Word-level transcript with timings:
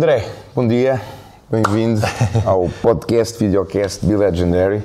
André, 0.00 0.24
bom 0.54 0.66
dia, 0.66 0.98
bem-vindo 1.50 2.00
ao 2.46 2.70
podcast, 2.80 3.38
videocast 3.38 4.02
Be 4.02 4.16
Legendary. 4.16 4.82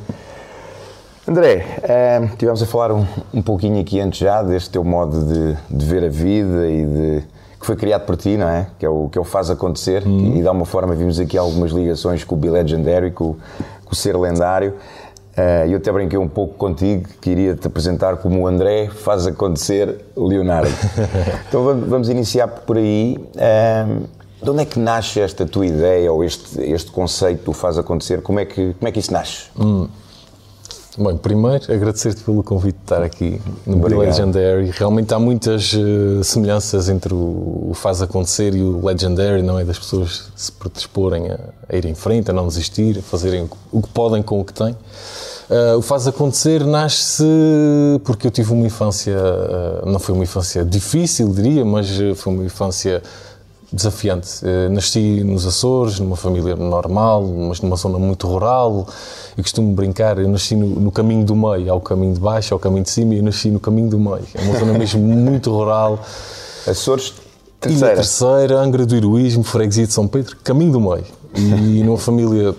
André, 1.26 1.66
eh, 1.84 2.30
tivemos 2.38 2.62
a 2.62 2.66
falar 2.66 2.92
um, 2.92 3.06
um 3.34 3.42
pouquinho 3.42 3.80
aqui 3.80 4.02
antes 4.02 4.20
já 4.20 4.44
deste 4.44 4.72
teu 4.72 4.84
modo 4.84 5.24
de, 5.24 5.58
de, 5.70 5.86
ver 5.86 6.04
a 6.04 6.10
vida 6.10 6.68
e 6.68 6.86
de 6.86 7.24
que 7.58 7.66
foi 7.66 7.78
criado 7.78 8.06
por 8.06 8.18
ti, 8.18 8.36
não 8.36 8.50
é? 8.50 8.68
Que 8.78 8.86
é 8.86 8.90
o 8.90 9.08
que 9.08 9.18
é 9.18 9.22
o 9.22 9.24
faz 9.24 9.50
acontecer 9.50 10.06
uhum. 10.06 10.36
e 10.36 10.42
de 10.42 10.48
alguma 10.50 10.66
forma 10.66 10.94
vimos 10.94 11.18
aqui 11.18 11.38
algumas 11.38 11.72
ligações 11.72 12.26
com 12.26 12.36
o 12.36 12.38
Be 12.38 12.50
Legendary, 12.50 13.12
com, 13.12 13.38
com 13.86 13.94
o 13.94 13.96
ser 13.96 14.18
lendário. 14.18 14.74
Uh, 15.38 15.70
eu 15.70 15.78
até 15.78 15.94
brinquei 15.94 16.20
um 16.20 16.28
pouco 16.28 16.56
contigo 16.56 17.08
que 17.22 17.30
iria 17.30 17.56
te 17.56 17.68
apresentar 17.68 18.18
como 18.18 18.42
o 18.42 18.48
André 18.48 18.90
faz 18.90 19.26
acontecer 19.26 19.96
Leonardo. 20.18 20.68
então 21.48 21.64
vamos, 21.64 21.88
vamos, 21.88 22.10
iniciar 22.10 22.50
por 22.50 22.76
aí. 22.76 23.18
Uh, 23.36 24.25
de 24.42 24.50
onde 24.50 24.62
é 24.62 24.66
que 24.66 24.80
nasce 24.80 25.20
esta 25.20 25.46
tua 25.46 25.66
ideia 25.66 26.12
ou 26.12 26.24
este, 26.24 26.62
este 26.62 26.92
conceito 26.92 27.46
do 27.46 27.54
faz 27.54 27.78
acontecer? 27.78 28.22
Como 28.22 28.40
é 28.40 28.46
que, 28.46 28.74
como 28.74 28.88
é 28.88 28.92
que 28.92 29.00
isso 29.00 29.14
nasce? 29.14 29.46
Hum. 29.60 29.88
Bem, 30.98 31.18
primeiro 31.18 31.74
agradecer-te 31.74 32.24
pelo 32.24 32.42
convite 32.42 32.78
de 32.78 32.84
estar 32.84 33.04
aqui 33.04 33.42
no 33.68 33.78
Be 33.78 33.94
Legendary. 33.94 34.72
Realmente 34.72 35.14
há 35.14 35.20
muitas 35.20 35.74
uh, 35.74 36.24
semelhanças 36.24 36.88
entre 36.88 37.14
o, 37.14 37.68
o, 37.70 37.72
faz 37.74 38.02
acontecer 38.02 38.56
e 38.56 38.62
o 38.62 38.86
Legendary, 38.86 39.42
não 39.42 39.60
é? 39.60 39.66
Das 39.66 39.78
pessoas 39.78 40.32
se 40.34 40.50
predisporem 40.54 41.30
a, 41.30 41.38
a 41.68 41.76
ir 41.76 41.86
em 41.86 41.94
frente, 41.94 42.32
a 42.32 42.34
não 42.34 42.48
desistir, 42.48 42.98
a 43.00 43.02
fazerem 43.02 43.50
o 43.74 43.82
que 43.82 43.90
podem 43.90 44.24
com 44.24 44.40
o 44.40 44.46
que 44.46 44.54
têm. 44.54 44.72
Uh, 44.72 45.78
o 45.78 45.82
faz 45.82 46.08
acontecer 46.08 46.66
nasce 46.66 47.26
porque 48.06 48.28
eu 48.28 48.32
tive 48.32 48.54
uma 48.54 48.66
infância, 48.66 49.18
uh, 49.18 49.86
não 49.86 50.00
foi 50.00 50.16
uma 50.16 50.24
infância 50.24 50.64
difícil, 50.64 51.28
diria, 51.34 51.66
mas 51.66 51.90
foi 52.16 52.34
uma 52.34 52.46
infância 52.46 53.04
desafiante. 53.76 54.44
Uh, 54.44 54.72
nasci 54.72 55.24
nos 55.24 55.46
Açores, 55.46 56.00
numa 56.00 56.16
família 56.16 56.56
normal, 56.56 57.24
mas 57.24 57.62
numa 57.62 57.76
zona 57.76 58.00
muito 58.00 58.28
rural. 58.28 58.88
E 59.38 59.42
costumo 59.42 59.74
brincar, 59.74 60.18
eu 60.18 60.30
nasci 60.30 60.56
no, 60.56 60.68
no, 60.68 60.92
caminho 60.92 61.26
do 61.26 61.36
meio, 61.36 61.72
ao 61.72 61.82
caminho 61.82 62.14
de 62.14 62.20
baixo, 62.20 62.54
ao 62.54 62.60
caminho 62.60 62.84
de 62.84 62.90
cima, 62.90 63.14
e 63.14 63.18
eu 63.18 63.24
nasci 63.24 63.50
no 63.50 63.60
caminho 63.60 63.90
do 63.90 64.00
meio. 64.00 64.26
É 64.34 64.42
uma 64.42 64.58
zona 64.58 64.74
mesmo 64.78 65.02
muito 65.04 65.52
rural. 65.52 66.00
Açores, 66.66 67.14
terceira. 67.60 67.94
E 67.94 67.96
terceira, 67.96 68.60
Angra 68.60 68.86
do 68.86 68.96
Heroísmo, 68.96 69.44
Freguesia 69.44 69.86
de 69.86 69.94
São 69.94 70.08
Pedro, 70.08 70.38
caminho 70.44 70.72
do 70.72 70.80
meio. 70.80 71.06
E 71.38 71.84
numa 71.84 71.98
família, 71.98 72.56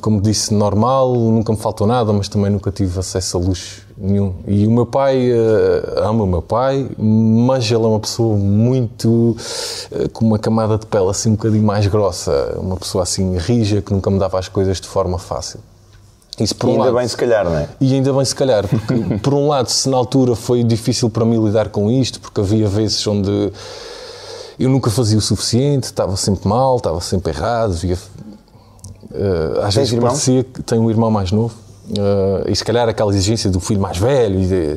como 0.00 0.20
disse, 0.20 0.54
normal, 0.54 1.14
nunca 1.14 1.52
me 1.52 1.58
faltou 1.58 1.86
nada, 1.86 2.12
mas 2.12 2.28
também 2.28 2.50
nunca 2.50 2.70
tive 2.70 2.98
acesso 2.98 3.36
a 3.36 3.40
luxo 3.40 3.82
nenhum. 3.98 4.34
E 4.46 4.66
o 4.66 4.70
meu 4.70 4.86
pai 4.86 5.30
uh, 5.30 6.04
ama 6.04 6.24
o 6.24 6.26
meu 6.26 6.40
pai, 6.40 6.88
mas 6.98 7.70
ele 7.70 7.84
é 7.84 7.88
uma 7.88 8.00
pessoa 8.00 8.36
muito. 8.36 9.36
Uh, 9.90 10.08
com 10.12 10.24
uma 10.24 10.38
camada 10.38 10.78
de 10.78 10.86
pele 10.86 11.08
assim 11.08 11.30
um 11.30 11.34
bocadinho 11.34 11.64
mais 11.64 11.86
grossa, 11.86 12.56
uma 12.56 12.76
pessoa 12.76 13.02
assim 13.02 13.36
rija 13.36 13.82
que 13.82 13.92
nunca 13.92 14.10
me 14.10 14.18
dava 14.18 14.38
as 14.38 14.48
coisas 14.48 14.80
de 14.80 14.86
forma 14.86 15.18
fácil. 15.18 15.60
Isso 16.38 16.54
por 16.56 16.68
e 16.68 16.70
um 16.70 16.72
ainda 16.74 16.84
lado, 16.86 16.96
bem 16.96 17.08
se 17.08 17.16
calhar, 17.16 17.44
não 17.44 17.56
é? 17.56 17.68
E 17.80 17.94
ainda 17.94 18.12
bem 18.12 18.24
se 18.24 18.34
calhar, 18.34 18.66
porque 18.66 18.94
por 19.22 19.34
um 19.34 19.48
lado, 19.48 19.68
se 19.68 19.88
na 19.88 19.96
altura 19.96 20.34
foi 20.34 20.64
difícil 20.64 21.10
para 21.10 21.24
mim 21.24 21.44
lidar 21.44 21.68
com 21.68 21.90
isto, 21.90 22.20
porque 22.20 22.40
havia 22.40 22.66
vezes 22.66 23.06
onde 23.06 23.52
eu 24.60 24.68
nunca 24.68 24.90
fazia 24.90 25.16
o 25.16 25.20
suficiente, 25.22 25.84
estava 25.84 26.14
sempre 26.16 26.46
mal, 26.46 26.76
estava 26.76 27.00
sempre 27.00 27.32
errado, 27.32 27.72
via, 27.72 27.94
uh, 27.94 29.58
às 29.60 29.74
Tens 29.74 29.74
vezes 29.74 29.92
irmão? 29.94 30.10
parecia 30.10 30.44
que 30.44 30.62
tenho 30.62 30.82
um 30.82 30.90
irmão 30.90 31.10
mais 31.10 31.32
novo. 31.32 31.54
Uh, 31.88 32.48
e 32.48 32.54
se 32.54 32.62
calhar 32.62 32.86
aquela 32.86 33.10
exigência 33.10 33.50
do 33.50 33.58
filho 33.58 33.80
mais 33.80 33.96
velho, 33.96 34.38
de, 34.46 34.76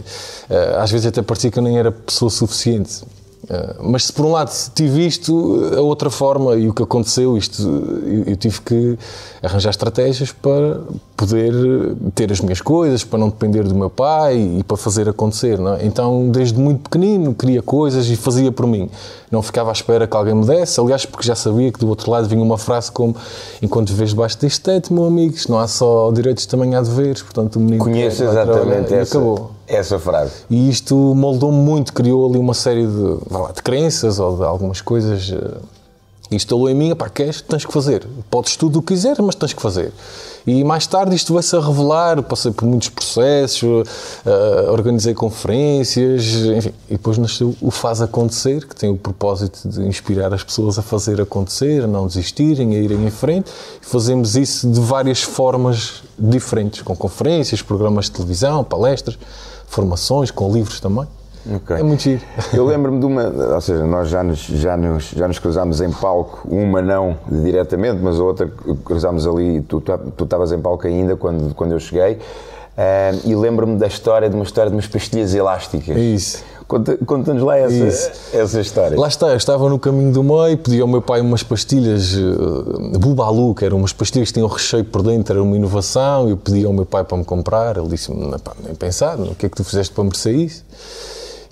uh, 0.50 0.80
às 0.80 0.90
vezes 0.90 1.06
até 1.06 1.22
parecia 1.22 1.52
que 1.52 1.60
eu 1.60 1.64
nem 1.64 1.78
era 1.78 1.92
pessoa 1.92 2.32
suficiente. 2.32 3.04
Uh, 3.44 3.92
mas 3.92 4.06
se 4.06 4.14
por 4.14 4.26
um 4.26 4.32
lado 4.32 4.52
tive 4.74 5.06
isto, 5.06 5.72
a 5.78 5.82
outra 5.82 6.10
forma, 6.10 6.56
e 6.56 6.70
o 6.70 6.74
que 6.74 6.82
aconteceu, 6.82 7.38
isto, 7.38 7.62
eu, 8.26 8.36
tive 8.38 8.62
que 8.62 8.98
arranjar 9.42 9.72
estratégias 9.72 10.32
para 10.32 10.80
poder 11.18 11.54
ter 12.16 12.32
as 12.32 12.40
minhas 12.40 12.62
coisas, 12.62 13.04
para 13.04 13.20
não 13.20 13.28
depender 13.28 13.64
do 13.64 13.76
meu 13.76 13.90
pai 13.90 14.38
e 14.60 14.64
para 14.64 14.78
fazer 14.78 15.10
acontecer. 15.10 15.60
É? 15.60 15.86
Então, 15.86 16.30
desde 16.30 16.58
muito 16.58 16.90
pequenino, 16.90 17.34
queria 17.34 17.62
coisas 17.62 18.08
e 18.08 18.16
fazia 18.16 18.52
por 18.52 18.66
mim. 18.66 18.90
Não 19.30 19.42
ficava 19.42 19.72
à 19.72 19.74
espera 19.74 20.08
que 20.08 20.16
alguém 20.16 20.36
me 20.36 20.46
desse, 20.46 20.80
aliás, 20.80 21.06
porque 21.06 21.28
já 21.28 21.36
sabia 21.36 21.72
que 21.72 21.80
do 21.80 21.90
outro 21.90 22.10
lado 22.12 22.28
vinha 22.28 22.42
uma 22.42 22.58
frase 22.58 22.92
como: 22.92 23.16
Enquanto 23.62 23.94
vês 23.94 24.12
debaixo 24.12 24.40
deste 24.40 24.62
teto, 24.62 24.94
meu 24.94 25.06
amigo, 25.06 25.36
não 25.50 25.60
há 25.60 25.68
só 25.68 26.12
direitos, 26.12 26.46
também 26.46 26.76
há 26.76 26.82
deveres. 26.82 27.22
Portanto, 27.22 27.58
o 27.58 27.60
menino. 27.60 27.84
Conheço 27.84 28.24
exatamente 28.24 28.94
essa, 28.94 29.20
essa 29.68 29.98
frase. 30.00 30.34
E 30.50 30.70
isto 30.70 30.96
moldou-me 30.96 31.58
muito, 31.58 31.94
criou 31.94 32.30
ali 32.30 32.38
uma 32.38 32.54
série 32.54 32.86
de, 32.86 33.18
lá, 33.30 33.52
de 33.52 33.62
crenças 33.62 34.20
ou 34.20 34.38
de 34.38 34.44
algumas 34.44 34.82
coisas 34.82 35.32
eh, 35.32 35.58
instalou 36.32 36.70
em 36.70 36.76
mim, 36.76 36.96
pá, 36.96 37.10
queres, 37.10 37.42
tens 37.42 37.66
que 37.66 37.72
fazer. 37.72 38.06
Podes 38.30 38.56
tudo 38.56 38.80
o 38.80 38.82
que 38.82 38.94
quiser, 38.94 39.22
mas 39.22 39.36
tens 39.36 39.54
que 39.54 39.62
fazer. 39.62 39.92
E 40.46 40.62
mais 40.64 40.86
tarde 40.86 41.16
isto 41.16 41.34
vai-se 41.34 41.56
a 41.56 41.60
revelar, 41.62 42.22
passei 42.24 42.52
por 42.52 42.66
muitos 42.66 42.90
processos, 42.90 43.64
uh, 43.64 44.72
organizei 44.72 45.14
conferências, 45.14 46.26
enfim, 46.58 46.74
e 46.90 46.94
depois 46.94 47.18
nasceu 47.18 47.56
o 47.62 47.72
Faz 47.72 48.02
Acontecer, 48.02 48.68
que 48.68 48.76
tem 48.76 48.90
o 48.90 48.98
propósito 48.98 49.68
de 49.70 49.82
inspirar 49.84 50.34
as 50.34 50.44
pessoas 50.44 50.78
a 50.78 50.82
fazer 50.82 51.22
acontecer, 51.22 51.84
a 51.84 51.88
não 51.88 52.08
desistirem, 52.08 52.76
a 52.76 52.80
irem 52.80 53.06
em 53.06 53.12
frente. 53.12 53.50
E 53.82 53.86
fazemos 53.86 54.36
isso 54.36 54.70
de 54.70 54.82
várias 54.82 55.22
formas 55.22 56.04
diferentes, 56.20 56.82
com 56.82 56.96
conferências, 56.96 57.62
programas 57.62 58.06
de 58.06 58.12
televisão, 58.12 58.66
palestras, 58.66 59.18
formações, 59.74 60.32
com 60.32 60.52
livros 60.52 60.80
também. 60.80 61.08
Okay. 61.56 61.78
É 61.78 61.84
muito 61.84 62.02
giro. 62.04 62.22
Eu 62.54 62.66
lembro-me 62.66 63.00
de 63.00 63.06
uma, 63.06 63.28
ou 63.28 63.62
seja, 63.62 63.84
nós 63.86 64.08
já 64.08 64.24
nos, 64.24 64.40
já 64.40 64.78
nos, 64.78 65.10
já 65.10 65.28
nos 65.28 65.40
cruzámos 65.40 65.82
em 65.82 65.92
palco, 65.92 66.48
uma 66.50 66.82
não 66.82 67.18
diretamente, 67.30 68.00
mas 68.02 68.20
a 68.20 68.24
outra 68.24 68.50
cruzámos 68.86 69.28
ali, 69.28 69.62
tu, 69.62 69.84
estavas 70.22 70.52
em 70.54 70.60
palco 70.60 70.88
ainda 70.88 71.18
quando, 71.18 71.54
quando 71.54 71.74
eu 71.74 71.80
cheguei, 71.80 72.14
uh, 72.14 72.20
e 73.26 73.36
lembro-me 73.36 73.78
da 73.78 73.88
história, 73.88 74.30
de 74.30 74.36
uma 74.36 74.46
história 74.46 74.70
de 74.70 74.76
umas 74.78 74.88
pastilhas 74.88 75.36
elásticas. 75.36 75.98
Isso. 75.98 76.44
Conta-nos 76.68 77.44
lá 77.44 77.58
essa, 77.58 78.14
essa 78.34 78.62
história. 78.62 79.00
Lá 79.00 79.08
está, 79.08 79.28
eu 79.30 79.38
estava 79.38 79.70
no 79.70 79.78
caminho 79.78 80.12
do 80.12 80.24
meio, 80.24 80.58
pedi 80.58 80.82
ao 80.82 80.88
meu 80.88 81.02
pai 81.02 81.22
umas 81.22 81.44
pastilhas 81.44 82.16
uh, 82.16 82.98
Bubalu, 83.00 83.54
que 83.56 83.66
eram 83.66 83.78
umas 83.78 83.94
pastilhas 83.94 84.30
que 84.30 84.34
tinham 84.36 84.48
recheio 84.48 84.86
por 84.86 85.02
dentro, 85.04 85.34
era 85.34 85.44
uma 85.44 85.56
inovação, 85.56 86.30
eu 86.30 86.38
pedi 86.38 86.66
ao 86.66 86.74
meu 86.74 86.86
pai 86.86 87.04
para 87.04 87.18
me 87.18 87.26
comprar, 87.26 87.78
ele 87.78 87.88
disse-me, 87.88 88.34
nem 88.64 88.76
pensar, 88.76 89.20
o 89.20 89.36
que 89.36 89.46
é 89.46 89.50
que 89.50 89.56
tu 89.56 89.64
fizeste 89.64 89.94
para 89.94 90.04
merecer 90.04 90.36
isso? 90.36 90.64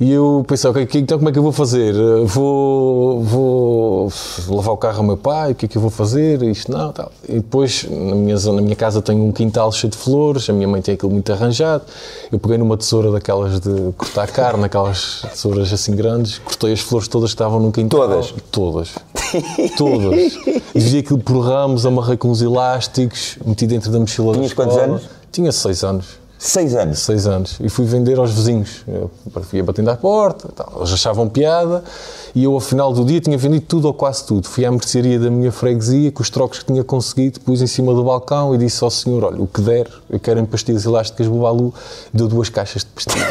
E 0.02 0.12
eu 0.12 0.44
pensei, 0.48 0.68
ok, 0.68 1.00
então 1.00 1.20
como 1.20 1.30
é 1.30 1.32
que 1.32 1.38
eu 1.38 1.44
vou 1.44 1.52
fazer? 1.52 1.94
Vou, 2.26 3.22
vou 3.22 4.12
lavar 4.48 4.74
o 4.74 4.78
carro 4.78 4.98
ao 4.98 5.04
meu 5.04 5.16
pai, 5.16 5.52
o 5.52 5.56
que 5.56 5.68
é 5.68 5.70
que 5.70 5.78
eu 5.78 5.82
vou 5.82 5.92
fazer? 5.92 6.42
Isto 6.42 6.72
não, 6.72 6.92
tal. 6.92 7.12
E 7.30 7.34
depois, 7.34 7.86
na 7.88 8.16
minha, 8.16 8.36
na 8.36 8.62
minha 8.64 8.76
casa 8.76 9.00
tenho 9.00 9.24
um 9.24 9.32
quintal 9.32 9.72
cheio 9.72 9.92
de 9.92 9.98
flores, 9.98 10.50
a 10.50 10.54
minha 10.54 10.68
mãe 10.68 10.82
tem 10.82 10.96
aquilo 10.96 11.12
muito 11.12 11.32
arranjado. 11.32 11.84
Eu 12.32 12.40
peguei 12.40 12.58
numa 12.58 12.76
tesoura 12.78 13.12
daquelas 13.12 13.60
de 13.60 13.92
cortar 13.96 14.28
carne, 14.32 14.66
aquelas 14.66 15.22
tesouras 15.22 15.72
assim 15.72 15.96
grandes, 15.96 16.40
cortei 16.40 16.74
as 16.74 16.80
flores 16.80 17.08
todas 17.08 17.30
que 17.30 17.36
estavam 17.36 17.60
no 17.60 17.72
quintal. 17.72 18.00
Todas? 18.00 18.34
Todas. 18.50 18.96
Todas. 19.78 20.34
Dividi 20.74 20.98
aquilo 20.98 21.20
por 21.20 21.42
ramos, 21.42 21.86
amarrei 21.86 22.18
com 22.18 22.30
uns 22.30 22.42
elásticos, 22.42 23.38
meti 23.46 23.68
dentro 23.68 23.92
da 23.92 24.00
mochila 24.00 24.34
Tinhas 24.34 24.54
quantos 24.54 24.78
anos? 24.78 25.04
Tinha 25.32 25.52
seis 25.52 25.84
anos. 25.84 26.21
Seis 26.44 26.74
anos? 26.74 26.98
Seis 26.98 27.28
anos. 27.28 27.58
E 27.62 27.70
fui 27.70 27.86
vender 27.86 28.18
aos 28.18 28.32
vizinhos. 28.32 28.82
Eu 28.88 29.12
ia 29.54 29.64
batendo 29.64 29.92
à 29.92 29.96
porta, 29.96 30.50
tal. 30.56 30.74
eles 30.78 30.92
achavam 30.92 31.30
piada 31.30 31.84
e 32.34 32.46
eu, 32.46 32.54
ao 32.54 32.60
final 32.60 32.92
do 32.92 33.06
dia, 33.06 33.22
tinha 33.22 33.38
vendido 33.38 33.66
tudo 33.68 33.86
ou 33.86 33.94
quase 33.94 34.26
tudo. 34.26 34.48
Fui 34.48 34.66
à 34.66 34.72
mercearia 34.72 35.20
da 35.20 35.30
minha 35.30 35.52
freguesia, 35.52 36.12
com 36.12 36.24
os 36.24 36.32
trocos 36.32 36.60
que 36.60 36.66
tinha 36.66 36.84
conseguido, 36.84 37.40
pus 37.42 37.62
em 37.62 37.68
cima 37.68 37.94
do 37.94 38.04
balcão 38.04 38.56
e 38.56 38.58
disse 38.58 38.84
ao 38.84 38.90
senhor: 38.90 39.24
Olha, 39.24 39.40
o 39.40 39.46
que 39.46 39.62
der, 39.62 39.88
eu 40.10 40.20
quero 40.20 40.40
em 40.40 40.46
pastilhas 40.46 40.84
elásticas 40.86 41.28
Bubalu. 41.28 41.72
Deu 42.12 42.28
duas 42.28 42.50
caixas 42.50 42.84
de 42.84 42.88
pastilhas. 42.88 43.28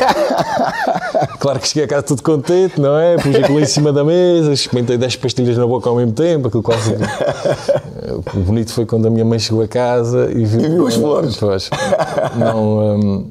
claro 1.41 1.59
que 1.59 1.67
cheguei 1.67 1.85
a 1.85 1.89
casa 1.89 2.03
tudo 2.05 2.23
contente, 2.23 2.81
não 2.81 2.97
é? 2.97 3.17
Pus 3.17 3.35
aquilo 3.35 3.59
em 3.59 3.67
cima 3.67 3.93
da 3.93 4.05
mesa, 4.05 4.53
experimentei 4.53 4.97
10 4.97 5.17
pastilhas 5.17 5.57
na 5.57 5.67
boca 5.67 5.89
ao 5.89 5.97
mesmo 5.97 6.13
tempo, 6.13 6.47
aquilo 6.47 6.63
quase. 6.63 6.95
o 8.35 8.41
bonito 8.41 8.73
foi 8.73 8.85
quando 8.87 9.07
a 9.07 9.11
minha 9.11 9.25
mãe 9.25 9.39
chegou 9.39 9.63
a 9.63 9.69
casa 9.69 10.31
e 10.31 10.45
viu. 10.45 10.61
E 10.61 10.69
viu 10.69 10.87
as 10.87 10.95
flores. 10.95 11.37
Pois, 11.37 11.71
não. 12.37 13.00
Um, 13.03 13.31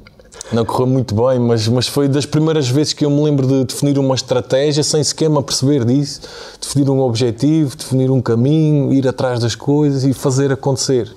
não 0.52 0.66
correu 0.66 0.88
muito 0.88 1.14
bem, 1.14 1.38
mas, 1.38 1.68
mas 1.68 1.88
foi 1.88 2.08
das 2.08 2.26
primeiras 2.26 2.68
vezes 2.68 2.94
que 2.94 3.06
eu 3.06 3.10
me 3.10 3.24
lembro 3.24 3.46
de 3.46 3.66
definir 3.66 4.00
uma 4.00 4.16
estratégia 4.16 4.84
sem 4.84 5.04
sequer 5.04 5.30
me 5.30 5.38
aperceber 5.38 5.86
disso, 5.86 6.22
definir 6.60 6.90
um 6.90 7.02
objetivo, 7.02 7.76
definir 7.76 8.10
um 8.10 8.22
caminho, 8.22 8.92
ir 8.92 9.08
atrás 9.08 9.40
das 9.40 9.54
coisas 9.54 10.04
e 10.04 10.14
fazer 10.14 10.52
acontecer. 10.52 11.12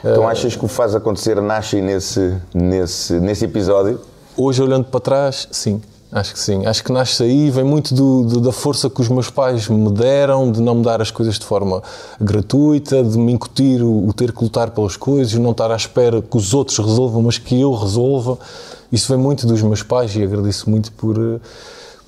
Então 0.00 0.28
achas 0.28 0.54
que 0.54 0.64
o 0.64 0.68
faz 0.68 0.94
acontecer 0.94 1.40
nasce 1.42 1.80
nesse, 1.80 2.36
nesse, 2.54 3.14
nesse 3.14 3.44
episódio? 3.44 4.00
Hoje, 4.36 4.62
olhando 4.62 4.84
para 4.84 5.00
trás, 5.00 5.48
sim. 5.50 5.82
Acho 6.10 6.32
que 6.32 6.40
sim. 6.40 6.64
Acho 6.64 6.82
que 6.82 6.90
nasce 6.90 7.22
aí, 7.22 7.50
vem 7.50 7.64
muito 7.64 7.94
do, 7.94 8.24
do, 8.24 8.40
da 8.40 8.52
força 8.52 8.88
que 8.88 9.00
os 9.00 9.08
meus 9.08 9.28
pais 9.28 9.68
me 9.68 9.90
deram, 9.92 10.50
de 10.50 10.60
não 10.60 10.76
me 10.76 10.82
dar 10.82 11.02
as 11.02 11.10
coisas 11.10 11.38
de 11.38 11.44
forma 11.44 11.82
gratuita, 12.18 13.02
de 13.04 13.18
me 13.18 13.32
incutir 13.32 13.82
o, 13.82 14.08
o 14.08 14.12
ter 14.14 14.32
que 14.32 14.42
lutar 14.42 14.70
pelas 14.70 14.96
coisas, 14.96 15.34
não 15.34 15.50
estar 15.50 15.70
à 15.70 15.76
espera 15.76 16.22
que 16.22 16.36
os 16.36 16.54
outros 16.54 16.78
resolvam, 16.78 17.22
mas 17.22 17.36
que 17.36 17.60
eu 17.60 17.72
resolva. 17.74 18.38
Isso 18.90 19.12
vem 19.12 19.22
muito 19.22 19.46
dos 19.46 19.60
meus 19.60 19.82
pais 19.82 20.16
e 20.16 20.22
agradeço 20.22 20.70
muito 20.70 20.90
por, 20.92 21.16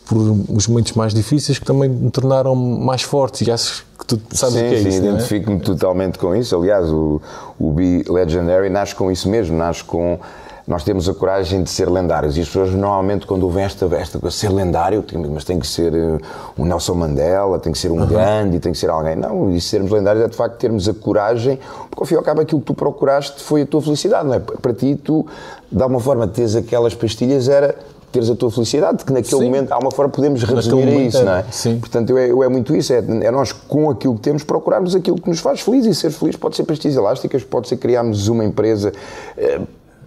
por 0.07 0.17
os 0.49 0.67
momentos 0.67 0.93
mais 0.93 1.13
difíceis 1.13 1.59
que 1.59 1.65
também 1.65 1.91
me 1.91 2.11
tornaram 2.11 2.55
mais 2.55 3.03
forte 3.03 3.45
e 3.45 3.51
acho 3.51 3.85
que 3.99 4.07
tu 4.07 4.21
sabes 4.33 4.55
sim, 4.55 4.67
o 4.67 4.69
que 4.69 4.75
é 4.77 4.83
sim, 4.83 4.89
isso, 4.89 5.01
não 5.03 5.07
é? 5.07 5.11
identifico-me 5.11 5.61
totalmente 5.61 6.19
com 6.19 6.35
isso. 6.35 6.57
Aliás, 6.57 6.89
o, 6.89 7.21
o 7.59 7.71
Be 7.71 8.03
Legendary 8.09 8.71
nasce 8.71 8.95
com 8.95 9.13
isso 9.13 9.29
mesmo, 9.29 9.57
nasce 9.59 9.85
com. 9.85 10.19
Nós 10.67 10.85
temos 10.85 11.09
a 11.09 11.15
coragem 11.15 11.63
de 11.63 11.71
ser 11.71 11.89
lendários 11.89 12.37
e 12.37 12.41
as 12.41 12.47
pessoas 12.47 12.71
normalmente 12.73 13.27
quando 13.27 13.43
ouvem 13.45 13.65
esta, 13.65 13.89
coisa, 13.89 14.31
ser 14.31 14.51
lendário, 14.51 15.05
mas 15.33 15.45
tem 15.45 15.59
que 15.59 15.67
ser 15.67 15.95
eh, 15.95 16.19
um 16.59 16.65
Nelson 16.65 16.95
Mandela, 16.95 17.59
tem 17.59 17.73
que 17.73 17.79
ser 17.79 17.91
um 17.91 18.07
Gandhi, 18.07 18.61
tem 18.61 18.73
que 18.73 18.79
ser 18.79 18.91
alguém. 18.91 19.17
Não, 19.17 19.51
e 19.51 19.61
sermos 19.61 19.91
lendários 19.91 20.25
é 20.25 20.29
de 20.29 20.37
facto 20.37 20.57
termos 20.57 20.89
a 20.89 20.95
coragem, 20.95 21.59
porque 21.89 22.03
ao 22.03 22.07
fim 22.07 22.15
e 22.15 22.17
ao 22.19 22.23
cabo 22.23 22.41
aquilo 22.41 22.61
que 22.61 22.67
tu 22.67 22.75
procuraste 22.75 23.43
foi 23.43 23.63
a 23.63 23.67
tua 23.67 23.83
felicidade, 23.83 24.27
não 24.27 24.35
é? 24.35 24.39
Para 24.39 24.73
ti, 24.73 24.95
tu, 24.95 25.27
de 25.71 25.83
alguma 25.83 26.01
forma, 26.01 26.27
teres 26.29 26.55
aquelas 26.55 26.95
pastilhas 26.95 27.49
era 27.49 27.75
teres 28.13 28.29
a 28.29 28.35
tua 28.35 28.51
felicidade, 28.51 29.05
que 29.05 29.13
naquele 29.13 29.39
Sim. 29.39 29.45
momento, 29.45 29.73
há 29.73 29.79
uma 29.79 29.91
forma 29.91 30.11
podemos 30.11 30.43
resumir 30.43 30.89
a 30.89 30.95
isso, 30.95 31.19
era, 31.19 31.31
não 31.31 31.37
é? 31.37 31.45
sim. 31.51 31.79
Portanto, 31.79 32.11
eu 32.11 32.19
é, 32.19 32.31
eu 32.31 32.43
é 32.43 32.49
muito 32.49 32.75
isso, 32.75 32.93
é, 32.93 32.99
é 32.99 33.31
nós 33.31 33.53
com 33.53 33.89
aquilo 33.89 34.15
que 34.17 34.21
temos 34.21 34.43
procurarmos 34.43 34.95
aquilo 34.95 35.21
que 35.21 35.29
nos 35.29 35.39
faz 35.39 35.61
feliz 35.61 35.87
e 35.87 35.95
ser 35.95 36.11
feliz 36.11 36.37
pode 36.37 36.57
ser 36.57 36.65
pastilhas 36.65 36.97
elásticas, 36.97 37.45
pode 37.45 37.69
ser 37.69 37.77
criarmos 37.77 38.29
uma 38.29 38.45
empresa 38.45 38.93
eh, 39.37 39.61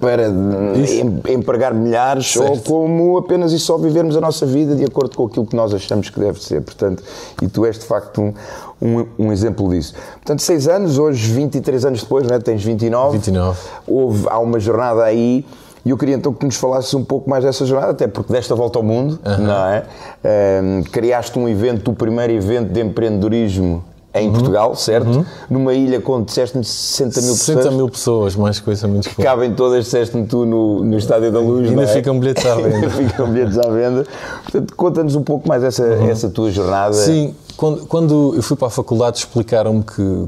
para 0.03 0.27
em- 0.27 1.33
empregar 1.33 1.73
milhares 1.73 2.35
ou 2.35 2.47
Certo. 2.47 2.69
como 2.69 3.17
apenas 3.17 3.53
e 3.53 3.59
só 3.59 3.77
vivermos 3.77 4.17
a 4.17 4.19
nossa 4.21 4.45
vida 4.45 4.75
de 4.75 4.83
acordo 4.83 5.15
com 5.15 5.25
aquilo 5.27 5.45
que 5.45 5.55
nós 5.55 5.73
achamos 5.73 6.09
que 6.09 6.19
deve 6.19 6.43
ser. 6.43 6.61
Portanto, 6.61 7.01
e 7.41 7.47
tu 7.47 7.65
és 7.65 7.79
de 7.79 7.85
facto 7.85 8.21
um, 8.21 8.33
um, 8.81 9.05
um 9.17 9.31
exemplo 9.31 9.69
disso. 9.69 9.93
Portanto, 10.15 10.41
seis 10.41 10.67
anos, 10.67 10.97
hoje 10.97 11.31
23 11.31 11.85
anos 11.85 12.01
depois, 12.01 12.27
não 12.27 12.35
é? 12.35 12.39
tens 12.39 12.61
29. 12.61 13.13
29. 13.13 13.57
Houve, 13.87 14.27
há 14.27 14.39
uma 14.39 14.59
jornada 14.59 15.05
aí 15.05 15.45
e 15.85 15.89
eu 15.89 15.97
queria 15.97 16.15
então 16.15 16.33
que 16.33 16.45
nos 16.45 16.57
falasses 16.57 16.93
um 16.93 17.03
pouco 17.05 17.29
mais 17.29 17.45
dessa 17.45 17.65
jornada, 17.65 17.93
até 17.93 18.05
porque 18.05 18.33
desta 18.33 18.53
volta 18.55 18.79
ao 18.79 18.83
mundo, 18.83 19.17
não 19.39 19.65
é? 19.67 19.83
Ahm, 20.23 20.81
criaste 20.91 21.39
um 21.39 21.47
evento, 21.47 21.91
o 21.91 21.93
primeiro 21.93 22.33
evento 22.33 22.73
de 22.73 22.81
empreendedorismo 22.81 23.83
em 24.13 24.31
Portugal, 24.31 24.75
certo? 24.75 25.25
Numa 25.49 25.73
ilha 25.73 25.99
com, 25.99 26.21
disseste-me, 26.21 26.63
60 26.63 27.21
mil 27.21 27.33
60 27.33 27.57
pessoas. 27.57 27.75
mil 27.75 27.89
pessoas, 27.89 28.35
mais 28.35 28.59
coisa, 28.59 28.87
menos 28.87 29.07
coisa. 29.07 29.23
Cabem 29.23 29.53
todas, 29.53 29.85
disseste-me 29.85 30.27
tu, 30.27 30.45
no, 30.45 30.83
no 30.83 30.97
Estádio 30.97 31.31
da 31.31 31.39
Luz. 31.39 31.67
Ainda 31.69 31.81
não 31.81 31.89
é? 31.89 31.93
ficam 31.93 32.19
bilhetes 32.19 32.45
à 32.45 32.53
venda. 32.55 32.75
Ainda 32.75 32.89
ficam 32.89 33.31
bilhetes 33.31 33.57
à 33.57 33.69
venda. 33.69 34.05
Portanto, 34.43 34.75
conta-nos 34.75 35.15
um 35.15 35.23
pouco 35.23 35.47
mais 35.47 35.63
essa, 35.63 35.85
essa 35.85 36.29
tua 36.29 36.51
jornada. 36.51 36.93
Sim, 36.93 37.33
quando, 37.57 37.85
quando 37.87 38.33
eu 38.35 38.43
fui 38.43 38.55
para 38.55 38.67
a 38.67 38.71
faculdade 38.71 39.17
explicaram-me 39.17 39.83
que 39.83 40.27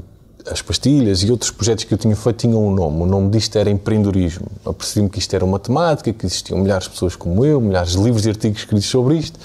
as 0.50 0.62
pastilhas 0.62 1.24
e 1.24 1.32
outros 1.32 1.52
projetos 1.52 1.84
que 1.84 1.94
eu 1.94 1.98
tinha 1.98 2.16
feito 2.16 2.38
tinham 2.38 2.66
um 2.66 2.72
nome. 2.72 3.04
O 3.04 3.06
nome 3.06 3.30
disto 3.30 3.56
era 3.58 3.70
empreendedorismo. 3.70 4.48
Eu 4.66 4.74
percebi-me 4.74 5.10
que 5.10 5.20
isto 5.20 5.34
era 5.36 5.44
uma 5.44 5.60
temática, 5.60 6.12
que 6.14 6.26
existiam 6.26 6.60
milhares 6.60 6.86
de 6.86 6.92
pessoas 6.92 7.16
como 7.16 7.44
eu, 7.46 7.60
milhares 7.60 7.92
de 7.92 8.00
livros 8.00 8.26
e 8.26 8.30
artigos 8.30 8.60
escritos 8.60 8.88
sobre 8.88 9.18
isto. 9.18 9.40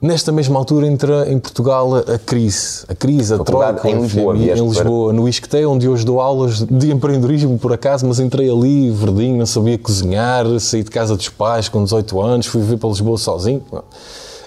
Nesta 0.00 0.30
mesma 0.30 0.56
altura 0.58 0.86
entra 0.86 1.28
em 1.28 1.40
Portugal 1.40 1.96
a 1.96 2.18
crise. 2.18 2.84
A 2.86 2.94
crise, 2.94 3.34
a 3.34 3.38
troca, 3.38 3.88
em 3.88 4.00
Lisboa, 4.00 4.34
FMI, 4.34 4.50
em 4.50 4.68
Lisboa, 4.68 5.12
no 5.12 5.28
ISCTE, 5.28 5.64
onde 5.66 5.88
hoje 5.88 6.04
dou 6.04 6.20
aulas 6.20 6.62
de 6.62 6.92
empreendedorismo 6.92 7.58
por 7.58 7.72
acaso, 7.72 8.06
mas 8.06 8.20
entrei 8.20 8.48
ali, 8.48 8.90
verdinho, 8.90 9.36
não 9.36 9.46
sabia 9.46 9.76
cozinhar, 9.76 10.46
saí 10.60 10.84
de 10.84 10.90
casa 10.90 11.16
dos 11.16 11.28
pais 11.28 11.68
com 11.68 11.82
18 11.82 12.20
anos, 12.20 12.46
fui 12.46 12.60
viver 12.60 12.76
para 12.76 12.88
Lisboa 12.88 13.18
sozinho. 13.18 13.62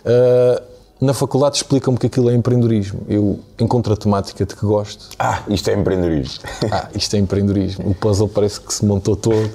Ah, 0.06 0.62
na 1.02 1.14
faculdade 1.14 1.58
explicam-me 1.58 1.98
que 1.98 2.06
aquilo 2.06 2.30
é 2.30 2.36
empreendedorismo. 2.36 3.02
Eu 3.10 3.40
encontro 3.60 3.92
a 3.92 3.98
temática 3.98 4.46
de 4.46 4.56
que 4.56 4.66
gosto. 4.66 5.10
Ah, 5.18 5.42
isto 5.50 5.70
é 5.70 5.74
empreendedorismo. 5.74 6.44
Ah, 6.72 6.88
isto 6.96 7.16
é 7.16 7.20
empreendedorismo. 7.20 7.90
O 7.90 7.96
puzzle 7.96 8.30
parece 8.30 8.62
que 8.62 8.74
se 8.74 8.86
montou 8.86 9.16
todo. 9.16 9.50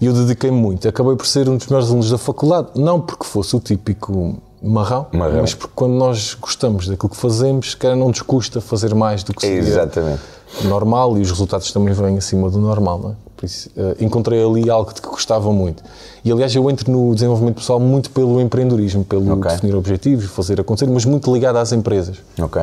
E 0.00 0.06
eu 0.06 0.12
dediquei-me 0.12 0.56
muito. 0.56 0.88
Acabei 0.88 1.16
por 1.16 1.26
ser 1.26 1.48
um 1.48 1.56
dos 1.56 1.66
melhores 1.66 1.88
alunos 1.88 2.10
da 2.10 2.16
faculdade, 2.16 2.68
não 2.76 3.00
porque 3.00 3.24
fosse 3.24 3.56
o 3.56 3.60
típico 3.60 4.38
marrão, 4.62 5.06
Marrão. 5.12 5.40
mas 5.40 5.54
porque 5.54 5.72
quando 5.74 5.92
nós 5.94 6.34
gostamos 6.34 6.88
daquilo 6.88 7.08
que 7.08 7.16
fazemos, 7.16 7.74
que 7.74 7.86
não 7.94 8.08
nos 8.08 8.22
custa 8.22 8.60
fazer 8.60 8.94
mais 8.94 9.22
do 9.22 9.32
que 9.34 9.42
seria 9.42 9.58
Exatamente. 9.58 10.20
normal 10.64 11.16
e 11.18 11.20
os 11.20 11.30
resultados 11.30 11.70
também 11.72 11.92
vêm 11.94 12.18
acima 12.18 12.50
do 12.50 12.58
normal, 12.58 12.98
não 12.98 13.10
é? 13.10 13.14
Por 13.36 13.44
isso, 13.46 13.70
eh, 13.76 13.96
encontrei 14.00 14.44
ali 14.44 14.68
algo 14.68 14.92
de 14.92 15.00
que 15.00 15.08
gostava 15.08 15.52
muito. 15.52 15.80
E 16.24 16.32
aliás, 16.32 16.52
eu 16.56 16.68
entro 16.68 16.90
no 16.90 17.14
desenvolvimento 17.14 17.56
pessoal 17.56 17.78
muito 17.78 18.10
pelo 18.10 18.40
empreendedorismo, 18.40 19.04
pelo 19.04 19.32
Ok. 19.34 19.52
definir 19.52 19.76
objetivos, 19.76 20.24
fazer 20.24 20.60
acontecer, 20.60 20.90
mas 20.90 21.04
muito 21.04 21.32
ligado 21.32 21.56
às 21.56 21.70
empresas. 21.70 22.16
Ok. 22.40 22.62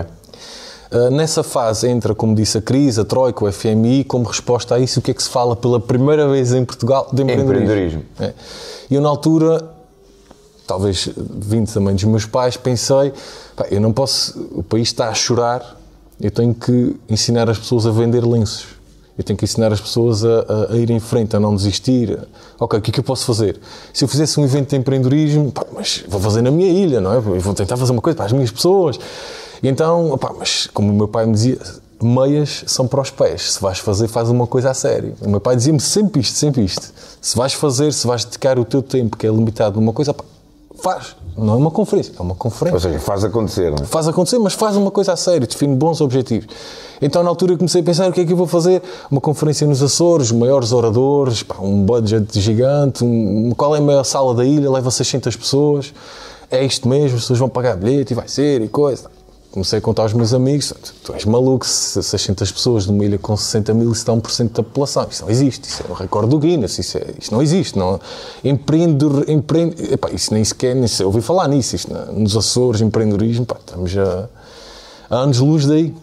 Uh, 0.91 1.09
nessa 1.11 1.43
fase 1.43 1.87
entra, 1.87 2.13
como 2.13 2.35
disse, 2.35 2.57
a 2.57 2.61
crise, 2.61 2.99
a 2.99 3.05
Troika, 3.05 3.45
o 3.45 3.51
FMI, 3.51 4.03
como 4.03 4.25
resposta 4.25 4.75
a 4.75 4.79
isso, 4.79 4.99
o 4.99 5.01
que 5.01 5.11
é 5.11 5.13
que 5.13 5.23
se 5.23 5.29
fala 5.29 5.55
pela 5.55 5.79
primeira 5.79 6.27
vez 6.27 6.53
em 6.53 6.63
Portugal 6.65 7.07
de 7.11 7.23
empreendedorismo. 7.23 7.63
Empreendedorismo. 7.63 8.03
É. 8.19 8.33
E 8.89 8.95
eu, 8.95 9.01
na 9.01 9.07
altura, 9.09 9.63
talvez 10.67 11.09
vindo 11.15 11.71
também 11.71 11.95
dos 11.95 12.03
meus 12.05 12.25
pais, 12.25 12.57
pensei: 12.57 13.13
pá, 13.55 13.65
eu 13.71 13.79
não 13.81 13.91
posso, 13.93 14.39
o 14.51 14.63
país 14.63 14.87
está 14.89 15.09
a 15.09 15.13
chorar, 15.13 15.79
eu 16.19 16.31
tenho 16.31 16.53
que 16.53 16.95
ensinar 17.09 17.49
as 17.49 17.57
pessoas 17.57 17.85
a 17.85 17.91
vender 17.91 18.25
lenços. 18.25 18.67
Eu 19.17 19.23
tenho 19.23 19.37
que 19.37 19.45
ensinar 19.45 19.71
as 19.71 19.79
pessoas 19.79 20.25
a, 20.25 20.39
a- 20.41 20.73
a 20.73 20.75
ir 20.77 20.89
em 20.89 20.99
frente, 20.99 21.37
a 21.37 21.39
não 21.39 21.55
desistir. 21.55 22.19
Ok, 22.59 22.77
o 22.79 22.81
que 22.81 22.91
é 22.91 22.93
que 22.95 22.99
eu 22.99 23.03
posso 23.03 23.25
fazer? 23.25 23.57
Se 23.93 24.03
eu 24.03 24.09
fizesse 24.09 24.37
um 24.37 24.43
evento 24.43 24.71
de 24.71 24.75
empreendedorismo, 24.75 25.53
pá, 25.53 25.65
mas 25.73 26.03
vou 26.07 26.19
fazer 26.19 26.41
na 26.41 26.51
minha 26.51 26.67
ilha, 26.69 26.99
não 26.99 27.13
é? 27.13 27.19
Vou 27.19 27.53
tentar 27.53 27.77
fazer 27.77 27.93
uma 27.93 28.01
coisa 28.01 28.17
para 28.17 28.25
as 28.25 28.33
minhas 28.33 28.51
pessoas. 28.51 28.99
E 29.63 29.69
então, 29.69 30.17
pá, 30.17 30.33
mas 30.37 30.67
como 30.73 30.91
o 30.91 30.93
meu 30.93 31.07
pai 31.07 31.25
me 31.25 31.31
dizia, 31.31 31.57
meias 32.03 32.65
são 32.67 32.87
para 32.87 32.99
os 32.99 33.09
pés. 33.09 33.53
Se 33.53 33.61
vais 33.61 33.79
fazer, 33.79 34.09
faz 34.09 34.27
uma 34.29 34.45
coisa 34.45 34.71
a 34.71 34.73
sério. 34.73 35.13
O 35.21 35.29
meu 35.29 35.39
pai 35.39 35.55
dizia-me 35.55 35.79
sempre 35.79 36.19
isto, 36.19 36.35
sempre 36.35 36.65
isto. 36.65 36.91
Se 37.21 37.37
vais 37.37 37.53
fazer, 37.53 37.93
se 37.93 38.05
vais 38.05 38.25
dedicar 38.25 38.59
o 38.59 38.65
teu 38.65 38.81
tempo, 38.83 39.15
que 39.15 39.25
é 39.25 39.29
limitado 39.29 39.79
numa 39.79 39.93
coisa, 39.93 40.13
pá, 40.13 40.25
faz. 40.81 41.15
Não 41.37 41.53
é 41.53 41.57
uma 41.57 41.71
conferência, 41.71 42.13
é 42.17 42.21
uma 42.21 42.35
conferência 42.35 42.75
Ou 42.75 42.79
seja, 42.79 42.99
faz 42.99 43.23
acontecer, 43.23 43.69
não 43.69 43.83
é? 43.83 43.85
faz 43.85 44.07
acontecer, 44.07 44.39
mas 44.39 44.53
faz 44.53 44.77
uma 44.77 44.89
coisa 44.89 45.13
a 45.13 45.17
sério, 45.17 45.45
define 45.45 45.75
bons 45.75 45.99
objetivos. 45.99 46.47
Então, 47.01 47.21
na 47.23 47.29
altura, 47.29 47.57
comecei 47.57 47.81
a 47.81 47.83
pensar 47.83 48.09
o 48.09 48.13
que 48.13 48.21
é 48.21 48.25
que 48.25 48.31
eu 48.31 48.37
vou 48.37 48.47
fazer. 48.47 48.81
Uma 49.11 49.19
conferência 49.19 49.67
nos 49.67 49.83
Açores, 49.83 50.31
maiores 50.31 50.71
oradores, 50.71 51.43
pá, 51.43 51.57
um 51.59 51.83
budget 51.83 52.39
gigante, 52.39 53.03
um, 53.03 53.51
qual 53.55 53.75
é 53.75 53.79
a 53.79 53.81
maior 53.81 54.03
sala 54.05 54.33
da 54.33 54.45
ilha, 54.45 54.71
leva 54.71 54.89
600 54.89 55.35
pessoas. 55.35 55.93
É 56.49 56.63
isto 56.63 56.87
mesmo, 56.87 57.17
as 57.17 57.23
pessoas 57.23 57.39
vão 57.39 57.49
pagar 57.49 57.75
bilhete 57.75 58.13
e 58.13 58.15
vai 58.15 58.27
ser 58.27 58.61
e 58.61 58.69
coisa. 58.69 59.09
Comecei 59.55 59.79
a 59.79 59.81
contar 59.81 60.01
aos 60.03 60.11
meus 60.11 60.33
amigos, 60.33 60.73
tu 61.01 61.13
és 61.13 61.23
maluco, 61.23 61.65
se 61.65 62.03
600 62.03 62.51
pessoas 62.51 62.85
numa 62.87 63.05
ilha 63.05 63.17
com 63.17 63.37
60 63.37 63.73
mil, 63.73 63.89
isso 63.89 64.05
dá 64.05 64.11
1% 64.11 64.49
da 64.51 64.61
população. 64.61 65.07
Isso 65.09 65.23
não 65.23 65.29
existe, 65.31 65.69
isso 65.69 65.81
é 65.87 65.89
o 65.89 65.93
recorde 65.95 66.29
do 66.29 66.37
Guinness, 66.37 66.77
isso, 66.77 66.97
é, 66.97 67.05
não 67.31 67.41
existe. 67.41 67.79
Não. 67.79 67.97
Empreendedor, 68.43 69.23
empreende, 69.29 69.93
epá, 69.93 70.11
isso 70.11 70.33
nem 70.33 70.43
sequer, 70.43 70.75
nem 70.75 70.87
sei, 70.89 71.05
ouvi 71.05 71.21
falar 71.21 71.47
nisso, 71.47 71.73
isto, 71.73 71.93
na- 71.93 72.07
nos 72.07 72.35
Açores, 72.35 72.81
empreendedorismo, 72.81 73.45
pá, 73.45 73.55
estamos 73.57 73.97
a, 73.97 74.27
há 75.09 75.15
anos-luz 75.19 75.65
daí. 75.65 75.95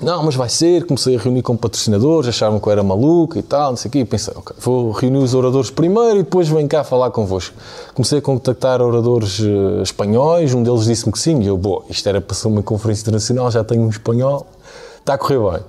Não, 0.00 0.22
mas 0.22 0.34
vai 0.34 0.48
ser. 0.48 0.86
Comecei 0.86 1.16
a 1.16 1.18
reunir 1.18 1.42
com 1.42 1.56
patrocinadores, 1.56 2.28
achavam 2.28 2.58
que 2.58 2.66
eu 2.66 2.72
era 2.72 2.82
maluco 2.82 3.38
e 3.38 3.42
tal, 3.42 3.70
não 3.70 3.76
sei 3.76 3.88
o 3.88 3.92
quê. 3.92 3.98
E 4.00 4.04
pensei, 4.04 4.34
ok, 4.36 4.56
vou 4.58 4.90
reunir 4.90 5.18
os 5.18 5.34
oradores 5.34 5.70
primeiro 5.70 6.20
e 6.20 6.22
depois 6.22 6.48
venho 6.48 6.68
cá 6.68 6.82
falar 6.84 7.10
convosco. 7.10 7.54
Comecei 7.94 8.18
a 8.18 8.22
contactar 8.22 8.82
oradores 8.82 9.40
eh, 9.40 9.82
espanhóis, 9.82 10.52
um 10.52 10.62
deles 10.62 10.84
disse-me 10.84 11.12
que 11.12 11.18
sim, 11.18 11.40
e 11.42 11.46
eu, 11.46 11.56
boa, 11.56 11.84
isto 11.88 12.08
era 12.08 12.20
para 12.20 12.34
ser 12.34 12.48
uma 12.48 12.62
conferência 12.62 13.02
internacional, 13.02 13.50
já 13.50 13.62
tenho 13.62 13.82
um 13.82 13.88
espanhol, 13.88 14.46
está 14.98 15.14
a 15.14 15.18
correr 15.18 15.38
bem. 15.38 15.60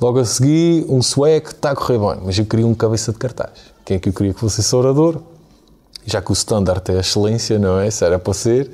Logo 0.00 0.18
a 0.18 0.24
seguir, 0.24 0.84
um 0.88 1.02
sueco, 1.02 1.50
está 1.50 1.70
a 1.70 1.74
correr 1.76 1.98
bem, 1.98 2.22
mas 2.24 2.38
eu 2.38 2.44
queria 2.44 2.66
um 2.66 2.74
cabeça 2.74 3.12
de 3.12 3.18
cartaz. 3.18 3.52
Quem 3.84 3.96
é 3.96 4.00
que 4.00 4.08
eu 4.08 4.12
queria 4.12 4.34
que 4.34 4.40
fosse 4.40 4.74
orador? 4.74 5.20
já 6.06 6.20
que 6.20 6.30
o 6.30 6.34
standard 6.34 6.82
é 6.88 6.96
a 6.96 7.00
excelência, 7.00 7.58
não 7.58 7.78
é? 7.80 7.90
Se 7.90 8.04
era 8.04 8.18
para 8.18 8.34
ser, 8.34 8.70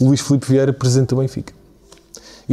Luís 0.00 0.20
Filipe 0.20 0.46
Vieira, 0.46 0.72
presidente 0.72 1.10
do 1.10 1.16
Benfica. 1.16 1.52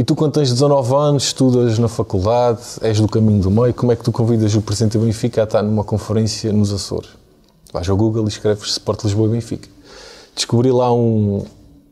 E 0.00 0.02
tu, 0.02 0.14
quando 0.14 0.32
tens 0.32 0.50
19 0.50 0.94
anos, 0.94 1.24
estudas 1.24 1.78
na 1.78 1.86
faculdade, 1.86 2.62
és 2.80 2.98
do 2.98 3.06
caminho 3.06 3.42
do 3.42 3.50
meio, 3.50 3.74
como 3.74 3.92
é 3.92 3.96
que 3.96 4.02
tu 4.02 4.10
convidas 4.10 4.54
o 4.54 4.62
presidente 4.62 4.96
do 4.96 5.04
Benfica 5.04 5.42
a 5.42 5.44
estar 5.44 5.62
numa 5.62 5.84
conferência 5.84 6.50
nos 6.54 6.72
Açores? 6.72 7.10
Vais 7.70 7.86
ao 7.86 7.98
Google 7.98 8.24
e 8.24 8.28
escreves 8.28 8.70
Sport 8.70 9.04
Lisboa 9.04 9.28
e 9.28 9.32
Benfica. 9.32 9.68
Descobri 10.34 10.72
lá 10.72 10.90
um, 10.90 11.44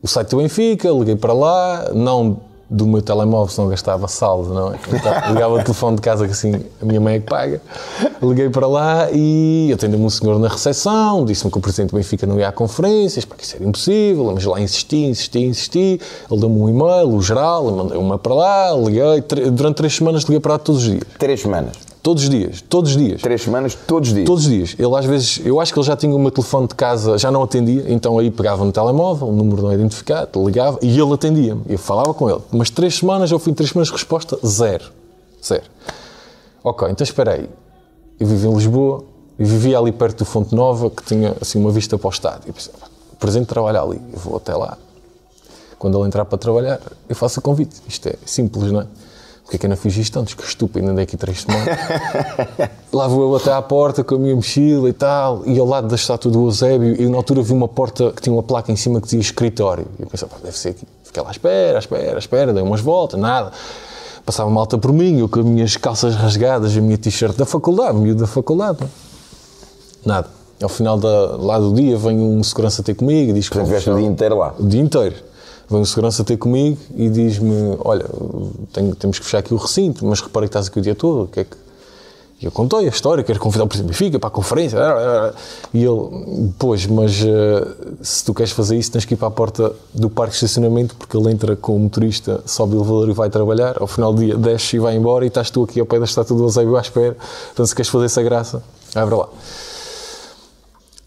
o 0.03 0.09
site 0.09 0.31
do 0.31 0.38
Benfica, 0.38 0.88
liguei 0.88 1.17
para 1.17 1.35
lá, 1.35 1.91
não 1.93 2.41
do 2.71 2.87
meu 2.87 3.01
telemóvel, 3.01 3.49
senão 3.49 3.69
gastava 3.69 4.07
saldo, 4.09 4.53
não 4.53 4.73
é? 4.73 4.79
Então, 4.93 5.33
ligava 5.33 5.55
o 5.55 5.63
telefone 5.63 5.97
de 5.97 6.03
casa 6.03 6.27
que 6.27 6.33
assim 6.33 6.53
a 6.81 6.85
minha 6.85 7.01
mãe 7.01 7.15
é 7.15 7.21
que 7.21 7.27
paga. 7.27 7.63
Liguei 8.23 8.51
para 8.51 8.67
lá 8.67 9.09
e 9.11 9.71
atendeu-me 9.73 10.05
um 10.05 10.11
senhor 10.11 10.39
na 10.39 10.49
recepção, 10.49 11.25
disse-me 11.25 11.51
que 11.51 11.59
o 11.59 11.61
presidente 11.61 11.91
do 11.91 11.97
Benfica 11.97 12.27
não 12.27 12.39
ia 12.39 12.49
à 12.49 12.53
conferências, 12.53 13.25
pá, 13.25 13.35
que 13.37 13.45
isso 13.45 13.57
era 13.57 13.65
impossível, 13.65 14.33
mas 14.35 14.45
lá 14.45 14.61
insisti, 14.61 15.05
insisti, 15.05 15.39
insisti. 15.41 16.01
Ele 16.31 16.41
deu-me 16.41 16.61
um 16.61 16.69
e-mail, 16.69 17.09
o 17.09 17.23
geral, 17.23 17.65
mandei 17.71 17.97
uma 17.97 18.19
para 18.19 18.35
lá, 18.35 18.73
liguei, 18.75 19.23
durante 19.51 19.77
três 19.77 19.97
semanas 19.97 20.23
liguei 20.25 20.41
para 20.41 20.53
lá 20.53 20.59
todos 20.59 20.83
os 20.83 20.89
dias. 20.89 21.05
Três 21.19 21.41
semanas. 21.41 21.88
Todos 22.02 22.23
os 22.23 22.31
dias, 22.31 22.62
todos 22.62 22.93
os 22.93 22.97
dias. 22.97 23.21
Três 23.21 23.43
semanas, 23.43 23.75
todos 23.75 24.09
os 24.09 24.14
dias. 24.14 24.26
Todos 24.26 24.45
os 24.45 24.50
dias. 24.50 24.76
Ele 24.78 24.97
às 24.97 25.05
vezes, 25.05 25.40
eu 25.45 25.61
acho 25.61 25.73
que 25.73 25.78
ele 25.78 25.87
já 25.87 25.97
tinha 25.97 26.14
o 26.14 26.19
meu 26.19 26.31
telefone 26.31 26.67
de 26.69 26.75
casa, 26.75 27.19
já 27.19 27.31
não 27.31 27.43
atendia, 27.43 27.85
então 27.88 28.19
aí 28.19 28.31
pegava 28.31 28.64
no 28.64 28.73
telemóvel, 28.73 29.28
o 29.28 29.33
número 29.33 29.62
não 29.62 29.73
identificado, 29.73 30.45
ligava 30.45 30.78
e 30.81 30.99
ele 30.99 31.12
atendia-me. 31.12 31.62
Eu 31.69 31.78
falava 31.78 32.14
com 32.14 32.31
ele. 32.31 32.40
Mas 32.52 32.71
três 32.71 32.97
semanas, 32.97 33.33
ao 33.33 33.38
fim 33.38 33.50
de 33.50 33.57
três 33.57 33.71
semanas, 33.71 33.90
resposta 33.90 34.38
zero. 34.47 34.85
Zero. 35.45 35.64
Ok, 36.62 36.88
então 36.90 37.05
espera 37.05 37.33
aí. 37.35 37.49
Eu 38.19 38.26
vivo 38.26 38.49
em 38.50 38.55
Lisboa 38.55 39.05
e 39.38 39.45
vivia 39.45 39.78
ali 39.78 39.93
perto 39.93 40.19
do 40.19 40.25
Fonte 40.25 40.55
Nova, 40.55 40.90
que 40.90 41.02
tinha 41.05 41.37
assim 41.40 41.59
uma 41.59 41.71
vista 41.71 41.99
para 41.99 42.09
o 42.09 42.11
estádio. 42.11 42.43
Eu 42.47 42.55
pensei, 42.55 42.73
"Pá, 42.78 42.87
o 43.12 43.17
presente 43.17 43.47
trabalha 43.47 43.83
ali, 43.83 44.00
eu 44.12 44.19
vou 44.19 44.37
até 44.37 44.55
lá. 44.55 44.78
Quando 45.78 45.99
ele 45.99 46.07
entrar 46.09 46.25
para 46.25 46.38
trabalhar, 46.38 46.81
eu 47.09 47.14
faço 47.14 47.38
o 47.38 47.43
convite. 47.43 47.76
Isto 47.88 48.09
é 48.09 48.14
simples, 48.26 48.73
não 48.73 48.81
é? 48.81 48.87
Porque 49.49 49.57
é 49.57 49.59
que 49.61 49.64
eu 49.64 49.71
não 49.71 49.78
fiz 49.78 49.97
isto 49.97 50.21
antes? 50.21 50.35
Que 50.35 50.45
estúpido, 50.45 50.87
andei 50.90 51.05
aqui 51.05 51.17
três 51.17 51.40
semanas. 51.40 51.69
Lá 52.93 53.09
vou 53.09 53.31
eu 53.31 53.37
até 53.37 53.50
à 53.50 53.62
porta 53.62 54.05
com 54.05 54.17
a 54.17 54.19
minha 54.19 54.37
mochila 54.37 54.90
e 54.90 54.93
tal, 54.93 55.43
e 55.47 55.59
ao 55.59 55.64
lado 55.64 55.88
da 55.88 55.95
estátua 55.97 56.31
do 56.31 56.45
Eusébio, 56.45 56.95
eu 57.00 57.09
na 57.09 57.17
altura 57.17 57.40
vi 57.40 57.55
uma 57.55 57.67
porta 57.67 58.12
que 58.12 58.21
tinha 58.21 58.35
uma 58.35 58.43
placa 58.43 58.71
em 58.71 58.76
cima 58.76 59.00
que 59.00 59.07
dizia 59.07 59.21
escritório. 59.21 59.87
E 59.99 60.02
eu 60.02 60.07
pensei, 60.07 60.28
deve 60.45 60.59
ser 60.59 60.69
aqui. 60.69 60.87
Fiquei 61.02 61.23
lá 61.23 61.31
à 61.31 61.33
espera, 61.33 61.76
à 61.76 61.81
espera, 61.81 62.14
à 62.17 62.19
espera, 62.19 62.52
dei 62.52 62.62
umas 62.62 62.83
voltas, 62.83 63.19
nada. 63.19 63.50
Passava 64.26 64.50
malta 64.50 64.76
por 64.76 64.93
mim, 64.93 65.19
eu 65.19 65.31
com 65.31 65.40
as 65.40 65.47
minhas 65.47 65.78
calças 65.78 66.14
rasgadas, 66.14 66.76
a 66.76 66.81
minha 66.83 66.99
t-shirt 66.99 67.35
da 67.35 67.47
faculdade, 67.47 67.97
miúdo 67.97 68.21
da 68.21 68.26
faculdade. 68.26 68.81
Não? 68.83 68.88
Nada. 70.05 70.28
Ao 70.62 70.69
final 70.69 70.99
da, 70.99 71.37
lá 71.37 71.59
do 71.59 71.73
dia 71.73 71.97
vem 71.97 72.19
um 72.19 72.43
segurança 72.43 72.83
ter 72.83 72.93
comigo 72.95 73.31
e 73.31 73.33
diz 73.33 73.49
que 73.49 73.59
Portanto, 73.59 73.93
o 73.93 73.97
dia 73.97 74.07
inteiro 74.07 74.37
lá. 74.37 74.55
o 74.59 74.67
dia 74.67 74.83
inteiro. 74.83 75.14
Vem 75.71 75.81
o 75.83 75.87
segurança 75.87 76.25
ter 76.25 76.37
comigo 76.37 76.79
e 76.97 77.09
diz-me: 77.11 77.77
Olha, 77.85 78.05
tenho- 78.73 78.95
temos 78.95 79.19
que 79.19 79.25
fechar 79.25 79.39
aqui 79.39 79.53
o 79.53 79.57
recinto, 79.57 80.05
mas 80.07 80.21
reparei 80.21 80.49
que 80.49 80.51
estás 80.53 80.69
aqui 80.69 80.79
o 80.79 80.83
dia 80.83 80.95
todo. 80.95 81.25
O 81.25 81.27
que 81.29 81.41
é 81.41 81.45
que. 81.45 81.57
E 82.41 82.45
eu 82.45 82.53
contei 82.53 82.87
a 82.87 82.89
história, 82.89 83.25
quero 83.25 83.41
convidar 83.41 83.65
o 83.65 83.67
Presidente 83.67 83.91
Benfica 83.91 84.17
para 84.21 84.29
a 84.29 84.31
conferência. 84.31 84.79
E 85.75 85.83
ele, 85.85 86.53
pois, 86.57 86.87
mas 86.87 87.21
eh, 87.21 87.67
se 88.01 88.25
tu 88.25 88.33
queres 88.33 88.53
fazer 88.53 88.77
isso, 88.77 88.93
tens 88.93 89.05
que 89.05 89.15
ir 89.15 89.17
para 89.17 89.27
a 89.27 89.31
porta 89.31 89.73
do 89.93 90.09
parque 90.09 90.31
de 90.31 90.37
estacionamento, 90.37 90.95
porque 90.95 91.17
ele 91.17 91.33
entra 91.33 91.57
com 91.57 91.75
o 91.75 91.81
motorista, 91.81 92.41
sobe 92.47 92.77
o 92.77 92.79
elevador 92.79 93.09
e 93.11 93.13
vai 93.13 93.29
trabalhar. 93.29 93.77
Ao 93.81 93.89
final 93.89 94.13
do 94.15 94.21
dia, 94.25 94.37
desce 94.37 94.77
e 94.77 94.79
vai 94.79 94.95
embora 94.95 95.25
e 95.25 95.29
estás 95.29 95.51
tu 95.51 95.65
aqui 95.65 95.81
ao 95.81 95.87
pé 95.87 95.99
da 95.99 96.05
estátua 96.05 96.37
do 96.37 96.45
Eusébio 96.45 96.77
à 96.77 96.81
espera. 96.81 97.17
Portanto, 97.47 97.67
se 97.67 97.75
queres 97.75 97.89
fazer 97.91 98.05
essa 98.07 98.23
graça, 98.23 98.63
abre 98.95 99.17
lá. 99.17 99.29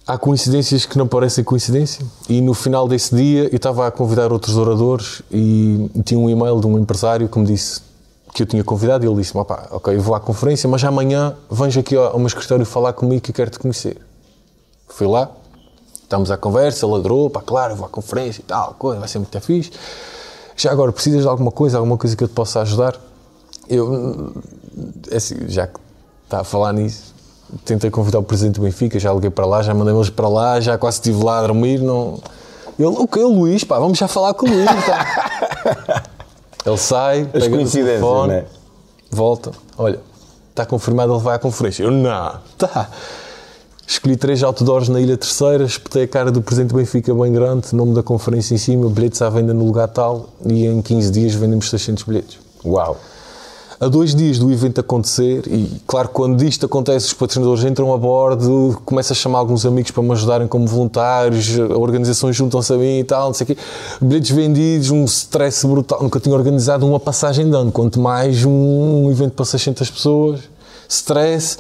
Há 0.05 0.17
coincidências 0.17 0.85
que 0.85 0.97
não 0.97 1.07
parecem 1.07 1.43
coincidência 1.43 2.03
e 2.27 2.41
no 2.41 2.55
final 2.55 2.87
desse 2.87 3.15
dia 3.15 3.43
eu 3.51 3.55
estava 3.55 3.85
a 3.85 3.91
convidar 3.91 4.33
outros 4.33 4.57
oradores 4.57 5.21
e 5.31 5.89
tinha 6.03 6.19
um 6.19 6.29
e-mail 6.29 6.59
de 6.59 6.65
um 6.65 6.77
empresário 6.79 7.29
que 7.29 7.37
me 7.37 7.45
disse 7.45 7.81
que 8.33 8.41
eu 8.41 8.47
tinha 8.47 8.63
convidado 8.63 9.05
e 9.05 9.07
ele 9.07 9.15
disse 9.17 9.37
opá, 9.37 9.67
ok, 9.71 9.95
eu 9.95 10.01
vou 10.01 10.15
à 10.15 10.19
conferência, 10.19 10.67
mas 10.67 10.83
amanhã 10.83 11.35
vens 11.49 11.77
aqui 11.77 11.95
ao 11.95 12.17
meu 12.17 12.27
escritório 12.27 12.65
falar 12.65 12.93
comigo 12.93 13.21
que 13.21 13.29
eu 13.29 13.35
quero 13.35 13.51
te 13.51 13.59
conhecer. 13.59 14.01
Fui 14.87 15.05
lá, 15.05 15.29
estamos 16.01 16.31
à 16.31 16.37
conversa, 16.37 16.85
ele 16.85 16.95
adorou, 16.95 17.29
pá, 17.29 17.41
claro, 17.41 17.75
vou 17.75 17.85
à 17.85 17.89
conferência 17.89 18.41
e 18.41 18.43
tal, 18.43 18.73
coisa, 18.73 18.99
vai 18.99 19.07
ser 19.07 19.19
muito 19.19 19.39
fixe. 19.39 19.71
Já 20.57 20.71
agora, 20.71 20.91
precisas 20.91 21.21
de 21.21 21.27
alguma 21.27 21.51
coisa, 21.51 21.77
alguma 21.77 21.97
coisa 21.97 22.15
que 22.15 22.23
eu 22.23 22.27
te 22.27 22.33
possa 22.33 22.61
ajudar? 22.61 22.99
Eu, 23.67 24.33
é 25.09 25.17
assim, 25.17 25.47
já 25.47 25.67
que 25.67 25.79
está 26.25 26.41
a 26.41 26.43
falar 26.43 26.73
nisso, 26.73 27.10
tentei 27.65 27.89
convidar 27.89 28.19
o 28.19 28.23
presidente 28.23 28.55
do 28.55 28.61
Benfica, 28.61 28.99
já 28.99 29.13
liguei 29.13 29.29
para 29.29 29.45
lá, 29.45 29.61
já 29.61 29.73
mandei 29.73 29.93
eles 29.93 30.09
para 30.09 30.27
lá, 30.27 30.59
já 30.59 30.77
quase 30.77 30.97
estive 30.97 31.23
lá 31.23 31.39
a 31.39 31.41
dormir. 31.41 31.79
Não... 31.79 32.19
Ele, 32.77 32.87
o 32.87 33.07
que? 33.07 33.19
O 33.19 33.29
Luís, 33.29 33.63
pá, 33.63 33.79
vamos 33.79 33.97
já 33.97 34.07
falar 34.07 34.33
com 34.33 34.45
o 34.45 34.49
Luís. 34.49 34.65
Tá? 34.65 36.03
Ele 36.65 36.77
sai, 36.77 37.21
As 37.21 37.31
pega 37.31 37.49
coincidências, 37.49 37.99
telefone, 37.99 38.33
não 38.33 38.39
é? 38.39 38.45
volta, 39.09 39.51
olha, 39.77 39.99
está 40.51 40.65
confirmado, 40.65 41.11
ele 41.11 41.21
vai 41.21 41.35
à 41.35 41.39
conferência. 41.39 41.83
Eu, 41.83 41.91
não, 41.91 42.35
tá. 42.57 42.87
Escolhi 43.87 44.15
três 44.15 44.41
outdoors 44.43 44.87
na 44.87 45.01
Ilha 45.01 45.17
Terceira, 45.17 45.63
espetei 45.63 46.03
a 46.03 46.07
cara 46.07 46.31
do 46.31 46.41
presidente 46.41 46.69
do 46.69 46.77
Benfica 46.77 47.13
bem 47.13 47.33
grande, 47.33 47.75
nome 47.75 47.93
da 47.93 48.03
conferência 48.03 48.53
em 48.53 48.57
cima, 48.57 48.87
bilhetes 48.89 49.21
à 49.21 49.29
venda 49.29 49.53
no 49.53 49.65
lugar 49.65 49.87
tal, 49.87 50.29
e 50.45 50.65
em 50.65 50.81
15 50.81 51.11
dias 51.11 51.33
vendemos 51.33 51.69
600 51.69 52.03
bilhetes. 52.03 52.39
Uau! 52.63 52.95
A 53.81 53.87
dois 53.87 54.13
dias 54.13 54.37
do 54.37 54.51
evento 54.51 54.79
acontecer, 54.79 55.41
e 55.47 55.81
claro, 55.87 56.09
quando 56.09 56.43
isto 56.43 56.67
acontece, 56.67 57.07
os 57.07 57.13
patrocinadores 57.13 57.63
entram 57.63 57.91
a 57.91 57.97
bordo, 57.97 58.79
começo 58.85 59.11
a 59.11 59.15
chamar 59.15 59.39
alguns 59.39 59.65
amigos 59.65 59.89
para 59.89 60.03
me 60.03 60.11
ajudarem 60.11 60.47
como 60.47 60.67
voluntários, 60.67 61.57
organizações 61.57 62.35
juntam-se 62.35 62.71
a 62.71 62.77
mim 62.77 62.99
e 62.99 63.03
tal, 63.03 63.29
não 63.29 63.33
sei 63.33 63.43
o 63.43 63.47
quê. 63.47 63.57
Bilhetes 63.99 64.29
vendidos, 64.29 64.91
um 64.91 65.03
stress 65.05 65.65
brutal. 65.65 65.99
Nunca 66.03 66.19
tinha 66.19 66.35
organizado 66.35 66.85
uma 66.85 66.99
passagem 66.99 67.49
de 67.49 67.55
ano, 67.55 67.71
quanto 67.71 67.99
mais 67.99 68.45
um 68.45 69.09
evento 69.09 69.31
para 69.33 69.45
600 69.45 69.89
pessoas. 69.89 70.41
Stress. 70.87 71.57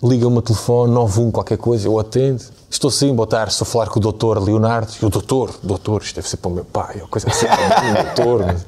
Liga-me 0.00 0.38
o 0.38 0.42
telefone, 0.42 0.92
91 0.92 1.32
qualquer 1.32 1.58
coisa, 1.58 1.88
eu 1.88 1.98
atendo. 1.98 2.40
Estou 2.70 2.88
sim, 2.88 3.12
boa 3.12 3.26
tarde, 3.26 3.50
estou 3.50 3.66
a 3.66 3.68
falar 3.68 3.88
com 3.88 3.98
o 3.98 4.02
doutor 4.02 4.40
Leonardo. 4.40 4.92
E 5.02 5.04
o 5.04 5.10
doutor, 5.10 5.52
doutor, 5.60 6.02
isto 6.02 6.14
deve 6.14 6.28
ser 6.28 6.36
para 6.36 6.52
o 6.52 6.54
meu 6.54 6.64
pai, 6.64 7.00
ou 7.02 7.08
coisa 7.08 7.26
assim, 7.28 7.46
doutor. 8.14 8.46
mas- 8.46 8.64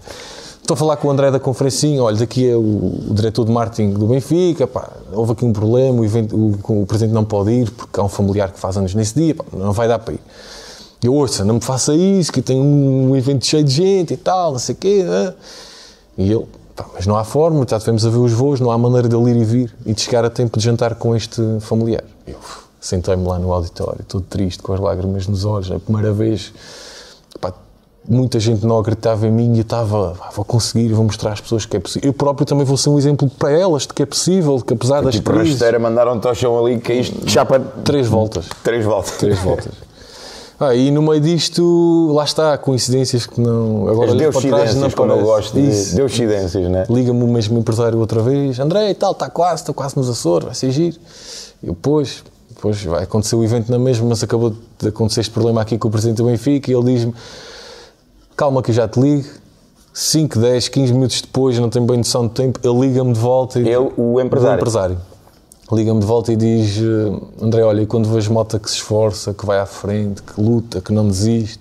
Estou 0.68 0.74
a 0.74 0.78
falar 0.80 0.96
com 0.98 1.08
o 1.08 1.10
André 1.10 1.30
da 1.30 1.40
conferencinha, 1.40 2.02
olha, 2.02 2.18
daqui 2.18 2.46
é 2.46 2.54
o, 2.54 2.60
o 2.60 3.14
diretor 3.14 3.46
de 3.46 3.50
marketing 3.50 3.94
do 3.94 4.06
Benfica, 4.06 4.66
pá, 4.66 4.90
houve 5.14 5.32
aqui 5.32 5.42
um 5.42 5.50
problema, 5.50 5.98
o, 5.98 6.04
evento, 6.04 6.36
o, 6.36 6.82
o 6.82 6.84
presidente 6.84 7.14
não 7.14 7.24
pode 7.24 7.52
ir 7.52 7.70
porque 7.70 7.98
há 7.98 8.02
um 8.02 8.08
familiar 8.10 8.52
que 8.52 8.60
faz 8.60 8.76
anos 8.76 8.94
nesse 8.94 9.14
dia, 9.14 9.34
pá, 9.34 9.46
não 9.50 9.72
vai 9.72 9.88
dar 9.88 9.98
para 9.98 10.12
ir. 10.12 10.20
Eu 11.02 11.14
ouça, 11.14 11.42
não 11.42 11.54
me 11.54 11.60
faça 11.62 11.94
isso, 11.94 12.30
que 12.30 12.40
eu 12.40 12.42
tenho 12.42 12.62
um 12.62 13.16
evento 13.16 13.46
cheio 13.46 13.64
de 13.64 13.70
gente 13.70 14.12
e 14.12 14.16
tal, 14.18 14.52
não 14.52 14.58
sei 14.58 14.74
o 14.74 14.76
quê. 14.76 15.04
né? 15.04 15.32
E 16.18 16.30
ele, 16.30 16.44
pá, 16.76 16.84
mas 16.92 17.06
não 17.06 17.16
há 17.16 17.24
forma, 17.24 17.64
já 17.66 17.78
tivemos 17.80 18.04
a 18.04 18.10
ver 18.10 18.18
os 18.18 18.32
voos, 18.32 18.60
não 18.60 18.70
há 18.70 18.76
maneira 18.76 19.08
de 19.08 19.16
ele 19.16 19.30
ir 19.30 19.36
e 19.36 19.44
vir 19.44 19.76
e 19.86 19.94
de 19.94 20.00
chegar 20.02 20.22
a 20.22 20.28
tempo 20.28 20.58
de 20.58 20.64
jantar 20.66 20.96
com 20.96 21.16
este 21.16 21.40
familiar. 21.60 22.04
Eu 22.26 22.36
sentei-me 22.78 23.26
lá 23.26 23.38
no 23.38 23.50
auditório, 23.54 24.04
todo 24.06 24.22
triste, 24.28 24.62
com 24.62 24.74
as 24.74 24.80
lágrimas 24.80 25.26
nos 25.28 25.46
olhos, 25.46 25.72
a 25.72 25.78
primeira 25.78 26.12
vez. 26.12 26.52
Pá, 27.40 27.54
muita 28.08 28.40
gente 28.40 28.64
não 28.66 28.78
acreditava 28.78 29.26
em 29.26 29.30
mim 29.30 29.52
e 29.54 29.58
eu 29.58 29.62
estava, 29.62 30.14
"Ah, 30.20 30.30
vou 30.34 30.44
conseguir, 30.44 30.88
vou 30.92 31.04
mostrar 31.04 31.32
às 31.32 31.40
pessoas 31.40 31.66
que 31.66 31.76
é 31.76 31.80
possível. 31.80 32.08
Eu 32.08 32.12
próprio 32.12 32.46
também 32.46 32.64
vou 32.64 32.76
ser 32.76 32.88
um 32.90 32.98
exemplo 32.98 33.28
para 33.38 33.52
elas 33.52 33.82
de 33.82 33.88
que 33.88 34.02
é 34.02 34.06
possível, 34.06 34.56
de 34.56 34.64
que 34.64 34.72
apesar 34.74 35.02
das 35.02 35.14
Tipo, 35.14 35.30
crises... 35.30 35.50
rasteira, 35.52 35.78
mandaram-te 35.78 36.26
ao 36.26 36.34
chão 36.34 36.58
ali, 36.64 36.78
caíste, 36.78 37.14
chapa. 37.30 37.60
Três 37.84 38.06
voltas. 38.08 38.46
Três 38.64 38.84
voltas. 38.84 39.12
Três 39.18 39.38
voltas. 39.40 39.72
Ah, 40.60 40.74
e 40.74 40.90
no 40.90 41.00
meio 41.02 41.20
disto, 41.20 42.10
lá 42.12 42.24
está, 42.24 42.58
coincidências 42.58 43.26
que 43.26 43.40
não. 43.40 43.86
Agora 43.86 44.10
As 44.10 44.34
para 44.34 44.48
trás, 44.48 44.74
não 44.74 44.90
como 44.90 45.12
eu 45.12 45.22
gosto 45.22 45.54
de 45.54 45.60
Isso. 45.70 45.94
deucidências, 45.94 46.68
não 46.68 46.80
é? 46.80 46.86
Liga-me 46.90 47.22
o 47.22 47.28
mesmo 47.28 47.58
empresário 47.60 47.96
outra 48.00 48.20
vez, 48.20 48.58
André 48.58 48.90
e 48.90 48.94
tal, 48.94 49.12
está 49.12 49.30
quase, 49.30 49.62
está 49.62 49.72
quase 49.72 49.96
nos 49.96 50.08
Açores, 50.10 50.46
vai 50.46 50.54
ser 50.56 50.72
giro. 50.72 50.96
Eu, 51.62 51.76
pois, 51.80 52.24
pois 52.60 52.82
vai 52.84 53.04
acontecer 53.04 53.36
o 53.36 53.44
evento 53.44 53.70
na 53.70 53.78
mesma, 53.78 54.08
mas 54.08 54.20
acabou 54.24 54.52
de 54.80 54.88
acontecer 54.88 55.20
este 55.20 55.30
problema 55.30 55.60
aqui 55.60 55.78
com 55.78 55.86
o 55.86 55.90
presidente 55.92 56.16
do 56.16 56.24
Benfica 56.24 56.72
e 56.72 56.74
ele 56.74 56.92
diz-me: 56.92 57.14
calma 58.38 58.62
que 58.62 58.70
eu 58.70 58.74
já 58.74 58.86
te 58.88 58.98
ligo. 59.00 59.28
5, 59.92 60.38
10, 60.38 60.68
15 60.68 60.92
minutos 60.92 61.20
depois, 61.20 61.58
não 61.58 61.68
tenho 61.68 61.84
bem 61.84 61.96
noção 61.96 62.28
do 62.28 62.32
tempo, 62.32 62.60
ele 62.62 62.86
liga-me 62.86 63.12
de 63.12 63.18
volta 63.18 63.58
e 63.58 63.68
Ele, 63.68 63.92
o 63.96 64.20
empresário. 64.20 64.54
o 64.54 64.60
empresário. 64.60 64.98
Liga-me 65.72 65.98
de 65.98 66.06
volta 66.06 66.32
e 66.32 66.36
diz: 66.36 66.78
eh, 66.78 67.44
André, 67.44 67.64
olha, 67.64 67.82
e 67.82 67.86
quando 67.86 68.08
vejo 68.08 68.32
mota 68.32 68.60
que 68.60 68.70
se 68.70 68.76
esforça, 68.76 69.34
que 69.34 69.44
vai 69.44 69.58
à 69.58 69.66
frente, 69.66 70.22
que 70.22 70.40
luta, 70.40 70.80
que 70.80 70.92
não 70.92 71.08
desiste, 71.08 71.58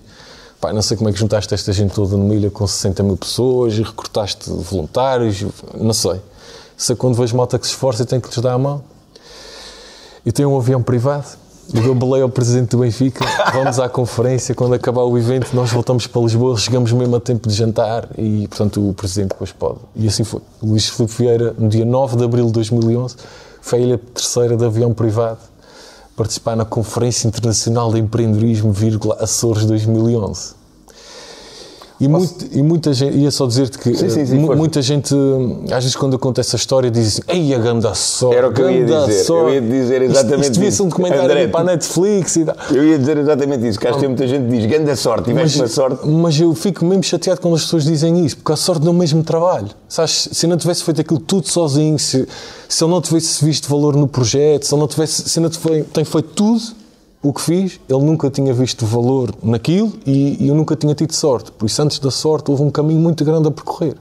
pá, 0.60 0.72
não 0.72 0.80
sei 0.80 0.96
como 0.96 1.10
é 1.10 1.12
que 1.12 1.18
juntaste 1.18 1.52
esta 1.52 1.72
gente 1.72 1.92
toda 1.92 2.16
numa 2.16 2.32
ilha 2.32 2.48
com 2.48 2.64
60 2.64 3.02
mil 3.02 3.16
pessoas 3.16 3.74
e 3.74 3.82
recrutaste 3.82 4.48
voluntários, 4.48 5.44
não 5.74 5.92
sei. 5.92 6.20
Sei 6.76 6.94
quando 6.94 7.16
vejo 7.16 7.36
mota 7.36 7.58
que 7.58 7.66
se 7.66 7.72
esforça, 7.72 8.02
eu 8.02 8.06
tenho 8.06 8.22
que 8.22 8.28
lhes 8.28 8.38
dar 8.38 8.52
a 8.52 8.58
mão. 8.58 8.84
E 10.24 10.30
tenho 10.30 10.50
um 10.50 10.56
avião 10.56 10.80
privado. 10.80 11.26
Dou 11.72 11.94
balei 11.94 12.22
ao 12.22 12.28
presidente 12.28 12.70
do 12.70 12.78
Benfica. 12.78 13.24
Vamos 13.52 13.78
à 13.78 13.88
conferência. 13.88 14.54
Quando 14.54 14.74
acabar 14.74 15.02
o 15.02 15.18
evento, 15.18 15.54
nós 15.54 15.70
voltamos 15.70 16.06
para 16.06 16.22
Lisboa. 16.22 16.56
Chegamos 16.56 16.90
mesmo 16.92 17.16
a 17.16 17.20
tempo 17.20 17.46
de 17.48 17.54
jantar. 17.54 18.08
E, 18.16 18.48
portanto, 18.48 18.88
o 18.88 18.94
presidente 18.94 19.30
depois 19.30 19.52
pode. 19.52 19.78
E 19.94 20.08
assim 20.08 20.24
foi. 20.24 20.40
Luís 20.62 20.88
Filipe 20.88 21.14
Vieira, 21.18 21.54
no 21.58 21.68
dia 21.68 21.84
9 21.84 22.16
de 22.16 22.24
abril 22.24 22.46
de 22.46 22.52
2011, 22.52 23.16
foi 23.60 23.80
a 23.80 23.82
ilha 23.82 23.98
terceira 23.98 24.56
de 24.56 24.64
avião 24.64 24.94
privado 24.94 25.38
participar 26.18 26.56
na 26.56 26.64
Conferência 26.64 27.28
Internacional 27.28 27.92
de 27.92 28.00
Empreendedorismo, 28.00 28.72
vírgula, 28.72 29.16
Açores 29.20 29.64
2011. 29.66 30.57
E, 32.00 32.06
muito- 32.06 32.46
e 32.52 32.62
muita 32.62 32.92
gente, 32.92 33.16
ia 33.16 33.30
só 33.30 33.44
dizer-te 33.44 33.76
que 33.76 33.92
Sim, 33.92 34.08
sim, 34.08 34.24
sim, 34.24 34.40
força. 34.46 34.56
muita 34.56 34.80
gente, 34.80 35.12
às 35.64 35.82
vezes 35.82 35.96
quando 35.96 36.14
acontece 36.14 36.54
a 36.54 36.56
história, 36.56 36.90
diz 36.92 37.08
assim: 37.08 37.22
Ei, 37.26 37.52
a 37.52 37.58
ganda 37.58 37.92
sorte! 37.92 38.36
Era 38.36 38.48
o 38.48 38.52
que 38.52 38.60
eu 38.62 38.70
ia 38.70 38.84
ganda 38.84 39.06
dizer. 39.06 39.18
Eu 39.18 39.24
sorte." 39.24 39.54
ia 39.54 39.60
dizer 39.60 40.02
Isto- 40.02 40.12
exatamente 40.12 40.42
Isto 40.44 40.52
devia 40.54 40.70
ser 40.70 40.82
um 40.82 40.88
documentário 40.88 41.24
André, 41.24 41.48
para 41.48 41.60
a 41.60 41.64
Netflix 41.64 42.36
e 42.36 42.44
tal. 42.44 42.54
Eu 42.70 42.84
ia 42.84 42.98
dizer 43.00 43.16
exatamente 43.18 43.66
isso, 43.66 43.80
que 43.80 43.88
acho 43.88 43.98
que 43.98 44.06
muita 44.06 44.28
gente 44.28 44.48
diz 44.48 44.66
grande 44.66 44.94
sorte, 44.94 45.24
tiveste 45.24 45.58
uma 45.58 45.66
sorte. 45.66 46.06
mas 46.08 46.38
eu 46.40 46.54
fico 46.54 46.84
mesmo 46.84 47.02
chateado 47.02 47.40
quando 47.40 47.54
as 47.56 47.62
pessoas 47.64 47.82
dizem 47.82 48.24
isso, 48.24 48.36
porque 48.36 48.52
a 48.52 48.56
sorte 48.56 48.82
deu 48.82 48.92
o 48.92 48.94
mesmo 48.94 49.24
trabalho. 49.24 49.68
Sabes, 49.88 50.28
se 50.30 50.46
eu 50.46 50.50
não 50.50 50.56
tivesse 50.56 50.84
feito 50.84 51.00
aquilo 51.00 51.18
tudo 51.18 51.48
sozinho, 51.48 51.98
se, 51.98 52.28
se 52.68 52.84
eu 52.84 52.86
não 52.86 53.00
tivesse 53.00 53.44
visto 53.44 53.68
valor 53.68 53.96
no 53.96 54.06
projeto, 54.06 54.66
se 54.66 54.72
eu 54.72 54.78
não 54.78 54.86
tivesse, 54.86 55.28
se 55.28 55.38
eu 55.38 55.42
não 55.42 55.50
tive- 55.50 55.82
tenho 55.82 56.06
feito 56.06 56.28
tudo 56.28 56.62
o 57.22 57.32
que 57.32 57.40
fiz, 57.40 57.80
ele 57.88 58.02
nunca 58.04 58.30
tinha 58.30 58.52
visto 58.54 58.86
valor 58.86 59.34
naquilo 59.42 59.92
e, 60.06 60.44
e 60.44 60.48
eu 60.48 60.54
nunca 60.54 60.76
tinha 60.76 60.94
tido 60.94 61.12
sorte. 61.12 61.50
Por 61.50 61.66
isso, 61.66 61.82
antes 61.82 61.98
da 61.98 62.10
sorte, 62.10 62.50
houve 62.50 62.62
um 62.62 62.70
caminho 62.70 63.00
muito 63.00 63.24
grande 63.24 63.48
a 63.48 63.50
percorrer. 63.50 63.94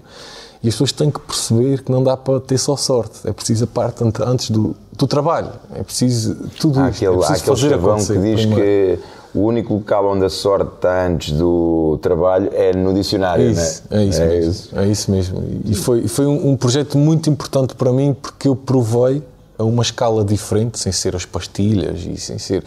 E 0.64 0.68
as 0.70 0.74
pessoas 0.74 0.92
têm 0.92 1.10
que 1.12 1.20
perceber 1.20 1.84
que 1.84 1.92
não 1.92 2.04
dá 2.04 2.16
para 2.18 2.40
ter 2.40 2.58
só 2.58 2.76
sorte. 2.76 3.28
É 3.28 3.32
preciso 3.32 3.64
a 3.64 3.68
parte 3.68 4.04
ante- 4.04 4.22
antes 4.24 4.50
do, 4.52 4.76
do 4.98 5.08
trabalho. 5.08 5.50
É 5.74 5.82
preciso 5.84 6.36
tudo 6.60 6.80
Há 6.80 6.90
isto. 6.90 6.98
aquele, 7.06 7.16
é 7.22 7.26
há 7.26 7.28
preciso 7.28 7.52
aquele 7.52 7.56
fazer 7.70 7.74
acontecer 7.76 8.14
que 8.14 8.20
diz 8.36 8.46
primeiro. 8.46 8.64
que 8.64 9.00
o 9.38 9.42
único 9.42 9.74
local 9.76 10.08
onde 10.12 10.26
a 10.26 10.30
sorte 10.30 10.72
está 10.76 11.06
antes 11.08 11.32
do 11.32 12.00
trabalho 12.02 12.50
é 12.54 12.74
no 12.76 12.92
dicionário, 12.94 13.46
É 13.48 13.52
isso, 13.52 13.84
não 13.90 13.98
é? 13.98 14.02
é 14.04 14.08
isso 14.08 14.22
mesmo. 14.22 14.80
É 14.80 14.88
isso 14.88 15.12
mesmo. 15.12 15.44
E 15.66 15.76
foi, 15.76 16.08
foi 16.08 16.26
um, 16.26 16.50
um 16.52 16.58
projeto 16.58 16.98
muito 16.98 17.30
importante 17.30 17.76
para 17.76 17.92
mim 17.94 18.16
porque 18.20 18.48
eu 18.48 18.56
provei 18.56 19.22
a 19.58 19.64
uma 19.64 19.82
escala 19.82 20.24
diferente, 20.24 20.80
sem 20.80 20.92
ser 20.92 21.16
as 21.16 21.26
pastilhas 21.26 22.02
e 22.06 22.18
sem 22.18 22.38
ser 22.38 22.64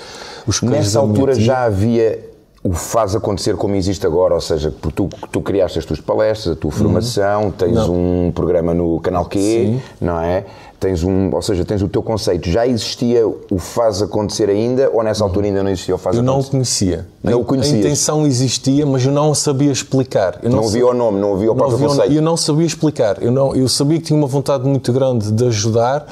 os 0.46 0.60
Nessa 0.62 0.98
altura 0.98 1.34
já 1.34 1.64
havia 1.64 2.30
o 2.62 2.72
faz 2.74 3.16
acontecer 3.16 3.56
como 3.56 3.74
existe 3.74 4.06
agora, 4.06 4.34
ou 4.34 4.40
seja, 4.40 4.70
porque 4.70 4.94
tu, 4.94 5.08
tu 5.32 5.40
criaste 5.40 5.78
as 5.78 5.84
tuas 5.86 5.98
palestras, 6.00 6.56
a 6.56 6.60
tua 6.60 6.70
formação, 6.70 7.50
tens 7.50 7.72
Não. 7.72 7.94
um 7.94 8.32
programa 8.34 8.74
no 8.74 9.00
canal 9.00 9.24
Q, 9.24 9.38
Sim. 9.40 9.80
não 9.98 10.20
é? 10.20 10.44
Tens 10.78 11.02
um, 11.02 11.30
ou 11.34 11.40
seja, 11.40 11.64
tens 11.64 11.80
o 11.82 11.88
teu 11.88 12.02
conceito. 12.02 12.48
Já 12.50 12.66
existia 12.66 13.26
o 13.26 13.58
faz 13.58 14.02
acontecer 14.02 14.48
ainda 14.50 14.90
ou 14.90 15.02
nessa 15.02 15.24
altura 15.24 15.46
ainda 15.46 15.62
não 15.62 15.70
existia 15.70 15.94
o 15.94 15.98
faz 15.98 16.16
Eu 16.16 16.22
não 16.22 16.34
o 16.34 16.36
acontecer? 16.36 16.50
conhecia. 16.52 17.06
Não 17.22 17.32
a, 17.32 17.36
o 17.36 17.44
conhecias? 17.44 17.74
A 17.76 17.78
intenção 17.78 18.26
existia, 18.26 18.86
mas 18.86 19.04
eu 19.04 19.12
não 19.12 19.30
a 19.30 19.34
sabia 19.34 19.70
explicar. 19.72 20.38
Eu 20.42 20.50
Não 20.50 20.66
havia 20.66 20.86
o 20.86 20.94
nome, 20.94 21.18
não 21.20 21.34
havia 21.34 21.52
o 21.52 21.54
não 21.54 21.66
próprio 21.66 21.86
conceito. 21.88 22.12
Eu 22.12 22.22
não 22.22 22.36
sabia 22.36 22.66
explicar. 22.66 23.22
Eu, 23.22 23.30
não, 23.30 23.54
eu 23.54 23.68
sabia 23.68 23.98
que 23.98 24.04
tinha 24.06 24.18
uma 24.18 24.28
vontade 24.28 24.64
muito 24.66 24.90
grande 24.92 25.30
de 25.30 25.46
ajudar, 25.46 26.06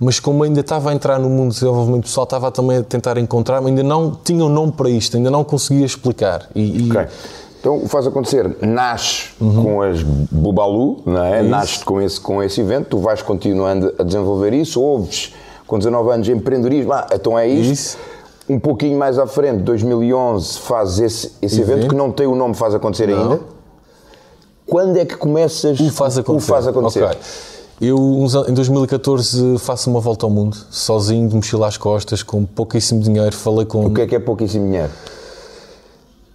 mas 0.00 0.18
como 0.20 0.42
ainda 0.44 0.60
estava 0.60 0.90
a 0.90 0.94
entrar 0.94 1.18
no 1.18 1.28
mundo 1.28 1.48
do 1.50 1.54
desenvolvimento 1.54 2.04
pessoal, 2.04 2.24
estava 2.24 2.50
também 2.50 2.78
a 2.78 2.82
tentar 2.82 3.16
encontrar, 3.18 3.58
ainda 3.64 3.82
não 3.82 4.10
tinha 4.12 4.44
um 4.44 4.48
nome 4.48 4.72
para 4.72 4.88
isto, 4.90 5.16
ainda 5.16 5.30
não 5.30 5.42
conseguia 5.44 5.84
explicar. 5.86 6.48
E, 6.54 6.86
e- 6.86 6.90
Ok. 6.90 7.06
Então 7.58 7.82
o 7.82 7.88
faz 7.88 8.06
acontecer, 8.06 8.56
nasce 8.60 9.30
com 9.40 9.82
as 9.82 10.00
Bubalu, 10.02 11.02
não 11.04 11.24
é? 11.24 11.42
Nasce 11.42 11.84
com 11.84 12.00
esse, 12.00 12.20
com 12.20 12.40
esse 12.40 12.60
evento, 12.60 12.90
tu 12.90 12.98
vais 12.98 13.22
continuando 13.22 13.92
a 13.98 14.04
desenvolver 14.04 14.52
isso, 14.52 14.80
ouves 14.80 15.32
com 15.66 15.76
19 15.76 16.10
anos 16.12 16.28
empreendedorismo, 16.28 16.92
ah, 16.92 17.08
então 17.12 17.36
é 17.36 17.48
isto. 17.48 17.72
Isso. 17.72 17.98
Um 18.48 18.60
pouquinho 18.60 18.96
mais 18.96 19.18
à 19.18 19.26
frente, 19.26 19.62
2011, 19.64 20.58
fazes 20.60 21.00
esse, 21.00 21.32
esse 21.42 21.60
evento 21.60 21.88
que 21.88 21.94
não 21.96 22.12
tem 22.12 22.28
o 22.28 22.36
nome 22.36 22.54
Faz 22.54 22.72
Acontecer 22.72 23.08
Não. 23.08 23.20
ainda. 23.32 23.40
Quando 24.64 24.96
é 24.98 25.04
que 25.04 25.16
começas 25.16 25.80
O 25.80 25.90
faz 25.90 26.16
acontecer. 26.18 26.50
o 26.50 26.54
faz 26.54 26.66
acontecer? 26.68 27.02
Ok. 27.02 27.18
Eu, 27.80 28.26
em 28.48 28.54
2014, 28.54 29.58
faço 29.58 29.90
uma 29.90 30.00
volta 30.00 30.24
ao 30.24 30.30
mundo, 30.30 30.56
sozinho, 30.70 31.28
de 31.28 31.34
mochila 31.34 31.66
às 31.68 31.76
costas, 31.76 32.22
com 32.22 32.44
pouquíssimo 32.44 33.00
dinheiro. 33.00 33.36
Falei 33.36 33.66
com. 33.66 33.86
O 33.86 33.94
que 33.94 34.00
é 34.00 34.06
que 34.06 34.14
é 34.14 34.18
pouquíssimo 34.18 34.64
dinheiro? 34.64 34.90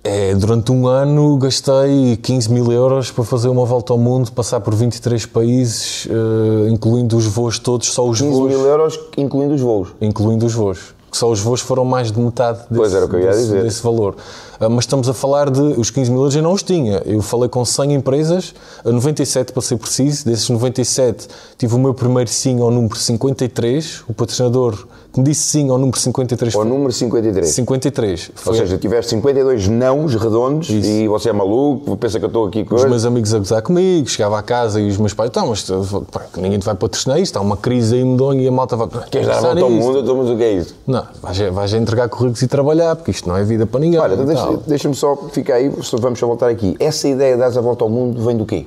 É, 0.04 0.34
durante 0.34 0.72
um 0.72 0.88
ano 0.88 1.38
gastei 1.38 2.18
15 2.18 2.52
mil 2.52 2.72
euros 2.72 3.12
para 3.12 3.24
fazer 3.24 3.50
uma 3.50 3.66
volta 3.66 3.94
ao 3.94 4.00
mundo, 4.00 4.32
passar 4.32 4.60
por 4.60 4.74
23 4.74 5.28
países, 5.28 6.08
eh, 6.10 6.70
incluindo 6.70 7.16
os 7.16 7.28
voos 7.28 7.60
todos, 7.60 7.88
só 7.88 8.08
os 8.08 8.20
15 8.20 8.32
voos. 8.32 8.50
mil 8.50 8.66
euros, 8.66 9.00
incluindo 9.16 9.54
os 9.54 9.62
voos. 9.62 9.90
Incluindo 10.02 10.46
os 10.48 10.54
voos. 10.56 10.96
Que 11.12 11.18
só 11.18 11.30
os 11.30 11.42
voos 11.42 11.60
foram 11.60 11.84
mais 11.84 12.10
de 12.10 12.18
metade 12.20 12.60
desse, 12.70 12.96
desse- 13.42 13.52
desse 13.64 13.84
valor. 13.84 14.16
Ah, 14.60 14.70
mas 14.70 14.86
estamos 14.86 15.10
a 15.10 15.14
falar 15.14 15.50
de. 15.50 15.60
Os 15.60 15.90
15 15.90 16.10
mil 16.10 16.22
euros 16.22 16.36
eu 16.36 16.42
não 16.42 16.54
os 16.54 16.64
tinha. 16.64 17.02
Eu 17.06 17.22
falei 17.22 17.50
com 17.50 17.66
100 17.66 17.94
empresas, 17.96 18.54
a 18.86 18.90
97 18.92 19.52
para 19.52 19.62
ser 19.62 19.76
preciso. 19.78 20.24
Desses 20.26 20.48
97 20.50 21.28
tive 21.58 21.76
o 21.76 21.80
meu 21.80 21.94
primeiro 21.94 22.30
sim 22.30 22.62
ao 22.62 22.72
número 22.72 22.96
53. 22.96 24.04
O 24.08 24.14
patrocinador 24.14 24.88
que 25.14 25.20
me 25.20 25.26
disse 25.26 25.42
sim 25.44 25.70
ao 25.70 25.78
número 25.78 25.98
53 26.00 26.56
Ao 26.56 26.64
número 26.64 26.92
53. 26.94 27.50
53. 27.54 28.30
Ou 28.30 28.42
Foi 28.44 28.58
seja, 28.58 28.78
tiveste 28.78 29.10
52 29.10 29.68
nãos 29.68 30.16
redondos 30.16 30.70
e 30.70 31.08
você 31.08 31.30
é 31.30 31.34
maluco, 31.34 31.98
pensa 31.98 32.18
que 32.18 32.26
eu 32.26 32.28
estou 32.28 32.48
aqui 32.48 32.64
com 32.64 32.76
os 32.76 32.86
meus 32.86 33.04
amigos 33.04 33.34
a 33.34 33.40
gozar 33.40 33.62
comigo, 33.62 34.08
chegava 34.08 34.40
a 34.40 34.42
casa 34.42 34.80
e 34.80 34.88
os 34.90 34.98
meus 34.98 35.14
pais, 35.14 35.30
então, 35.30 35.48
mas 35.48 35.64
pá, 36.10 36.22
ninguém 36.38 36.60
te 36.60 36.66
vai 36.66 36.76
patrocinar 36.76 37.20
isto, 37.20 37.36
há 37.38 37.42
uma 37.42 37.58
crise 37.58 37.96
aí 37.96 38.06
medonha 38.06 38.42
e 38.42 38.48
a 38.48 38.52
malta 38.52 38.78
vai. 38.78 38.88
Queres 39.10 39.28
dar 39.28 39.38
a 39.38 39.42
volta 39.42 39.62
ao 39.62 39.70
nisto." 39.70 39.86
mundo? 39.88 40.00
Então, 40.00 40.16
mas 40.18 40.30
o 40.30 40.38
que 40.38 40.44
é 40.44 40.54
isso? 40.54 40.76
Não, 40.88 41.06
vais, 41.22 41.38
vais 41.40 41.74
a 41.74 41.78
entregar 41.78 42.08
currículos 42.08 42.42
e 42.42 42.48
trabalhar, 42.48 42.96
porque 42.96 43.12
isto 43.12 43.28
não 43.28 43.36
é 43.36 43.44
vida 43.44 43.66
para 43.66 43.80
ninguém. 43.82 44.00
Olha, 44.00 44.14
então 44.14 44.24
e 44.24 44.28
deixa- 44.28 44.58
deixa-me 44.66 44.96
só 44.96 45.16
ficar 45.32 45.56
aí, 45.56 45.68
vamos 45.70 46.20
só 46.20 46.28
voltar 46.28 46.48
aqui. 46.48 46.76
Essa 46.80 47.08
ideia 47.10 47.34
de 47.36 47.40
dar 47.42 47.48
a 47.48 47.62
volta 47.62 47.84
ao 47.84 47.90
mundo 47.90 48.24
vem 48.24 48.38
do 48.38 48.46
quê? 48.46 48.66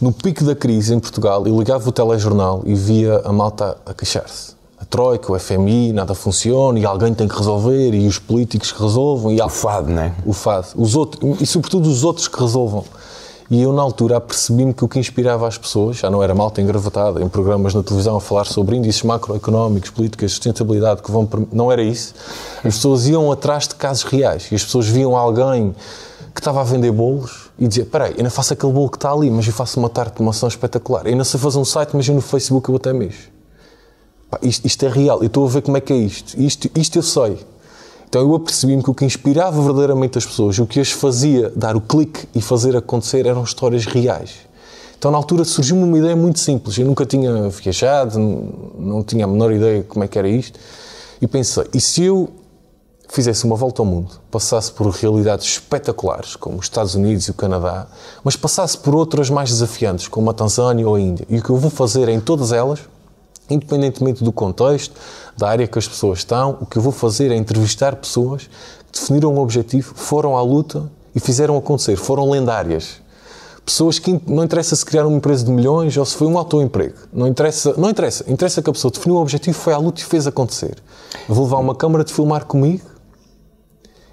No 0.00 0.12
pico 0.12 0.44
da 0.44 0.54
crise 0.54 0.94
em 0.94 1.00
Portugal, 1.00 1.46
eu 1.46 1.56
ligava 1.58 1.88
o 1.88 1.92
telejornal 1.92 2.62
e 2.64 2.74
via 2.74 3.20
a 3.24 3.32
malta 3.32 3.76
a 3.84 3.92
queixar-se. 3.92 4.57
Troika, 4.90 5.32
o 5.32 5.38
FMI, 5.38 5.92
nada 5.92 6.14
funciona 6.14 6.78
e 6.78 6.86
alguém 6.86 7.12
tem 7.12 7.28
que 7.28 7.36
resolver 7.36 7.92
e 7.92 8.06
os 8.06 8.18
políticos 8.18 8.72
que 8.72 8.82
resolvam 8.82 9.30
e 9.30 9.40
O 9.40 9.48
fado, 9.48 9.90
não 9.90 10.02
é? 10.02 10.14
o 10.24 10.32
fado. 10.32 10.68
Os 10.76 10.96
outros, 10.96 11.40
e 11.40 11.46
sobretudo 11.46 11.88
os 11.90 12.04
outros 12.04 12.26
que 12.26 12.40
resolvam. 12.40 12.84
E 13.50 13.62
eu, 13.62 13.72
na 13.72 13.80
altura, 13.80 14.18
apercebi-me 14.18 14.74
que 14.74 14.84
o 14.84 14.88
que 14.88 14.98
inspirava 14.98 15.48
as 15.48 15.56
pessoas, 15.56 15.96
já 15.96 16.10
não 16.10 16.22
era 16.22 16.34
malta 16.34 16.60
engravatada 16.60 17.22
em 17.22 17.28
programas 17.28 17.72
na 17.72 17.82
televisão 17.82 18.16
a 18.16 18.20
falar 18.20 18.44
sobre 18.44 18.76
índices 18.76 19.02
macroeconómicos, 19.02 19.88
políticas 19.88 20.30
de 20.30 20.34
sustentabilidade, 20.34 21.02
que 21.02 21.10
vão. 21.10 21.26
Não 21.50 21.72
era 21.72 21.82
isso. 21.82 22.14
As 22.58 22.74
pessoas 22.74 23.08
iam 23.08 23.32
atrás 23.32 23.66
de 23.66 23.74
casos 23.74 24.02
reais 24.04 24.48
e 24.52 24.54
as 24.54 24.62
pessoas 24.62 24.86
viam 24.86 25.16
alguém 25.16 25.74
que 26.34 26.40
estava 26.40 26.60
a 26.60 26.64
vender 26.64 26.92
bolos 26.92 27.48
e 27.58 27.66
dizia: 27.66 27.84
Espera 27.84 28.06
aí, 28.06 28.14
eu 28.18 28.24
não 28.24 28.30
faço 28.30 28.52
aquele 28.52 28.72
bolo 28.72 28.90
que 28.90 28.98
está 28.98 29.12
ali, 29.12 29.30
mas 29.30 29.46
eu 29.46 29.52
faço 29.52 29.80
uma 29.80 29.88
tarte 29.88 30.18
de 30.18 30.22
maçã 30.22 30.46
espetacular. 30.46 31.06
Eu 31.06 31.16
não 31.16 31.24
sei 31.24 31.40
fazer 31.40 31.58
um 31.58 31.64
site, 31.64 31.90
mas 31.94 32.06
eu 32.06 32.14
no 32.14 32.20
Facebook 32.20 32.68
eu 32.68 32.76
até 32.76 32.92
mexo. 32.92 33.37
Pá, 34.30 34.38
isto, 34.42 34.66
isto 34.66 34.84
é 34.84 34.88
real, 34.88 35.20
eu 35.20 35.26
estou 35.26 35.46
a 35.46 35.48
ver 35.48 35.62
como 35.62 35.76
é 35.76 35.80
que 35.80 35.92
é 35.92 35.96
isto. 35.96 36.38
Isto, 36.40 36.70
isto 36.76 36.98
eu 36.98 37.02
sei. 37.02 37.38
Então 38.08 38.22
eu 38.22 38.34
apercebi-me 38.34 38.82
que 38.82 38.90
o 38.90 38.94
que 38.94 39.04
inspirava 39.04 39.60
verdadeiramente 39.60 40.16
as 40.16 40.24
pessoas, 40.24 40.58
o 40.58 40.66
que 40.66 40.80
as 40.80 40.90
fazia 40.90 41.52
dar 41.54 41.76
o 41.76 41.80
clique 41.80 42.26
e 42.34 42.40
fazer 42.40 42.74
acontecer 42.76 43.26
eram 43.26 43.42
histórias 43.42 43.84
reais. 43.84 44.30
Então 44.98 45.10
na 45.10 45.18
altura 45.18 45.44
surgiu-me 45.44 45.84
uma 45.84 45.98
ideia 45.98 46.16
muito 46.16 46.40
simples. 46.40 46.76
Eu 46.78 46.86
nunca 46.86 47.04
tinha 47.04 47.48
viajado, 47.50 48.18
não 48.18 49.02
tinha 49.04 49.24
a 49.24 49.28
menor 49.28 49.52
ideia 49.52 49.82
como 49.82 50.04
é 50.04 50.08
que 50.08 50.18
era 50.18 50.28
isto. 50.28 50.58
E 51.20 51.26
pensei, 51.26 51.64
e 51.74 51.80
se 51.80 52.02
eu 52.02 52.30
fizesse 53.08 53.44
uma 53.44 53.56
volta 53.56 53.82
ao 53.82 53.86
mundo, 53.86 54.20
passasse 54.30 54.70
por 54.72 54.88
realidades 54.88 55.46
espetaculares, 55.46 56.36
como 56.36 56.58
os 56.58 56.66
Estados 56.66 56.94
Unidos 56.94 57.26
e 57.26 57.30
o 57.30 57.34
Canadá, 57.34 57.86
mas 58.22 58.36
passasse 58.36 58.76
por 58.76 58.94
outras 58.94 59.30
mais 59.30 59.50
desafiantes, 59.50 60.08
como 60.08 60.30
a 60.30 60.34
Tanzânia 60.34 60.86
ou 60.86 60.94
a 60.94 61.00
Índia. 61.00 61.26
E 61.28 61.38
o 61.38 61.42
que 61.42 61.50
eu 61.50 61.56
vou 61.56 61.70
fazer 61.70 62.08
em 62.08 62.20
todas 62.20 62.52
elas, 62.52 62.80
independentemente 63.50 64.22
do 64.22 64.32
contexto, 64.32 64.94
da 65.36 65.48
área 65.48 65.66
que 65.66 65.78
as 65.78 65.86
pessoas 65.86 66.20
estão, 66.20 66.58
o 66.60 66.66
que 66.66 66.76
eu 66.76 66.82
vou 66.82 66.92
fazer 66.92 67.30
é 67.30 67.36
entrevistar 67.36 67.96
pessoas 67.96 68.48
que 68.92 69.00
definiram 69.00 69.34
um 69.34 69.38
objetivo, 69.38 69.94
foram 69.94 70.36
à 70.36 70.42
luta 70.42 70.90
e 71.14 71.20
fizeram 71.20 71.56
acontecer, 71.56 71.96
foram 71.96 72.30
lendárias. 72.30 73.00
Pessoas 73.64 73.98
que 73.98 74.18
não 74.26 74.44
interessa 74.44 74.74
se 74.74 74.84
criar 74.84 75.06
uma 75.06 75.16
empresa 75.16 75.44
de 75.44 75.50
milhões 75.50 75.94
ou 75.96 76.04
se 76.04 76.16
foi 76.16 76.26
um 76.26 76.38
autoemprego. 76.38 76.94
Não 77.12 77.26
interessa, 77.26 77.74
não 77.76 77.90
interessa. 77.90 78.24
Interessa 78.26 78.62
que 78.62 78.70
a 78.70 78.72
pessoa 78.72 78.90
definiu 78.90 79.18
um 79.18 79.20
objetivo, 79.20 79.58
foi 79.58 79.74
à 79.74 79.78
luta 79.78 80.00
e 80.00 80.04
fez 80.04 80.26
acontecer. 80.26 80.78
Eu 81.28 81.34
vou 81.34 81.44
levar 81.44 81.58
uma 81.58 81.74
câmara 81.74 82.02
de 82.02 82.10
filmar 82.10 82.46
comigo 82.46 82.86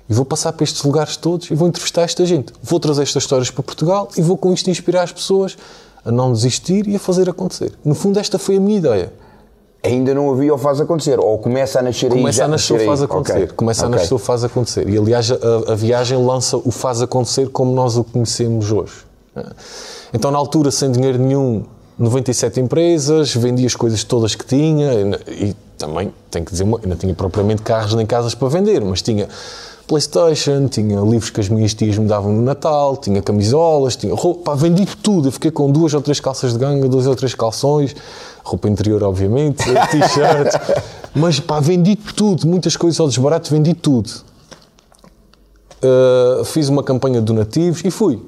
e 0.10 0.14
vou 0.14 0.26
passar 0.26 0.52
para 0.52 0.66
estes 0.66 0.84
lugares 0.84 1.16
todos 1.16 1.50
e 1.50 1.56
vou 1.56 1.70
entrevistar 1.70 2.02
esta 2.02 2.26
gente. 2.26 2.52
Vou 2.62 2.82
trazer 2.82 3.04
estas 3.04 3.24
histórias 3.24 3.50
para 3.50 3.64
Portugal 3.64 4.10
e 4.18 4.22
vou 4.22 4.38
com 4.38 4.54
isto 4.54 4.70
inspirar 4.70 5.04
as 5.04 5.14
pessoas 5.14 5.58
a 6.04 6.12
não 6.12 6.34
desistir 6.34 6.88
e 6.88 6.96
a 6.98 7.00
fazer 7.00 7.30
acontecer. 7.30 7.72
No 7.84 7.96
fundo, 7.96 8.20
esta 8.20 8.38
foi 8.38 8.58
a 8.58 8.60
minha 8.60 8.78
ideia. 8.78 9.14
Ainda 9.86 10.14
não 10.14 10.32
havia 10.32 10.54
o 10.54 10.58
faz 10.58 10.82
acontecer, 10.82 11.20
ou 11.20 11.38
começa 11.38 11.80
a 11.80 11.82
nascer 11.84 12.12
aí 12.12 12.18
Começa 12.20 12.44
a 12.46 12.48
nascer 12.48 12.74
o 12.74 12.78
aí. 12.78 12.86
faz 12.86 13.02
acontecer. 13.04 13.44
Ok, 13.44 13.48
Começa 13.56 13.86
ok. 13.86 13.96
a 13.96 14.02
nascer 14.02 14.14
o 14.14 14.18
faz 14.18 14.44
acontecer. 14.44 14.90
E 14.90 14.98
aliás, 14.98 15.32
a, 15.32 15.72
a 15.72 15.76
viagem 15.76 16.18
lança 16.26 16.58
o 16.58 16.72
faz 16.72 17.02
acontecer 17.02 17.50
como 17.50 17.74
nós 17.74 17.96
o 17.98 18.04
conhecemos 18.04 18.72
hoje. 18.72 19.06
Então, 20.14 20.32
na 20.32 20.38
altura, 20.38 20.72
sem 20.72 20.92
dinheiro 20.92 21.20
nenhum, 21.20 21.64
97 22.00 22.60
empresas, 22.60 23.34
vendi 23.36 23.66
as 23.66 23.76
coisas 23.76 24.04
todas 24.04 24.34
que 24.36 24.46
tinha 24.46 24.94
e, 24.94 25.50
e 25.50 25.56
também, 25.78 26.14
tenho 26.32 26.46
que 26.46 26.52
dizer, 26.52 26.66
não 26.66 26.96
tinha 26.96 27.14
propriamente 27.14 27.62
carros 27.62 27.94
nem 27.94 28.06
casas 28.06 28.34
para 28.34 28.48
vender, 28.48 28.82
mas 28.84 29.02
tinha 29.02 29.28
Playstation, 29.88 30.68
tinha 30.68 31.00
livros 31.02 31.30
que 31.30 31.40
as 31.40 31.48
minhas 31.48 31.74
tias 31.76 31.96
me 31.98 32.08
davam 32.08 32.34
no 32.34 32.42
Natal, 32.42 32.98
tinha 32.98 33.22
camisolas, 33.22 33.96
tinha 33.96 34.16
roupa, 34.16 34.56
vendi 34.56 34.84
tudo. 35.04 35.28
Eu 35.28 35.32
fiquei 35.32 35.52
com 35.52 35.70
duas 35.70 35.94
ou 35.94 36.02
três 36.02 36.20
calças 36.20 36.54
de 36.54 36.60
ganga, 36.60 36.90
dois 36.90 37.06
ou 37.06 37.16
três 37.16 37.36
calções, 37.36 37.96
roupa 38.46 38.70
interior, 38.70 39.04
obviamente, 39.04 39.66
t-shirts, 39.90 40.56
mas 41.14 41.40
pá, 41.40 41.60
vendi 41.60 41.96
tudo, 41.96 42.48
muitas 42.48 42.78
coisas 42.78 43.00
ao 43.00 43.08
desbarato, 43.08 43.50
vendi 43.50 43.74
tudo. 43.74 44.10
Uh, 45.84 46.46
fiz 46.46 46.70
uma 46.70 46.84
campanha 46.84 47.20
de 47.20 47.26
donativos 47.26 47.82
e 47.84 47.90
fui. 47.90 48.22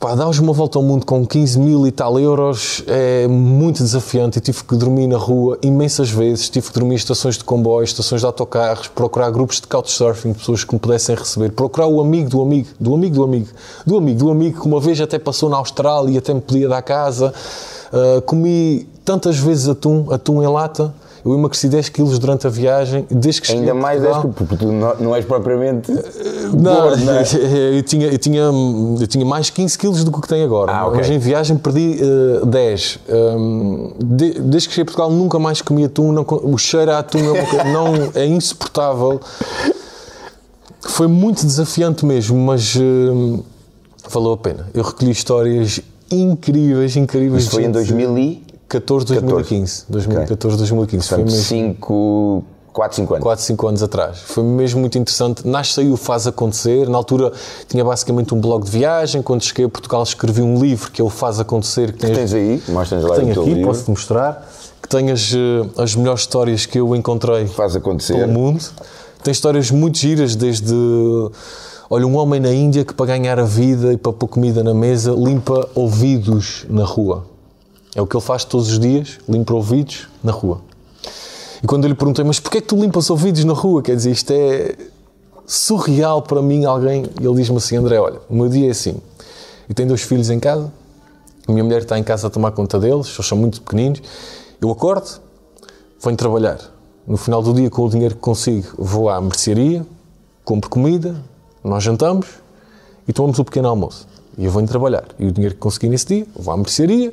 Pá, 0.00 0.14
dar-vos 0.14 0.38
uma 0.38 0.52
volta 0.52 0.78
ao 0.78 0.82
mundo 0.82 1.04
com 1.04 1.26
15 1.26 1.58
mil 1.58 1.84
e 1.84 1.90
tal 1.90 2.20
euros 2.20 2.84
é 2.86 3.26
muito 3.26 3.82
desafiante. 3.82 4.36
Eu 4.36 4.42
tive 4.42 4.62
que 4.62 4.76
dormir 4.76 5.08
na 5.08 5.18
rua 5.18 5.58
imensas 5.60 6.08
vezes, 6.08 6.48
tive 6.48 6.68
que 6.68 6.74
dormir 6.74 6.94
em 6.94 6.96
estações 6.96 7.36
de 7.36 7.42
comboios, 7.42 7.90
estações 7.90 8.20
de 8.20 8.26
autocarros, 8.26 8.86
procurar 8.86 9.28
grupos 9.32 9.60
de 9.60 9.66
couchsurfing, 9.66 10.34
pessoas 10.34 10.62
que 10.62 10.72
me 10.72 10.78
pudessem 10.78 11.16
receber, 11.16 11.50
procurar 11.50 11.88
o 11.88 12.00
amigo 12.00 12.30
do 12.30 12.40
amigo, 12.40 12.68
do 12.78 12.94
amigo 12.94 13.14
do 13.16 13.24
amigo, 13.24 13.48
do 13.84 13.96
amigo 13.96 14.18
do 14.20 14.30
amigo, 14.30 14.60
que 14.60 14.66
uma 14.68 14.80
vez 14.80 15.00
até 15.00 15.18
passou 15.18 15.50
na 15.50 15.56
Austrália 15.56 16.12
e 16.12 16.18
até 16.18 16.32
me 16.32 16.40
podia 16.40 16.68
dar 16.68 16.80
casa. 16.82 17.34
Uh, 17.92 18.20
comi 18.22 18.86
tantas 19.04 19.38
vezes 19.38 19.68
atum, 19.68 20.06
atum 20.10 20.42
em 20.42 20.46
lata. 20.46 20.94
Eu 21.24 21.34
emagreci 21.34 21.68
10 21.68 21.88
quilos 21.88 22.18
durante 22.18 22.46
a 22.46 22.50
viagem, 22.50 23.04
desde 23.10 23.40
que 23.40 23.48
cheguei 23.48 23.62
Ainda 23.62 23.74
mais 23.74 24.00
Portugal. 24.00 24.22
10, 24.22 24.34
porque 24.34 24.56
tu 24.56 24.72
não, 24.72 24.96
não 24.96 25.16
és 25.16 25.24
propriamente. 25.24 25.92
Não, 26.54 26.82
gordo, 26.82 27.04
não 27.04 27.12
é? 27.14 27.24
eu, 27.76 27.82
tinha, 27.82 28.06
eu, 28.06 28.18
tinha, 28.18 28.42
eu 29.00 29.06
tinha 29.06 29.26
mais 29.26 29.50
15 29.50 29.76
quilos 29.76 30.04
do 30.04 30.12
que 30.12 30.28
tenho 30.28 30.44
agora. 30.44 30.72
Ah, 30.72 30.86
ok. 30.86 30.98
Mas 30.98 31.10
em 31.10 31.18
viagem 31.18 31.56
perdi 31.58 31.98
eh, 32.00 32.46
10. 32.46 32.98
Um, 33.08 33.92
de- 33.98 34.40
desde 34.40 34.68
que 34.68 34.74
cheguei 34.74 34.82
a 34.82 34.86
Portugal 34.86 35.10
nunca 35.10 35.38
mais 35.38 35.60
comi 35.60 35.84
atum. 35.84 36.12
Não, 36.12 36.24
o 36.28 36.56
cheiro 36.56 36.92
a 36.92 37.00
atum 37.00 37.18
é, 37.18 37.30
uma 37.30 37.64
não, 37.72 38.10
é 38.14 38.24
insuportável. 38.24 39.20
Foi 40.80 41.08
muito 41.08 41.44
desafiante 41.44 42.06
mesmo, 42.06 42.38
mas 42.38 42.76
eh, 42.76 43.40
valeu 44.08 44.32
a 44.32 44.36
pena. 44.38 44.68
Eu 44.72 44.84
recolhi 44.84 45.10
histórias 45.10 45.80
incríveis, 46.10 46.96
incríveis. 46.96 47.44
Isso 47.44 47.52
foi 47.52 47.64
em 47.64 47.70
de 47.70 47.78
gente- 47.84 47.88
2000 47.96 48.18
e. 48.18 48.42
14, 48.68 49.06
2015. 49.06 49.84
2014, 49.88 50.56
2015. 50.58 51.08
Foi 51.08 51.18
mesmo. 51.24 51.30
5, 51.40 52.44
4, 52.72 52.96
5 52.96 53.14
anos. 53.14 53.22
4, 53.22 53.44
5 53.44 53.66
anos 53.68 53.82
atrás. 53.82 54.18
Foi 54.20 54.44
mesmo 54.44 54.80
muito 54.80 54.98
interessante. 54.98 55.46
Nasce 55.48 55.80
aí 55.80 55.90
o 55.90 55.96
Faz 55.96 56.26
Acontecer. 56.26 56.86
Na 56.88 56.98
altura 56.98 57.32
tinha 57.66 57.82
basicamente 57.82 58.34
um 58.34 58.40
blog 58.40 58.64
de 58.64 58.70
viagem. 58.70 59.22
Quando 59.22 59.42
cheguei 59.42 59.64
a 59.64 59.68
Portugal 59.70 60.02
escrevi 60.02 60.42
um 60.42 60.60
livro 60.60 60.90
que 60.90 61.00
é 61.00 61.04
o 61.04 61.08
Faz 61.08 61.40
Acontecer. 61.40 61.92
Que, 61.92 62.00
tens, 62.00 62.14
tens 62.16 62.34
aí? 62.34 62.62
Mostras 62.68 63.02
lá 63.04 63.16
tenho 63.16 63.30
o 63.30 63.32
teu 63.32 63.42
aqui, 63.42 63.54
livro. 63.54 63.68
posso-te 63.70 63.90
mostrar. 63.90 64.46
Que 64.82 64.88
tem 64.88 65.10
as, 65.10 65.32
eh, 65.34 65.68
as 65.82 65.94
melhores 65.96 66.20
histórias 66.20 66.66
que 66.66 66.78
eu 66.78 66.94
encontrei 66.94 67.46
Faz 67.46 67.74
acontecer. 67.74 68.14
pelo 68.14 68.28
mundo. 68.32 68.62
Tem 69.24 69.32
histórias 69.32 69.70
muito 69.70 69.98
giras, 69.98 70.36
desde... 70.36 70.72
Olha, 71.90 72.06
um 72.06 72.16
homem 72.18 72.38
na 72.38 72.52
Índia 72.52 72.84
que 72.84 72.92
para 72.92 73.06
ganhar 73.06 73.38
a 73.38 73.44
vida 73.44 73.94
e 73.94 73.96
para 73.96 74.12
pôr 74.12 74.28
comida 74.28 74.62
na 74.62 74.74
mesa 74.74 75.10
limpa 75.12 75.66
ouvidos 75.74 76.66
na 76.68 76.84
rua. 76.84 77.24
É 77.94 78.02
o 78.02 78.06
que 78.06 78.14
ele 78.14 78.22
faz 78.22 78.44
todos 78.44 78.68
os 78.68 78.78
dias, 78.78 79.18
limpa 79.26 79.54
ouvidos 79.54 80.06
na 80.22 80.30
rua. 80.30 80.60
E 81.62 81.66
quando 81.66 81.84
eu 81.84 81.88
lhe 81.88 81.94
perguntei, 81.94 82.22
mas 82.26 82.38
porquê 82.38 82.58
é 82.58 82.60
que 82.60 82.66
tu 82.66 82.76
limpas 82.76 83.08
ouvidos 83.08 83.42
na 83.42 83.54
rua? 83.54 83.80
Quer 83.82 83.96
dizer, 83.96 84.10
isto 84.10 84.30
é 84.30 84.76
surreal 85.46 86.20
para 86.20 86.42
mim, 86.42 86.66
alguém. 86.66 87.06
E 87.18 87.26
ele 87.26 87.36
diz-me 87.36 87.56
assim: 87.56 87.76
André, 87.76 87.98
olha, 87.98 88.20
o 88.28 88.34
meu 88.34 88.50
dia 88.50 88.68
é 88.68 88.70
assim. 88.70 89.00
Eu 89.66 89.74
tenho 89.74 89.88
dois 89.88 90.02
filhos 90.02 90.28
em 90.28 90.38
casa, 90.38 90.70
a 91.46 91.52
minha 91.52 91.64
mulher 91.64 91.80
está 91.80 91.98
em 91.98 92.04
casa 92.04 92.26
a 92.26 92.30
tomar 92.30 92.50
conta 92.52 92.78
deles, 92.78 93.06
eles 93.14 93.26
são 93.26 93.38
muito 93.38 93.62
pequeninos. 93.62 94.02
Eu 94.60 94.70
acordo, 94.70 95.08
venho 96.04 96.18
trabalhar. 96.18 96.58
No 97.06 97.16
final 97.16 97.42
do 97.42 97.54
dia, 97.54 97.70
com 97.70 97.86
o 97.86 97.88
dinheiro 97.88 98.14
que 98.14 98.20
consigo, 98.20 98.68
vou 98.76 99.08
à 99.08 99.18
mercearia, 99.18 99.86
compro 100.44 100.68
comida, 100.68 101.16
nós 101.68 101.82
jantamos 101.82 102.26
e 103.06 103.12
tomamos 103.12 103.38
o 103.38 103.44
pequeno 103.44 103.68
almoço. 103.68 104.06
E 104.36 104.44
eu 104.44 104.52
venho 104.52 104.66
trabalhar. 104.66 105.04
E 105.18 105.26
o 105.26 105.32
dinheiro 105.32 105.54
que 105.54 105.60
consegui 105.60 105.88
nesse 105.88 106.06
dia, 106.06 106.26
vou 106.34 106.52
à 106.52 106.56
mercearia. 106.56 107.12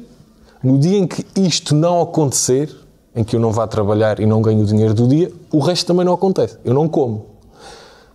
No 0.63 0.77
dia 0.77 0.97
em 0.97 1.07
que 1.07 1.25
isto 1.35 1.73
não 1.73 2.01
acontecer, 2.01 2.75
em 3.15 3.23
que 3.23 3.35
eu 3.35 3.39
não 3.39 3.51
vá 3.51 3.67
trabalhar 3.67 4.19
e 4.19 4.25
não 4.25 4.41
ganho 4.41 4.61
o 4.61 4.65
dinheiro 4.65 4.93
do 4.93 5.07
dia, 5.07 5.31
o 5.51 5.59
resto 5.59 5.87
também 5.87 6.05
não 6.05 6.13
acontece. 6.13 6.57
Eu 6.63 6.73
não 6.73 6.87
como. 6.87 7.25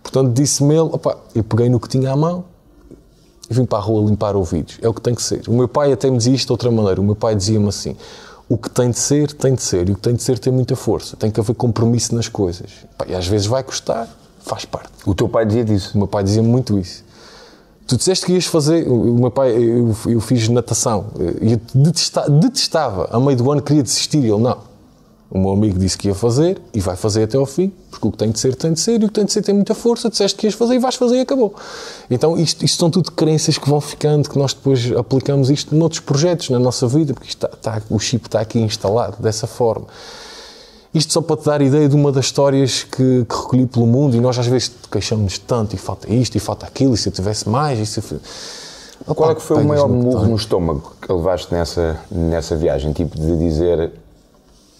Portanto, 0.03 0.33
disse-me 0.33 0.73
ele, 0.73 0.89
opa, 0.91 1.17
eu 1.33 1.43
peguei 1.43 1.69
no 1.69 1.79
que 1.79 1.87
tinha 1.87 2.11
à 2.11 2.15
mão 2.15 2.45
e 3.49 3.53
vim 3.53 3.65
para 3.65 3.79
a 3.79 3.81
rua 3.81 4.09
limpar 4.09 4.35
ouvidos. 4.35 4.77
É 4.81 4.87
o 4.87 4.93
que 4.93 5.01
tem 5.01 5.13
que 5.13 5.21
ser. 5.21 5.47
O 5.47 5.53
meu 5.53 5.67
pai 5.67 5.91
até 5.91 6.09
me 6.09 6.17
dizia 6.17 6.33
isto 6.33 6.47
de 6.47 6.51
outra 6.53 6.71
maneira. 6.71 7.01
O 7.01 7.03
meu 7.03 7.15
pai 7.15 7.35
dizia-me 7.35 7.67
assim, 7.67 7.95
o 8.47 8.57
que 8.57 8.69
tem 8.69 8.89
de 8.89 8.99
ser, 8.99 9.33
tem 9.33 9.55
de 9.55 9.61
ser. 9.61 9.89
E 9.89 9.91
o 9.91 9.95
que 9.95 10.01
tem 10.01 10.13
de 10.13 10.23
ser 10.23 10.39
tem 10.39 10.53
muita 10.53 10.75
força. 10.75 11.17
Tem 11.17 11.29
que 11.29 11.39
haver 11.39 11.55
compromisso 11.55 12.15
nas 12.15 12.27
coisas. 12.27 12.69
e 13.07 13.15
às 13.15 13.27
vezes 13.27 13.47
vai 13.47 13.63
custar, 13.63 14.07
faz 14.43 14.65
parte. 14.65 14.89
O 15.05 15.13
teu 15.13 15.27
pai 15.27 15.45
dizia 15.45 15.63
disso? 15.63 15.91
O 15.95 15.97
meu 15.97 16.07
pai 16.07 16.23
dizia 16.23 16.43
muito 16.43 16.77
isso. 16.77 17.03
Tu 17.87 17.97
disseste 17.97 18.25
que 18.25 18.33
ias 18.33 18.45
fazer. 18.45 18.87
O 18.87 19.15
meu 19.15 19.31
pai, 19.31 19.51
eu, 19.51 19.95
eu 20.05 20.21
fiz 20.21 20.47
natação. 20.47 21.07
E 21.41 21.55
detestava, 21.75 22.29
detestava. 22.29 23.09
A 23.11 23.19
meio 23.19 23.37
do 23.37 23.51
ano 23.51 23.61
queria 23.61 23.83
desistir. 23.83 24.19
Ele, 24.19 24.37
não 24.37 24.71
o 25.31 25.39
meu 25.39 25.51
amigo 25.51 25.79
disse 25.79 25.97
que 25.97 26.09
ia 26.09 26.13
fazer 26.13 26.61
e 26.73 26.81
vai 26.81 26.97
fazer 26.97 27.23
até 27.23 27.37
ao 27.37 27.45
fim, 27.45 27.71
porque 27.89 28.05
o 28.05 28.11
que 28.11 28.17
tem 28.17 28.31
de 28.31 28.37
ser, 28.37 28.53
tem 28.53 28.73
de 28.73 28.81
ser, 28.81 29.01
e 29.01 29.05
o 29.05 29.07
que 29.07 29.13
tem 29.13 29.23
de 29.23 29.31
ser 29.31 29.41
tem 29.41 29.55
muita 29.55 29.73
força. 29.73 30.09
Disseste 30.09 30.37
que 30.37 30.45
ias 30.45 30.53
fazer 30.53 30.75
e 30.75 30.79
vais 30.79 30.95
fazer 30.95 31.15
e 31.15 31.19
acabou. 31.21 31.55
Então, 32.09 32.37
isto, 32.37 32.65
isto 32.65 32.77
são 32.77 32.91
tudo 32.91 33.13
crenças 33.13 33.57
que 33.57 33.69
vão 33.69 33.79
ficando, 33.79 34.29
que 34.29 34.37
nós 34.37 34.53
depois 34.53 34.91
aplicamos 34.91 35.49
isto 35.49 35.73
noutros 35.73 36.01
projetos 36.01 36.49
na 36.49 36.59
nossa 36.59 36.85
vida, 36.85 37.13
porque 37.13 37.29
está, 37.29 37.49
está, 37.53 37.81
o 37.89 37.97
chip 37.97 38.27
está 38.27 38.41
aqui 38.41 38.59
instalado 38.59 39.23
dessa 39.23 39.47
forma. 39.47 39.85
Isto 40.93 41.13
só 41.13 41.21
para 41.21 41.37
te 41.37 41.45
dar 41.45 41.61
ideia 41.61 41.87
de 41.87 41.95
uma 41.95 42.11
das 42.11 42.25
histórias 42.25 42.83
que, 42.83 43.25
que 43.25 43.35
recolhi 43.35 43.65
pelo 43.65 43.87
mundo, 43.87 44.15
e 44.15 44.19
nós 44.19 44.37
às 44.37 44.47
vezes 44.47 44.71
queixamos 44.91 45.37
tanto, 45.37 45.73
e 45.73 45.77
falta 45.77 46.11
isto, 46.11 46.35
e 46.35 46.39
falta 46.39 46.65
aquilo, 46.65 46.93
e 46.93 46.97
se 46.97 47.07
eu 47.07 47.13
tivesse 47.13 47.47
mais, 47.47 47.79
e 47.79 47.85
se 47.85 47.99
eu... 47.99 48.19
Qual 49.15 49.31
é 49.31 49.35
que 49.35 49.41
foi 49.41 49.63
o 49.63 49.67
maior 49.67 49.87
murro 49.89 50.27
no 50.27 50.35
estômago 50.35 50.93
que 51.01 51.11
levaste 51.11 51.51
nessa, 51.51 51.99
nessa 52.11 52.55
viagem? 52.55 52.93
Tipo 52.93 53.17
de 53.19 53.37
dizer 53.37 53.91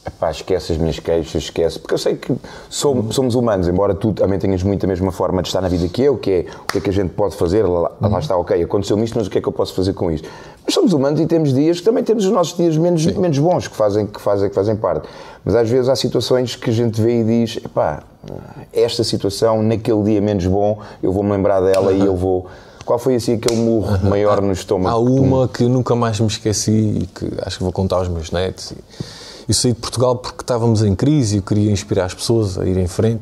Epá, 0.04 0.32
esquece 0.32 0.72
as 0.72 0.80
minhas 0.80 0.98
queixas, 0.98 1.44
esquece. 1.44 1.78
Porque 1.78 1.94
eu 1.94 1.98
sei 1.98 2.16
que 2.16 2.36
somos, 2.70 3.14
somos, 3.14 3.36
humanos, 3.36 3.68
embora 3.68 3.94
tu 3.94 4.12
também 4.14 4.40
tenhas 4.40 4.64
muito 4.64 4.84
a 4.84 4.88
mesma 4.88 5.12
forma 5.12 5.44
de 5.44 5.50
estar 5.50 5.62
na 5.62 5.68
vida 5.68 5.88
que 5.88 6.02
eu, 6.02 6.18
que 6.18 6.32
é 6.32 6.46
o 6.64 6.66
que 6.66 6.78
é 6.80 6.82
que 6.82 6.90
a 6.90 6.94
gente 6.94 7.10
pode 7.10 7.36
fazer, 7.36 7.64
lá, 7.68 7.92
lá 8.02 8.20
está, 8.20 8.36
ok, 8.36 8.64
aconteceu-me 8.64 9.04
isto, 9.04 9.16
mas 9.16 9.28
o 9.28 9.30
que 9.30 9.38
é 9.38 9.42
que 9.42 9.48
eu 9.48 9.52
posso 9.52 9.76
fazer 9.76 9.94
com 9.94 10.10
isto? 10.12 10.28
Mas 10.66 10.74
somos 10.74 10.94
humanos 10.94 11.20
e 11.20 11.28
temos 11.28 11.54
dias 11.54 11.80
que 11.80 11.86
também 11.86 12.04
temos 12.04 12.26
os 12.26 12.32
nossos 12.32 12.58
dias 12.58 12.76
menos, 12.78 13.06
menos 13.06 13.38
bons, 13.38 13.68
que 13.68 13.76
fazem, 13.76 14.08
que, 14.08 14.20
fazem, 14.20 14.50
que 14.50 14.56
fazem 14.56 14.76
parte. 14.76 15.08
Mas 15.46 15.54
às 15.54 15.70
vezes 15.70 15.88
há 15.88 15.96
situações 15.96 16.56
que 16.56 16.72
a 16.72 16.74
gente 16.74 17.00
vê 17.00 17.22
e 17.22 17.24
diz, 17.24 17.58
epá, 17.58 18.02
esta 18.74 19.04
situação, 19.04 19.62
naquele 19.62 20.02
dia 20.02 20.22
menos 20.22 20.48
bom, 20.48 20.80
eu 21.04 21.12
vou-me 21.12 21.32
lembrar 21.32 21.62
dela 21.62 21.94
e 21.94 22.02
eu 22.02 22.16
vou... 22.16 22.48
Qual 22.84 22.98
foi 22.98 23.16
assim 23.16 23.36
aquele 23.36 23.62
murro 23.62 24.04
maior 24.04 24.42
no 24.42 24.52
estômago? 24.52 24.96
Há 24.96 25.00
uma 25.00 25.48
que 25.48 25.64
nunca 25.66 25.96
mais 25.96 26.20
me 26.20 26.26
esqueci 26.26 26.72
e 26.72 27.06
que 27.06 27.32
acho 27.46 27.60
que 27.60 27.64
vou 27.64 27.72
contar 27.72 27.98
aos 27.98 28.08
meus 28.08 28.32
netos. 28.32 28.72
E 28.72 28.78
eu 29.48 29.54
saí 29.54 29.74
de 29.74 29.80
Portugal 29.80 30.16
porque 30.16 30.42
estávamos 30.42 30.84
em 30.84 30.96
crise 30.96 31.36
e 31.36 31.38
eu 31.40 31.44
queria 31.44 31.72
inspirar 31.72 32.06
as 32.06 32.14
pessoas 32.14 32.58
a 32.58 32.66
ir 32.66 32.78
em 32.78 32.88
frente. 32.88 33.22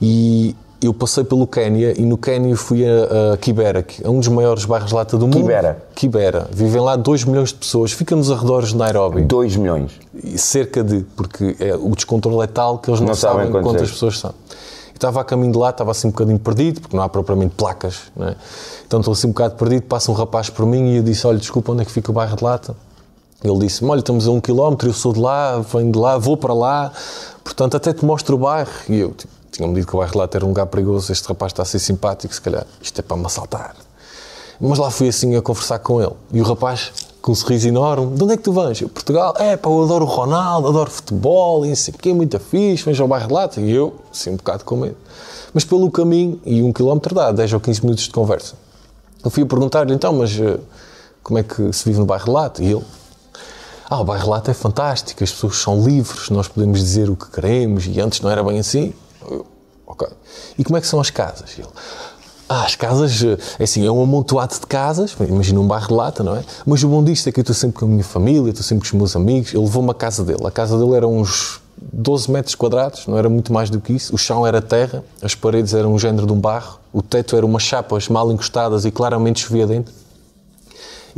E 0.00 0.54
eu 0.80 0.94
passei 0.94 1.24
pelo 1.24 1.46
Quénia 1.46 2.00
e 2.00 2.02
no 2.02 2.16
Quénia 2.16 2.56
fui 2.56 2.84
a, 2.84 3.32
a 3.32 3.36
Kibera, 3.36 3.82
que 3.82 4.04
é 4.04 4.08
um 4.08 4.18
dos 4.18 4.28
maiores 4.28 4.64
bairros 4.64 4.90
de 4.90 4.94
lata 4.94 5.16
do 5.16 5.26
mundo. 5.26 5.36
Kibera? 5.36 5.82
Kibera. 5.94 6.48
Vivem 6.52 6.80
lá 6.80 6.94
2 6.94 7.24
milhões 7.24 7.48
de 7.48 7.56
pessoas. 7.56 7.92
Fica 7.92 8.14
nos 8.14 8.30
arredores 8.30 8.68
de 8.70 8.76
Nairobi. 8.76 9.22
2 9.22 9.56
milhões? 9.56 9.92
E 10.22 10.38
cerca 10.38 10.84
de, 10.84 11.00
porque 11.16 11.56
é, 11.58 11.74
o 11.74 11.90
descontrole 11.94 12.44
é 12.44 12.46
tal 12.46 12.78
que 12.78 12.90
eles 12.90 13.00
não, 13.00 13.08
não 13.08 13.14
sabem, 13.14 13.38
sabem 13.38 13.52
quantas, 13.52 13.72
quantas 13.72 13.90
pessoas 13.90 14.18
são. 14.18 14.30
Eu 14.30 14.94
estava 14.94 15.20
a 15.20 15.24
caminho 15.24 15.52
de 15.52 15.58
lá, 15.58 15.70
estava 15.70 15.90
assim 15.90 16.08
um 16.08 16.10
bocadinho 16.10 16.38
perdido, 16.38 16.80
porque 16.80 16.96
não 16.96 17.02
há 17.02 17.08
propriamente 17.08 17.54
placas, 17.56 18.02
é? 18.20 18.34
Então 18.86 19.00
estou 19.00 19.12
assim 19.12 19.28
um 19.28 19.30
bocado 19.30 19.54
perdido, 19.54 19.82
passa 19.82 20.10
um 20.10 20.14
rapaz 20.14 20.50
por 20.50 20.66
mim 20.66 20.92
e 20.92 20.96
eu 20.96 21.02
disse, 21.02 21.26
olha, 21.26 21.38
desculpa, 21.38 21.72
onde 21.72 21.82
é 21.82 21.84
que 21.84 21.92
fica 21.92 22.10
o 22.10 22.14
bairro 22.14 22.36
de 22.36 22.42
lata? 22.42 22.74
Ele 23.42 23.58
disse-me: 23.58 23.90
Olha, 23.90 24.00
estamos 24.00 24.26
a 24.26 24.30
um 24.30 24.40
quilómetro, 24.40 24.88
eu 24.88 24.92
sou 24.92 25.12
de 25.12 25.20
lá, 25.20 25.58
venho 25.60 25.92
de 25.92 25.98
lá, 25.98 26.18
vou 26.18 26.36
para 26.36 26.52
lá, 26.52 26.92
portanto, 27.44 27.76
até 27.76 27.92
te 27.92 28.04
mostro 28.04 28.36
o 28.36 28.38
bairro. 28.38 28.70
E 28.88 28.98
eu 28.98 29.12
tipo, 29.12 29.32
tinha-me 29.52 29.74
dito 29.74 29.86
que 29.86 29.94
o 29.94 29.98
bairro 29.98 30.18
lá 30.18 30.28
era 30.32 30.44
um 30.44 30.48
lugar 30.48 30.66
perigoso. 30.66 31.12
Este 31.12 31.26
rapaz 31.28 31.52
está 31.52 31.62
a 31.62 31.66
ser 31.66 31.78
simpático, 31.78 32.34
se 32.34 32.40
calhar 32.40 32.66
isto 32.82 32.98
é 32.98 33.02
para 33.02 33.16
me 33.16 33.26
assaltar. 33.26 33.76
Mas 34.60 34.78
lá 34.78 34.90
fui 34.90 35.08
assim 35.08 35.36
a 35.36 35.42
conversar 35.42 35.78
com 35.78 36.02
ele. 36.02 36.14
E 36.32 36.40
o 36.40 36.44
rapaz, 36.44 36.92
com 37.22 37.30
um 37.30 37.34
sorriso 37.34 37.68
enorme: 37.68 38.16
De 38.16 38.24
onde 38.24 38.32
é 38.32 38.36
que 38.36 38.42
tu 38.42 38.52
vens? 38.52 38.80
Eu, 38.80 38.88
Portugal. 38.88 39.34
É, 39.38 39.56
pá, 39.56 39.70
eu 39.70 39.84
adoro 39.84 40.04
o 40.04 40.08
Ronaldo, 40.08 40.66
adoro 40.66 40.90
futebol, 40.90 41.64
e 41.64 41.72
o 41.72 41.92
quê, 41.92 42.12
muito 42.12 42.38
fixe, 42.40 42.84
vens 42.84 42.98
ao 42.98 43.06
bairro 43.06 43.28
de 43.28 43.34
lá. 43.34 43.48
E 43.56 43.70
eu, 43.70 43.94
assim, 44.12 44.30
um 44.30 44.36
bocado 44.36 44.64
com 44.64 44.76
medo. 44.76 44.96
Mas 45.54 45.64
pelo 45.64 45.88
caminho, 45.92 46.40
e 46.44 46.60
um 46.60 46.72
quilómetro 46.72 47.14
dá 47.14 47.30
10 47.30 47.52
ou 47.52 47.60
15 47.60 47.82
minutos 47.82 48.04
de 48.04 48.10
conversa. 48.10 48.54
Eu 49.24 49.30
fui 49.30 49.44
a 49.44 49.46
perguntar-lhe 49.46 49.94
então, 49.94 50.12
mas 50.12 50.36
uh, 50.38 50.60
como 51.22 51.38
é 51.38 51.42
que 51.42 51.72
se 51.72 51.84
vive 51.84 51.98
no 51.98 52.06
bairro 52.06 52.24
de 52.24 52.30
Lata? 52.30 52.62
E 52.62 52.72
ele, 52.72 52.84
ah, 53.88 54.00
o 54.00 54.04
bairro 54.04 54.30
Lata 54.30 54.50
é 54.50 54.54
fantástico, 54.54 55.24
as 55.24 55.30
pessoas 55.30 55.56
são 55.56 55.82
livres, 55.82 56.28
nós 56.30 56.46
podemos 56.46 56.78
dizer 56.78 57.08
o 57.08 57.16
que 57.16 57.30
queremos 57.30 57.86
e 57.86 58.00
antes 58.00 58.20
não 58.20 58.30
era 58.30 58.42
bem 58.44 58.58
assim. 58.58 58.92
Eu, 59.30 59.46
ok. 59.86 60.06
E 60.58 60.64
como 60.64 60.76
é 60.76 60.80
que 60.80 60.86
são 60.86 61.00
as 61.00 61.10
casas? 61.10 61.58
Ele, 61.58 61.68
ah, 62.48 62.64
as 62.64 62.74
casas, 62.74 63.22
é 63.58 63.62
assim, 63.62 63.86
é 63.86 63.90
um 63.90 64.02
amontoado 64.02 64.54
de 64.54 64.66
casas, 64.66 65.14
imagina 65.20 65.60
um 65.60 65.66
bairro 65.66 65.88
de 65.88 65.94
lata, 65.94 66.22
não 66.22 66.34
é? 66.34 66.44
Mas 66.64 66.82
o 66.82 66.88
bom 66.88 67.04
disto 67.04 67.28
é 67.28 67.32
que 67.32 67.40
eu 67.40 67.42
estou 67.42 67.54
sempre 67.54 67.78
com 67.78 67.84
a 67.84 67.88
minha 67.88 68.04
família, 68.04 68.50
estou 68.50 68.64
sempre 68.64 68.88
com 68.88 68.94
os 68.94 68.98
meus 68.98 69.16
amigos. 69.16 69.52
Ele 69.52 69.62
levou-me 69.62 69.90
à 69.90 69.94
casa 69.94 70.24
dele. 70.24 70.46
A 70.46 70.50
casa 70.50 70.78
dele 70.78 70.94
era 70.94 71.06
uns 71.06 71.60
12 71.76 72.30
metros 72.30 72.54
quadrados, 72.54 73.06
não 73.06 73.18
era 73.18 73.28
muito 73.28 73.52
mais 73.52 73.68
do 73.68 73.80
que 73.80 73.92
isso. 73.92 74.14
O 74.14 74.18
chão 74.18 74.46
era 74.46 74.62
terra, 74.62 75.04
as 75.20 75.34
paredes 75.34 75.74
eram 75.74 75.92
um 75.92 75.98
género 75.98 76.26
de 76.26 76.32
um 76.32 76.40
barro, 76.40 76.78
o 76.90 77.02
teto 77.02 77.36
era 77.36 77.44
umas 77.44 77.62
chapas 77.62 78.08
mal 78.08 78.32
encostadas 78.32 78.86
e 78.86 78.90
claramente 78.90 79.40
chovia 79.40 79.66
dentro. 79.66 79.92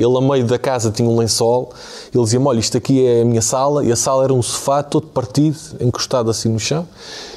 Ele, 0.01 0.17
a 0.17 0.21
meio 0.23 0.47
da 0.47 0.59
casa, 0.59 0.91
tinha 0.91 1.07
um 1.07 1.19
lençol. 1.19 1.73
Ele 2.13 2.25
dizia-me: 2.25 2.47
Olha, 2.47 2.59
isto 2.59 2.77
aqui 2.79 3.07
é 3.07 3.21
a 3.21 3.25
minha 3.25 3.43
sala. 3.43 3.85
E 3.85 3.93
a 3.93 3.97
sala 3.97 4.25
era 4.25 4.33
um 4.33 4.41
sofá 4.41 4.83
todo 4.83 5.07
partido, 5.09 5.59
encostado 5.79 6.31
assim 6.31 6.49
no 6.49 6.59
chão. 6.59 6.89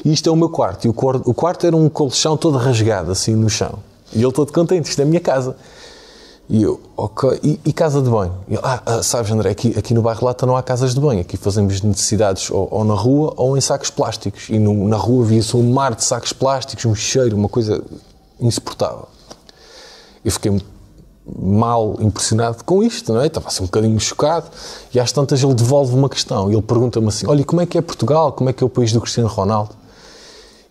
E 0.06 0.14
isto 0.14 0.30
é 0.30 0.32
o 0.32 0.36
meu 0.36 0.48
quarto. 0.48 0.86
E 0.86 0.90
o 0.90 0.94
o 1.26 1.34
quarto 1.34 1.68
era 1.68 1.76
um 1.76 1.90
colchão 1.90 2.38
todo 2.38 2.58
rasgado 2.58 3.12
assim 3.12 3.36
no 3.36 3.50
chão. 3.50 3.80
E 4.14 4.24
ele 4.24 4.32
todo 4.32 4.54
contente: 4.54 4.90
Isto 4.90 5.00
é 5.00 5.04
a 5.04 5.06
minha 5.06 5.20
casa. 5.20 5.58
E 6.50 6.62
eu, 6.62 6.80
ok, 6.96 7.40
e, 7.42 7.60
e 7.66 7.74
casa 7.74 8.02
de 8.02 8.10
banho? 8.10 8.34
E 8.50 8.58
ah, 8.62 8.82
ah, 8.86 9.04
sabes, 9.04 9.32
André, 9.32 9.50
aqui, 9.50 9.74
aqui 9.78 9.94
no 9.94 10.02
bairro 10.02 10.26
Lata 10.26 10.46
não 10.46 10.56
há 10.56 10.64
casas 10.64 10.94
de 10.94 11.00
banho. 11.02 11.20
Aqui 11.20 11.36
fazemos 11.36 11.82
necessidades 11.82 12.50
ou, 12.50 12.68
ou 12.72 12.84
na 12.86 12.94
rua 12.94 13.34
ou 13.36 13.58
em 13.58 13.62
sacos 13.62 13.90
plásticos. 13.90 14.50
E 14.50 14.58
no, 14.58 14.88
na 14.88 14.98
rua 14.98 15.26
via-se 15.26 15.56
um 15.58 15.74
mar 15.74 15.96
de 15.96 16.04
sacos 16.04 16.32
plásticos, 16.32 16.86
um 16.86 16.96
cheiro, 16.96 17.36
uma 17.36 17.50
coisa 17.50 17.84
insuportável. 18.40 19.08
Eu 20.24 20.32
fiquei 20.32 20.52
muito 20.52 20.73
mal 21.26 21.96
impressionado 22.00 22.64
com 22.64 22.84
isto, 22.84 23.14
não 23.14 23.22
é? 23.22 23.28
Estava 23.28 23.48
assim 23.48 23.64
um 23.64 23.66
bocadinho 23.66 24.00
chocado 24.00 24.48
e 24.94 25.00
às 25.00 25.12
tantas 25.12 25.42
ele 25.42 25.54
devolve 25.54 25.96
uma 25.96 26.10
questão 26.10 26.52
e 26.52 26.54
ele 26.54 26.62
pergunta-me 26.62 27.08
assim, 27.08 27.26
olha, 27.28 27.44
como 27.44 27.62
é 27.62 27.66
que 27.66 27.78
é 27.78 27.82
Portugal? 27.82 28.32
Como 28.34 28.50
é 28.50 28.54
que 28.54 28.64
é 28.64 28.66
o 28.66 28.70
país 28.70 28.92
do 28.92 29.00
Cristiano 29.00 29.30
Ronaldo? 29.30 29.76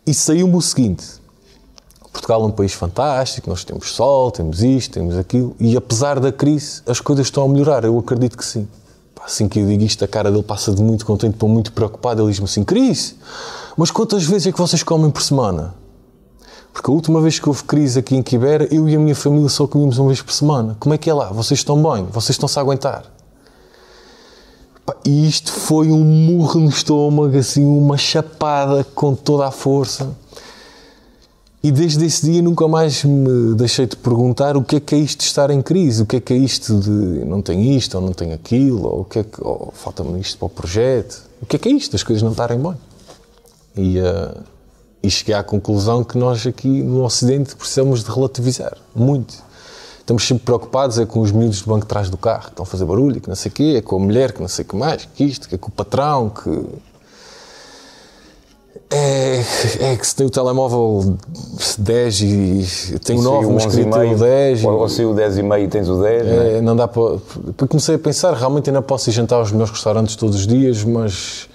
E 0.06 0.12
saiu-me 0.12 0.56
o 0.56 0.60
seguinte, 0.60 1.04
Portugal 2.12 2.42
é 2.42 2.46
um 2.46 2.50
país 2.50 2.72
fantástico, 2.72 3.48
nós 3.48 3.64
temos 3.64 3.92
sol, 3.92 4.30
temos 4.30 4.62
isto, 4.62 4.92
temos 4.92 5.16
aquilo 5.16 5.56
e 5.58 5.76
apesar 5.76 6.20
da 6.20 6.30
crise 6.30 6.82
as 6.86 7.00
coisas 7.00 7.26
estão 7.26 7.44
a 7.44 7.48
melhorar, 7.48 7.84
eu 7.84 7.98
acredito 7.98 8.36
que 8.36 8.44
sim. 8.44 8.68
Assim 9.24 9.48
que 9.48 9.60
eu 9.60 9.66
digo 9.66 9.84
isto, 9.84 10.04
a 10.04 10.08
cara 10.08 10.32
dele 10.32 10.42
passa 10.42 10.74
de 10.74 10.82
muito 10.82 11.06
contente 11.06 11.36
para 11.36 11.48
muito 11.48 11.72
preocupado, 11.72 12.20
ele 12.20 12.30
diz-me 12.30 12.44
assim, 12.44 12.64
Cris, 12.64 13.14
mas 13.76 13.90
quantas 13.90 14.24
vezes 14.24 14.48
é 14.48 14.52
que 14.52 14.58
vocês 14.58 14.82
comem 14.82 15.10
por 15.10 15.22
semana? 15.22 15.74
Porque 16.72 16.90
a 16.90 16.94
última 16.94 17.20
vez 17.20 17.38
que 17.38 17.48
houve 17.48 17.64
crise 17.64 17.98
aqui 17.98 18.16
em 18.16 18.22
Quibera, 18.22 18.66
eu 18.74 18.88
e 18.88 18.96
a 18.96 18.98
minha 18.98 19.14
família 19.14 19.48
só 19.48 19.66
comíamos 19.66 19.98
uma 19.98 20.08
vez 20.08 20.22
por 20.22 20.32
semana. 20.32 20.76
Como 20.80 20.94
é 20.94 20.98
que 20.98 21.10
é 21.10 21.14
lá? 21.14 21.30
Vocês 21.30 21.60
estão 21.60 21.82
bem? 21.82 22.06
Vocês 22.06 22.30
estão-se 22.30 22.58
a 22.58 22.62
aguentar? 22.62 23.12
e 25.04 25.28
isto 25.28 25.52
foi 25.52 25.90
um 25.90 26.04
murro 26.04 26.60
no 26.60 26.68
estômago, 26.68 27.36
assim, 27.36 27.64
uma 27.64 27.96
chapada 27.96 28.84
com 28.94 29.14
toda 29.14 29.46
a 29.46 29.50
força. 29.50 30.10
E 31.62 31.70
desde 31.70 32.04
esse 32.04 32.28
dia 32.28 32.42
nunca 32.42 32.66
mais 32.66 33.04
me 33.04 33.54
deixei 33.54 33.86
de 33.86 33.96
perguntar 33.96 34.56
o 34.56 34.62
que 34.62 34.76
é 34.76 34.80
que 34.80 34.96
é 34.96 34.98
isto 34.98 35.20
de 35.20 35.26
estar 35.26 35.48
em 35.50 35.62
crise, 35.62 36.02
o 36.02 36.06
que 36.06 36.16
é 36.16 36.20
que 36.20 36.32
é 36.32 36.36
isto 36.36 36.76
de 36.80 36.90
não 37.24 37.40
tenho 37.40 37.76
isto 37.76 37.94
ou 37.94 38.00
não 38.00 38.12
tenho 38.12 38.34
aquilo, 38.34 38.84
ou 38.84 39.00
o 39.02 39.04
que 39.04 39.20
é 39.20 39.22
que 39.24 39.40
falta-me 39.74 40.20
isto 40.20 40.38
para 40.38 40.46
o 40.46 40.48
projeto, 40.48 41.22
o 41.40 41.46
que 41.46 41.54
é 41.54 41.58
que 41.60 41.68
é 41.68 41.72
isto, 41.72 41.94
as 41.94 42.02
coisas 42.02 42.20
não 42.22 42.32
estarem 42.32 42.58
bem. 42.58 42.74
E, 43.76 44.00
uh, 44.00 44.42
e 45.02 45.10
cheguei 45.10 45.34
à 45.34 45.42
conclusão 45.42 46.04
que 46.04 46.16
nós 46.16 46.46
aqui 46.46 46.68
no 46.68 47.04
Ocidente 47.04 47.56
precisamos 47.56 48.04
de 48.04 48.10
relativizar 48.10 48.76
muito. 48.94 49.34
Estamos 49.98 50.26
sempre 50.26 50.44
preocupados 50.44 50.98
é 50.98 51.06
com 51.06 51.20
os 51.20 51.30
miúdos 51.30 51.62
do 51.62 51.68
banco 51.68 51.82
de 51.82 51.86
trás 51.86 52.10
do 52.10 52.16
carro 52.16 52.44
que 52.44 52.50
estão 52.50 52.64
a 52.64 52.66
fazer 52.66 52.84
barulho, 52.84 53.20
que 53.20 53.28
não 53.28 53.36
sei 53.36 53.50
o 53.50 53.54
quê, 53.54 53.74
é 53.78 53.82
com 53.82 53.96
a 53.96 53.98
mulher 53.98 54.32
que 54.32 54.40
não 54.40 54.48
sei 54.48 54.64
o 54.64 54.68
que 54.68 54.76
mais, 54.76 55.08
que 55.14 55.24
isto, 55.24 55.48
que 55.48 55.54
é 55.54 55.58
com 55.58 55.68
o 55.68 55.72
patrão, 55.72 56.28
que 56.28 56.50
é, 58.90 59.42
é 59.80 59.96
que 59.96 60.06
se 60.06 60.14
tem 60.14 60.26
o 60.26 60.30
telemóvel 60.30 61.16
10 61.78 62.20
e 62.20 62.98
tem 63.02 63.18
o 63.18 63.22
9, 63.22 63.52
mas 63.52 63.64
escrito 63.64 63.96
o 63.96 64.18
10. 64.18 64.64
Ou, 64.64 64.72
ou 64.80 64.88
se 64.88 65.04
o 65.04 65.14
10 65.14 65.38
e 65.38 65.42
meio 65.42 65.68
tens 65.68 65.88
o 65.88 66.02
10. 66.02 66.26
É, 66.26 66.54
não, 66.56 66.62
não 66.62 66.76
dá 66.76 66.86
para. 66.86 67.18
Comecei 67.68 67.94
a 67.94 67.98
pensar, 67.98 68.34
realmente 68.34 68.68
ainda 68.68 68.82
posso 68.82 69.08
ir 69.08 69.12
jantar 69.12 69.36
aos 69.36 69.50
melhores 69.50 69.72
restaurantes 69.72 70.14
todos 70.14 70.36
os 70.36 70.46
dias, 70.46 70.84
mas 70.84 71.48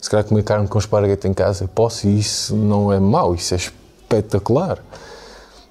se 0.00 0.08
calhar 0.08 0.24
comer 0.24 0.42
carne 0.42 0.68
com 0.68 0.78
esparguete 0.78 1.26
em 1.26 1.34
casa, 1.34 1.68
posso 1.72 2.06
e 2.06 2.18
isso 2.18 2.54
não 2.54 2.92
é 2.92 3.00
mau, 3.00 3.34
isso 3.34 3.54
é 3.54 3.56
espetacular. 3.56 4.78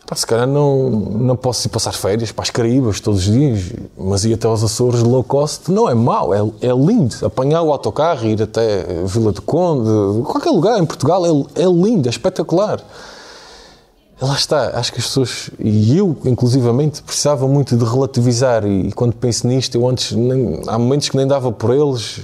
Pá, 0.08 0.16
se 0.16 0.26
calhar 0.26 0.48
não, 0.48 0.90
não 0.90 1.36
posso 1.36 1.68
ir 1.68 1.70
passar 1.70 1.92
férias 1.92 2.32
para 2.32 2.44
as 2.44 2.50
Caraíbas 2.50 3.02
todos 3.02 3.28
os 3.28 3.34
dias, 3.34 3.74
mas 3.98 4.24
ir 4.24 4.36
até 4.36 4.48
aos 4.48 4.64
Açores 4.64 5.04
low 5.04 5.22
cost 5.22 5.70
não 5.70 5.90
é 5.90 5.94
mau, 5.94 6.34
é, 6.34 6.40
é 6.62 6.72
lindo. 6.72 7.14
Apanhar 7.26 7.62
o 7.62 7.74
autocarro, 7.74 8.26
ir 8.26 8.42
até 8.42 8.86
Vila 9.06 9.34
do 9.34 9.42
Conde, 9.42 10.24
qualquer 10.24 10.52
lugar 10.52 10.80
em 10.80 10.86
Portugal 10.86 11.26
é, 11.26 11.62
é 11.62 11.66
lindo, 11.66 12.08
é 12.08 12.10
espetacular. 12.10 12.82
Lá 14.22 14.34
está, 14.34 14.80
acho 14.80 14.94
que 14.94 15.00
as 15.00 15.06
pessoas, 15.06 15.52
e 15.60 15.98
eu 15.98 16.16
inclusivamente, 16.24 17.04
precisava 17.04 17.46
muito 17.46 17.76
de 17.76 17.84
relativizar. 17.84 18.66
E, 18.66 18.88
e 18.88 18.92
quando 18.94 19.14
penso 19.14 19.46
nisto, 19.46 19.76
eu 19.76 19.86
antes, 19.88 20.14
nem, 20.14 20.62
há 20.68 20.80
momentos 20.80 21.10
que 21.10 21.18
nem 21.18 21.28
dava 21.28 21.52
por 21.52 21.72
eles, 21.72 22.22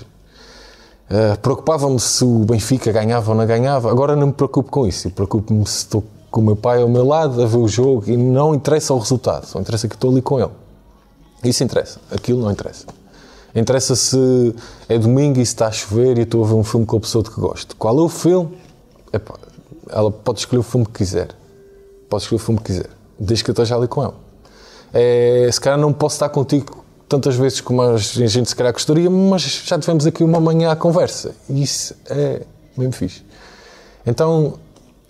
uh, 1.10 1.38
preocupava-me 1.40 2.00
se 2.00 2.24
o 2.24 2.40
Benfica 2.40 2.92
ganhava 2.92 3.32
ou 3.32 3.38
não 3.38 3.46
ganhava. 3.46 3.90
Agora 3.90 4.16
não 4.16 4.28
me 4.28 4.34
preocupo 4.34 4.70
com 4.70 4.88
isso, 4.88 5.10
preocupo-me 5.12 5.66
se 5.68 5.78
estou 5.78 6.04
com 6.30 6.42
o 6.42 6.44
meu 6.44 6.56
pai 6.56 6.82
ao 6.82 6.90
meu 6.90 7.06
lado 7.06 7.42
a 7.44 7.46
ver 7.46 7.58
o 7.58 7.68
jogo 7.68 8.04
e 8.08 8.18
não 8.18 8.56
interessa 8.56 8.94
o 8.94 8.98
resultado, 8.98 9.46
só 9.46 9.60
interessa 9.60 9.88
que 9.88 9.96
estou 9.96 10.12
ali 10.12 10.22
com 10.22 10.40
ele. 10.40 10.52
Isso 11.44 11.64
interessa, 11.64 12.00
aquilo 12.12 12.42
não 12.42 12.52
interessa. 12.52 12.86
Interessa 13.56 13.96
se 13.96 14.56
é 14.90 14.98
domingo 14.98 15.40
e 15.40 15.46
se 15.46 15.54
está 15.54 15.68
a 15.68 15.72
chover 15.72 16.18
e 16.18 16.22
estou 16.22 16.44
a 16.44 16.48
ver 16.48 16.56
um 16.56 16.64
filme 16.64 16.86
com 16.86 16.98
a 16.98 17.00
pessoa 17.00 17.24
de 17.24 17.30
que 17.30 17.40
gosto. 17.40 17.76
Qual 17.76 17.96
é 17.98 18.02
o 18.02 18.10
filme? 18.10 18.58
Epá, 19.12 19.36
ela 19.90 20.10
pode 20.10 20.40
escolher 20.40 20.60
o 20.60 20.64
filme 20.64 20.86
que 20.88 20.94
quiser. 20.94 21.30
Pode 22.10 22.24
escolher 22.24 22.42
o 22.42 22.44
filme 22.44 22.60
que 22.60 22.66
quiser, 22.66 22.90
desde 23.20 23.44
que 23.44 23.52
eu 23.52 23.54
esteja 23.54 23.76
ali 23.76 23.88
com 23.88 24.02
ela. 24.02 24.16
É, 24.92 25.48
se 25.52 25.62
calhar 25.62 25.78
não 25.78 25.94
posso 25.94 26.16
estar 26.16 26.30
contigo 26.30 26.83
tantas 27.14 27.36
vezes 27.36 27.62
como 27.62 27.80
a 27.80 27.96
gente 27.96 28.50
se 28.50 28.56
calhar 28.56 28.74
gostaria, 28.74 29.08
mas 29.08 29.44
já 29.44 29.78
tivemos 29.78 30.08
aqui 30.08 30.24
uma 30.24 30.40
manhã 30.40 30.72
à 30.72 30.76
conversa. 30.76 31.36
E 31.48 31.62
isso 31.62 31.96
é 32.10 32.42
mesmo 32.76 32.92
fixe. 32.92 33.24
Então, 34.04 34.56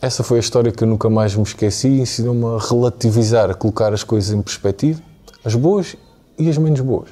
essa 0.02 0.22
foi 0.22 0.36
a 0.36 0.40
história 0.42 0.70
que 0.70 0.84
eu 0.84 0.88
nunca 0.88 1.10
mais 1.10 1.34
me 1.34 1.44
esqueci 1.44 1.88
e 1.88 2.02
ensinou-me 2.02 2.44
a 2.44 2.58
relativizar, 2.60 3.50
a 3.50 3.54
colocar 3.54 3.94
as 3.94 4.04
coisas 4.04 4.34
em 4.34 4.42
perspectiva, 4.42 5.02
as 5.46 5.56
boas 5.56 5.96
e 6.38 6.50
as 6.50 6.58
menos 6.58 6.82
boas. 6.82 7.08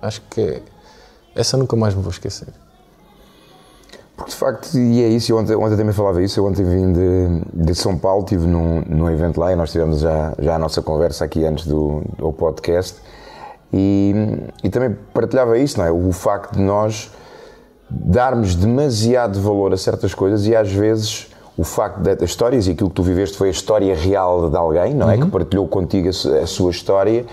Acho 0.00 0.22
que 0.30 0.40
é, 0.40 0.62
essa 1.34 1.56
nunca 1.56 1.74
mais 1.74 1.92
me 1.92 2.00
vou 2.00 2.12
esquecer. 2.12 2.46
Porque 4.16 4.30
de 4.30 4.36
facto, 4.36 4.78
e 4.78 5.02
é 5.02 5.08
isso, 5.08 5.32
eu 5.32 5.38
ontem, 5.38 5.56
ontem 5.56 5.76
também 5.76 5.92
falava 5.92 6.22
isso, 6.22 6.38
eu 6.38 6.46
ontem 6.46 6.64
vim 6.64 6.92
de, 6.92 7.64
de 7.64 7.74
São 7.74 7.98
Paulo, 7.98 8.22
estive 8.22 8.46
num, 8.46 8.80
num 8.82 9.10
evento 9.10 9.40
lá 9.40 9.52
e 9.52 9.56
nós 9.56 9.72
tivemos 9.72 9.98
já, 9.98 10.32
já 10.38 10.54
a 10.54 10.58
nossa 10.58 10.80
conversa 10.80 11.24
aqui 11.24 11.44
antes 11.44 11.66
do, 11.66 12.00
do 12.16 12.32
podcast 12.32 12.94
e, 13.72 14.14
e 14.62 14.68
também 14.68 14.96
partilhava 15.12 15.58
isso, 15.58 15.78
não 15.78 15.86
é? 15.86 15.90
O 15.90 16.12
facto 16.12 16.54
de 16.54 16.60
nós 16.60 17.10
darmos 17.90 18.54
demasiado 18.54 19.40
valor 19.40 19.72
a 19.72 19.76
certas 19.76 20.14
coisas 20.14 20.46
e 20.46 20.54
às 20.54 20.70
vezes 20.70 21.28
o 21.56 21.64
facto 21.64 22.00
das 22.00 22.20
histórias 22.22 22.66
e 22.66 22.72
aquilo 22.72 22.90
que 22.90 22.96
tu 22.96 23.02
viveste 23.02 23.36
foi 23.36 23.48
a 23.48 23.50
história 23.50 23.94
real 23.94 24.50
de 24.50 24.56
alguém, 24.56 24.94
não 24.94 25.10
é? 25.10 25.14
Uhum. 25.14 25.22
Que 25.22 25.30
partilhou 25.30 25.66
contigo 25.66 26.08
a, 26.08 26.42
a 26.42 26.46
sua 26.46 26.70
história 26.70 27.24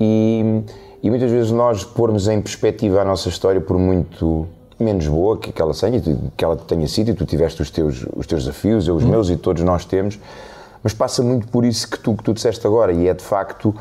e, 0.00 0.62
e, 1.02 1.10
muitas 1.10 1.30
vezes 1.30 1.52
nós 1.52 1.84
pormos 1.84 2.26
em 2.28 2.40
perspectiva 2.40 3.00
a 3.00 3.04
nossa 3.04 3.28
história 3.28 3.60
por 3.60 3.78
muito 3.78 4.46
menos 4.78 5.06
boa 5.06 5.36
que, 5.36 5.52
que 5.52 5.62
ela 5.62 5.74
tenha, 5.74 6.00
que 6.36 6.44
ela 6.44 6.56
tenha 6.56 6.86
sido 6.88 7.10
e 7.10 7.14
tu 7.14 7.24
tiveste 7.24 7.62
os 7.62 7.70
teus, 7.70 8.04
os 8.16 8.26
teus 8.26 8.44
desafios, 8.44 8.88
eu 8.88 8.96
os 8.96 9.04
uhum. 9.04 9.10
meus 9.10 9.30
e 9.30 9.36
todos 9.36 9.62
nós 9.62 9.84
temos, 9.84 10.18
mas 10.82 10.92
passa 10.92 11.22
muito 11.22 11.48
por 11.48 11.64
isso 11.64 11.88
que 11.88 11.98
tu, 11.98 12.14
que 12.14 12.22
tu 12.22 12.32
disseste 12.32 12.66
agora 12.66 12.92
e 12.92 13.08
é 13.08 13.14
de 13.14 13.22
facto, 13.22 13.74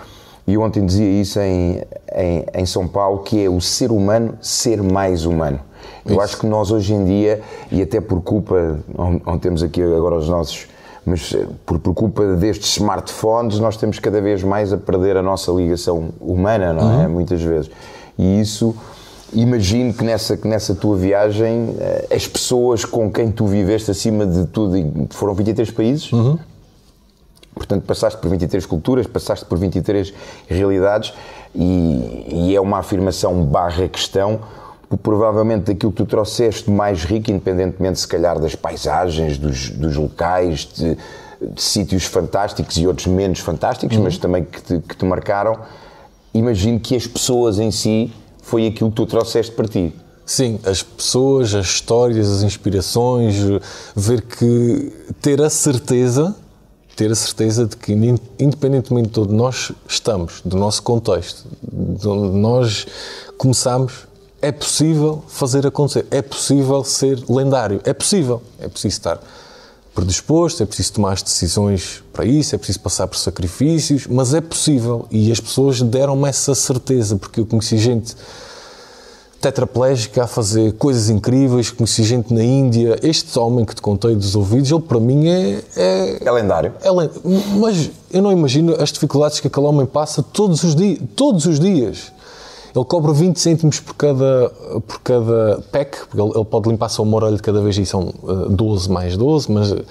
e 0.47 0.57
ontem 0.57 0.85
dizia 0.85 1.21
isso 1.21 1.39
em, 1.41 1.81
em, 2.15 2.45
em 2.53 2.65
São 2.65 2.87
Paulo, 2.87 3.19
que 3.19 3.43
é 3.43 3.49
o 3.49 3.59
ser 3.59 3.91
humano 3.91 4.35
ser 4.41 4.81
mais 4.81 5.25
humano. 5.25 5.59
Eu 6.05 6.13
Isso. 6.13 6.21
acho 6.21 6.37
que 6.37 6.47
nós 6.47 6.71
hoje 6.71 6.93
em 6.93 7.03
dia, 7.03 7.41
e 7.69 7.81
até 7.81 7.99
por 7.99 8.21
culpa, 8.21 8.79
não, 9.25 9.37
temos 9.37 9.61
aqui 9.61 9.81
agora 9.81 10.15
os 10.15 10.29
nossos, 10.29 10.67
mas 11.05 11.33
eh, 11.33 11.45
por, 11.65 11.79
por, 11.79 11.93
culpa 11.93 12.25
destes 12.35 12.77
smartphones, 12.77 13.59
nós 13.59 13.75
temos 13.75 13.99
cada 13.99 14.21
vez 14.21 14.41
mais 14.41 14.71
a 14.71 14.77
perder 14.77 15.17
a 15.17 15.21
nossa 15.21 15.51
ligação 15.51 16.09
humana, 16.21 16.73
não 16.73 16.81
é? 16.81 16.95
uhum. 16.95 17.03
é? 17.03 17.07
Muitas 17.07 17.41
vezes. 17.41 17.69
E 18.17 18.39
isso, 18.39 18.73
imagino 19.33 19.93
que 19.93 20.03
nessa, 20.03 20.37
que 20.37 20.47
nessa 20.47 20.73
tua 20.73 20.95
viagem, 20.95 21.75
eh, 21.77 22.07
as 22.15 22.25
pessoas 22.25 22.85
com 22.85 23.11
quem 23.11 23.29
tu 23.29 23.45
viveste 23.45 23.91
acima 23.91 24.25
de 24.25 24.45
tudo, 24.45 24.77
foram 25.09 25.33
23 25.33 25.69
países. 25.71 26.11
Uhum. 26.13 26.37
Portanto, 27.57 27.83
passaste 27.83 28.19
por 28.19 28.29
23 28.29 28.65
culturas, 28.65 29.07
passaste 29.07 29.45
por 29.45 29.57
23 29.57 30.13
realidades 30.47 31.13
e, 31.55 32.25
e 32.29 32.55
é 32.55 32.61
uma 32.61 32.79
afirmação 32.79 33.43
barra 33.43 33.87
questão 33.87 34.39
provavelmente 34.95 35.65
daquilo 35.65 35.91
que 35.91 35.97
tu 35.97 36.05
trouxeste 36.05 36.71
mais 36.71 37.03
rico, 37.03 37.29
independentemente 37.29 37.99
se 37.99 38.07
calhar 38.07 38.39
das 38.39 38.55
paisagens, 38.55 39.37
dos, 39.37 39.71
dos 39.71 39.97
locais, 39.97 40.65
de, 40.73 40.97
de, 41.41 41.61
sítios 41.61 42.05
fantásticos 42.05 42.77
e 42.77 42.87
outros 42.87 43.07
menos 43.07 43.39
fantásticos, 43.39 43.97
uhum. 43.97 44.03
mas 44.03 44.17
também 44.17 44.45
que 44.45 44.61
te, 44.61 44.79
que 44.79 44.95
te 44.95 45.03
marcaram, 45.03 45.59
imagino 46.33 46.79
que 46.79 46.95
as 46.95 47.05
pessoas 47.05 47.59
em 47.59 47.69
si 47.69 48.13
foi 48.41 48.67
aquilo 48.67 48.89
que 48.89 48.95
tu 48.95 49.05
trouxeste 49.05 49.51
para 49.51 49.67
ti. 49.67 49.93
Sim, 50.25 50.59
as 50.65 50.83
pessoas, 50.83 51.53
as 51.53 51.65
histórias, 51.65 52.29
as 52.29 52.43
inspirações, 52.43 53.35
ver 53.95 54.21
que 54.21 54.91
ter 55.21 55.41
a 55.41 55.49
certeza, 55.49 56.35
ter 56.97 57.11
a 57.11 57.15
certeza 57.15 57.65
de 57.65 57.77
que 57.77 57.93
independentemente 57.93 59.07
de 59.07 59.13
todos 59.13 59.33
nós 59.33 59.71
estamos, 59.87 60.41
do 60.43 60.57
nosso 60.57 60.81
contexto, 60.81 61.45
de 61.61 62.07
onde 62.07 62.35
nós 62.35 62.87
começamos, 63.37 64.07
é 64.41 64.51
possível 64.51 65.23
fazer 65.27 65.65
acontecer, 65.65 66.07
é 66.09 66.23
possível 66.23 66.83
ser 66.83 67.23
lendário, 67.29 67.79
é 67.83 67.93
possível, 67.93 68.41
é 68.59 68.67
preciso 68.67 68.93
estar 68.93 69.19
predisposto, 69.93 70.63
é 70.63 70.65
preciso 70.65 70.93
tomar 70.93 71.13
as 71.13 71.21
decisões 71.21 72.03
para 72.11 72.25
isso, 72.25 72.55
é 72.55 72.57
preciso 72.57 72.79
passar 72.79 73.07
por 73.07 73.17
sacrifícios, 73.17 74.07
mas 74.07 74.33
é 74.33 74.41
possível 74.41 75.07
e 75.11 75.31
as 75.31 75.39
pessoas 75.39 75.81
deram-me 75.81 76.27
essa 76.27 76.55
certeza, 76.55 77.15
porque 77.15 77.39
eu 77.39 77.45
conheci 77.45 77.77
gente 77.77 78.15
tetraplégica 79.39 80.23
a 80.23 80.27
fazer 80.27 80.73
coisas 80.73 81.09
incríveis, 81.09 81.69
conheci 81.69 82.03
gente 82.03 82.33
na 82.33 82.43
Índia, 82.43 82.97
este 83.03 83.37
homem 83.37 83.65
que 83.65 83.75
te 83.75 83.81
contei 83.81 84.15
dos 84.15 84.35
ouvidos, 84.35 84.71
ele 84.71 84.81
para 84.81 84.99
mim 84.99 85.27
é... 85.27 85.63
É, 85.75 86.23
é 86.25 86.31
lendário. 86.31 86.73
É 86.81 86.89
mas 87.57 87.91
eu 88.11 88.21
não 88.21 88.31
imagino 88.31 88.75
as 88.81 88.91
dificuldades 88.91 89.39
que 89.39 89.47
aquele 89.47 89.65
homem 89.65 89.85
passa 89.85 90.23
todos 90.23 90.63
os 90.63 90.75
dias, 90.75 90.99
todos 91.15 91.45
os 91.45 91.59
dias 91.59 92.11
ele 92.77 92.85
cobra 92.85 93.11
20 93.11 93.39
cêntimos 93.39 93.79
por 93.79 93.95
cada, 93.95 94.51
por 94.85 94.99
cada 95.01 95.63
pack, 95.71 95.97
porque 96.07 96.21
ele, 96.21 96.31
ele 96.35 96.45
pode 96.45 96.69
limpar 96.69 96.89
só 96.89 97.01
uma 97.01 97.17
orelha 97.17 97.35
de 97.35 97.41
cada 97.41 97.59
vez 97.59 97.77
e 97.77 97.85
são 97.85 98.13
uh, 98.21 98.49
12 98.49 98.89
mais 98.91 99.17
12, 99.17 99.51
mas 99.51 99.71
uh, 99.71 99.83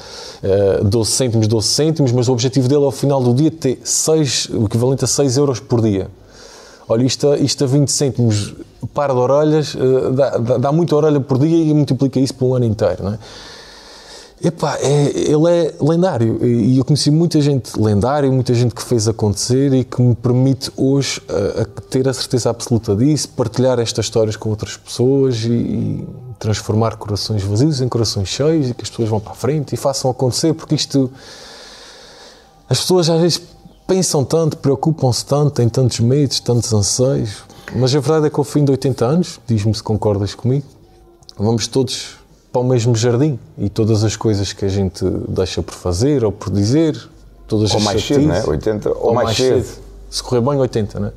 12 0.85 1.11
cêntimos, 1.11 1.49
12 1.49 1.67
cêntimos, 1.67 2.13
mas 2.13 2.29
o 2.29 2.33
objetivo 2.33 2.69
dele 2.69 2.85
ao 2.85 2.93
final 2.93 3.21
do 3.21 3.35
dia 3.35 3.51
ter 3.51 3.81
6, 3.83 4.51
o 4.51 4.67
equivalente 4.67 5.05
a 5.05 5.09
6 5.09 5.37
euros 5.37 5.59
por 5.59 5.83
dia. 5.83 6.09
Olha, 6.89 7.05
isto, 7.05 7.35
isto 7.35 7.65
a 7.65 7.67
20 7.67 7.89
cêntimos, 7.91 8.55
par 8.95 9.11
de 9.11 9.19
orelhas, 9.19 9.75
uh, 9.75 10.13
dá, 10.13 10.39
dá, 10.39 10.59
dá 10.59 10.73
muita 10.73 10.95
orelha 10.95 11.21
por 11.21 11.39
dia 11.39 11.57
e 11.57 11.75
multiplica 11.75 12.21
isso 12.21 12.35
por 12.35 12.47
um 12.47 12.55
ano 12.55 12.65
inteiro, 12.65 13.05
não 13.05 13.15
é? 13.15 13.19
Epá, 14.43 14.77
é, 14.83 15.13
ele 15.17 15.49
é 15.51 15.75
lendário 15.81 16.45
e 16.45 16.77
eu 16.77 16.85
conheci 16.85 17.11
muita 17.11 17.41
gente 17.41 17.81
lendária, 17.81 18.31
muita 18.31 18.53
gente 18.53 18.75
que 18.75 18.83
fez 18.83 19.09
acontecer 19.09 19.73
e 19.73 19.83
que 19.83 20.01
me 20.03 20.15
permite 20.15 20.71
hoje 20.77 21.23
a, 21.27 21.63
a 21.63 21.65
ter 21.65 22.07
a 22.07 22.13
certeza 22.13 22.51
absoluta 22.51 22.95
disso, 22.95 23.31
partilhar 23.31 23.79
estas 23.79 24.05
histórias 24.05 24.37
com 24.37 24.51
outras 24.51 24.77
pessoas 24.77 25.43
e, 25.43 25.53
e, 25.53 26.09
transformar 26.39 26.97
corações 26.97 27.43
vazios 27.43 27.81
em 27.81 27.89
corações 27.89 28.29
cheios 28.29 28.69
e 28.69 28.75
que 28.75 28.83
as 28.83 28.91
pessoas 28.91 29.09
vão 29.09 29.19
para 29.19 29.33
a 29.33 29.35
frente 29.35 29.73
e 29.73 29.77
façam 29.77 30.11
acontecer, 30.11 30.53
porque 30.53 30.75
isto. 30.75 31.11
As 32.69 32.81
pessoas 32.81 33.09
às 33.09 33.21
vezes 33.21 33.41
pensam 33.87 34.25
tanto, 34.25 34.57
preocupam-se 34.57 35.25
tanto, 35.25 35.51
têm 35.53 35.69
tantos 35.69 36.01
medos, 36.01 36.41
tantos 36.41 36.73
anseios, 36.73 37.45
mas 37.75 37.95
a 37.95 38.01
verdade 38.01 38.27
é 38.27 38.31
que 38.31 38.39
ao 38.41 38.45
fim 38.45 38.65
de 38.65 38.71
80 38.71 39.05
anos, 39.05 39.41
diz-me 39.47 39.75
se 39.75 39.83
concordas 39.83 40.35
comigo, 40.35 40.65
vamos 41.39 41.67
todos 41.67 42.17
para 42.53 42.61
o 42.61 42.65
mesmo 42.65 42.95
jardim 42.97 43.39
e 43.59 43.69
todas 43.69 44.03
as 44.05 44.17
coisas 44.17 44.53
que 44.53 44.65
a 44.65 44.69
gente 44.69 45.05
deixa 45.29 45.63
por 45.63 45.75
fazer 45.75 46.25
ou 46.25 46.33
por 46.33 46.51
dizer, 46.51 46.97
todas 47.47 47.71
Ou 47.73 47.79
as 47.79 47.83
mais 47.85 48.03
cedo, 48.05 48.23
chatices, 48.23 48.45
não 48.45 48.53
é? 48.53 48.57
80 48.57 48.91
ou 48.99 49.15
mais 49.15 49.37
cedo. 49.37 49.67
Se 50.11 50.23
correr 50.23 50.41
bem, 50.41 50.59
80, 50.59 51.01
não 51.01 51.09
é? 51.09 51.13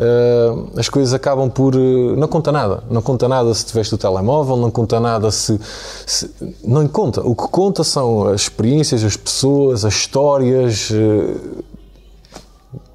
Uh, 0.00 0.70
as 0.78 0.88
coisas 0.88 1.14
acabam 1.14 1.48
por. 1.48 1.76
uh, 1.76 2.16
não 2.16 2.26
conta 2.26 2.50
nada. 2.50 2.82
Não 2.90 3.00
conta 3.02 3.28
nada 3.28 3.52
se 3.54 3.64
tiveste 3.64 3.94
o 3.94 3.98
telemóvel, 3.98 4.56
não 4.56 4.70
conta 4.70 4.98
nada 4.98 5.30
se, 5.30 5.60
se- 6.06 6.30
Não 6.64 6.88
conta. 6.88 7.20
O 7.20 7.36
que 7.36 7.46
conta 7.48 7.84
são 7.84 8.26
as 8.28 8.42
experiências, 8.42 9.04
as 9.04 9.16
pessoas, 9.16 9.84
as 9.84 9.92
histórias. 9.94 10.90
uh, 10.90 11.62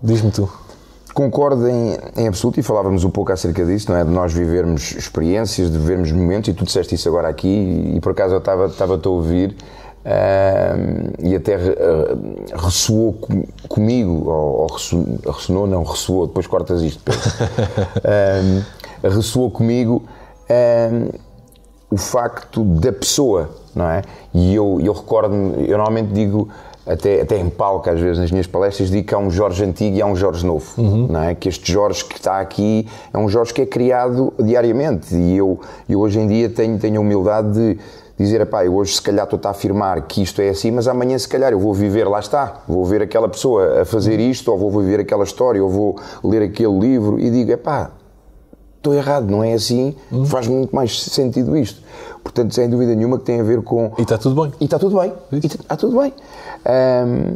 Diz-me 0.02 0.32
tu. 0.32 0.50
Concordo 1.14 1.68
em, 1.68 1.98
em 2.16 2.28
absoluto 2.28 2.60
e 2.60 2.64
falávamos 2.64 3.04
um 3.04 3.10
pouco 3.10 3.32
acerca 3.32 3.66
disso, 3.66 3.92
não 3.92 3.98
é? 3.98 4.04
De 4.04 4.10
nós 4.12 4.32
vivermos 4.34 4.92
experiências, 4.96 5.72
de 5.72 5.78
vivermos 5.78 6.12
momentos, 6.12 6.50
e 6.50 6.54
tu 6.54 6.64
disseste 6.64 6.94
isso 6.94 7.10
agora 7.10 7.28
aqui, 7.28 7.94
e, 7.96 8.00
por 8.00 8.12
acaso 8.12 8.36
eu 8.36 8.40
estava- 8.40 8.68
estava-te 8.68 9.08
a 9.08 9.10
ouvir 9.12 9.56
ahm, 10.06 11.10
e 11.20 11.36
até 11.36 11.56
ah, 11.56 12.58
ressoou 12.66 13.14
com- 13.14 13.44
comigo, 13.68 14.30
ou, 14.30 14.62
ou 14.62 14.68
resso- 14.68 15.06
ressonou, 15.26 15.66
não, 15.66 15.84
ressoou, 15.84 16.28
depois 16.28 16.46
cortas 16.46 16.82
isto. 16.84 17.02
Pedro. 17.04 17.22
Ahm, 18.06 18.62
ressoou 19.04 19.50
comigo 19.50 20.04
o 21.90 21.98
facto 21.98 22.64
da 22.64 22.92
pessoa, 22.92 23.50
não 23.76 23.90
é? 23.90 24.02
E 24.34 24.54
eu, 24.54 24.80
eu 24.84 24.94
recordo-me, 24.94 25.64
eu 25.70 25.78
normalmente 25.78 26.12
digo, 26.14 26.48
até, 26.88 27.22
até 27.22 27.38
em 27.38 27.50
palco 27.50 27.90
às 27.90 28.00
vezes 28.00 28.18
nas 28.18 28.32
minhas 28.32 28.48
palestras, 28.48 28.90
digo 28.90 29.08
que 29.08 29.14
há 29.14 29.18
um 29.18 29.30
Jorge 29.30 29.64
antigo 29.64 29.96
e 29.96 30.02
há 30.02 30.06
um 30.06 30.16
Jorge 30.16 30.46
novo, 30.46 30.82
não 30.82 31.24
é? 31.24 31.36
Que 31.36 31.50
este 31.50 31.72
Jorge 31.72 32.06
que 32.06 32.16
está 32.16 32.40
aqui 32.40 32.88
é 33.14 33.18
um 33.18 33.28
Jorge 33.28 33.54
que 33.54 33.62
é 33.62 33.66
criado 33.66 34.34
diariamente 34.40 35.14
e 35.16 35.38
eu, 35.38 35.60
eu 35.88 36.00
hoje 36.00 36.20
em 36.20 36.28
dia 36.28 36.50
tenho, 36.50 36.80
tenho 36.80 36.98
a 36.98 37.02
humildade 37.02 37.54
de 37.54 37.78
dizer, 38.18 38.44
pá, 38.48 38.66
eu 38.66 38.76
hoje 38.76 38.96
se 38.96 39.02
calhar 39.02 39.26
estou 39.26 39.40
a 39.44 39.50
afirmar 39.52 40.02
que 40.08 40.24
isto 40.24 40.42
é 40.42 40.50
assim, 40.50 40.72
mas 40.72 40.88
amanhã 40.88 41.18
se 41.20 41.28
calhar 41.28 41.52
eu 41.52 41.60
vou 41.60 41.74
viver, 41.74 42.08
lá 42.08 42.20
está, 42.20 42.64
vou 42.68 42.84
ver 42.84 43.02
aquela 43.02 43.30
pessoa 43.30 43.82
a 43.82 43.86
fazer 43.86 44.20
isto, 44.20 44.52
ou 44.52 44.58
vou 44.58 44.72
viver 44.72 45.02
aquela 45.02 45.24
história, 45.24 45.64
ou 45.64 45.70
vou 45.70 46.00
ler 46.24 46.42
aquele 46.42 46.80
livro 46.80 47.20
e 47.20 47.30
digo, 47.30 47.52
é 47.52 47.58
pá, 47.58 47.92
estou 48.78 48.94
errado, 48.94 49.30
não 49.30 49.44
é 49.44 49.54
assim, 49.54 49.96
faz 50.26 50.48
muito 50.48 50.76
mais 50.76 51.00
sentido 51.00 51.56
isto. 51.56 51.82
Portanto, 52.28 52.54
sem 52.54 52.70
dúvida 52.70 52.94
nenhuma 52.94 53.18
que 53.18 53.24
tem 53.24 53.40
a 53.40 53.44
ver 53.44 53.62
com. 53.62 53.94
E 53.98 54.02
está 54.02 54.18
tudo 54.18 54.42
bem. 54.42 54.54
E 54.60 54.66
está 54.66 54.78
tudo 54.78 55.00
bem. 55.00 55.14
E 55.32 55.46
está 55.46 55.78
tudo 55.78 55.98
bem. 55.98 56.14
Ahm, 56.66 57.36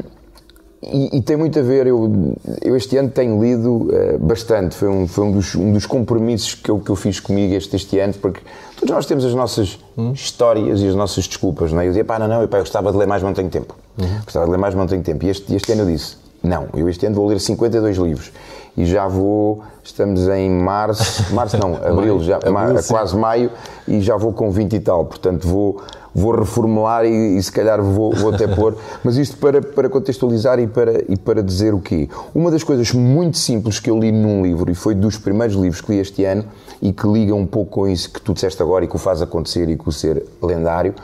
e, 0.84 1.18
e 1.18 1.22
tem 1.22 1.38
muito 1.38 1.58
a 1.60 1.62
ver, 1.62 1.88
eu, 1.88 2.36
eu 2.62 2.76
este 2.76 2.98
ano 2.98 3.10
tenho 3.10 3.40
lido 3.42 3.88
eh, 3.94 4.18
bastante, 4.18 4.76
foi, 4.76 4.90
um, 4.90 5.08
foi 5.08 5.26
um, 5.26 5.32
dos, 5.32 5.54
um 5.54 5.72
dos 5.72 5.86
compromissos 5.86 6.56
que 6.56 6.72
eu, 6.72 6.80
que 6.80 6.90
eu 6.90 6.96
fiz 6.96 7.20
comigo 7.20 7.54
este, 7.54 7.76
este 7.76 8.00
ano, 8.00 8.16
porque 8.16 8.42
todos 8.78 8.94
nós 8.94 9.06
temos 9.06 9.24
as 9.24 9.36
nossas 9.36 9.78
histórias 10.16 10.82
e 10.82 10.88
as 10.88 10.96
nossas 10.96 11.28
desculpas, 11.28 11.72
não 11.72 11.82
é? 11.82 11.86
Eu 11.86 11.90
dizia, 11.90 12.04
pá, 12.04 12.18
não, 12.18 12.28
não, 12.28 12.42
epá, 12.42 12.58
eu 12.58 12.64
gostava 12.64 12.92
de 12.92 12.98
ler 12.98 13.06
mais, 13.06 13.22
mas 13.22 13.30
não 13.30 13.36
tenho 13.36 13.50
tempo. 13.50 13.76
Gostava 14.24 14.46
de 14.46 14.52
ler 14.52 14.58
mais, 14.58 14.74
mas 14.74 14.82
não 14.82 14.90
tenho 14.90 15.04
tempo. 15.04 15.24
E 15.24 15.30
este, 15.30 15.54
este 15.56 15.72
ano 15.72 15.84
eu 15.84 15.86
disse, 15.86 16.16
não, 16.42 16.68
eu 16.76 16.90
este 16.90 17.06
ano 17.06 17.16
vou 17.16 17.28
ler 17.28 17.40
52 17.40 17.98
livros. 17.98 18.32
E 18.78 18.86
já 18.86 19.08
vou, 19.08 19.62
estamos 19.84 20.28
em 20.30 20.50
março, 20.50 21.26
março 21.36 21.58
não, 21.58 21.76
abril, 21.76 22.22
já, 22.22 22.38
Abril, 22.38 22.54
ma- 22.54 22.82
quase 22.88 23.16
maio, 23.18 23.52
e 23.88 24.00
já 24.00 24.16
vou 24.16 24.32
com 24.32 24.50
20 24.50 24.74
e 24.74 24.80
tal, 24.80 25.04
portanto 25.06 25.46
vou, 25.46 25.82
vou 26.16 26.34
reformular 26.34 27.04
e, 27.06 27.38
e 27.38 27.44
se 27.44 27.52
calhar 27.52 27.82
vou, 27.82 28.16
vou 28.16 28.34
até 28.34 28.48
pôr, 28.48 28.78
mas 29.04 29.18
isto 29.18 29.36
para, 29.38 29.62
para 29.62 29.90
contextualizar 29.90 30.58
e 30.60 30.68
para, 30.68 31.04
e 31.12 31.18
para 31.18 31.44
dizer 31.44 31.74
o 31.74 31.80
quê? 31.82 32.08
Uma 32.34 32.50
das 32.50 32.64
coisas 32.64 32.94
muito 32.94 33.38
simples 33.38 33.78
que 33.80 33.90
eu 33.90 34.00
li 34.00 34.10
num 34.12 34.42
livro, 34.42 34.72
e 34.72 34.76
foi 34.76 34.96
dos 34.96 35.18
primeiros 35.18 35.56
livros 35.58 35.82
que 35.82 35.92
li 35.92 36.00
este 36.00 36.24
ano, 36.24 36.46
e 36.82 36.94
que 36.94 37.06
liga 37.08 37.36
um 37.36 37.46
pouco 37.46 37.72
com 37.72 37.88
isso 37.88 38.10
que 38.10 38.22
tu 38.22 38.34
disseste 38.34 38.62
agora 38.64 38.86
e 38.86 38.88
que 38.88 38.96
o 38.96 39.00
faz 39.00 39.22
acontecer 39.22 39.70
e 39.70 39.76
com 39.76 39.90
o 39.90 39.94
ser 39.94 40.26
lendário, 40.42 40.96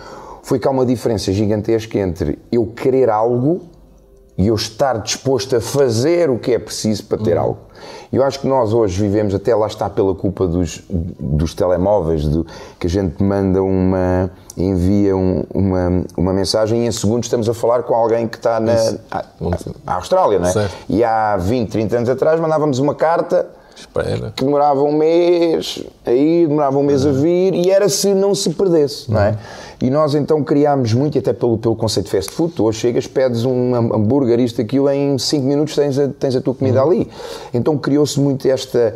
foi 0.42 0.58
que 0.58 0.66
há 0.68 0.72
uma 0.72 0.86
diferença 0.86 1.34
gigantesca 1.34 2.00
entre 2.00 2.40
eu 2.50 2.66
querer 2.68 3.10
algo 3.10 3.62
e 4.38 4.48
eu 4.48 4.56
estar 4.56 5.00
disposto 5.02 5.56
a 5.56 5.62
fazer 5.62 6.30
o 6.30 6.38
que 6.38 6.54
é 6.54 6.60
preciso 6.60 7.04
para 7.06 7.18
ter 7.18 7.38
algo. 7.38 7.58
Eu 8.14 8.24
acho 8.24 8.40
que 8.40 8.48
nós 8.48 8.72
hoje 8.74 9.02
vivemos, 9.02 9.34
até 9.36 9.54
lá 9.56 9.68
está 9.68 9.90
pela 9.90 10.14
culpa 10.16 10.48
dos, 10.48 10.82
dos 10.90 11.54
telemóveis, 11.54 12.24
do, 12.26 12.46
que 12.80 12.88
a 12.88 12.90
gente 12.90 13.22
manda 13.22 13.62
uma, 13.64 14.30
envia 14.56 15.16
um- 15.16 15.44
uma, 15.54 16.04
uma 16.16 16.34
mensagem 16.34 16.84
e 16.84 16.88
em 16.88 16.92
segundos 16.92 17.26
estamos 17.28 17.50
a 17.50 17.54
falar 17.54 17.84
com 17.84 17.94
alguém 17.96 18.28
que 18.28 18.38
está 18.38 18.60
na, 18.60 18.74
à, 19.12 19.24
à 19.86 19.94
Austrália, 19.96 20.40
não 20.40 20.48
é? 20.48 20.52
Certo. 20.52 20.76
E 20.88 21.04
há 21.04 21.36
20, 21.38 21.70
30 21.70 21.98
anos 21.98 22.10
atrás 22.10 22.40
mandávamos 22.40 22.80
uma 22.80 22.96
carta 22.96 23.48
Espera. 23.76 24.32
que 24.36 24.44
demorava 24.44 24.82
um 24.82 24.92
mês 24.98 25.84
a 26.06 26.12
ir, 26.12 26.48
demorava 26.48 26.78
um 26.78 26.84
mês 26.84 27.06
a 27.06 27.12
vir 27.12 27.54
e 27.54 27.70
era 27.70 27.90
se 27.90 28.14
não 28.14 28.34
se 28.34 28.50
perdesse, 28.52 29.12
não 29.12 29.22
é? 29.22 29.38
E 29.82 29.90
nós 29.90 30.16
então 30.16 30.44
criámos 30.44 30.94
muito, 30.94 31.18
até 31.20 31.34
pelo, 31.34 31.58
pelo 31.58 31.76
conceito 31.76 32.08
de 32.08 32.12
fast 32.12 32.32
food, 32.32 32.54
tu 32.54 32.64
hoje 32.64 32.80
chegas, 32.80 33.06
pedes 33.06 33.46
um 33.46 33.76
hambúrguer, 33.76 34.40
isto, 34.40 34.60
aquilo, 34.60 34.90
em 34.90 35.18
5 35.18 35.46
minutos 35.46 35.76
tens 35.76 36.00
a, 36.00 36.08
tens 36.08 36.36
a 36.36 36.42
tua 36.42 36.56
comida 36.56 36.82
ali. 36.82 37.08
Então 37.54 37.78
criou-se 37.78 38.20
muito 38.20 38.48
esta, 38.48 38.96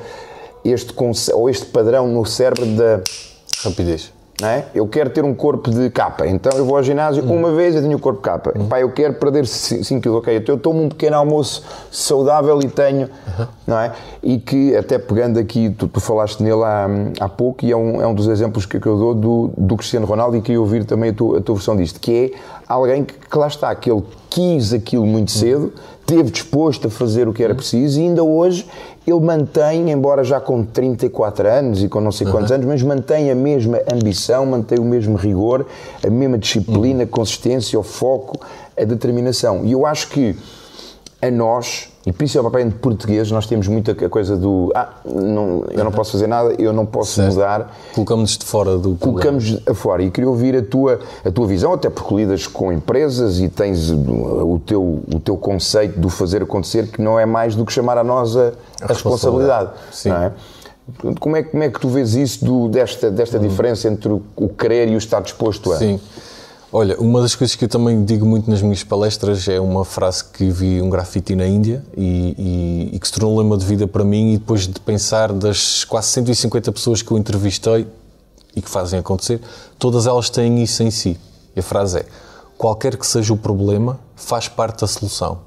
este, 0.65 0.93
ou 1.33 1.49
este 1.49 1.67
padrão 1.67 2.07
no 2.07 2.25
cérebro 2.25 2.65
da 2.65 3.01
Rapidez. 3.63 4.11
É? 4.47 4.65
Eu 4.73 4.87
quero 4.87 5.09
ter 5.09 5.23
um 5.23 5.33
corpo 5.33 5.69
de 5.69 5.89
capa, 5.89 6.27
então 6.27 6.51
eu 6.57 6.65
vou 6.65 6.77
ao 6.77 6.83
ginásio 6.83 7.23
uma 7.23 7.51
vez 7.51 7.75
e 7.75 7.81
tenho 7.81 7.97
o 7.97 7.99
corpo 7.99 8.21
capa. 8.21 8.53
Pá, 8.69 8.79
eu 8.79 8.91
quero 8.91 9.13
perder 9.13 9.45
5 9.45 10.01
kg, 10.01 10.09
ok, 10.09 10.37
então 10.37 10.55
eu 10.55 10.59
tomo 10.59 10.83
um 10.83 10.89
pequeno 10.89 11.17
almoço 11.17 11.63
saudável 11.91 12.59
e 12.61 12.69
tenho, 12.69 13.09
não 13.67 13.77
é? 13.79 13.91
E 14.23 14.39
que, 14.39 14.75
até 14.75 14.97
pegando 14.97 15.39
aqui, 15.39 15.69
tu, 15.69 15.87
tu 15.87 15.99
falaste 15.99 16.41
nele 16.41 16.63
há, 16.63 16.87
há 17.19 17.29
pouco 17.29 17.65
e 17.65 17.71
é 17.71 17.77
um, 17.77 18.01
é 18.01 18.07
um 18.07 18.13
dos 18.13 18.27
exemplos 18.27 18.65
que, 18.65 18.77
eu 18.77 18.97
dou 18.97 19.13
do, 19.13 19.51
do 19.57 19.77
Cristiano 19.77 20.05
Ronaldo 20.05 20.37
e 20.37 20.41
queria 20.41 20.59
ouvir 20.59 20.85
também 20.85 21.11
a 21.11 21.13
tua, 21.13 21.37
a 21.37 21.41
tua 21.41 21.55
versão 21.55 21.75
disto, 21.75 21.99
que 21.99 22.11
é 22.35 22.39
alguém 22.67 23.03
que, 23.03 23.13
que 23.13 23.37
lá 23.37 23.47
está, 23.47 23.73
que 23.75 23.91
ele 23.91 24.03
quis 24.29 24.73
aquilo 24.73 25.05
muito 25.05 25.31
cedo, 25.31 25.73
esteve 25.99 26.31
disposto 26.31 26.87
a 26.87 26.89
fazer 26.89 27.27
o 27.27 27.33
que 27.33 27.43
era 27.43 27.53
preciso 27.53 27.99
e 27.99 28.03
ainda 28.03 28.23
hoje 28.23 28.67
ele 29.05 29.19
mantém, 29.19 29.89
embora 29.91 30.23
já 30.23 30.39
com 30.39 30.63
34 30.63 31.47
anos 31.47 31.83
e 31.83 31.89
com 31.89 31.99
não 31.99 32.11
sei 32.11 32.27
quantos 32.27 32.51
anos, 32.51 32.65
mas 32.67 32.83
mantém 32.83 33.31
a 33.31 33.35
mesma 33.35 33.79
ambição, 33.91 34.45
mantém 34.45 34.77
o 34.79 34.83
mesmo 34.83 35.15
rigor, 35.17 35.65
a 36.05 36.09
mesma 36.09 36.37
disciplina, 36.37 37.03
a 37.03 37.07
consistência, 37.07 37.79
o 37.79 37.83
foco, 37.83 38.39
a 38.79 38.83
determinação. 38.83 39.65
E 39.65 39.71
eu 39.71 39.85
acho 39.87 40.07
que 40.09 40.37
a 41.21 41.31
nós, 41.31 41.90
e 42.05 42.11
principalmente 42.11 42.75
portugueses, 42.75 43.31
nós 43.31 43.45
temos 43.45 43.67
muita 43.67 43.91
a 43.91 44.09
coisa 44.09 44.35
do 44.35 44.71
ah, 44.73 44.89
não, 45.05 45.65
eu 45.69 45.83
não 45.83 45.91
posso 45.91 46.13
fazer 46.13 46.25
nada, 46.27 46.55
eu 46.57 46.73
não 46.73 46.85
posso 46.85 47.11
Certo. 47.13 47.33
mudar 47.33 47.77
Colocamos-nos 47.93 48.37
de 48.39 48.45
fora 48.45 48.71
do 48.77 48.95
problema. 48.95 48.97
colocamos 49.21 49.59
afora 49.67 50.01
e 50.03 50.09
queria 50.09 50.27
ouvir 50.29 50.55
a 50.55 50.63
tua, 50.63 50.99
a 51.23 51.29
tua 51.31 51.45
visão, 51.45 51.73
até 51.73 51.89
porque 51.91 52.15
lidas 52.15 52.47
com 52.47 52.73
empresas 52.73 53.39
e 53.39 53.47
tens 53.49 53.91
o 53.91 54.59
teu, 54.65 54.81
o 55.13 55.19
teu 55.19 55.37
conceito 55.37 55.99
do 55.99 56.09
fazer 56.09 56.41
acontecer, 56.41 56.87
que 56.87 57.01
não 57.01 57.19
é 57.19 57.25
mais 57.25 57.53
do 57.55 57.63
que 57.65 57.71
chamar 57.71 57.97
a 57.99 58.03
nós 58.03 58.35
a, 58.35 58.51
a 58.81 58.87
responsabilidade. 58.87 59.69
Sim. 59.91 60.09
Não 60.09 60.17
é? 60.23 60.31
Como 61.19 61.37
é, 61.37 61.43
que- 61.43 61.49
como 61.51 61.63
é 61.63 61.69
que 61.69 61.79
tu 61.79 61.87
vês 61.87 62.15
isso 62.15 62.43
do- 62.43 62.67
desta, 62.67 63.09
desta 63.11 63.37
diferença 63.39 63.87
entre 63.87 64.09
o, 64.11 64.21
o 64.35 64.49
querer 64.49 64.89
e 64.89 64.95
o 64.95 64.97
estar 64.97 65.21
disposto 65.21 65.71
a? 65.71 65.77
Sim. 65.77 65.99
Olha, 66.73 66.97
uma 67.01 67.21
das 67.21 67.35
coisas 67.35 67.53
que 67.55 67.65
eu 67.65 67.69
também 67.69 68.05
digo 68.05 68.25
muito 68.25 68.49
nas 68.49 68.61
minhas 68.61 68.81
palestras 68.81 69.45
é 69.49 69.59
uma 69.59 69.83
frase 69.83 70.23
que 70.23 70.49
vi 70.49 70.81
um 70.81 70.89
grafite 70.89 71.35
na 71.35 71.45
Índia 71.45 71.83
e, 71.97 72.33
e- 72.91 72.95
e 72.95 72.99
que 72.99 73.05
se 73.07 73.11
tornou 73.13 73.35
um 73.35 73.37
lema 73.39 73.57
de 73.57 73.65
vida 73.65 73.85
para 73.87 74.05
mim 74.05 74.33
e 74.33 74.37
depois 74.37 74.67
de 74.67 74.79
pensar 74.79 75.33
das 75.33 75.83
quase 75.83 76.07
150 76.07 76.71
pessoas 76.71 77.01
que 77.01 77.11
eu 77.11 77.17
entrevistei 77.17 77.85
e 78.55 78.61
que 78.61 78.69
fazem 78.69 78.99
acontecer, 78.99 79.41
todas 79.77 80.07
elas 80.07 80.29
têm 80.29 80.63
isso 80.63 80.81
em 80.81 80.89
si. 80.91 81.17
E 81.55 81.59
a 81.59 81.63
frase 81.63 81.99
é, 81.99 82.05
qualquer 82.57 82.95
que 82.95 83.05
seja 83.05 83.33
o 83.33 83.37
problema, 83.37 83.99
faz 84.15 84.47
parte 84.47 84.79
da 84.81 84.87
solução. 84.87 85.39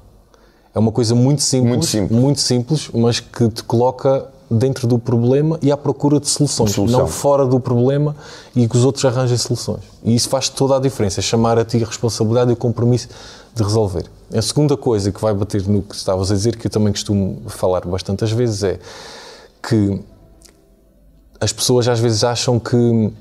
É 0.75 0.79
uma 0.79 0.91
coisa 0.91 1.15
muito 1.15 1.41
simples, 1.41 1.69
Muito 1.71 1.85
simples. 1.87 2.19
muito 2.19 2.41
simples, 2.41 2.89
mas 2.93 3.19
que 3.19 3.49
te 3.49 3.63
coloca 3.63 4.27
dentro 4.49 4.87
do 4.87 4.99
problema 4.99 5.57
e 5.61 5.71
à 5.71 5.77
procura 5.77 6.19
de 6.19 6.27
soluções, 6.27 6.71
Solução. 6.71 6.99
não 6.99 7.07
fora 7.07 7.45
do 7.45 7.59
problema 7.59 8.15
e 8.55 8.67
que 8.67 8.77
os 8.77 8.85
outros 8.85 9.03
arranjem 9.05 9.37
soluções. 9.37 9.81
E 10.03 10.13
isso 10.13 10.29
faz 10.29 10.49
toda 10.49 10.75
a 10.75 10.79
diferença, 10.79 11.19
é 11.19 11.23
chamar 11.23 11.57
a 11.57 11.65
ti 11.65 11.81
a 11.83 11.85
responsabilidade 11.85 12.51
e 12.51 12.53
o 12.53 12.57
compromisso 12.57 13.09
de 13.53 13.63
resolver. 13.63 14.05
A 14.33 14.41
segunda 14.41 14.77
coisa 14.77 15.11
que 15.11 15.21
vai 15.21 15.33
bater 15.33 15.67
no 15.67 15.81
que 15.81 15.95
estavas 15.95 16.31
a 16.31 16.35
dizer, 16.35 16.57
que 16.57 16.67
eu 16.67 16.71
também 16.71 16.91
costumo 16.91 17.41
falar 17.47 17.85
bastantes 17.85 18.31
vezes, 18.31 18.63
é 18.63 18.79
que 19.67 19.99
as 21.39 21.51
pessoas 21.51 21.87
às 21.87 21.99
vezes 21.99 22.23
acham 22.23 22.59
que 22.59 23.11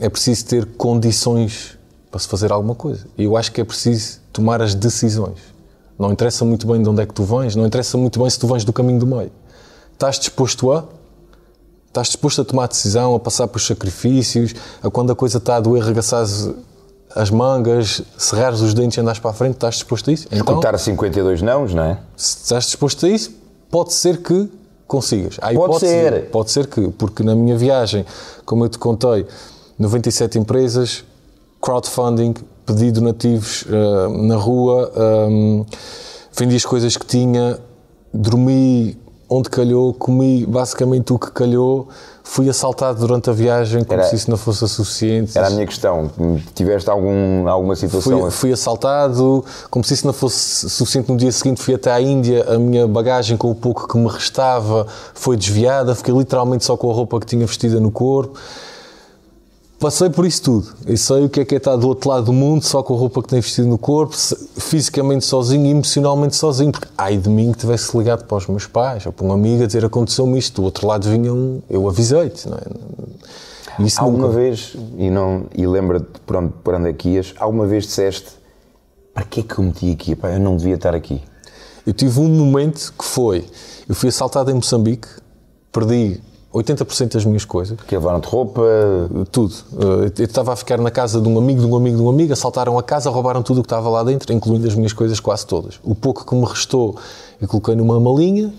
é 0.00 0.08
preciso 0.08 0.46
ter 0.46 0.66
condições 0.76 1.78
para 2.10 2.18
se 2.20 2.28
fazer 2.28 2.52
alguma 2.52 2.74
coisa. 2.74 3.06
E 3.16 3.24
eu 3.24 3.36
acho 3.36 3.52
que 3.52 3.60
é 3.60 3.64
preciso 3.64 4.20
tomar 4.32 4.60
as 4.60 4.74
decisões. 4.74 5.38
Não 5.98 6.12
interessa 6.12 6.44
muito 6.44 6.66
bem 6.66 6.82
de 6.82 6.88
onde 6.88 7.02
é 7.02 7.06
que 7.06 7.14
tu 7.14 7.22
vens, 7.22 7.54
não 7.54 7.66
interessa 7.66 7.96
muito 7.96 8.18
bem 8.18 8.28
se 8.28 8.38
tu 8.38 8.46
vens 8.46 8.64
do 8.64 8.72
caminho 8.72 8.98
do 8.98 9.06
meio. 9.06 9.30
Estás 9.94 10.18
disposto 10.18 10.70
a? 10.72 10.84
Estás 11.86 12.08
disposto 12.08 12.42
a 12.42 12.44
tomar 12.44 12.66
decisão, 12.66 13.14
a 13.14 13.20
passar 13.20 13.46
por 13.46 13.60
sacrifícios, 13.60 14.54
a 14.82 14.90
quando 14.90 15.12
a 15.12 15.14
coisa 15.14 15.38
está 15.38 15.56
a 15.56 15.60
doer, 15.60 15.82
arregaçares 15.82 16.50
as 17.14 17.30
mangas, 17.30 18.02
cerrares 18.18 18.60
os 18.60 18.74
dentes 18.74 18.98
e 18.98 19.00
andares 19.00 19.20
para 19.20 19.30
a 19.30 19.34
frente, 19.34 19.54
estás 19.54 19.76
disposto 19.76 20.10
a 20.10 20.12
isso? 20.12 20.26
Então, 20.26 20.54
Escutar 20.54 20.74
a 20.74 20.78
52 20.78 21.40
nãos, 21.40 21.72
não 21.72 21.84
é? 21.84 21.98
se 22.16 22.38
estás 22.42 22.64
disposto 22.64 23.06
a 23.06 23.08
isso, 23.08 23.32
pode 23.70 23.92
ser 23.92 24.20
que 24.20 24.50
consigas. 24.88 25.38
Há 25.40 25.52
Pode 25.52 25.78
ser. 25.78 26.30
Pode 26.30 26.50
ser 26.50 26.66
que, 26.66 26.88
porque 26.90 27.22
na 27.22 27.36
minha 27.36 27.56
viagem, 27.56 28.04
como 28.44 28.64
eu 28.64 28.68
te 28.68 28.78
contei, 28.78 29.24
97 29.78 30.38
empresas, 30.38 31.04
crowdfunding, 31.62 32.34
pedi 32.66 32.90
donativos 32.90 33.62
uh, 33.62 34.08
na 34.26 34.36
rua, 34.36 34.92
um, 35.28 35.64
vendi 36.36 36.56
as 36.56 36.64
coisas 36.64 36.96
que 36.96 37.06
tinha, 37.06 37.58
dormi 38.12 38.98
onde 39.34 39.50
calhou, 39.50 39.92
comi 39.92 40.46
basicamente 40.46 41.12
o 41.12 41.18
que 41.18 41.30
calhou, 41.30 41.88
fui 42.22 42.48
assaltado 42.48 43.00
durante 43.00 43.28
a 43.28 43.32
viagem 43.32 43.84
como 43.84 44.00
Era- 44.00 44.08
se 44.08 44.16
isso 44.16 44.30
não 44.30 44.36
fosse 44.36 44.66
suficiente. 44.68 45.36
Era 45.36 45.48
a 45.48 45.50
minha 45.50 45.66
questão. 45.66 46.10
Tiveste 46.54 46.88
algum, 46.88 47.46
alguma 47.48 47.76
situação 47.76 48.20
Fui, 48.22 48.30
fui 48.30 48.52
assaltado, 48.52 49.44
como 49.70 49.84
se 49.84 49.94
isso 49.94 50.06
não 50.06 50.12
fosse 50.14 50.70
suficiente. 50.70 51.10
No 51.10 51.16
dia 51.16 51.30
seguinte 51.32 51.60
fui 51.60 51.74
até 51.74 51.90
à 51.92 52.00
Índia, 52.00 52.44
a 52.48 52.58
minha 52.58 52.86
bagagem 52.86 53.36
com 53.36 53.50
o 53.50 53.54
pouco 53.54 53.86
que 53.88 53.98
me 53.98 54.08
restava 54.08 54.86
foi 55.12 55.36
desviada, 55.36 55.94
fiquei 55.94 56.14
literalmente 56.14 56.64
só 56.64 56.76
com 56.76 56.90
a 56.90 56.94
roupa 56.94 57.20
que 57.20 57.26
tinha 57.26 57.46
vestida 57.46 57.78
no 57.80 57.90
corpo. 57.90 58.38
Passei 59.84 60.08
por 60.08 60.24
isso 60.24 60.42
tudo. 60.42 60.74
Eu 60.86 60.96
sei 60.96 61.26
o 61.26 61.28
que 61.28 61.40
é 61.40 61.44
que 61.44 61.54
é 61.54 61.58
estar 61.58 61.76
do 61.76 61.86
outro 61.86 62.08
lado 62.08 62.24
do 62.24 62.32
mundo, 62.32 62.64
só 62.64 62.82
com 62.82 62.94
a 62.94 62.96
roupa 62.96 63.20
que 63.20 63.28
tenho 63.28 63.42
vestido 63.42 63.68
no 63.68 63.76
corpo, 63.76 64.16
fisicamente 64.56 65.26
sozinho 65.26 65.66
e 65.66 65.68
emocionalmente 65.68 66.36
sozinho. 66.36 66.72
Porque 66.72 66.88
ai 66.96 67.18
de 67.18 67.28
mim 67.28 67.52
que 67.52 67.58
tivesse 67.58 67.94
ligado 67.94 68.24
para 68.24 68.38
os 68.38 68.46
meus 68.46 68.66
pais 68.66 69.04
ou 69.04 69.12
para 69.12 69.26
um 69.26 69.32
amigo 69.32 69.62
a 69.62 69.66
dizer 69.66 69.84
aconteceu-me 69.84 70.38
isto. 70.38 70.62
Do 70.62 70.64
outro 70.64 70.86
lado 70.86 71.06
vinha 71.06 71.30
um, 71.30 71.60
eu 71.68 71.86
avisei-te, 71.86 72.48
não 72.48 72.56
é? 72.56 73.84
Isso 73.84 74.00
Alguma 74.00 74.28
nunca. 74.28 74.38
vez, 74.38 74.74
e, 74.96 75.10
não, 75.10 75.44
e 75.54 75.66
lembra-te 75.66 76.18
por 76.24 76.36
onde, 76.36 76.54
por 76.64 76.74
onde 76.76 76.88
é 76.88 76.92
que 76.94 77.10
ias, 77.10 77.34
alguma 77.38 77.66
vez 77.66 77.84
disseste 77.84 78.30
para 79.12 79.24
que 79.24 79.40
é 79.40 79.42
que 79.42 79.58
eu 79.58 79.64
meti 79.66 79.92
aqui? 79.92 80.16
Pá, 80.16 80.30
eu 80.30 80.40
não 80.40 80.56
devia 80.56 80.76
estar 80.76 80.94
aqui. 80.94 81.20
Eu 81.86 81.92
tive 81.92 82.20
um 82.20 82.28
momento 82.30 82.90
que 82.98 83.04
foi: 83.04 83.44
eu 83.86 83.94
fui 83.94 84.08
assaltado 84.08 84.50
em 84.50 84.54
Moçambique, 84.54 85.08
perdi 85.70 86.22
80% 86.54 87.14
das 87.14 87.24
minhas 87.24 87.44
coisas, 87.44 87.76
Que 87.86 87.96
levaram-te 87.96 88.28
roupa, 88.28 88.62
tudo. 89.32 89.52
Eh, 89.76 90.12
Eu 90.18 90.24
estava 90.24 90.52
a 90.52 90.56
ficar 90.56 90.78
na 90.78 90.90
casa 90.90 91.20
de 91.20 91.28
um 91.28 91.36
amigo, 91.36 91.60
de 91.60 91.66
um 91.66 91.74
amigo, 91.74 91.96
de 91.96 92.02
um 92.02 92.08
amigo, 92.08 92.32
assaltaram 92.32 92.78
a 92.78 92.82
casa, 92.82 93.10
roubaram 93.10 93.42
tudo 93.42 93.58
o 93.58 93.62
que 93.62 93.66
estava 93.66 93.88
lá 93.88 94.04
dentro, 94.04 94.32
incluindo 94.32 94.66
as 94.68 94.74
minhas 94.74 94.92
coisas 94.92 95.18
quase 95.18 95.44
todas. 95.44 95.80
O 95.82 95.94
pouco 95.94 96.24
que 96.24 96.34
me 96.34 96.44
restou, 96.44 96.96
eu 97.40 97.48
coloquei 97.48 97.74
numa 97.74 97.98
malinha. 97.98 98.54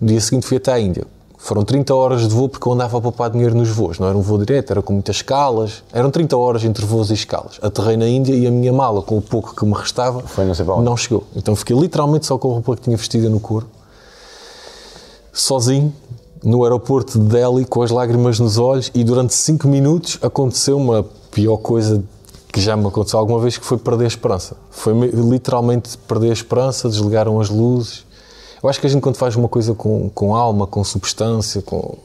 No 0.00 0.08
dia 0.08 0.20
seguinte 0.20 0.46
fui 0.46 0.56
até 0.56 0.72
à 0.72 0.80
Índia. 0.80 1.04
Foram 1.36 1.62
30 1.62 1.94
horas 1.94 2.22
de 2.22 2.28
voo 2.34 2.48
porque 2.48 2.66
eu 2.66 2.72
andava 2.72 2.96
a 2.96 3.00
poupar 3.02 3.28
dinheiro 3.28 3.54
nos 3.54 3.68
voos. 3.68 3.98
Não 3.98 4.08
era 4.08 4.16
um 4.16 4.22
voo 4.22 4.38
direto, 4.38 4.70
era 4.70 4.80
com 4.80 4.94
muitas 4.94 5.16
escalas. 5.16 5.82
Eram 5.92 6.10
30 6.10 6.34
horas 6.34 6.64
entre 6.64 6.86
voos 6.86 7.10
e 7.10 7.12
escalas. 7.12 7.58
Aterrei 7.60 7.98
na 7.98 8.08
Índia 8.08 8.34
e 8.34 8.46
a 8.46 8.50
minha 8.50 8.72
mala, 8.72 9.02
com 9.02 9.18
o 9.18 9.20
pouco 9.22 9.54
que 9.54 9.66
me 9.66 9.74
restava, 9.74 10.20
Foi 10.20 10.46
não 10.46 10.82
não 10.82 10.96
chegou. 10.96 11.24
Então 11.36 11.54
fiquei 11.54 11.76
literalmente 11.78 12.24
só 12.24 12.38
com 12.38 12.48
a 12.50 12.54
roupa 12.54 12.76
que 12.76 12.82
tinha 12.82 12.96
vestida 12.96 13.28
no 13.28 13.38
corpo, 13.38 13.68
sozinho, 15.34 15.92
no 16.44 16.62
aeroporto 16.62 17.18
de 17.18 17.24
Delhi, 17.26 17.64
com 17.64 17.82
as 17.82 17.90
lágrimas 17.90 18.38
nos 18.38 18.58
olhos, 18.58 18.90
e 18.94 19.02
durante 19.02 19.32
5 19.34 19.66
minutos 19.66 20.18
aconteceu 20.22 20.76
uma 20.76 21.02
pior 21.30 21.56
coisa 21.56 22.04
que 22.52 22.60
já 22.60 22.76
me 22.76 22.86
aconteceu 22.86 23.18
alguma 23.18 23.40
vez, 23.40 23.58
que 23.58 23.64
foi 23.64 23.78
perder 23.78 24.04
a 24.04 24.08
esperança. 24.08 24.56
Foi 24.70 24.94
me- 24.94 25.08
literalmente 25.08 25.96
perder 26.06 26.30
a 26.30 26.32
esperança, 26.32 26.88
desligaram 26.88 27.40
as 27.40 27.48
luzes. 27.50 28.04
Eu 28.62 28.68
acho 28.68 28.78
que 28.80 28.86
a 28.86 28.90
gente 28.90 29.02
quando 29.02 29.16
faz 29.16 29.34
uma 29.34 29.48
coisa 29.48 29.74
com, 29.74 30.08
com 30.14 30.36
alma, 30.36 30.66
com 30.66 30.84
substância, 30.84 31.60
com... 31.62 31.96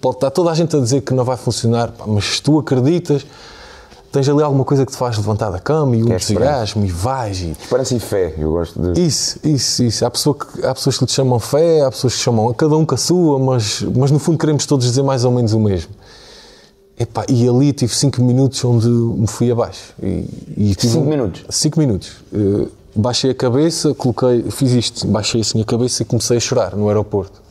Pode 0.00 0.16
estar 0.16 0.30
toda 0.30 0.50
a 0.50 0.54
gente 0.54 0.74
a 0.76 0.80
dizer 0.80 1.02
que 1.02 1.14
não 1.14 1.24
vai 1.24 1.36
funcionar, 1.36 1.92
mas 2.06 2.24
se 2.24 2.42
tu 2.42 2.58
acreditas, 2.58 3.24
tens 4.16 4.28
ali 4.30 4.42
alguma 4.42 4.64
coisa 4.64 4.86
que 4.86 4.92
te 4.92 4.96
faz 4.98 5.16
levantar 5.18 5.50
da 5.50 5.58
cama 5.58 5.94
e 5.94 6.00
esperança. 6.00 6.32
entusiasmo 6.32 6.84
e 6.86 6.88
vais 6.90 7.40
e 7.40 7.50
esperança 7.50 7.94
e 7.94 8.00
fé. 8.00 8.34
Eu 8.38 8.50
gosto 8.52 8.80
de. 8.80 9.00
isso, 9.00 9.38
isso, 9.44 9.82
isso. 9.84 10.04
Há, 10.06 10.10
pessoa 10.10 10.34
que, 10.34 10.64
há 10.64 10.74
pessoas 10.74 10.96
que 10.98 11.04
lhe 11.04 11.10
chamam 11.10 11.38
fé, 11.38 11.82
há 11.82 11.90
pessoas 11.90 12.14
que 12.14 12.20
chamam 12.20 12.52
cada 12.54 12.74
um 12.76 12.86
com 12.86 12.94
a 12.94 12.98
sua, 12.98 13.38
mas, 13.38 13.82
mas 13.94 14.10
no 14.10 14.18
fundo 14.18 14.38
queremos 14.38 14.64
todos 14.64 14.86
dizer 14.86 15.02
mais 15.02 15.24
ou 15.24 15.30
menos 15.30 15.52
o 15.52 15.60
mesmo. 15.60 15.90
Epá, 16.98 17.26
e 17.28 17.46
ali 17.46 17.74
tive 17.74 17.94
5 17.94 18.22
minutos 18.22 18.64
onde 18.64 18.88
me 18.88 19.26
fui 19.26 19.50
abaixo. 19.50 19.92
E, 20.02 20.24
e 20.56 20.74
tive 20.74 20.94
Cinco 20.94 21.04
um- 21.04 21.10
minutos? 21.10 21.44
Cinco 21.50 21.78
minutos. 21.78 22.12
Eh, 22.32 22.68
baixei 22.94 23.32
a 23.32 23.34
cabeça, 23.34 23.92
coloquei, 23.94 24.44
fiz 24.50 24.72
isto, 24.72 25.06
baixei 25.06 25.42
assim 25.42 25.60
a 25.60 25.64
cabeça 25.64 26.00
e 26.02 26.06
comecei 26.06 26.38
a 26.38 26.40
chorar 26.40 26.74
no 26.74 26.88
aeroporto. 26.88 27.42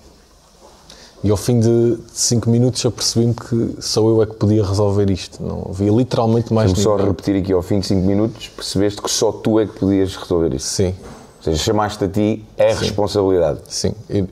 E 1.26 1.32
ao 1.32 1.38
fim 1.38 1.59
de 1.59 1.97
5 2.13 2.47
minutos 2.51 2.86
apercebi-me 2.86 3.34
que 3.34 3.78
só 3.82 4.07
eu 4.07 4.21
é 4.21 4.28
que 4.28 4.36
podia 4.36 4.63
resolver 4.63 5.09
isto. 5.09 5.41
Não 5.41 5.71
havia 5.71 5.91
literalmente 5.91 6.53
mais 6.53 6.69
Vamos 6.69 6.84
só 6.84 6.95
repetir 6.97 7.38
aqui 7.38 7.51
ao 7.51 7.63
fim 7.63 7.80
de 7.80 7.88
5 7.88 8.05
minutos, 8.05 8.47
percebeste 8.49 9.01
que 9.01 9.09
só 9.09 9.32
tu 9.32 9.59
é 9.59 9.65
que 9.65 9.80
podias 9.80 10.15
resolver 10.15 10.53
isso. 10.53 10.67
Sim. 10.67 10.93
Ou 11.38 11.43
seja, 11.43 11.57
chamaste 11.57 12.03
a 12.03 12.07
ti 12.07 12.45
é 12.55 12.73
a 12.73 12.76
responsabilidade. 12.76 13.57
Sim, 13.67 13.93
eu, 14.07 14.28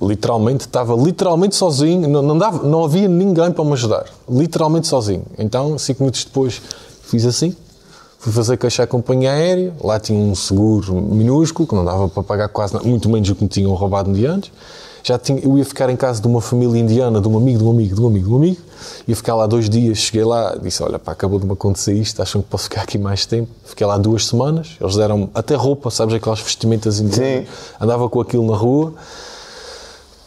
literalmente 0.00 0.66
estava 0.66 0.96
literalmente 0.96 1.54
sozinho, 1.54 2.08
não, 2.08 2.22
não, 2.22 2.36
dava, 2.36 2.66
não 2.66 2.82
havia 2.82 3.06
ninguém 3.06 3.52
para 3.52 3.64
me 3.64 3.74
ajudar, 3.74 4.06
literalmente 4.28 4.88
sozinho. 4.88 5.22
Então, 5.38 5.78
cinco 5.78 6.02
minutos 6.02 6.24
depois, 6.24 6.60
fiz 7.04 7.24
assim, 7.24 7.54
fui 8.18 8.32
fazer 8.32 8.56
queixa 8.56 8.82
à 8.82 8.86
companhia 8.88 9.30
aérea, 9.30 9.72
lá 9.80 10.00
tinha 10.00 10.18
um 10.18 10.34
seguro 10.34 10.92
minúsculo, 10.92 11.68
que 11.68 11.74
não 11.76 11.84
dava 11.84 12.08
para 12.08 12.24
pagar 12.24 12.48
quase 12.48 12.74
nada, 12.74 12.84
muito 12.84 13.08
menos 13.08 13.28
do 13.28 13.36
que 13.36 13.44
me 13.44 13.48
tinham 13.48 13.72
roubado 13.74 14.10
um 14.10 14.12
dia 14.12 14.32
antes. 14.32 14.50
Já 15.02 15.18
tinha, 15.18 15.40
eu 15.40 15.58
ia 15.58 15.64
ficar 15.64 15.90
em 15.90 15.96
casa 15.96 16.20
de 16.20 16.26
uma 16.28 16.40
família 16.40 16.80
indiana, 16.80 17.20
de 17.20 17.26
um 17.26 17.36
amigo, 17.36 17.58
de 17.58 17.64
um 17.64 17.70
amigo, 17.70 17.94
de 17.94 18.00
um 18.00 18.06
amigo, 18.06 18.26
de 18.28 18.32
um 18.32 18.36
amigo. 18.36 18.60
Ia 19.06 19.16
ficar 19.16 19.34
lá 19.34 19.46
dois 19.46 19.68
dias, 19.68 19.98
cheguei 19.98 20.24
lá, 20.24 20.56
disse, 20.60 20.82
olha 20.82 20.98
pá, 20.98 21.12
acabou 21.12 21.38
de 21.38 21.46
me 21.46 21.52
acontecer 21.52 21.92
isto, 21.92 22.22
acham 22.22 22.40
que 22.40 22.48
posso 22.48 22.64
ficar 22.64 22.82
aqui 22.82 22.98
mais 22.98 23.26
tempo? 23.26 23.48
Fiquei 23.64 23.86
lá 23.86 23.98
duas 23.98 24.26
semanas, 24.26 24.76
eles 24.80 24.96
deram 24.96 25.28
até 25.34 25.54
roupa, 25.54 25.90
sabes, 25.90 26.14
aquelas 26.14 26.40
vestimentas 26.40 27.00
indianas. 27.00 27.46
Sim. 27.46 27.54
Andava 27.80 28.08
com 28.08 28.20
aquilo 28.20 28.46
na 28.48 28.56
rua. 28.56 28.94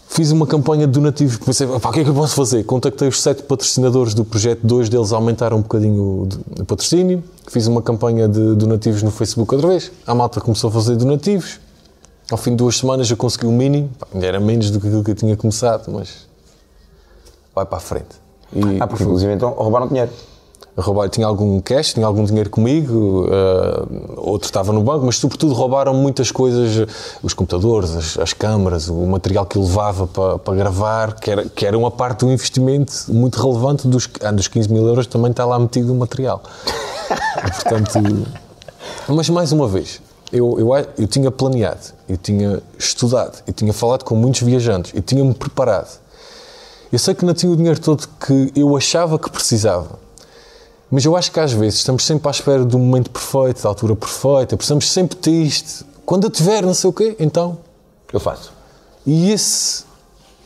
Fiz 0.07 0.31
uma 0.31 0.47
campanha 0.47 0.87
de 0.87 0.93
donativos, 0.93 1.35
pensei, 1.37 1.67
pá, 1.67 1.89
o 1.89 1.91
que 1.91 1.99
é 1.99 2.03
que 2.03 2.09
eu 2.09 2.13
posso 2.13 2.35
fazer? 2.35 2.63
Contactei 2.63 3.07
os 3.07 3.21
sete 3.21 3.43
patrocinadores 3.43 4.13
do 4.13 4.23
projeto, 4.23 4.61
dois 4.63 4.87
deles 4.87 5.11
aumentaram 5.11 5.57
um 5.57 5.61
bocadinho 5.61 6.29
o 6.57 6.65
patrocínio. 6.65 7.21
Fiz 7.47 7.67
uma 7.67 7.81
campanha 7.81 8.27
de 8.27 8.55
donativos 8.55 9.03
no 9.03 9.11
Facebook 9.11 9.53
outra 9.53 9.69
vez. 9.69 9.91
A 10.07 10.15
malta 10.15 10.39
começou 10.39 10.69
a 10.69 10.73
fazer 10.73 10.95
donativos. 10.95 11.59
Ao 12.31 12.37
fim 12.37 12.51
de 12.51 12.57
duas 12.57 12.77
semanas 12.77 13.09
eu 13.09 13.17
consegui 13.17 13.45
o 13.45 13.51
mínimo, 13.51 13.89
ainda 14.13 14.25
era 14.25 14.39
menos 14.39 14.71
do 14.71 14.79
que 14.79 14.87
aquilo 14.87 15.03
que 15.03 15.11
eu 15.11 15.15
tinha 15.15 15.37
começado, 15.37 15.91
mas 15.91 16.25
vai 17.53 17.65
para 17.65 17.77
a 17.77 17.81
frente. 17.81 18.15
E 18.53 18.77
Ah, 18.79 18.87
porque 18.87 19.03
inclusive 19.03 19.31
então 19.33 19.51
roubaram 19.51 19.87
dinheiro. 19.87 20.11
roubar, 20.77 21.07
tinha 21.07 21.25
algum 21.25 21.61
cash, 21.61 21.93
tinha 21.93 22.05
algum 22.05 22.23
dinheiro 22.25 22.49
comigo, 22.49 23.27
eh, 23.29 23.85
outro 24.17 24.45
estava 24.47 24.73
no 24.73 24.81
banco, 24.83 25.05
mas 25.05 25.17
sobretudo 25.17 25.53
roubaram 25.53 25.93
muitas 25.93 26.31
coisas, 26.31 26.85
os 27.23 27.33
computadores, 27.33 27.95
as, 27.95 28.17
as 28.17 28.33
câmaras, 28.33 28.89
o 28.89 29.05
material 29.05 29.45
que 29.45 29.57
eu 29.57 29.61
levava 29.61 30.05
para, 30.05 30.37
para 30.39 30.53
gravar, 30.55 31.13
que 31.13 31.31
era, 31.31 31.45
que 31.45 31.65
era 31.65 31.77
uma 31.77 31.89
parte 31.91 32.25
do 32.25 32.31
investimento 32.31 32.91
muito 33.07 33.41
relevante 33.41 33.87
dos, 33.87 34.09
ah, 34.21 34.31
dos 34.31 34.47
15 34.49 34.69
mil 34.69 34.85
euros, 34.85 35.07
também 35.07 35.31
está 35.31 35.45
lá 35.45 35.57
metido 35.57 35.93
o 35.93 35.95
material. 35.95 36.41
Portanto, 37.41 37.99
mas 39.07 39.29
mais 39.29 39.51
uma 39.53 39.67
vez, 39.69 40.01
eu, 40.31 40.59
eu, 40.59 40.75
eu 40.97 41.07
tinha 41.07 41.29
planeado, 41.31 41.93
eu 42.07 42.17
tinha 42.17 42.61
estudado, 42.77 43.41
eu 43.47 43.53
tinha 43.53 43.73
falado 43.73 44.03
com 44.03 44.15
muitos 44.15 44.41
viajantes, 44.41 44.93
eu 44.93 45.01
tinha-me 45.01 45.33
preparado. 45.33 45.99
Eu 46.91 46.99
sei 46.99 47.13
que 47.13 47.25
não 47.25 47.33
tinha 47.33 47.51
o 47.51 47.55
dinheiro 47.55 47.79
todo 47.79 48.07
que 48.25 48.51
eu 48.55 48.75
achava 48.75 49.19
que 49.19 49.29
precisava. 49.29 49.99
Mas 50.89 51.03
eu 51.03 51.15
acho 51.15 51.31
que 51.31 51.39
às 51.39 51.51
vezes 51.51 51.79
estamos 51.79 52.05
sempre 52.05 52.27
à 52.27 52.31
espera 52.31 52.63
do 52.63 52.77
momento 52.77 53.09
perfeito, 53.09 53.61
da 53.61 53.69
altura 53.69 53.95
perfeita, 53.95 54.55
precisamos 54.55 54.89
sempre 54.89 55.15
ter 55.17 55.31
isto. 55.31 55.85
Quando 56.05 56.25
eu 56.25 56.29
tiver 56.29 56.63
não 56.63 56.73
sei 56.73 56.89
o 56.89 56.93
quê, 56.93 57.15
então. 57.19 57.57
Eu 58.13 58.19
faço. 58.19 58.53
E 59.05 59.31
esse 59.31 59.83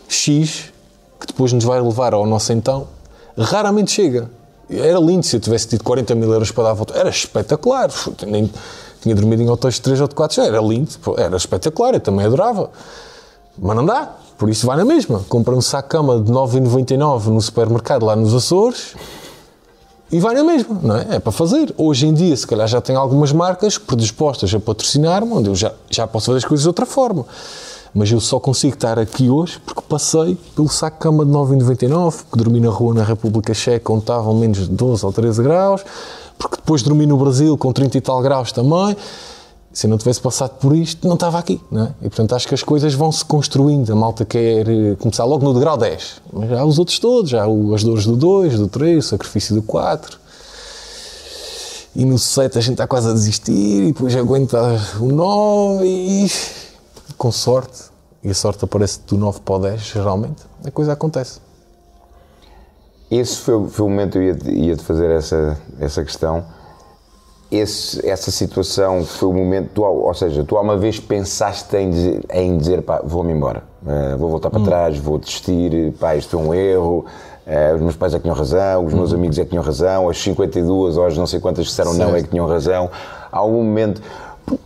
X, 0.07 0.71
que 1.19 1.27
depois 1.27 1.53
nos 1.53 1.63
vai 1.63 1.80
levar 1.82 2.13
ao 2.13 2.25
nosso 2.25 2.51
então, 2.51 2.88
raramente 3.38 3.91
chega. 3.91 4.30
Era 4.69 4.99
lindo 4.99 5.25
se 5.25 5.36
eu 5.36 5.39
tivesse 5.39 5.67
tido 5.67 5.84
40 5.84 6.15
mil 6.15 6.32
euros 6.32 6.51
para 6.51 6.65
dar 6.65 6.69
a 6.71 6.73
volta. 6.73 6.97
Era 6.97 7.09
espetacular. 7.09 7.89
Nem, 8.25 8.49
tinha 9.01 9.15
dormido 9.15 9.41
em 9.41 9.49
hotéis 9.49 9.75
de 9.75 9.81
3 9.81 10.01
ou 10.01 10.07
de 10.07 10.15
4, 10.15 10.35
já 10.35 10.45
era 10.45 10.59
lindo, 10.59 10.89
era 11.17 11.35
espetacular, 11.37 11.93
eu 11.93 11.99
também 11.99 12.25
adorava. 12.25 12.69
Mas 13.57 13.75
não 13.75 13.85
dá, 13.85 14.15
por 14.37 14.49
isso 14.49 14.65
vai 14.65 14.77
na 14.77 14.85
mesma. 14.85 15.23
Compra 15.27 15.53
um 15.53 15.61
saco 15.61 15.89
de 15.89 15.91
cama 15.91 16.19
de 16.19 16.31
9,99 16.31 17.25
no 17.25 17.41
supermercado 17.41 18.05
lá 18.05 18.15
nos 18.15 18.33
Açores 18.33 18.95
e 20.11 20.19
vai 20.19 20.33
na 20.33 20.43
mesma, 20.43 20.79
não 20.81 20.95
é? 20.95 21.15
É 21.15 21.19
para 21.19 21.31
fazer. 21.31 21.73
Hoje 21.77 22.07
em 22.07 22.13
dia, 22.13 22.35
se 22.35 22.47
calhar, 22.47 22.67
já 22.67 22.81
tem 22.81 22.95
algumas 22.95 23.31
marcas 23.31 23.77
predispostas 23.77 24.53
a 24.53 24.59
patrocinar-me, 24.59 25.31
onde 25.31 25.49
eu 25.49 25.55
já, 25.55 25.71
já 25.89 26.07
posso 26.07 26.27
fazer 26.27 26.37
as 26.37 26.45
coisas 26.45 26.63
de 26.63 26.67
outra 26.67 26.85
forma. 26.85 27.25
Mas 27.93 28.11
eu 28.11 28.19
só 28.19 28.39
consigo 28.39 28.75
estar 28.75 28.97
aqui 28.97 29.29
hoje 29.29 29.59
porque 29.65 29.81
passei 29.81 30.37
pelo 30.55 30.69
saco 30.69 30.97
de 30.97 31.03
cama 31.03 31.25
de 31.25 31.31
9,99, 31.31 32.23
porque 32.23 32.43
dormi 32.43 32.59
na 32.59 32.69
rua 32.69 32.93
na 32.93 33.03
República 33.03 33.53
Checa, 33.53 33.91
onde 33.91 34.01
estavam 34.01 34.33
menos 34.35 34.59
de 34.59 34.69
12 34.69 35.05
ou 35.05 35.11
13 35.11 35.43
graus, 35.43 35.83
porque 36.39 36.55
depois 36.55 36.81
dormi 36.81 37.05
no 37.05 37.17
Brasil 37.17 37.57
com 37.57 37.73
30 37.73 37.97
e 37.97 38.01
tal 38.01 38.21
graus 38.21 38.51
também. 38.53 38.95
Se 39.71 39.85
eu 39.85 39.89
não 39.89 39.97
tivesse 39.99 40.19
passado 40.19 40.57
por 40.57 40.75
isto, 40.75 41.07
não 41.07 41.13
estava 41.13 41.37
aqui, 41.37 41.61
não 41.69 41.83
é? 41.83 41.93
E 42.01 42.09
portanto 42.09 42.33
acho 42.33 42.47
que 42.47 42.55
as 42.55 42.63
coisas 42.63 42.95
vão 42.95 43.11
se 43.11 43.23
construindo. 43.23 43.91
A 43.91 43.95
malta 43.95 44.25
quer 44.25 44.67
eh, 44.67 44.95
começar 44.95 45.25
logo 45.25 45.45
no 45.45 45.53
degrau 45.53 45.77
10, 45.77 46.21
mas 46.33 46.51
há 46.51 46.65
os 46.65 46.79
outros 46.79 46.97
todos, 46.97 47.33
há 47.35 47.43
as 47.75 47.83
dores 47.83 48.05
do 48.05 48.15
2, 48.15 48.57
do 48.57 48.67
3, 48.67 49.05
o 49.05 49.07
sacrifício 49.09 49.53
do 49.53 49.61
4. 49.61 50.17
E 51.95 52.03
no 52.03 52.17
7 52.17 52.57
a 52.57 52.61
gente 52.61 52.71
está 52.71 52.87
quase 52.87 53.09
a 53.09 53.13
desistir, 53.13 53.83
e 53.83 53.91
depois 53.91 54.15
aguenta 54.15 54.59
o 54.99 55.11
9 55.11 55.85
e 55.85 56.31
com 57.17 57.31
sorte, 57.31 57.83
e 58.23 58.29
a 58.29 58.33
sorte 58.33 58.63
aparece 58.63 59.01
do 59.05 59.17
9 59.17 59.41
para 59.41 59.55
o 59.55 59.59
10, 59.59 59.81
geralmente, 59.81 60.43
a 60.65 60.71
coisa 60.71 60.93
acontece. 60.93 61.39
Esse 63.12 63.38
foi, 63.38 63.68
foi 63.68 63.86
o 63.86 63.89
momento 63.89 64.14
que 64.14 64.18
eu 64.20 64.24
ia-te 64.24 64.49
ia 64.51 64.76
-te 64.76 64.84
fazer 64.84 65.10
essa, 65.10 65.57
essa 65.80 66.03
questão. 66.03 66.45
Esse, 67.51 68.07
essa 68.07 68.30
situação 68.30 69.03
foi 69.03 69.28
o 69.28 69.34
momento, 69.34 69.72
tu, 69.74 69.84
ou 69.84 70.14
seja, 70.14 70.43
tu 70.43 70.55
alguma 70.55 70.78
vez 70.78 70.99
pensaste 70.99 71.76
em 71.78 71.89
dizer, 71.89 72.22
em 72.32 72.55
dizer 72.55 72.84
pá, 72.84 73.01
vou-me 73.03 73.34
embora, 73.34 73.64
uh, 73.82 74.16
vou 74.20 74.30
voltar 74.30 74.51
para 74.51 74.60
hum. 74.60 74.66
trás, 74.66 74.99
vou 74.99 75.18
desistir, 75.18 75.91
pá, 75.99 76.16
isto 76.16 76.30
foi 76.30 76.39
um 76.39 76.53
erro, 76.53 77.05
uh, 77.47 77.76
os 77.76 77.82
meus 77.82 77.95
pais 77.95 78.14
é 78.14 78.18
que 78.18 78.22
tinham 78.22 78.36
razão, 78.36 78.86
os 78.86 78.93
meus 78.93 79.12
hum. 79.12 79.16
amigos 79.16 79.39
é 79.39 79.43
que 79.43 79.49
tinham 79.49 79.64
razão, 79.64 80.07
as 80.07 80.22
52 80.22 80.97
ou 80.97 81.07
as 81.07 81.18
não 81.18 81.26
sei 81.26 81.39
quantas 81.39 81.66
disseram 81.66 81.91
certo. 81.91 82.07
não 82.07 82.16
é 82.16 82.22
que 82.22 82.30
tinham 82.30 82.45
razão. 82.45 82.88
Há 83.32 83.39
algum 83.39 83.64
momento, 83.64 83.99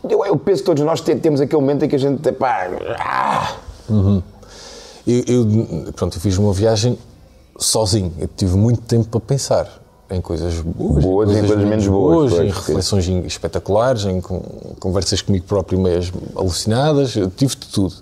eu, 0.10 0.26
eu 0.26 0.36
penso 0.36 0.62
que 0.62 0.66
todos 0.66 0.84
nós 0.84 1.00
temos 1.00 1.40
aquele 1.40 1.62
momento 1.62 1.86
em 1.86 1.88
que 1.88 1.96
a 1.96 2.00
gente, 2.00 2.30
pá, 2.34 2.70
ah. 3.00 3.56
Uhum. 3.90 4.22
Eu, 5.08 5.24
eu, 5.26 5.94
pronto, 5.94 6.18
eu 6.18 6.22
fiz 6.22 6.38
uma 6.38 6.52
viagem 6.52 6.98
sozinho, 7.58 8.12
eu 8.20 8.28
tive 8.28 8.56
muito 8.56 8.82
tempo 8.82 9.06
para 9.10 9.20
pensar 9.20 9.84
em 10.10 10.22
coisas 10.22 10.60
boas, 10.60 11.04
boas 11.04 11.30
em 11.30 11.34
coisas, 11.34 11.50
coisas 11.50 11.70
menos 11.70 11.88
boas, 11.88 12.32
boas 12.32 12.46
em 12.46 12.50
reflexões 12.50 13.08
espetaculares, 13.26 14.06
em 14.06 14.22
conversas 14.80 15.22
comigo 15.22 15.46
próprio 15.46 15.80
mesmo 15.80 16.22
alucinadas, 16.36 17.16
eu 17.16 17.30
tive 17.30 17.56
de 17.56 17.68
tudo. 17.68 17.96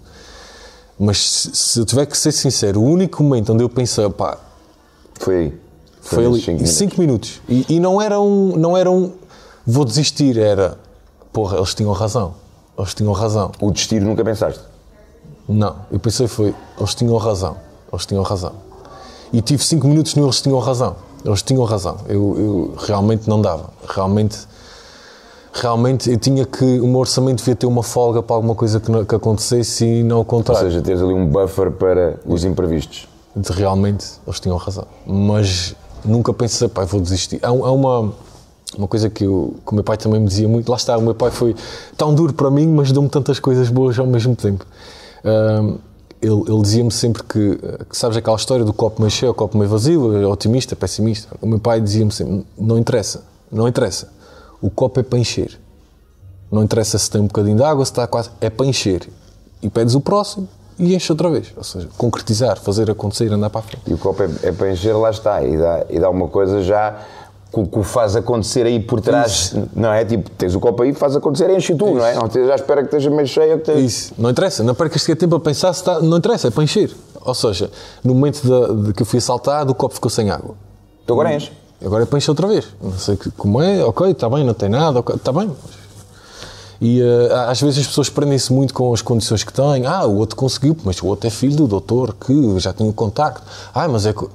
Mas 0.99 1.49
se, 1.53 1.79
eu 1.79 1.85
tiver 1.85 2.05
que 2.05 2.17
ser 2.17 2.31
sincero, 2.31 2.81
o 2.81 2.83
único 2.83 3.23
momento 3.23 3.53
onde 3.53 3.63
eu 3.63 3.69
pensei, 3.69 4.07
pá, 4.09 4.37
foi 5.19 5.35
aí. 5.35 5.61
Foi, 6.01 6.23
foi 6.23 6.25
ali, 6.25 6.41
5 6.41 6.51
minutos. 6.51 6.73
Cinco 6.75 7.01
minutos. 7.01 7.41
E, 7.47 7.65
e, 7.69 7.79
não 7.79 8.01
era 8.01 8.19
um, 8.19 8.55
não 8.55 8.75
era 8.75 8.89
um, 8.89 9.11
vou 9.65 9.85
desistir, 9.85 10.37
era, 10.37 10.77
porra, 11.31 11.57
eles 11.57 11.73
tinham 11.73 11.91
razão. 11.91 12.33
Eles 12.77 12.93
tinham 12.93 13.13
razão. 13.13 13.51
O 13.59 13.71
desistir 13.71 14.01
nunca 14.01 14.23
pensaste? 14.23 14.61
Não, 15.47 15.75
eu 15.91 15.99
pensei 15.99 16.27
foi, 16.27 16.53
eles 16.77 16.95
tinham 16.95 17.15
razão. 17.17 17.57
Eles 17.91 18.05
tinham 18.05 18.23
razão. 18.23 18.53
E 19.33 19.41
tive 19.41 19.63
cinco 19.63 19.87
minutos 19.87 20.15
no 20.15 20.25
eles 20.25 20.41
tinham 20.41 20.59
razão. 20.59 20.95
Eles 21.23 21.41
tinham 21.41 21.63
razão. 21.63 21.97
Eu, 22.07 22.35
eu, 22.37 22.75
realmente 22.77 23.29
não 23.29 23.41
dava. 23.41 23.69
Realmente, 23.87 24.39
realmente 25.53 26.09
eu 26.09 26.17
tinha 26.17 26.45
que. 26.45 26.79
O 26.79 26.87
meu 26.87 26.99
orçamento 26.99 27.37
devia 27.37 27.55
ter 27.55 27.65
uma 27.65 27.83
folga 27.83 28.21
para 28.21 28.35
alguma 28.35 28.55
coisa 28.55 28.79
que, 28.79 29.05
que 29.05 29.15
acontecesse 29.15 29.85
e 29.85 30.03
não 30.03 30.21
o 30.21 30.25
contrário. 30.25 30.65
Ou 30.65 30.71
seja, 30.71 30.81
teres 30.81 31.01
ali 31.01 31.13
um 31.13 31.27
buffer 31.27 31.71
para 31.71 32.19
os 32.25 32.43
imprevistos. 32.43 33.07
De, 33.35 33.51
realmente, 33.53 34.05
eles 34.27 34.39
tinham 34.39 34.57
razão. 34.57 34.85
Mas 35.05 35.75
nunca 36.03 36.33
pensei, 36.33 36.67
pai, 36.67 36.85
vou 36.85 36.99
desistir. 36.99 37.39
Há, 37.41 37.49
há 37.49 37.71
uma. 37.71 38.13
Uma 38.77 38.87
coisa 38.87 39.09
que, 39.09 39.25
eu, 39.25 39.55
que 39.65 39.73
o 39.73 39.75
meu 39.75 39.83
pai 39.83 39.97
também 39.97 40.21
me 40.21 40.27
dizia 40.27 40.47
muito, 40.47 40.69
lá 40.69 40.77
está, 40.77 40.97
o 40.97 41.01
meu 41.01 41.13
pai 41.13 41.29
foi 41.29 41.53
tão 41.97 42.15
duro 42.15 42.31
para 42.31 42.49
mim, 42.49 42.65
mas 42.67 42.89
deu-me 42.89 43.09
tantas 43.09 43.37
coisas 43.37 43.67
boas 43.67 43.99
ao 43.99 44.07
mesmo 44.07 44.33
tempo. 44.33 44.65
Um, 45.25 45.77
ele, 46.21 46.43
ele 46.47 46.61
dizia-me 46.61 46.91
sempre 46.91 47.23
que, 47.23 47.57
que, 47.89 47.97
sabes 47.97 48.15
aquela 48.15 48.35
história 48.35 48.63
do 48.63 48.71
copo 48.71 49.01
meio 49.01 49.11
cheio, 49.11 49.33
copo 49.33 49.57
meio 49.57 49.69
vazio, 49.69 50.29
otimista, 50.29 50.75
pessimista. 50.75 51.35
O 51.41 51.47
meu 51.47 51.59
pai 51.59 51.81
dizia-me 51.81 52.11
sempre: 52.11 52.45
não 52.57 52.77
interessa, 52.77 53.23
não 53.51 53.67
interessa. 53.67 54.09
O 54.61 54.69
copo 54.69 54.99
é 54.99 55.03
para 55.03 55.17
encher. 55.17 55.59
Não 56.51 56.63
interessa 56.63 56.97
se 56.99 57.09
tem 57.09 57.21
um 57.21 57.27
bocadinho 57.27 57.57
de 57.57 57.63
água, 57.63 57.83
se 57.83 57.91
está 57.91 58.05
quase. 58.05 58.29
É 58.39 58.49
para 58.49 58.65
encher. 58.65 59.09
E 59.61 59.69
pedes 59.69 59.95
o 59.95 60.01
próximo 60.01 60.47
e 60.77 60.93
enche 60.93 61.11
outra 61.11 61.29
vez. 61.29 61.51
Ou 61.55 61.63
seja, 61.63 61.87
concretizar, 61.97 62.59
fazer 62.59 62.91
acontecer, 62.91 63.31
andar 63.31 63.49
para 63.49 63.59
a 63.59 63.63
frente. 63.63 63.83
E 63.87 63.93
o 63.93 63.97
copo 63.97 64.21
é, 64.21 64.29
é 64.43 64.51
para 64.51 64.71
encher, 64.71 64.93
lá 64.93 65.09
está. 65.09 65.41
E 65.43 65.57
dá, 65.57 65.85
e 65.89 65.99
dá 65.99 66.09
uma 66.09 66.27
coisa 66.27 66.61
já 66.61 66.99
que, 67.51 67.67
que 67.67 67.83
faz 67.83 68.15
acontecer 68.15 68.65
aí 68.65 68.79
por 68.79 69.01
trás, 69.01 69.31
Isso. 69.31 69.69
não 69.75 69.91
é? 69.91 70.05
Tipo, 70.05 70.29
tens 70.31 70.55
o 70.55 70.59
copo 70.59 70.83
aí, 70.83 70.93
faz 70.93 71.15
acontecer, 71.15 71.49
enche 71.55 71.75
tu, 71.75 71.85
Isso. 71.85 71.95
não 71.95 72.05
é? 72.05 72.15
Não 72.15 72.25
esteja 72.25 72.53
à 72.53 72.55
espera 72.55 72.81
que 72.81 72.87
esteja 72.87 73.09
meio 73.09 73.27
cheio. 73.27 73.59
Que 73.59 73.73
Isso, 73.73 74.13
não 74.17 74.29
interessa, 74.29 74.63
não 74.63 74.73
percas 74.73 75.01
sequer 75.01 75.17
tempo 75.17 75.35
a 75.35 75.39
pensar 75.39 75.73
se 75.73 75.81
está, 75.81 75.99
não 75.99 76.17
interessa, 76.17 76.47
é 76.47 76.51
para 76.51 76.63
encher. 76.63 76.91
Ou 77.23 77.35
seja, 77.35 77.69
no 78.03 78.15
momento 78.15 78.41
de, 78.41 78.87
de 78.87 78.93
que 78.93 79.01
eu 79.01 79.05
fui 79.05 79.19
assaltado, 79.19 79.71
o 79.71 79.75
copo 79.75 79.93
ficou 79.93 80.09
sem 80.09 80.29
água. 80.29 80.55
Então 81.03 81.15
agora 81.15 81.35
enche. 81.35 81.51
Agora 81.83 82.03
é 82.03 82.05
para 82.05 82.17
encher 82.17 82.31
outra 82.31 82.47
vez. 82.47 82.67
Não 82.81 82.97
sei 82.97 83.17
como 83.37 83.61
é, 83.61 83.83
ok, 83.83 84.11
está 84.11 84.29
bem, 84.29 84.43
não 84.43 84.53
tem 84.53 84.69
nada, 84.69 84.99
okay, 84.99 85.15
está 85.15 85.33
bem. 85.33 85.51
E 86.79 86.99
uh, 86.99 87.33
às 87.47 87.61
vezes 87.61 87.79
as 87.79 87.87
pessoas 87.87 88.09
prendem-se 88.09 88.51
muito 88.51 88.73
com 88.73 88.91
as 88.91 89.03
condições 89.03 89.43
que 89.43 89.53
têm. 89.53 89.85
Ah, 89.85 90.05
o 90.05 90.17
outro 90.17 90.35
conseguiu, 90.35 90.75
mas 90.83 90.99
o 91.01 91.05
outro 91.05 91.27
é 91.27 91.29
filho 91.29 91.55
do 91.55 91.67
doutor 91.67 92.15
que 92.15 92.59
já 92.59 92.73
tem 92.73 92.89
o 92.89 92.93
contacto. 92.93 93.43
Ah, 93.73 93.87
mas 93.87 94.05
é 94.07 94.13
que 94.13 94.25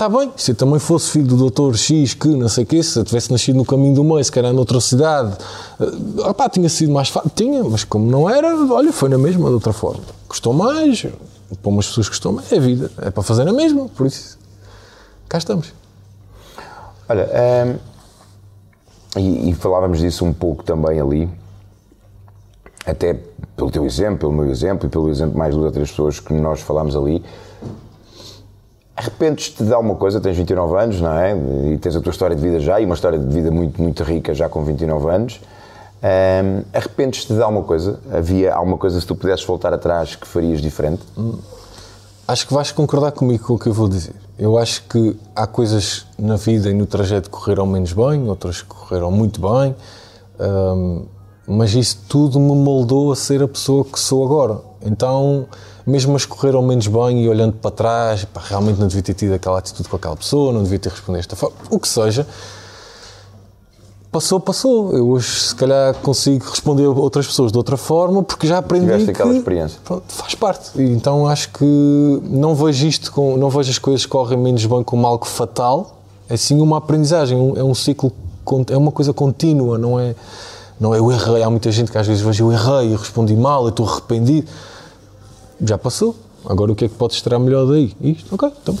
Está 0.00 0.08
bem, 0.08 0.32
se 0.34 0.52
eu 0.52 0.54
também 0.54 0.78
fosse 0.78 1.10
filho 1.10 1.26
do 1.26 1.36
doutor 1.36 1.76
X, 1.76 2.14
que 2.14 2.28
não 2.28 2.48
sei 2.48 2.64
o 2.64 2.66
quê, 2.66 2.82
se 2.82 2.98
eu 2.98 3.04
tivesse 3.04 3.30
nascido 3.30 3.56
no 3.56 3.66
caminho 3.66 3.94
do 3.94 4.02
meio, 4.02 4.24
se 4.24 4.32
calhar 4.32 4.50
noutra 4.50 4.80
cidade, 4.80 5.36
uh, 5.78 6.26
opá, 6.26 6.48
tinha 6.48 6.70
sido 6.70 6.90
mais 6.90 7.10
fácil. 7.10 7.30
Tinha, 7.34 7.62
mas 7.62 7.84
como 7.84 8.10
não 8.10 8.26
era, 8.26 8.48
olha, 8.72 8.94
foi 8.94 9.10
na 9.10 9.18
mesma, 9.18 9.48
de 9.48 9.52
outra 9.56 9.74
forma. 9.74 10.00
Custou 10.26 10.54
mais, 10.54 11.02
para 11.02 11.68
umas 11.68 11.86
pessoas 11.88 12.08
custou 12.08 12.32
mais, 12.32 12.50
é 12.50 12.58
vida, 12.58 12.90
é 13.02 13.10
para 13.10 13.22
fazer 13.22 13.44
na 13.44 13.52
mesma, 13.52 13.90
por 13.90 14.06
isso, 14.06 14.38
cá 15.28 15.36
estamos. 15.36 15.70
Olha, 17.06 17.28
um, 19.14 19.20
e, 19.20 19.50
e 19.50 19.54
falávamos 19.54 19.98
disso 19.98 20.24
um 20.24 20.32
pouco 20.32 20.64
também 20.64 20.98
ali, 20.98 21.28
até 22.86 23.20
pelo 23.54 23.70
teu 23.70 23.84
exemplo, 23.84 24.20
pelo 24.20 24.32
meu 24.32 24.50
exemplo 24.50 24.86
e 24.86 24.88
pelo 24.88 25.10
exemplo 25.10 25.36
mais 25.36 25.54
de 25.54 25.60
outras 25.60 25.90
pessoas 25.90 26.18
que 26.18 26.32
nós 26.32 26.62
falámos 26.62 26.96
ali 26.96 27.22
arrependes-te 29.00 29.64
de 29.64 29.72
alguma 29.72 29.94
coisa, 29.94 30.20
tens 30.20 30.36
29 30.36 30.76
anos, 30.78 31.00
não 31.00 31.12
é? 31.12 31.34
E 31.72 31.78
tens 31.78 31.96
a 31.96 32.00
tua 32.00 32.10
história 32.10 32.36
de 32.36 32.42
vida 32.42 32.60
já, 32.60 32.78
e 32.78 32.84
uma 32.84 32.94
história 32.94 33.18
de 33.18 33.26
vida 33.26 33.50
muito, 33.50 33.80
muito 33.80 34.02
rica 34.02 34.34
já 34.34 34.48
com 34.48 34.62
29 34.62 35.08
anos. 35.08 35.40
Um, 36.02 36.62
arrependes-te 36.72 37.32
de 37.32 37.42
alguma 37.42 37.62
coisa? 37.62 37.98
Havia 38.12 38.54
alguma 38.54 38.76
coisa, 38.76 39.00
se 39.00 39.06
tu 39.06 39.14
pudesses 39.14 39.44
voltar 39.44 39.72
atrás, 39.72 40.16
que 40.16 40.26
farias 40.26 40.60
diferente? 40.60 41.02
Hum, 41.16 41.38
acho 42.28 42.46
que 42.46 42.52
vais 42.52 42.70
concordar 42.72 43.12
comigo 43.12 43.46
com 43.46 43.54
o 43.54 43.58
que 43.58 43.68
eu 43.68 43.72
vou 43.72 43.88
dizer. 43.88 44.14
Eu 44.38 44.58
acho 44.58 44.82
que 44.84 45.16
há 45.34 45.46
coisas 45.46 46.06
na 46.18 46.36
vida 46.36 46.68
e 46.68 46.74
no 46.74 46.84
trajeto 46.84 47.30
que 47.30 47.36
correram 47.36 47.66
menos 47.66 47.94
bem, 47.94 48.28
outras 48.28 48.60
que 48.60 48.68
correram 48.68 49.10
muito 49.10 49.40
bem, 49.40 49.74
um, 50.38 51.06
mas 51.50 51.74
isso 51.74 51.98
tudo 52.08 52.38
me 52.38 52.54
moldou 52.54 53.10
a 53.12 53.16
ser 53.16 53.42
a 53.42 53.48
pessoa 53.48 53.84
que 53.84 53.98
sou 53.98 54.24
agora. 54.24 54.60
Então 54.82 55.46
mesmo 55.86 56.14
as 56.14 56.24
correram 56.24 56.62
menos 56.62 56.86
bem 56.86 57.24
e 57.24 57.28
olhando 57.28 57.54
para 57.54 57.70
trás, 57.70 58.24
pá, 58.24 58.40
realmente 58.44 58.78
não 58.78 58.86
devia 58.86 59.02
ter 59.02 59.14
tido 59.14 59.34
aquela 59.34 59.58
atitude 59.58 59.88
com 59.88 59.96
aquela 59.96 60.16
pessoa, 60.16 60.52
não 60.52 60.62
devia 60.62 60.78
ter 60.78 60.90
respondido 60.90 61.18
desta 61.18 61.36
forma, 61.36 61.56
o 61.68 61.78
que 61.78 61.88
seja. 61.88 62.26
Passou, 64.12 64.40
passou. 64.40 64.92
Eu 64.92 65.08
hoje, 65.08 65.28
se 65.28 65.54
calhar, 65.54 65.94
consigo 65.94 66.44
responder 66.44 66.84
a 66.84 66.90
outras 66.90 67.28
pessoas 67.28 67.52
de 67.52 67.58
outra 67.58 67.76
forma 67.76 68.22
porque 68.24 68.44
já 68.46 68.58
aprendi 68.58 68.86
Tiveste 68.86 69.04
que 69.06 69.10
aquela 69.12 69.36
experiência. 69.36 69.78
Pronto, 69.84 70.04
faz 70.08 70.34
parte. 70.34 70.70
E, 70.80 70.92
então 70.92 71.28
acho 71.28 71.50
que 71.52 71.64
não 72.24 72.54
vejo 72.54 72.86
isto, 72.86 73.12
com, 73.12 73.36
não 73.36 73.48
vejo 73.50 73.70
as 73.70 73.78
coisas 73.78 74.04
que 74.04 74.10
correm 74.10 74.36
menos 74.36 74.64
bem 74.66 74.82
como 74.82 75.06
algo 75.06 75.26
fatal. 75.26 75.98
É 76.28 76.36
sim 76.36 76.60
uma 76.60 76.78
aprendizagem, 76.78 77.54
é 77.56 77.62
um 77.62 77.74
ciclo, 77.74 78.12
é 78.68 78.76
uma 78.76 78.90
coisa 78.90 79.12
contínua, 79.12 79.78
não 79.78 79.98
é, 79.98 80.14
não 80.80 80.94
eu 80.94 81.12
errei. 81.12 81.42
Há 81.42 81.50
muita 81.50 81.70
gente 81.70 81.92
que 81.92 81.98
às 81.98 82.06
vezes 82.06 82.22
vejo 82.22 82.46
eu 82.46 82.52
errei, 82.52 82.92
eu 82.92 82.96
respondi 82.96 83.36
mal, 83.36 83.64
eu 83.64 83.68
estou 83.68 83.86
arrependido 83.86 84.50
já 85.62 85.76
passou. 85.76 86.16
Agora 86.44 86.72
o 86.72 86.74
que 86.74 86.86
é 86.86 86.88
que 86.88 86.94
podes 86.94 87.16
extrair 87.16 87.38
melhor 87.38 87.66
daí? 87.66 87.94
Isto? 88.00 88.34
Ok, 88.34 88.50
então. 88.62 88.78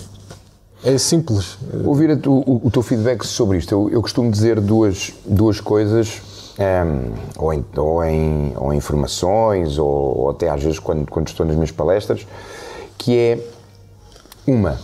É 0.82 0.96
simples. 0.96 1.58
Ouvir 1.84 2.18
tu, 2.18 2.32
o, 2.32 2.66
o, 2.66 2.70
teu 2.70 2.82
feedback 2.82 3.26
sobre 3.26 3.58
isto. 3.58 3.72
Eu, 3.72 3.90
eu, 3.90 4.00
costumo 4.00 4.30
dizer 4.30 4.58
duas, 4.60 5.12
duas 5.26 5.60
coisas, 5.60 6.22
um, 6.58 6.62
ehm, 6.62 7.12
ou, 7.36 7.52
em, 7.52 7.64
ou, 7.76 8.04
em, 8.04 8.52
ou 8.56 8.72
em 8.72 8.76
informações, 8.78 9.76
ou, 9.76 10.18
ou, 10.20 10.30
até 10.30 10.48
às 10.48 10.62
vezes 10.62 10.78
quando, 10.78 11.06
quando 11.10 11.28
estou 11.28 11.44
nas 11.44 11.54
minhas 11.54 11.70
palestras, 11.70 12.26
que 12.96 13.14
é 13.14 13.46
uma 14.46 14.78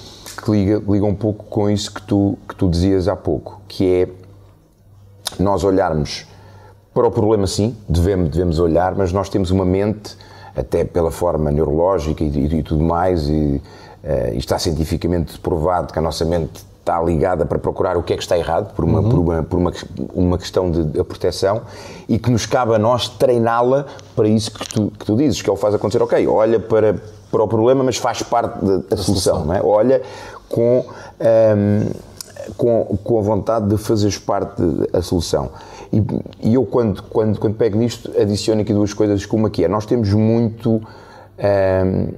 que 0.45 0.51
liga, 0.51 0.83
liga 0.87 1.07
um 1.07 1.15
pouco 1.15 1.45
com 1.47 1.71
isso 1.71 1.91
que 1.91 2.03
tu, 2.03 2.37
que 2.47 2.55
tu 2.55 2.69
dizias 2.69 3.09
há 3.09 3.17
pouco, 3.17 3.63
que 3.67 3.87
é 3.87 4.09
nós 5.39 5.65
olharmos 5.65 6.27
para 6.97 7.07
o 7.07 7.11
problema, 7.11 7.47
sim, 7.47 7.77
devemos, 7.87 8.31
devemos 8.31 8.59
olhar, 8.59 8.95
mas 8.95 9.13
nós 9.13 9.29
temos 9.29 9.51
uma 9.51 9.67
mente 9.67 10.17
até 10.57 10.83
pela 10.83 11.11
forma 11.11 11.51
neurológica 11.51 12.25
e, 12.25 12.29
e, 12.29 12.55
e 12.61 12.63
tudo 12.63 12.83
mais, 12.83 13.29
e, 13.29 13.61
uh, 14.03 14.33
e, 14.33 14.39
está 14.39 14.59
cientificamente 14.59 15.39
provado 15.39 15.93
que 15.93 15.99
a 15.99 16.03
nossa 16.03 16.25
mente 16.25 16.65
está 16.81 16.99
ligada 17.03 17.45
para 17.45 17.59
procurar 17.59 17.99
o 17.99 18.03
que 18.03 18.15
é 18.15 18.17
que 18.17 18.23
está 18.23 18.39
errado, 18.39 18.73
por 18.73 18.83
uma, 18.83 19.01
uhum. 19.01 19.11
por 19.11 19.19
uma, 19.19 19.43
por 19.43 19.59
uma, 19.59 19.73
uma 20.15 20.39
questão 20.39 20.71
de, 20.71 20.85
de, 20.85 21.05
proteção, 21.05 21.61
e 22.09 22.19
que 22.19 22.31
nos 22.31 22.47
cabe 22.47 22.75
a 22.75 22.79
nós 22.79 23.11
treiná-la 23.11 23.85
para 24.15 24.27
isso 24.27 24.51
que 24.51 24.67
tu, 24.67 24.91
que 24.99 25.05
tu 25.05 25.17
dizes, 25.17 25.43
que 25.43 25.51
é 25.51 25.53
o 25.53 25.57
faz 25.57 25.75
acontecer, 25.75 26.03
ok, 26.03 26.27
olha 26.27 26.59
para, 26.59 26.97
para 27.31 27.43
o 27.43 27.47
problema, 27.47 27.85
mas 27.85 27.99
faz 27.99 28.23
parte 28.23 28.65
da, 28.65 28.79
da 28.79 28.97
solução, 28.97 29.45
não 29.45 29.55
é? 29.55 29.61
olha 29.63 30.01
com, 30.49 30.79
um, 30.79 30.85
ehm, 31.21 31.91
com, 32.57 32.97
com 33.05 33.19
a 33.19 33.23
vontade 33.23 33.69
de 33.69 33.77
fazeres 33.77 34.17
parte 34.17 34.63
da 34.63 35.03
solução. 35.03 35.51
E, 35.93 36.03
e, 36.49 36.55
eu, 36.55 36.65
quando, 36.65 37.03
quando, 37.05 37.39
quando 37.39 37.55
pego 37.55 37.79
nisto, 37.79 38.11
adiciono 38.21 38.63
aqui 38.63 38.73
duas 38.73 38.93
coisas, 38.93 39.25
como 39.25 39.47
aqui 39.47 39.65
é. 39.65 39.69
Nós 39.69 39.87
temos 39.87 40.13
muito 40.13 40.81
ehm, 41.39 42.09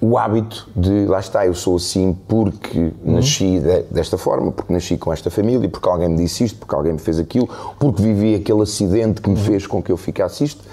o 0.00 0.16
hábito 0.16 0.68
de, 0.74 1.06
lá 1.06 1.20
está, 1.20 1.46
eu 1.46 1.54
sou 1.54 1.76
assim 1.76 2.16
porque 2.26 2.78
uhum. 2.78 2.92
nasci 3.04 3.60
de, 3.60 3.82
desta 3.90 4.16
forma, 4.16 4.50
porque 4.50 4.72
nasci 4.72 4.96
com 4.96 5.12
esta 5.12 5.30
família, 5.30 5.68
porque 5.68 5.88
alguém 5.88 6.08
me 6.08 6.16
disse 6.16 6.44
isto, 6.44 6.58
porque 6.58 6.74
alguém 6.74 6.94
me 6.94 6.98
fez 6.98 7.18
aquilo, 7.18 7.48
porque 7.78 8.02
vivi 8.02 8.34
aquele 8.34 8.62
acidente 8.62 9.20
que 9.20 9.28
me 9.28 9.36
uhum. 9.36 9.44
fez 9.44 9.66
com 9.66 9.82
que 9.82 9.92
eu 9.92 9.96
ficasse 9.96 10.44
isto. 10.44 10.64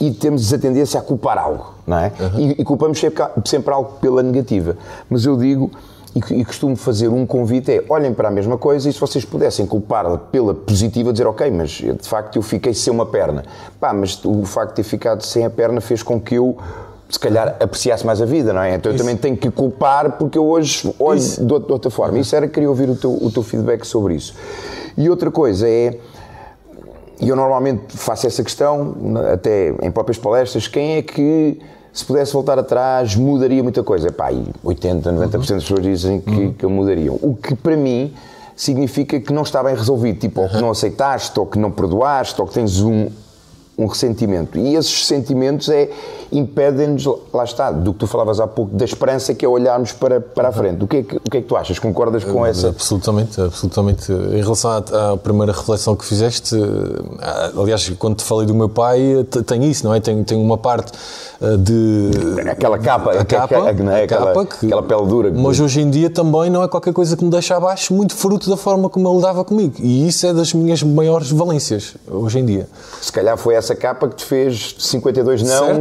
E 0.00 0.10
temos 0.10 0.52
a 0.52 0.58
tendência 0.58 0.98
a 0.98 1.02
culpar 1.02 1.38
algo, 1.38 1.74
não 1.86 1.98
é? 1.98 2.12
Uhum. 2.18 2.40
E, 2.40 2.50
e 2.58 2.64
culpamos 2.64 2.98
sempre, 2.98 3.22
sempre 3.44 3.72
algo 3.72 3.92
pela 4.00 4.22
negativa. 4.22 4.76
Mas 5.08 5.24
eu 5.24 5.36
digo 5.36 5.70
e, 6.14 6.40
e 6.40 6.44
costumo 6.44 6.76
fazer 6.76 7.08
um 7.08 7.26
convite 7.26 7.72
é 7.72 7.84
olhem 7.88 8.14
para 8.14 8.28
a 8.28 8.30
mesma 8.30 8.56
coisa 8.56 8.88
e 8.88 8.92
se 8.92 9.00
vocês 9.00 9.24
pudessem 9.24 9.66
culpar 9.66 10.18
pela 10.30 10.54
positiva, 10.54 11.12
dizer 11.12 11.26
ok, 11.26 11.50
mas 11.50 11.70
de 11.70 12.08
facto 12.08 12.36
eu 12.36 12.42
fiquei 12.42 12.72
sem 12.72 12.92
uma 12.92 13.06
perna. 13.06 13.44
Pá, 13.80 13.92
mas 13.92 14.24
o 14.24 14.44
facto 14.44 14.70
de 14.70 14.76
ter 14.76 14.82
ficado 14.84 15.24
sem 15.24 15.44
a 15.44 15.50
perna 15.50 15.80
fez 15.80 16.02
com 16.02 16.20
que 16.20 16.36
eu 16.36 16.56
se 17.08 17.18
calhar 17.18 17.56
apreciasse 17.60 18.04
mais 18.04 18.20
a 18.20 18.24
vida, 18.24 18.52
não 18.52 18.62
é? 18.62 18.74
Então 18.74 18.90
eu 18.90 18.98
também 18.98 19.16
tenho 19.16 19.36
que 19.36 19.50
culpar 19.50 20.12
porque 20.12 20.38
eu 20.38 20.46
hoje 20.46 20.92
olho 20.98 21.20
de 21.20 21.52
outra 21.52 21.90
forma. 21.90 22.18
Isso 22.18 22.34
era, 22.34 22.48
queria 22.48 22.68
ouvir 22.68 22.88
o 22.88 22.96
teu, 22.96 23.12
o 23.12 23.30
teu 23.30 23.42
feedback 23.42 23.84
sobre 23.84 24.14
isso. 24.14 24.34
E 24.96 25.10
outra 25.10 25.30
coisa 25.30 25.68
é, 25.68 25.98
e 27.20 27.28
eu 27.28 27.36
normalmente 27.36 27.96
faço 27.96 28.26
essa 28.26 28.42
questão, 28.42 28.94
até 29.32 29.74
em 29.82 29.90
próprias 29.90 30.18
palestras, 30.18 30.66
quem 30.66 30.96
é 30.96 31.02
que 31.02 31.60
se 31.94 32.04
pudesse 32.04 32.32
voltar 32.32 32.58
atrás 32.58 33.14
mudaria 33.14 33.62
muita 33.62 33.84
coisa? 33.84 34.10
Pá, 34.10 34.30
80, 34.64 35.12
90% 35.12 35.30
das 35.30 35.46
pessoas 35.46 35.82
dizem 35.82 36.20
que, 36.20 36.30
uhum. 36.30 36.52
que 36.52 36.66
mudariam. 36.66 37.16
O 37.22 37.36
que 37.36 37.54
para 37.54 37.76
mim 37.76 38.12
significa 38.56 39.20
que 39.20 39.32
não 39.32 39.42
está 39.42 39.62
bem 39.62 39.76
resolvido, 39.76 40.18
tipo, 40.18 40.40
ou 40.40 40.48
que 40.48 40.60
não 40.60 40.70
aceitaste, 40.70 41.38
ou 41.38 41.46
que 41.46 41.56
não 41.56 41.70
perdoaste, 41.70 42.40
ou 42.40 42.48
que 42.48 42.54
tens 42.54 42.80
um, 42.80 43.08
um 43.76 43.86
ressentimento. 43.86 44.58
E 44.58 44.76
esses 44.76 45.06
sentimentos 45.06 45.68
é, 45.68 45.90
impedem-nos, 46.30 47.06
lá 47.32 47.44
está, 47.44 47.70
do 47.70 47.92
que 47.92 48.00
tu 48.00 48.06
falavas 48.06 48.40
há 48.40 48.46
pouco, 48.46 48.74
da 48.74 48.84
esperança 48.84 49.34
que 49.34 49.44
é 49.44 49.48
olharmos 49.48 49.92
para, 49.92 50.20
para 50.20 50.48
a 50.48 50.52
frente. 50.52 50.82
O 50.82 50.86
que, 50.86 50.96
é 50.98 51.02
que, 51.02 51.16
o 51.16 51.30
que 51.30 51.36
é 51.38 51.40
que 51.40 51.46
tu 51.46 51.56
achas? 51.56 51.78
Concordas 51.78 52.24
com 52.24 52.44
essa? 52.44 52.68
Absolutamente, 52.68 53.40
absolutamente. 53.40 54.12
Em 54.12 54.42
relação 54.42 54.70
à, 54.70 55.12
à, 55.12 55.16
primeira 55.16 55.52
reflexão 55.52 55.96
que 55.96 56.04
fizeste, 56.04 56.56
eh, 56.56 57.52
aliás, 57.60 57.88
quando 57.98 58.16
te 58.16 58.24
falei 58.24 58.46
do 58.46 58.54
meu 58.54 58.68
pai, 58.68 59.26
tem 59.46 59.64
isso, 59.64 59.86
não 59.86 59.94
é? 59.94 60.00
Tem, 60.00 60.22
tem 60.22 60.38
uma 60.38 60.58
parte 60.58 60.92
eh, 61.40 61.56
de... 61.56 62.50
Aquela 62.50 62.78
capa, 62.78 63.12
a 63.12 63.24
capa, 63.24 63.54
a, 63.54 63.68
é? 63.68 64.04
aquela, 64.04 64.26
capa 64.26 64.46
que, 64.46 64.66
aquela 64.66 64.82
pele 64.82 65.06
dura. 65.06 65.30
Que... 65.30 65.38
Mas 65.38 65.60
hoje 65.60 65.80
em 65.80 65.90
dia 65.90 66.10
também 66.10 66.50
não 66.50 66.62
é 66.62 66.68
qualquer 66.68 66.92
coisa 66.92 67.16
que 67.16 67.24
me 67.24 67.30
deixa 67.30 67.56
abaixo, 67.56 67.94
muito 67.94 68.14
fruto 68.14 68.50
da 68.50 68.56
forma 68.56 68.88
como 68.88 69.08
ele 69.12 69.20
dava 69.20 69.44
comigo. 69.44 69.74
E 69.80 70.06
isso 70.06 70.26
é 70.26 70.32
das 70.32 70.52
minhas 70.52 70.82
maiores 70.82 71.30
valências, 71.30 71.94
hoje 72.08 72.38
em 72.38 72.44
dia. 72.44 72.68
Se 73.00 73.12
calhar 73.12 73.36
foi 73.36 73.54
essa 73.54 73.63
capa 73.72 74.08
que 74.08 74.16
te 74.16 74.24
fez 74.24 74.74
52 74.80 75.42
não 75.42 75.78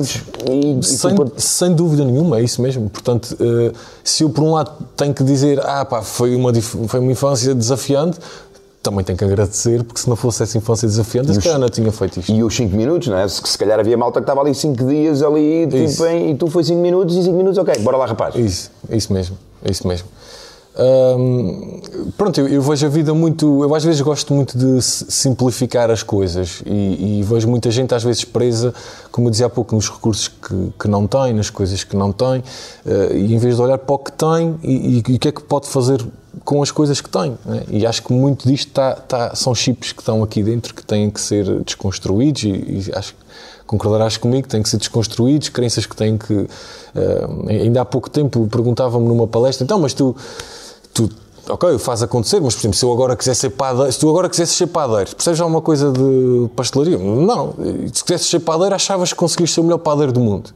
e, 0.48 0.80
e 0.80 0.84
sem, 0.84 1.16
tu... 1.16 1.32
sem 1.38 1.74
dúvida 1.74 2.06
nenhuma, 2.06 2.38
é 2.38 2.44
isso 2.44 2.62
mesmo. 2.62 2.88
Portanto, 2.88 3.36
uh, 3.40 3.74
se 4.04 4.24
eu 4.24 4.30
por 4.30 4.44
um 4.44 4.52
lado 4.54 4.72
tenho 4.96 5.12
que 5.12 5.24
dizer, 5.24 5.60
ah 5.66 5.84
pá, 5.84 6.04
foi 6.04 6.36
uma, 6.36 6.54
foi 6.54 7.00
uma 7.00 7.12
infância 7.12 7.56
desafiante, 7.56 8.20
também 8.84 9.04
tenho 9.04 9.18
que 9.18 9.24
agradecer, 9.24 9.84
porque 9.84 10.02
se 10.02 10.08
não 10.08 10.16
fosse 10.16 10.44
essa 10.44 10.56
infância 10.56 10.88
desafiante, 10.88 11.34
se 11.34 11.42
calhar 11.42 11.58
não 11.58 11.70
tinha 11.70 11.92
feito 11.92 12.20
isto. 12.20 12.32
E 12.32 12.44
os 12.44 12.56
5 12.56 12.76
minutos, 12.76 13.08
não 13.08 13.18
é? 13.18 13.28
Se, 13.28 13.42
se 13.44 13.58
calhar 13.58 13.80
havia 13.80 13.98
malta 13.98 14.20
que 14.20 14.24
estava 14.24 14.42
ali 14.42 14.54
5 14.54 14.86
dias 14.86 15.24
ali, 15.24 15.66
tipo, 15.66 16.06
e 16.06 16.36
tu 16.36 16.48
foi 16.48 16.64
5 16.64 16.80
minutos 16.80 17.16
e 17.16 17.24
5 17.24 17.36
minutos, 17.36 17.58
ok, 17.58 17.82
bora 17.82 17.98
lá 17.98 18.06
rapaz. 18.06 18.36
Isso, 18.36 18.70
isso 18.92 19.12
mesmo, 19.12 19.36
isso 19.68 19.88
mesmo 19.88 20.08
pronto, 22.18 22.42
eu, 22.42 22.48
eu, 22.48 22.62
vejo 22.62 22.86
a 22.86 22.90
vida 22.90 23.14
muito. 23.14 23.64
Eu 23.64 23.76
às 23.76 23.84
vezes 23.84 24.02
gosto 24.02 24.34
muito 24.34 24.58
de 24.58 24.82
simplificar 24.82 25.92
as 25.92 26.02
coisas 26.02 26.64
e, 26.66 27.20
e, 27.20 27.24
vejo 27.24 27.48
muita 27.48 27.70
gente 27.70 27.94
às 27.94 28.04
vezes 28.04 28.26
presa, 28.26 28.74
como 29.12 29.28
eu 29.28 29.32
dizia 29.32 29.46
há 29.46 29.50
pouco, 29.50 29.76
nos 29.76 29.90
recursos 29.90 30.28
que, 30.28 30.74
que 30.80 30.88
não 30.88 31.06
tem, 31.06 31.34
nas 31.34 31.52
coisas 31.52 31.84
que 31.84 31.96
não 31.96 32.12
tem, 32.12 32.40
uh, 32.40 33.14
e 33.14 33.34
em 33.34 33.38
vez 33.38 33.58
de 33.58 33.62
olhar 33.62 33.78
para 33.78 33.94
o 33.94 34.00
que 34.00 34.12
tem 34.12 34.56
e, 34.64 34.98
e, 34.98 35.00
o 35.00 35.20
que 35.20 35.28
é 35.28 35.32
que 35.32 35.44
pode 35.44 35.68
fazer 35.68 36.04
com 36.44 36.64
as 36.64 36.72
coisas 36.72 37.00
que 37.00 37.10
tem. 37.10 37.38
Né? 37.46 37.64
E 37.70 37.86
acho 37.86 38.02
que 38.02 38.12
muito 38.12 38.48
disto 38.48 38.70
está, 38.70 38.94
está, 38.94 39.36
são 39.36 39.54
chips 39.54 39.92
que 39.92 40.02
estão 40.02 40.24
aqui 40.24 40.42
dentro 40.42 40.74
que 40.74 40.84
têm 40.84 41.10
que 41.12 41.22
ser 41.22 41.64
desconstruídos 41.64 42.44
e, 42.44 42.48
e 42.50 42.92
acho 42.96 43.14
que 43.14 43.24
concordarás 43.68 44.18
comigo, 44.18 44.48
têm 44.48 44.62
que 44.62 44.70
ser 44.70 44.78
desconstruídos, 44.78 45.50
crenças 45.50 45.86
que 45.86 45.96
têm 45.96 46.18
que. 46.18 46.34
Uh, 46.34 47.48
ainda 47.48 47.82
há 47.82 47.86
pouco 47.86 48.10
tempo 48.10 48.48
perguntavam-me 48.48 49.08
numa 49.08 49.28
palestra, 49.28 49.64
então, 49.64 49.80
mas 49.80 49.94
tu, 49.94 50.16
ok, 51.50 51.78
faz 51.78 52.04
acontecer, 52.04 52.40
mas 52.42 52.56
por 52.56 52.62
exemplo, 52.62 52.78
se 52.78 52.86
eu 52.86 52.92
agora 52.92 53.16
quiser 53.16 53.34
ser 53.34 53.50
padeiro, 53.52 53.92
se 53.92 54.00
tu 54.00 54.10
agora 54.10 54.30
quisesses 54.30 54.56
ser 54.56 54.68
padeiro, 54.68 55.16
percebes 55.16 55.42
alguma 55.42 55.62
coisa 55.62 55.92
de 55.92 56.50
pastelaria? 56.56 56.98
Não, 56.98 57.54
se 57.94 58.04
quisesses 58.04 58.30
ser 58.30 58.40
padeiro, 58.40 58.74
achavas 58.76 59.12
que 59.12 59.18
conseguias 59.18 59.52
ser 59.52 59.62
o 59.62 59.64
melhor 59.64 59.80
padeiro 59.80 60.12
do 60.12 60.20
mundo. 60.20 60.52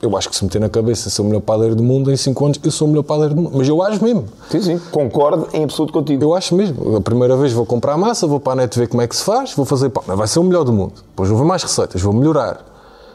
Eu 0.00 0.16
acho 0.16 0.28
que 0.28 0.36
se 0.36 0.44
meter 0.44 0.60
na 0.60 0.68
cabeça 0.68 1.10
ser 1.10 1.22
o 1.22 1.24
melhor 1.24 1.40
padeiro 1.40 1.74
do 1.74 1.82
mundo, 1.82 2.12
em 2.12 2.16
5 2.16 2.44
anos 2.44 2.60
eu 2.62 2.70
sou 2.70 2.86
o 2.86 2.90
melhor 2.90 3.02
padeiro 3.02 3.34
do 3.34 3.42
mundo. 3.42 3.58
Mas 3.58 3.68
eu 3.68 3.82
acho 3.82 4.02
mesmo. 4.02 4.26
Sim, 4.48 4.62
sim, 4.62 4.80
concordo 4.92 5.48
em 5.52 5.64
absoluto 5.64 5.92
contigo. 5.92 6.22
Eu 6.22 6.34
acho 6.34 6.54
mesmo. 6.54 6.96
A 6.96 7.00
primeira 7.00 7.36
vez 7.36 7.52
vou 7.52 7.66
comprar 7.66 7.96
massa, 7.96 8.24
vou 8.24 8.38
para 8.38 8.52
a 8.52 8.56
net 8.56 8.78
ver 8.78 8.86
como 8.86 9.02
é 9.02 9.08
que 9.08 9.16
se 9.16 9.24
faz, 9.24 9.54
vou 9.54 9.66
fazer 9.66 9.90
pão. 9.90 10.04
Vai 10.06 10.28
ser 10.28 10.38
o 10.38 10.44
melhor 10.44 10.62
do 10.62 10.72
mundo. 10.72 10.92
Depois 11.08 11.28
vou 11.28 11.36
ver 11.36 11.44
mais 11.44 11.64
receitas, 11.64 12.00
vou 12.00 12.12
melhorar. 12.12 12.64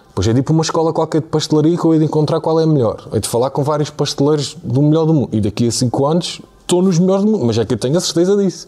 Depois 0.10 0.28
é 0.28 0.34
de 0.34 0.42
ir 0.42 0.44
para 0.44 0.52
uma 0.52 0.62
escola 0.62 0.92
qualquer 0.92 1.22
de 1.22 1.28
pastelaria 1.28 1.78
que 1.78 1.86
eu 1.86 1.94
hei 1.94 2.00
de 2.00 2.06
encontrar 2.06 2.42
qual 2.42 2.60
é 2.60 2.64
a 2.64 2.68
melhor. 2.68 3.08
É 3.14 3.20
de 3.20 3.30
falar 3.30 3.50
com 3.50 3.64
vários 3.64 3.90
pasteleiros 3.90 4.58
do 4.62 4.82
melhor 4.82 5.06
do 5.06 5.14
mundo. 5.14 5.30
E 5.32 5.40
daqui 5.40 5.66
a 5.66 5.72
5 5.72 6.06
anos 6.06 6.42
estou 6.74 6.82
nos 6.82 6.98
melhores 6.98 7.24
do 7.24 7.32
mundo. 7.32 7.46
Mas 7.46 7.58
é 7.58 7.66
que 7.66 7.74
eu 7.74 7.78
tenho 7.78 7.98
a 7.98 8.02
certeza 8.02 8.36
disso. 8.36 8.68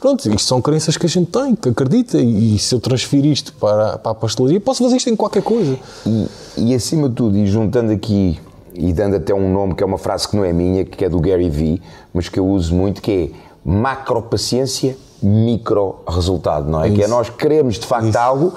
Pronto, 0.00 0.28
isto 0.28 0.48
são 0.48 0.60
crenças 0.60 0.96
que 0.96 1.06
a 1.06 1.08
gente 1.08 1.30
tem, 1.30 1.54
que 1.54 1.68
acredita. 1.68 2.18
E, 2.18 2.58
se 2.58 2.74
eu 2.74 2.80
transferir 2.80 3.26
isto 3.26 3.52
para, 3.54 3.98
para 3.98 4.12
a 4.12 4.14
pastelaria, 4.14 4.60
posso 4.60 4.82
fazer 4.82 4.96
isto 4.96 5.10
em 5.10 5.16
qualquer 5.16 5.42
coisa. 5.42 5.78
E, 6.06 6.26
e 6.58 6.74
acima 6.74 7.08
de 7.08 7.14
tudo, 7.14 7.36
e 7.36 7.46
juntando 7.46 7.92
aqui 7.92 8.38
e 8.74 8.92
dando 8.92 9.16
até 9.16 9.32
um 9.32 9.52
nome 9.52 9.74
que 9.74 9.82
é 9.82 9.86
uma 9.86 9.98
frase 9.98 10.28
que 10.28 10.36
não 10.36 10.44
é 10.44 10.52
minha, 10.52 10.84
que 10.84 11.04
é 11.04 11.08
do 11.08 11.20
Gary 11.20 11.48
Vee, 11.48 11.80
mas 12.12 12.28
que 12.28 12.38
eu 12.40 12.46
uso 12.46 12.74
muito, 12.74 13.00
que 13.00 13.12
é 13.12 13.30
macropaciência, 13.64 14.96
micro 15.22 16.00
resultado, 16.08 16.68
não 16.68 16.82
é? 16.82 16.88
Isso. 16.88 16.96
Que 16.96 17.02
é 17.04 17.08
nós 17.08 17.30
queremos 17.30 17.78
de 17.78 17.86
facto 17.86 18.08
Isso. 18.08 18.18
algo 18.18 18.52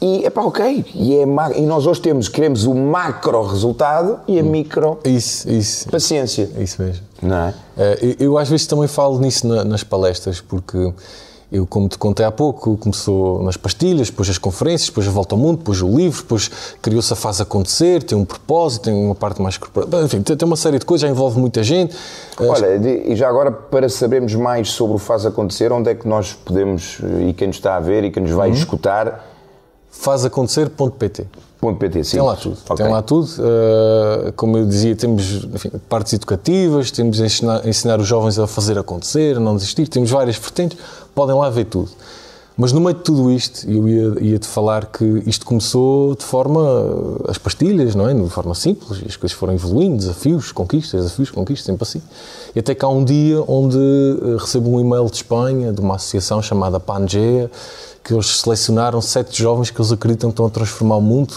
e 0.00 0.24
é 0.24 0.30
pá, 0.30 0.42
ok. 0.42 0.84
E, 0.94 1.16
é, 1.16 1.24
e 1.56 1.62
nós 1.62 1.86
hoje 1.86 2.00
temos, 2.00 2.28
queremos 2.28 2.64
o 2.64 2.74
macro 2.74 3.42
resultado 3.42 4.20
e 4.26 4.38
a 4.38 4.42
micro 4.42 4.98
isso, 5.04 5.48
isso. 5.50 5.88
paciência. 5.90 6.48
Isso 6.58 6.82
mesmo. 6.82 7.04
Não 7.22 7.36
é? 7.36 7.54
Eh, 7.76 7.98
eu, 8.02 8.26
eu 8.26 8.38
às 8.38 8.48
vezes 8.48 8.66
também 8.66 8.88
falo 8.88 9.18
nisso 9.18 9.46
na, 9.46 9.62
nas 9.62 9.84
palestras, 9.84 10.40
porque 10.40 10.92
eu, 11.52 11.66
como 11.66 11.88
te 11.88 11.98
contei 11.98 12.24
há 12.24 12.30
pouco, 12.30 12.76
começou 12.76 13.42
nas 13.42 13.56
pastilhas, 13.56 14.08
depois 14.08 14.30
as 14.30 14.38
conferências, 14.38 14.88
depois 14.88 15.08
a 15.08 15.10
volta 15.10 15.34
ao 15.34 15.38
mundo, 15.38 15.58
depois 15.58 15.82
o 15.82 15.88
livro, 15.88 16.22
depois 16.22 16.50
criou-se 16.80 17.12
a 17.12 17.16
fase 17.16 17.42
acontecer, 17.42 18.02
tem 18.04 18.16
um 18.16 18.24
propósito, 18.24 18.84
tem 18.84 18.94
uma 18.94 19.16
parte 19.16 19.42
mais 19.42 19.58
corporativa, 19.58 20.02
enfim, 20.02 20.22
tem 20.22 20.36
uma 20.44 20.56
série 20.56 20.78
de 20.78 20.86
coisas, 20.86 21.02
já 21.02 21.08
envolve 21.08 21.40
muita 21.40 21.62
gente. 21.62 21.94
Olha, 22.38 22.76
e 22.76 23.16
já 23.16 23.28
agora, 23.28 23.50
para 23.50 23.88
sabermos 23.88 24.34
mais 24.34 24.70
sobre 24.70 24.94
o 24.94 24.98
faz 24.98 25.26
acontecer, 25.26 25.72
onde 25.72 25.90
é 25.90 25.94
que 25.94 26.06
nós 26.06 26.32
podemos, 26.32 27.00
e 27.28 27.32
quem 27.32 27.48
nos 27.48 27.56
está 27.56 27.76
a 27.76 27.80
ver 27.80 28.04
e 28.04 28.12
quem 28.12 28.22
nos 28.22 28.32
vai 28.32 28.48
uhum. 28.48 28.54
escutar, 28.54 29.29
fazacontecer.pt. 30.00 31.26
.pt, 31.78 32.04
sim. 32.04 32.16
Tem 32.16 32.26
lá 32.26 32.36
tudo. 32.36 32.56
Okay. 32.64 32.76
Tem 32.76 32.88
lá 32.88 33.02
tudo. 33.02 33.28
Uh, 33.38 34.32
como 34.32 34.56
eu 34.56 34.66
dizia, 34.66 34.96
temos 34.96 35.44
enfim, 35.44 35.70
partes 35.90 36.14
educativas, 36.14 36.90
temos 36.90 37.20
a 37.20 37.26
ensinar, 37.26 37.68
ensinar, 37.68 38.00
os 38.00 38.06
jovens 38.06 38.38
a 38.38 38.46
fazer 38.46 38.78
acontecer, 38.78 39.36
a 39.36 39.40
não 39.40 39.54
desistir, 39.54 39.86
temos 39.86 40.10
várias 40.10 40.36
vertentes, 40.36 40.78
podem 41.14 41.36
lá 41.36 41.50
ver 41.50 41.66
tudo. 41.66 41.90
Mas 42.56 42.72
no 42.72 42.80
meio 42.80 42.94
de 42.94 43.02
tudo 43.02 43.30
isto, 43.30 43.70
eu 43.70 43.88
ia-te 43.88 44.24
ia 44.24 44.40
falar 44.42 44.86
que 44.86 45.22
isto 45.26 45.46
começou 45.46 46.14
de 46.14 46.24
forma, 46.24 46.60
as 47.26 47.38
pastilhas, 47.38 47.94
não 47.94 48.06
é? 48.06 48.12
De 48.12 48.28
forma 48.28 48.54
simples, 48.54 49.02
as 49.06 49.16
coisas 49.16 49.36
foram 49.36 49.54
evoluindo, 49.54 49.96
desafios, 49.96 50.52
conquistas, 50.52 51.04
desafios, 51.04 51.30
conquistas, 51.30 51.64
sempre 51.64 51.84
assim. 51.84 52.02
E 52.54 52.58
até 52.58 52.74
que 52.74 52.84
há 52.84 52.88
um 52.88 53.02
dia 53.02 53.42
onde 53.48 53.78
eh, 53.78 54.36
recebo 54.38 54.70
um 54.70 54.80
e-mail 54.80 55.06
de 55.06 55.16
Espanha, 55.16 55.72
de 55.72 55.80
uma 55.80 55.94
associação 55.94 56.42
chamada 56.42 56.78
Pangea, 56.78 57.50
que 58.02 58.14
eles 58.14 58.40
selecionaram 58.40 59.00
sete 59.00 59.40
jovens 59.40 59.70
que 59.70 59.80
eles 59.80 59.92
acreditam 59.92 60.30
que 60.30 60.34
estão 60.34 60.46
a 60.46 60.50
transformar 60.50 60.96
o 60.96 61.02
mundo, 61.02 61.34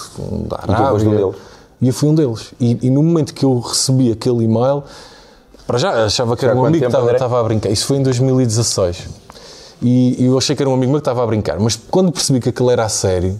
da 0.47 0.57
Arábia. 0.57 1.03
E, 1.03 1.07
um 1.07 1.33
e 1.81 1.87
eu 1.87 1.93
fui 1.93 2.09
um 2.09 2.15
deles. 2.15 2.53
E, 2.59 2.77
e, 2.81 2.89
no 2.89 3.03
momento 3.03 3.33
que 3.33 3.43
eu 3.43 3.59
recebi 3.59 4.09
aquele 4.09 4.45
e-mail, 4.45 4.83
para 5.67 5.77
já 5.77 6.05
achava 6.05 6.37
que 6.37 6.45
era 6.45 6.55
um 6.55 6.65
amigo 6.65 6.79
que 6.79 6.85
estava, 6.85 7.11
estava, 7.11 7.39
a 7.39 7.43
brincar. 7.43 7.69
Isso 7.69 7.85
foi 7.85 7.97
em 7.97 8.03
2016. 8.03 9.09
E, 9.81 10.23
e, 10.23 10.25
eu 10.25 10.37
achei 10.37 10.55
que 10.55 10.63
era 10.63 10.69
um 10.69 10.73
amigo 10.73 10.91
meu 10.91 11.01
que 11.01 11.09
estava 11.09 11.21
a 11.21 11.27
brincar. 11.27 11.59
Mas 11.59 11.75
quando 11.75 12.09
percebi 12.09 12.39
que 12.39 12.47
aquilo 12.47 12.71
era 12.71 12.85
a 12.85 12.89
sério, 12.89 13.37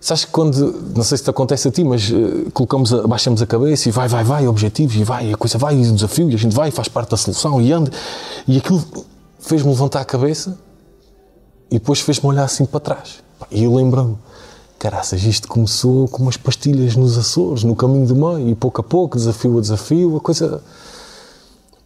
sabes 0.00 0.24
que 0.24 0.30
quando, 0.30 0.92
não 0.94 1.02
sei 1.02 1.18
se 1.18 1.24
te 1.24 1.30
acontece 1.30 1.66
a 1.66 1.72
ti, 1.72 1.82
mas 1.82 2.08
uh, 2.08 2.50
colocamos, 2.52 2.94
a, 2.94 3.04
baixamos 3.04 3.42
a 3.42 3.46
cabeça 3.46 3.88
e 3.88 3.92
vai, 3.92 4.06
vai, 4.06 4.22
vai, 4.22 4.46
objetivos, 4.46 4.94
e 4.94 5.02
vai, 5.02 5.32
a 5.32 5.36
coisa 5.36 5.58
vai, 5.58 5.74
e 5.74 5.88
o 5.88 5.92
desafio, 5.92 6.30
e 6.30 6.34
a 6.36 6.38
gente 6.38 6.54
vai, 6.54 6.70
faz 6.70 6.86
parte 6.86 7.10
da 7.10 7.16
solução, 7.16 7.60
e 7.60 7.72
anda. 7.72 7.90
E 8.46 8.58
aquilo 8.58 8.80
fez-me 9.40 9.70
levantar 9.70 10.02
a 10.02 10.04
cabeça 10.04 10.56
e 11.70 11.78
depois 11.78 12.00
fez-me 12.00 12.28
olhar 12.28 12.44
assim 12.44 12.64
para 12.64 12.80
trás. 12.80 13.22
E 13.50 13.64
eu 13.64 13.74
lembro-me, 13.74 14.16
caraças, 14.78 15.22
isto 15.24 15.48
começou 15.48 16.08
com 16.08 16.22
umas 16.22 16.36
pastilhas 16.36 16.94
nos 16.96 17.16
Açores, 17.16 17.64
no 17.64 17.74
caminho 17.74 18.06
do 18.06 18.14
meio, 18.14 18.48
e 18.50 18.54
pouco 18.54 18.80
a 18.80 18.84
pouco, 18.84 19.16
desafio 19.16 19.58
a 19.58 19.60
desafio, 19.60 20.16
a 20.16 20.20
coisa. 20.20 20.62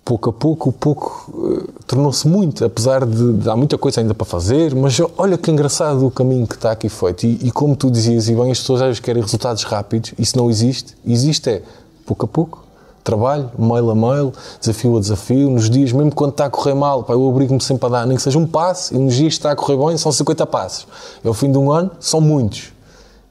Pouco 0.05 0.31
a 0.31 0.33
pouco, 0.33 0.71
o 0.71 0.73
pouco 0.73 1.31
uh, 1.31 1.71
tornou-se 1.87 2.27
muito, 2.27 2.65
apesar 2.65 3.05
de, 3.05 3.35
de, 3.35 3.51
há 3.51 3.55
muita 3.55 3.77
coisa 3.77 4.01
ainda 4.01 4.15
para 4.15 4.25
fazer, 4.25 4.75
mas 4.75 4.99
olha 5.19 5.37
que 5.37 5.51
engraçado 5.51 6.07
o 6.07 6.11
caminho 6.11 6.47
que 6.47 6.55
está 6.55 6.73
aqui 6.73 6.89
feito. 6.89 7.27
E, 7.27 7.49
e 7.49 7.51
como 7.51 7.77
tu 7.77 7.91
dizias, 7.91 8.27
e 8.27 8.35
bem, 8.35 8.51
as 8.51 8.59
pessoas 8.59 8.81
às 8.81 8.87
vezes 8.87 9.01
querem 9.01 9.23
resultados 9.23 9.65
rápidos, 9.65 10.15
isso 10.19 10.39
não 10.39 10.51
existe. 10.51 10.97
Existe 11.07 11.51
é 11.51 11.63
pouco 12.07 12.25
a 12.25 12.29
pouco, 12.29 12.65
trabalho, 13.05 13.51
mail 13.59 13.91
a 13.91 13.95
mail, 13.95 14.33
desafio 14.61 14.97
a 14.97 15.01
desafio, 15.01 15.51
nos 15.51 15.71
dias, 15.71 15.93
mesmo 15.93 16.15
quando 16.15 16.33
está 16.33 16.47
a 16.47 16.51
correr 16.51 16.75
mal, 16.75 17.05
pá, 17.05 17.15
eu 17.15 17.23
obrigo-me 17.23 17.61
sempre 17.61 17.87
a 17.87 17.89
dar, 17.89 18.07
nem 18.07 18.17
que 18.17 18.23
seja 18.23 18.39
um 18.39 18.47
passo, 18.47 18.95
e 18.95 18.99
nos 18.99 19.15
dias 19.15 19.35
que 19.35 19.39
está 19.39 19.53
a 19.53 19.57
correr 19.57 19.77
bem, 19.77 19.97
são 19.97 20.13
50 20.13 20.47
passos. 20.47 20.87
E 21.25 21.29
ao 21.29 21.35
fim 21.35 21.51
de 21.51 21.59
um 21.59 21.71
ano, 21.71 21.91
são 22.01 22.21
muitos. 22.21 22.73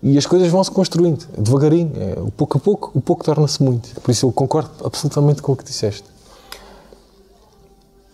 E 0.02 0.18
as 0.18 0.26
coisas 0.26 0.48
vão 0.50 0.64
se 0.64 0.72
construindo, 0.72 1.26
devagarinho, 1.38 1.92
é, 1.96 2.20
o 2.20 2.32
pouco 2.32 2.58
a 2.58 2.62
pouco, 2.62 2.92
o 2.94 3.02
pouco 3.02 3.24
torna-se 3.24 3.62
muito. 3.64 4.00
Por 4.02 4.12
isso 4.12 4.26
eu 4.26 4.32
concordo 4.32 4.70
absolutamente 4.84 5.42
com 5.42 5.54
o 5.54 5.56
que 5.56 5.64
disseste. 5.64 6.04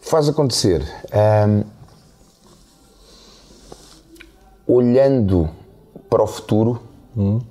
Faz 0.01 0.27
acontecer. 0.29 0.85
Hum, 1.47 1.63
olhando 4.67 5.49
para 6.09 6.23
o 6.23 6.27
futuro, 6.27 6.81
hum. 7.15 7.41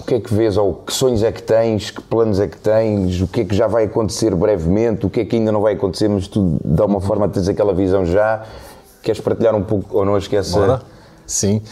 O 0.00 0.04
que 0.04 0.14
é 0.14 0.20
que 0.20 0.32
vês, 0.32 0.56
ou 0.56 0.74
que 0.74 0.92
sonhos 0.92 1.22
é 1.22 1.32
que 1.32 1.42
tens, 1.42 1.90
que 1.90 2.00
planos 2.00 2.40
é 2.40 2.46
que 2.46 2.56
tens, 2.56 3.20
o 3.20 3.26
que 3.26 3.42
é 3.42 3.44
que 3.44 3.54
já 3.54 3.66
vai 3.66 3.84
acontecer 3.84 4.34
brevemente, 4.34 5.06
o 5.06 5.10
que 5.10 5.20
é 5.20 5.24
que 5.24 5.36
ainda 5.36 5.52
não 5.52 5.60
vai 5.60 5.74
acontecer, 5.74 6.08
mas 6.08 6.28
tu, 6.28 6.58
de 6.64 6.80
alguma 6.80 7.00
forma, 7.00 7.28
tens 7.28 7.48
aquela 7.48 7.74
visão 7.74 8.04
já. 8.04 8.44
Queres 9.02 9.20
partilhar 9.20 9.54
um 9.54 9.62
pouco 9.62 9.98
ou 9.98 10.04
não 10.04 10.16
esquece? 10.16 10.52
Bora. 10.52 10.82
Sim. 11.26 11.62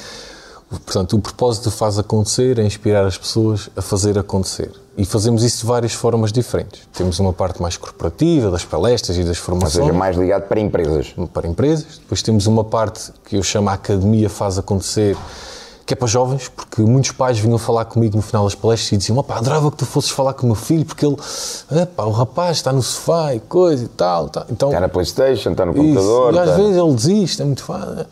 Portanto, 0.68 1.16
o 1.16 1.20
propósito 1.20 1.70
faz 1.70 1.98
acontecer 1.98 2.58
é 2.58 2.64
inspirar 2.64 3.06
as 3.06 3.16
pessoas 3.16 3.70
a 3.76 3.82
fazer 3.82 4.18
acontecer. 4.18 4.72
E 4.98 5.04
fazemos 5.04 5.44
isso 5.44 5.60
de 5.60 5.66
várias 5.66 5.92
formas 5.92 6.32
diferentes. 6.32 6.82
Temos 6.92 7.20
uma 7.20 7.32
parte 7.32 7.62
mais 7.62 7.76
corporativa, 7.76 8.50
das 8.50 8.64
palestras 8.64 9.16
e 9.16 9.22
das 9.22 9.38
formações. 9.38 9.76
Ou 9.76 9.86
seja, 9.86 9.98
mais 9.98 10.16
ligado 10.16 10.48
para 10.48 10.58
empresas. 10.58 11.14
Para 11.32 11.46
empresas. 11.46 11.98
Depois 11.98 12.22
temos 12.22 12.46
uma 12.46 12.64
parte 12.64 13.12
que 13.26 13.36
eu 13.36 13.42
chamo 13.42 13.68
a 13.68 13.74
Academia 13.74 14.28
Faz 14.28 14.58
Acontecer, 14.58 15.16
que 15.87 15.95
é 15.95 15.97
para 15.97 16.09
jovens, 16.09 16.49
porque 16.49 16.82
muitos 16.82 17.12
pais 17.12 17.39
vinham 17.39 17.57
falar 17.59 17.84
comigo 17.84 18.16
no 18.16 18.22
final 18.22 18.43
das 18.43 18.57
palestras 18.57 18.91
e 18.91 18.97
diziam: 18.97 19.16
Opá, 19.18 19.37
adorava 19.37 19.70
que 19.70 19.76
tu 19.76 19.87
fosses 19.87 20.11
falar 20.11 20.34
com 20.34 20.43
o 20.43 20.47
meu 20.47 20.57
filho, 20.57 20.84
porque 20.84 21.07
ele, 21.07 21.16
epá, 21.80 22.03
o 22.05 22.11
rapaz 22.11 22.57
está 22.57 22.72
no 22.72 22.82
sofá 22.82 23.32
e 23.34 23.41
coisa 23.41 23.84
e 23.84 23.89
tal. 23.89 24.28
tal. 24.28 24.47
Então, 24.51 24.68
está 24.68 24.80
na 24.80 24.89
Playstation, 24.89 25.53
está 25.53 25.64
no 25.64 25.72
computador. 25.72 26.34
E 26.34 26.39
às 26.39 26.45
está... 26.49 26.57
vezes 26.57 26.76
ele 26.76 26.93
desiste, 26.93 27.43
é 27.43 27.45
muito 27.45 27.62
fácil. 27.62 28.07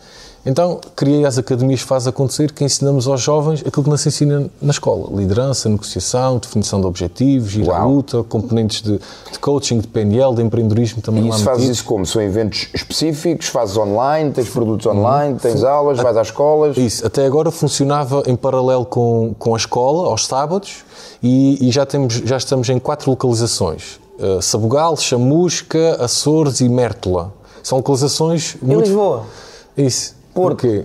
Então, 0.46 0.78
criei 0.94 1.24
as 1.24 1.38
academias 1.38 1.80
Faz 1.80 2.06
Acontecer, 2.06 2.52
que 2.52 2.62
ensinamos 2.62 3.08
aos 3.08 3.20
jovens 3.22 3.60
aquilo 3.66 3.82
que 3.82 3.90
não 3.90 3.96
se 3.96 4.08
ensina 4.08 4.50
na 4.60 4.70
escola. 4.70 5.08
Liderança, 5.16 5.68
negociação, 5.70 6.36
definição 6.36 6.80
de 6.80 6.86
objetivos, 6.86 7.54
ir 7.54 7.70
à 7.70 7.82
luta, 7.84 8.22
componentes 8.24 8.82
de, 8.82 9.00
de, 9.32 9.38
coaching, 9.38 9.78
de 9.78 9.88
PNL, 9.88 10.34
de 10.34 10.42
empreendedorismo 10.42 11.00
também 11.00 11.24
e 11.24 11.30
lá 11.30 11.36
isso 11.36 11.44
fazes 11.44 11.68
isso 11.68 11.84
como? 11.84 12.04
São 12.04 12.20
eventos 12.20 12.68
específicos? 12.74 13.46
Fazes 13.46 13.76
online? 13.76 14.32
Tens 14.32 14.50
produtos 14.50 14.86
online? 14.86 15.38
Tens 15.38 15.64
aulas? 15.64 15.98
Vais 15.98 16.16
às 16.16 16.26
escolas? 16.26 16.76
Isso. 16.76 17.06
Até 17.06 17.24
agora 17.24 17.50
funcionava 17.50 18.22
em 18.26 18.36
paralelo 18.36 18.84
com, 18.84 19.34
com 19.38 19.54
a 19.54 19.56
escola, 19.56 20.08
aos 20.08 20.26
sábados, 20.26 20.84
e, 21.22 21.68
e 21.68 21.70
já, 21.70 21.86
temos, 21.86 22.14
já 22.14 22.36
estamos 22.36 22.68
em 22.68 22.78
quatro 22.78 23.10
localizações. 23.10 23.98
Uh, 24.18 24.42
Sabugal, 24.42 24.96
Chamusca, 24.96 25.96
Açores 26.04 26.60
e 26.60 26.68
Mértola. 26.68 27.32
São 27.62 27.78
localizações 27.78 28.56
muito... 28.60 28.80
Em 28.80 28.84
Lisboa? 28.84 29.24
Isso. 29.76 30.23
Porque 30.34 30.84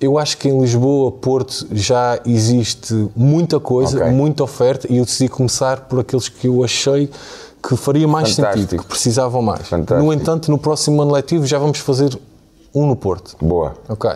eu 0.00 0.18
acho 0.18 0.36
que 0.38 0.48
em 0.48 0.60
Lisboa, 0.60 1.10
Porto, 1.12 1.66
já 1.72 2.20
existe 2.26 3.08
muita 3.16 3.58
coisa, 3.58 3.98
okay. 3.98 4.10
muita 4.10 4.42
oferta, 4.44 4.86
e 4.92 4.98
eu 4.98 5.04
decidi 5.04 5.28
começar 5.28 5.82
por 5.82 6.00
aqueles 6.00 6.28
que 6.28 6.46
eu 6.46 6.62
achei 6.62 7.10
que 7.62 7.76
faria 7.76 8.06
mais 8.06 8.34
Fantástico. 8.34 8.60
sentido, 8.62 8.82
que 8.82 8.88
precisavam 8.88 9.42
mais. 9.42 9.66
Fantástico. 9.66 10.04
No 10.04 10.12
entanto, 10.12 10.50
no 10.50 10.58
próximo 10.58 11.02
ano 11.02 11.12
letivo 11.12 11.46
já 11.46 11.58
vamos 11.58 11.78
fazer 11.78 12.18
um 12.74 12.86
no 12.86 12.94
Porto. 12.94 13.36
Boa. 13.40 13.74
Ok. 13.88 14.10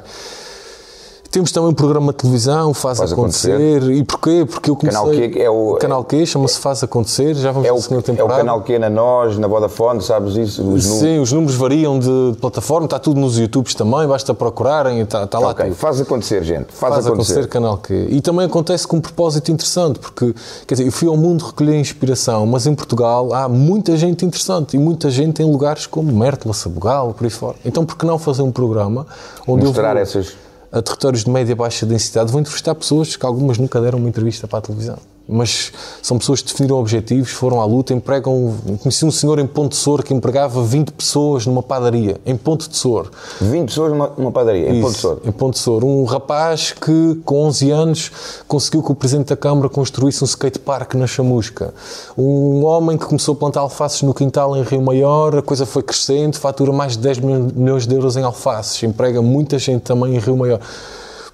Temos 1.32 1.50
também 1.50 1.70
um 1.70 1.74
programa 1.74 2.12
de 2.12 2.18
televisão, 2.18 2.74
Faz, 2.74 2.98
Faz 2.98 3.10
acontecer. 3.10 3.52
acontecer. 3.52 3.90
E 3.90 4.04
porquê? 4.04 4.44
Porque 4.44 4.68
eu 4.68 4.76
comecei... 4.76 5.00
Canal 5.00 5.14
Q 5.14 5.40
é 5.40 5.48
o... 5.48 5.76
Canal 5.80 6.04
Q 6.04 6.26
chama-se 6.26 6.58
Faz 6.58 6.82
Acontecer, 6.82 7.34
já 7.34 7.50
vamos 7.50 7.66
é 7.66 7.70
para 7.70 7.78
a 7.78 7.82
segunda 7.82 8.02
temporada. 8.02 8.32
É 8.34 8.36
o 8.36 8.38
Canal 8.38 8.60
Q 8.60 8.78
na 8.78 8.90
Nós, 8.90 9.38
na 9.38 9.48
Vodafone, 9.48 10.02
sabes 10.02 10.36
isso? 10.36 10.62
Os 10.62 10.84
Sim, 10.84 11.20
os 11.20 11.32
números 11.32 11.54
variam 11.54 11.98
de, 11.98 12.36
plataforma, 12.38 12.84
está 12.84 12.98
tudo 12.98 13.18
nos 13.18 13.38
YouTubes 13.38 13.74
também, 13.74 14.06
basta 14.06 14.34
procurarem, 14.34 15.00
está, 15.00 15.24
está 15.24 15.38
lá 15.38 15.52
okay. 15.52 15.68
tudo. 15.68 15.76
Faz 15.76 16.02
acontecer, 16.02 16.44
gente. 16.44 16.66
Faz, 16.70 16.96
Faz 16.96 17.06
acontecer. 17.06 17.32
acontecer. 17.32 17.48
Canal 17.48 17.78
Q. 17.78 18.08
E 18.10 18.20
também 18.20 18.44
acontece 18.44 18.86
com 18.86 18.98
um 18.98 19.00
propósito 19.00 19.50
interessante, 19.50 20.00
porque, 20.00 20.34
quer 20.66 20.74
dizer, 20.74 20.86
eu 20.86 20.92
fui 20.92 21.08
ao 21.08 21.16
mundo 21.16 21.46
recolher 21.46 21.80
inspiração, 21.80 22.44
mas 22.44 22.66
em 22.66 22.74
Portugal 22.74 23.32
há 23.32 23.48
muita 23.48 23.96
gente 23.96 24.22
interessante 24.26 24.76
e 24.76 24.78
muita 24.78 25.08
gente 25.08 25.42
em 25.42 25.50
lugares 25.50 25.86
como 25.86 26.12
Mértola, 26.12 26.52
Sabugal, 26.52 27.14
por 27.14 27.24
aí 27.24 27.30
fora. 27.30 27.56
Então, 27.64 27.86
por 27.86 27.96
que 27.96 28.04
não 28.04 28.18
fazer 28.18 28.42
um 28.42 28.52
programa 28.52 29.06
onde 29.48 29.64
Mostrar 29.64 29.88
eu 29.88 29.94
vou... 29.94 30.02
essas 30.02 30.41
a 30.72 30.80
territórios 30.80 31.24
de 31.24 31.30
média 31.30 31.52
e 31.52 31.54
baixa 31.54 31.84
densidade, 31.84 32.32
vou 32.32 32.40
entrevistar 32.40 32.74
pessoas 32.74 33.14
que 33.14 33.26
algumas 33.26 33.58
nunca 33.58 33.80
deram 33.80 33.98
uma 33.98 34.08
entrevista 34.08 34.48
para 34.48 34.58
a 34.58 34.62
televisão 34.62 34.98
mas 35.28 35.72
são 36.02 36.18
pessoas 36.18 36.42
que 36.42 36.48
definiram 36.48 36.78
objetivos, 36.78 37.30
foram 37.30 37.60
à 37.60 37.64
luta, 37.64 37.94
empregam. 37.94 38.54
Conheci 38.82 39.04
um 39.04 39.10
senhor 39.10 39.38
em 39.38 39.46
Ponte 39.46 39.70
de 39.70 39.76
Sor 39.76 40.02
que 40.02 40.12
empregava 40.12 40.62
20 40.62 40.90
pessoas 40.92 41.46
numa 41.46 41.62
padaria, 41.62 42.20
em 42.26 42.36
Ponte 42.36 42.68
de 42.68 42.76
Sor. 42.76 43.10
20 43.40 43.66
pessoas 43.68 43.92
numa, 43.92 44.12
numa 44.16 44.32
padaria, 44.32 44.68
em 44.68 44.78
Isso, 44.78 44.82
Ponte 44.82 44.94
de 44.94 45.00
Sor? 45.00 45.20
Em 45.24 45.32
Ponte 45.32 45.54
de 45.54 45.60
Sor. 45.60 45.84
Um 45.84 46.04
rapaz 46.04 46.72
que, 46.72 47.20
com 47.24 47.46
11 47.46 47.70
anos, 47.70 48.12
conseguiu 48.46 48.82
que 48.82 48.92
o 48.92 48.94
Presidente 48.94 49.28
da 49.28 49.36
Câmara 49.36 49.68
construísse 49.68 50.22
um 50.22 50.26
skatepark 50.26 50.94
na 50.94 51.06
Chamusca. 51.06 51.72
Um 52.16 52.64
homem 52.64 52.98
que 52.98 53.06
começou 53.06 53.34
a 53.34 53.36
plantar 53.36 53.60
alfaces 53.60 54.02
no 54.02 54.12
quintal 54.12 54.56
em 54.56 54.62
Rio 54.62 54.82
Maior, 54.82 55.36
a 55.36 55.42
coisa 55.42 55.64
foi 55.64 55.82
crescendo, 55.82 56.36
fatura 56.36 56.72
mais 56.72 56.92
de 56.92 56.98
10 56.98 57.18
milhões 57.20 57.86
de 57.86 57.94
euros 57.94 58.16
em 58.16 58.22
alfaces, 58.22 58.82
emprega 58.82 59.22
muita 59.22 59.58
gente 59.58 59.82
também 59.82 60.16
em 60.16 60.18
Rio 60.18 60.36
Maior 60.36 60.60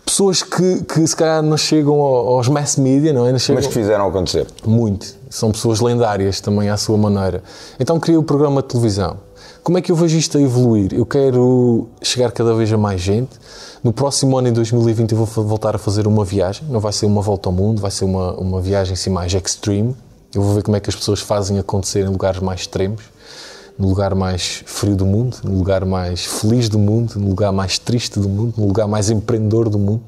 pessoas 0.08 0.42
que, 0.42 0.82
que 0.84 1.06
se 1.06 1.14
calhar 1.14 1.42
não 1.42 1.56
chegam 1.56 1.94
aos 2.00 2.48
mass 2.48 2.76
media, 2.76 3.12
não 3.12 3.26
é? 3.26 3.32
Não 3.32 3.38
chegam... 3.38 3.60
Mas 3.60 3.66
que 3.66 3.74
fizeram 3.74 4.08
acontecer. 4.08 4.46
Muito. 4.64 5.06
São 5.28 5.52
pessoas 5.52 5.80
lendárias 5.80 6.40
também 6.40 6.70
à 6.70 6.76
sua 6.78 6.96
maneira. 6.96 7.42
Então 7.78 8.00
criei 8.00 8.16
o 8.16 8.22
programa 8.22 8.62
de 8.62 8.68
televisão. 8.68 9.18
Como 9.62 9.76
é 9.76 9.82
que 9.82 9.92
eu 9.92 9.96
vejo 9.96 10.16
isto 10.16 10.38
a 10.38 10.40
evoluir? 10.40 10.94
Eu 10.94 11.04
quero 11.04 11.88
chegar 12.02 12.32
cada 12.32 12.54
vez 12.54 12.72
a 12.72 12.78
mais 12.78 13.02
gente. 13.02 13.30
No 13.84 13.92
próximo 13.92 14.38
ano, 14.38 14.48
em 14.48 14.52
2020, 14.52 15.12
eu 15.12 15.18
vou 15.18 15.44
voltar 15.44 15.76
a 15.76 15.78
fazer 15.78 16.06
uma 16.06 16.24
viagem. 16.24 16.66
Não 16.70 16.80
vai 16.80 16.92
ser 16.92 17.04
uma 17.04 17.20
volta 17.20 17.50
ao 17.50 17.52
mundo, 17.52 17.82
vai 17.82 17.90
ser 17.90 18.06
uma, 18.06 18.32
uma 18.32 18.62
viagem 18.62 18.94
assim 18.94 19.10
mais 19.10 19.32
extreme. 19.34 19.94
Eu 20.34 20.40
vou 20.40 20.54
ver 20.54 20.62
como 20.62 20.76
é 20.76 20.80
que 20.80 20.88
as 20.88 20.96
pessoas 20.96 21.20
fazem 21.20 21.58
acontecer 21.58 22.00
em 22.00 22.08
lugares 22.08 22.40
mais 22.40 22.60
extremos 22.60 23.02
no 23.78 23.88
lugar 23.88 24.14
mais 24.14 24.62
frio 24.66 24.96
do 24.96 25.06
mundo, 25.06 25.36
no 25.44 25.56
lugar 25.56 25.84
mais 25.84 26.24
feliz 26.24 26.68
do 26.68 26.78
mundo, 26.78 27.14
no 27.16 27.28
lugar 27.28 27.52
mais 27.52 27.78
triste 27.78 28.18
do 28.18 28.28
mundo, 28.28 28.54
no 28.56 28.66
lugar 28.66 28.88
mais 28.88 29.08
empreendedor 29.10 29.68
do 29.68 29.78
mundo. 29.78 30.02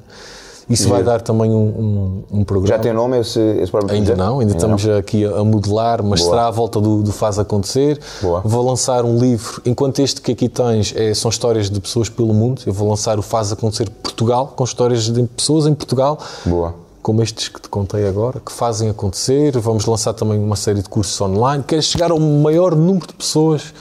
Isso 0.69 0.87
vai 0.87 1.03
dar 1.03 1.21
também 1.21 1.51
um, 1.51 2.23
um, 2.31 2.39
um, 2.39 2.43
programa. 2.43 2.77
Já 2.77 2.79
tem 2.79 2.93
nome 2.93 3.19
esse, 3.19 3.39
esse 3.39 3.69
programa? 3.69 3.93
Ainda 3.93 4.15
não, 4.15 4.39
ainda, 4.39 4.41
ainda 4.41 4.53
estamos 4.53 4.85
não. 4.85 4.97
aqui 4.97 5.25
a, 5.25 5.43
modelar, 5.43 6.01
mas 6.01 6.21
Boa. 6.21 6.31
será 6.31 6.47
à 6.47 6.51
volta 6.51 6.79
do, 6.79 7.03
do, 7.03 7.11
Faz 7.11 7.37
Acontecer. 7.37 7.99
Boa. 8.21 8.41
Vou 8.41 8.65
lançar 8.65 9.03
um 9.03 9.17
livro, 9.17 9.61
enquanto 9.65 9.99
este 9.99 10.21
que 10.21 10.31
aqui 10.31 10.47
tens 10.47 10.93
é, 10.95 11.13
são 11.13 11.29
histórias 11.29 11.69
de 11.69 11.79
pessoas 11.79 12.07
pelo 12.07 12.33
mundo, 12.33 12.61
eu 12.65 12.71
vou 12.71 12.89
lançar 12.89 13.19
o 13.19 13.21
Faz 13.21 13.51
Acontecer 13.51 13.89
Portugal, 13.89 14.53
com 14.55 14.63
histórias 14.63 15.03
de 15.03 15.23
pessoas 15.23 15.65
em 15.65 15.73
Portugal. 15.73 16.17
Boa 16.45 16.80
como 17.01 17.21
estes 17.21 17.47
que 17.47 17.59
te 17.61 17.67
contei 17.67 18.07
agora, 18.07 18.39
que 18.39 18.51
fazem 18.51 18.89
acontecer. 18.89 19.57
Vamos 19.59 19.85
lançar 19.85 20.13
também 20.13 20.39
uma 20.39 20.55
série 20.55 20.81
de 20.81 20.89
cursos 20.89 21.19
online. 21.19 21.63
Queres 21.63 21.85
chegar 21.85 22.11
ao 22.11 22.19
maior 22.19 22.75
número 22.75 23.07
de 23.07 23.13
pessoas 23.13 23.73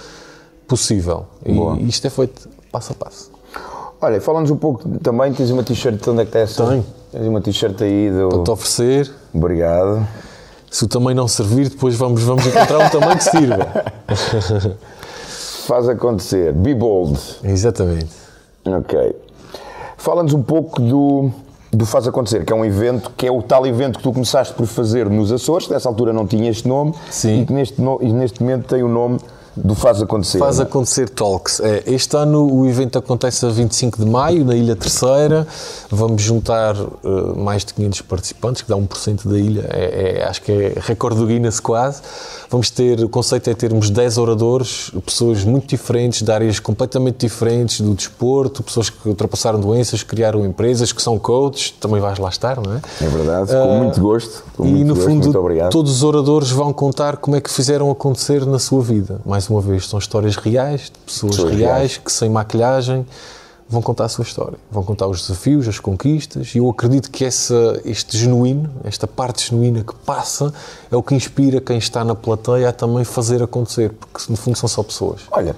possível. 0.66 1.26
Boa. 1.46 1.76
E 1.76 1.88
isto 1.88 2.06
é 2.06 2.10
feito 2.10 2.48
passo 2.70 2.92
a 2.92 2.94
passo. 2.94 3.30
Olha, 4.00 4.20
falando-nos 4.20 4.50
um 4.50 4.56
pouco 4.56 4.88
também, 5.00 5.32
tens 5.32 5.50
uma 5.50 5.62
t-shirt, 5.62 6.06
onde 6.08 6.22
é 6.22 6.24
que 6.24 6.28
está 6.30 6.38
essa? 6.38 6.66
Tenho. 6.66 6.86
Tens 7.12 7.26
uma 7.26 7.40
t-shirt 7.40 7.82
aí 7.82 8.10
do... 8.10 8.28
Para 8.28 8.44
te 8.44 8.50
oferecer. 8.50 9.12
Obrigado. 9.34 10.06
Se 10.70 10.84
o 10.84 10.88
tamanho 10.88 11.16
não 11.16 11.28
servir, 11.28 11.68
depois 11.68 11.96
vamos, 11.96 12.22
vamos 12.22 12.46
encontrar 12.46 12.78
um 12.78 12.88
tamanho 12.88 13.18
que 13.18 13.24
sirva. 13.24 13.92
Faz 15.66 15.88
acontecer. 15.88 16.52
Be 16.52 16.74
bold. 16.74 17.20
Exatamente. 17.44 18.10
Ok. 18.64 19.16
Fala-nos 19.96 20.32
um 20.32 20.42
pouco 20.42 20.80
do 20.80 21.30
do 21.72 21.86
Faz 21.86 22.06
Acontecer, 22.06 22.44
que 22.44 22.52
é 22.52 22.56
um 22.56 22.64
evento, 22.64 23.12
que 23.16 23.26
é 23.26 23.30
o 23.30 23.42
tal 23.42 23.66
evento 23.66 23.98
que 23.98 24.02
tu 24.02 24.12
começaste 24.12 24.52
por 24.54 24.66
fazer 24.66 25.08
nos 25.08 25.30
Açores, 25.30 25.68
nessa 25.68 25.88
altura 25.88 26.12
não 26.12 26.26
tinha 26.26 26.50
este 26.50 26.66
nome, 26.66 26.94
Sim. 27.10 27.42
e 27.42 27.46
que 27.46 27.52
neste, 27.52 27.80
e 28.00 28.12
neste 28.12 28.42
momento 28.42 28.66
tem 28.66 28.82
o 28.82 28.88
nome 28.88 29.20
do 29.56 29.74
Faz 29.74 30.00
Acontecer. 30.00 30.38
Faz 30.38 30.60
é? 30.60 30.62
Acontecer 30.62 31.08
Talks. 31.08 31.60
É, 31.60 31.82
este 31.86 32.16
ano 32.16 32.46
o 32.52 32.66
evento 32.66 32.98
acontece 32.98 33.44
a 33.44 33.48
25 33.48 34.04
de 34.04 34.08
maio, 34.08 34.44
na 34.44 34.54
Ilha 34.54 34.76
Terceira. 34.76 35.46
Vamos 35.90 36.22
juntar 36.22 36.76
uh, 36.76 37.36
mais 37.36 37.64
de 37.64 37.74
500 37.74 38.02
participantes, 38.02 38.62
que 38.62 38.68
dá 38.68 38.76
1% 38.76 39.28
da 39.28 39.38
ilha. 39.38 39.66
É, 39.70 40.18
é, 40.18 40.24
acho 40.24 40.42
que 40.42 40.52
é 40.52 40.72
recorde 40.76 41.18
do 41.18 41.26
Guinness 41.26 41.60
quase. 41.60 42.00
Vamos 42.48 42.70
ter, 42.70 43.02
o 43.02 43.08
conceito 43.08 43.50
é 43.50 43.54
termos 43.54 43.90
10 43.90 44.18
oradores, 44.18 44.90
pessoas 45.04 45.44
muito 45.44 45.68
diferentes, 45.68 46.22
de 46.22 46.32
áreas 46.32 46.58
completamente 46.58 47.18
diferentes 47.18 47.80
do 47.80 47.94
desporto, 47.94 48.62
pessoas 48.62 48.90
que 48.90 49.08
ultrapassaram 49.08 49.60
doenças, 49.60 50.02
criaram 50.02 50.44
empresas, 50.44 50.92
que 50.92 51.02
são 51.02 51.18
coaches, 51.18 51.70
também 51.80 52.00
vais 52.00 52.18
lá 52.18 52.28
estar, 52.28 52.60
não 52.60 52.74
é? 52.74 52.80
É 53.00 53.08
verdade, 53.08 53.52
com 53.52 53.76
uh, 53.76 53.82
muito 53.82 54.00
gosto. 54.00 54.44
Com 54.60 54.66
e 54.66 54.84
no 54.84 54.94
gosto, 54.94 55.08
fundo, 55.08 55.70
todos 55.70 55.92
os 55.92 56.02
oradores 56.02 56.50
vão 56.50 56.72
contar 56.72 57.16
como 57.16 57.36
é 57.36 57.40
que 57.40 57.50
fizeram 57.50 57.90
acontecer 57.90 58.44
na 58.44 58.58
sua 58.58 58.82
vida. 58.82 59.20
Mais 59.24 59.48
uma 59.48 59.60
vez, 59.60 59.86
são 59.88 59.98
histórias 59.98 60.36
reais, 60.36 60.82
de 60.82 60.98
pessoas, 61.04 61.36
pessoas 61.36 61.54
reais, 61.54 61.76
reais 61.76 61.96
que 61.96 62.12
sem 62.12 62.28
maquilhagem 62.28 63.06
vão 63.70 63.80
contar 63.80 64.06
a 64.06 64.08
sua 64.08 64.24
história, 64.24 64.58
vão 64.70 64.82
contar 64.82 65.06
os 65.06 65.22
desafios, 65.22 65.68
as 65.68 65.78
conquistas, 65.78 66.54
e 66.56 66.58
eu 66.58 66.68
acredito 66.68 67.08
que 67.08 67.24
essa, 67.24 67.80
este 67.84 68.18
genuíno, 68.18 68.68
esta 68.82 69.06
parte 69.06 69.48
genuína 69.48 69.84
que 69.84 69.94
passa, 69.94 70.52
é 70.90 70.96
o 70.96 71.02
que 71.02 71.14
inspira 71.14 71.60
quem 71.60 71.78
está 71.78 72.04
na 72.04 72.16
plateia 72.16 72.68
a 72.68 72.72
também 72.72 73.04
fazer 73.04 73.40
acontecer, 73.40 73.92
porque 73.92 74.24
no 74.28 74.36
fundo 74.36 74.58
são 74.58 74.68
só 74.68 74.82
pessoas. 74.82 75.20
Olha, 75.30 75.54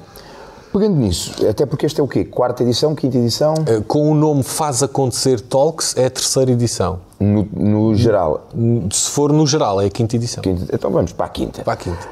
Pegando 0.73 0.97
nisso, 0.97 1.35
até 1.47 1.67
porque 1.67 1.85
este 1.85 2.01
é 2.01 2.03
o 2.03 2.09
quê? 2.09 2.25
Quarta 2.25 2.63
edição, 2.63 2.95
quinta 2.95 3.19
edição? 3.19 3.55
Eh, 3.67 3.83
Com 3.87 4.11
o 4.11 4.15
nome 4.15 4.43
Faz 4.43 4.83
Acontecer 4.83 5.39
Talks, 5.41 5.95
é 5.99 6.07
a 6.07 6.11
terceira 6.11 6.51
edição. 6.51 7.01
No, 7.21 7.47
no 7.53 7.95
geral. 7.95 8.49
Se 8.91 9.11
for 9.11 9.31
no 9.33 9.47
geral, 9.47 9.81
é 9.83 9.87
a 9.87 9.91
quinta 9.91 10.17
edição. 10.17 10.43
Quinta- 10.43 10.75
Então 10.75 10.91
vamos 10.91 11.13
para 11.13 11.27
a 11.27 11.29
quinta. 11.29 11.63
Para 11.63 11.75
a 11.75 11.77
quinta. 11.77 12.09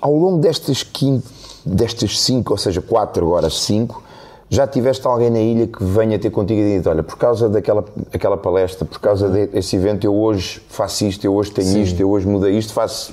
Ao 0.00 0.14
longo 0.14 0.36
destas, 0.38 0.82
quin- 0.82 1.22
destas 1.64 2.20
cinco, 2.20 2.52
ou 2.52 2.58
seja, 2.58 2.82
quatro 2.82 3.24
agora 3.26 3.48
cinco, 3.48 4.02
já 4.48 4.64
tiveste 4.66 5.04
alguém 5.06 5.28
na 5.28 5.40
ilha 5.40 5.66
que 5.66 5.82
venha 5.82 6.18
ter 6.18 6.30
contigo 6.30 6.60
e 6.60 6.76
diga, 6.78 6.90
olha, 6.90 7.02
por 7.02 7.18
causa 7.18 7.48
daquela 7.48 7.84
aquela 8.12 8.36
palestra, 8.36 8.84
por 8.84 9.00
causa 9.00 9.28
de- 9.28 9.48
desse 9.48 9.74
evento, 9.74 10.04
eu 10.06 10.14
hoje 10.14 10.62
faço 10.68 11.04
isto, 11.04 11.24
eu 11.24 11.34
hoje 11.34 11.50
tenho 11.50 11.78
isto, 11.82 12.00
eu 12.00 12.08
hoje 12.08 12.26
mudei 12.28 12.56
isto, 12.56 12.72
faço, 12.72 13.12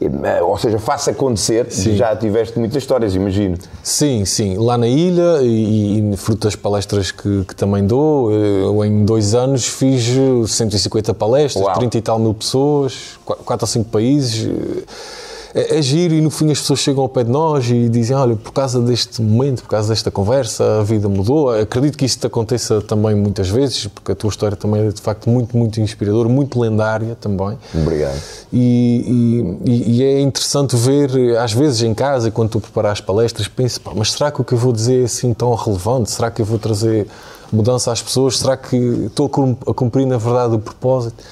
eh, 0.00 0.42
ou 0.42 0.58
seja, 0.58 0.78
faço 0.78 1.08
acontecer. 1.10 1.66
Já 1.70 2.14
tiveste 2.14 2.58
muitas 2.58 2.82
histórias, 2.82 3.14
imagino. 3.14 3.56
Sim, 3.82 4.24
sim. 4.26 4.58
Lá 4.58 4.76
na 4.76 4.86
ilha 4.86 5.38
e, 5.42 6.12
e 6.12 6.16
fruto 6.18 6.46
das 6.46 6.54
palestras 6.54 7.10
que, 7.10 7.44
que 7.44 7.56
também 7.56 7.86
dou, 7.86 8.30
eu 8.30 8.84
em 8.84 9.04
dois 9.06 9.34
anos 9.34 9.66
fiz 9.66 10.04
150 10.48 11.14
palestras, 11.14 11.64
Uau. 11.64 11.74
30 11.78 11.96
e 11.98 12.02
tal 12.02 12.18
mil 12.18 12.34
pessoas, 12.34 13.18
4 13.24 13.64
ou 13.64 13.66
5 13.66 13.88
países. 13.90 14.48
É, 15.54 15.78
é 15.78 15.82
giro 15.82 16.12
e 16.14 16.20
no 16.20 16.30
fim 16.30 16.50
as 16.50 16.58
pessoas 16.60 16.80
chegam 16.80 17.02
ao 17.02 17.08
pé 17.08 17.22
de 17.22 17.30
nós 17.30 17.68
e 17.70 17.88
dizem: 17.88 18.16
Olha, 18.16 18.34
por 18.34 18.52
causa 18.52 18.80
deste 18.80 19.22
momento, 19.22 19.62
por 19.62 19.68
causa 19.68 19.88
desta 19.90 20.10
conversa, 20.10 20.80
a 20.80 20.82
vida 20.82 21.08
mudou. 21.08 21.48
Acredito 21.50 21.96
que 21.96 22.04
isso 22.04 22.18
te 22.18 22.26
aconteça 22.26 22.80
também 22.82 23.14
muitas 23.14 23.48
vezes, 23.48 23.86
porque 23.86 24.12
a 24.12 24.14
tua 24.16 24.30
história 24.30 24.56
também 24.56 24.86
é 24.86 24.90
de 24.90 25.00
facto 25.00 25.30
muito, 25.30 25.56
muito 25.56 25.80
inspiradora, 25.80 26.28
muito 26.28 26.58
lendária 26.58 27.16
também. 27.20 27.56
Obrigado. 27.72 28.18
E, 28.52 29.56
e- 29.64 29.90
e 29.98 30.02
é 30.02 30.20
interessante 30.20 30.74
ver, 30.76 31.36
às 31.38 31.52
vezes 31.52 31.82
em 31.82 31.94
casa, 31.94 32.30
quando 32.30 32.50
tu 32.50 32.60
preparas 32.60 32.92
as 32.92 33.00
palestras, 33.00 33.46
penso, 33.46 33.80
mas 33.94 34.10
será 34.12 34.30
que 34.32 34.40
o 34.40 34.44
que 34.44 34.54
eu 34.54 34.58
vou 34.58 34.72
dizer 34.72 35.02
é 35.02 35.04
assim 35.04 35.32
tão 35.32 35.54
relevante? 35.54 36.10
Será 36.10 36.30
que 36.30 36.42
eu 36.42 36.46
vou 36.46 36.58
trazer 36.58 37.06
mudança 37.52 37.92
às 37.92 38.02
pessoas? 38.02 38.38
Será 38.38 38.56
que 38.56 38.76
estou 38.76 39.26
a 39.26 39.28
cum- 39.28 39.56
a 39.68 39.72
cumprir, 39.72 40.04
na 40.06 40.16
verdade, 40.18 40.54
o 40.56 40.58
propósito? 40.58 41.22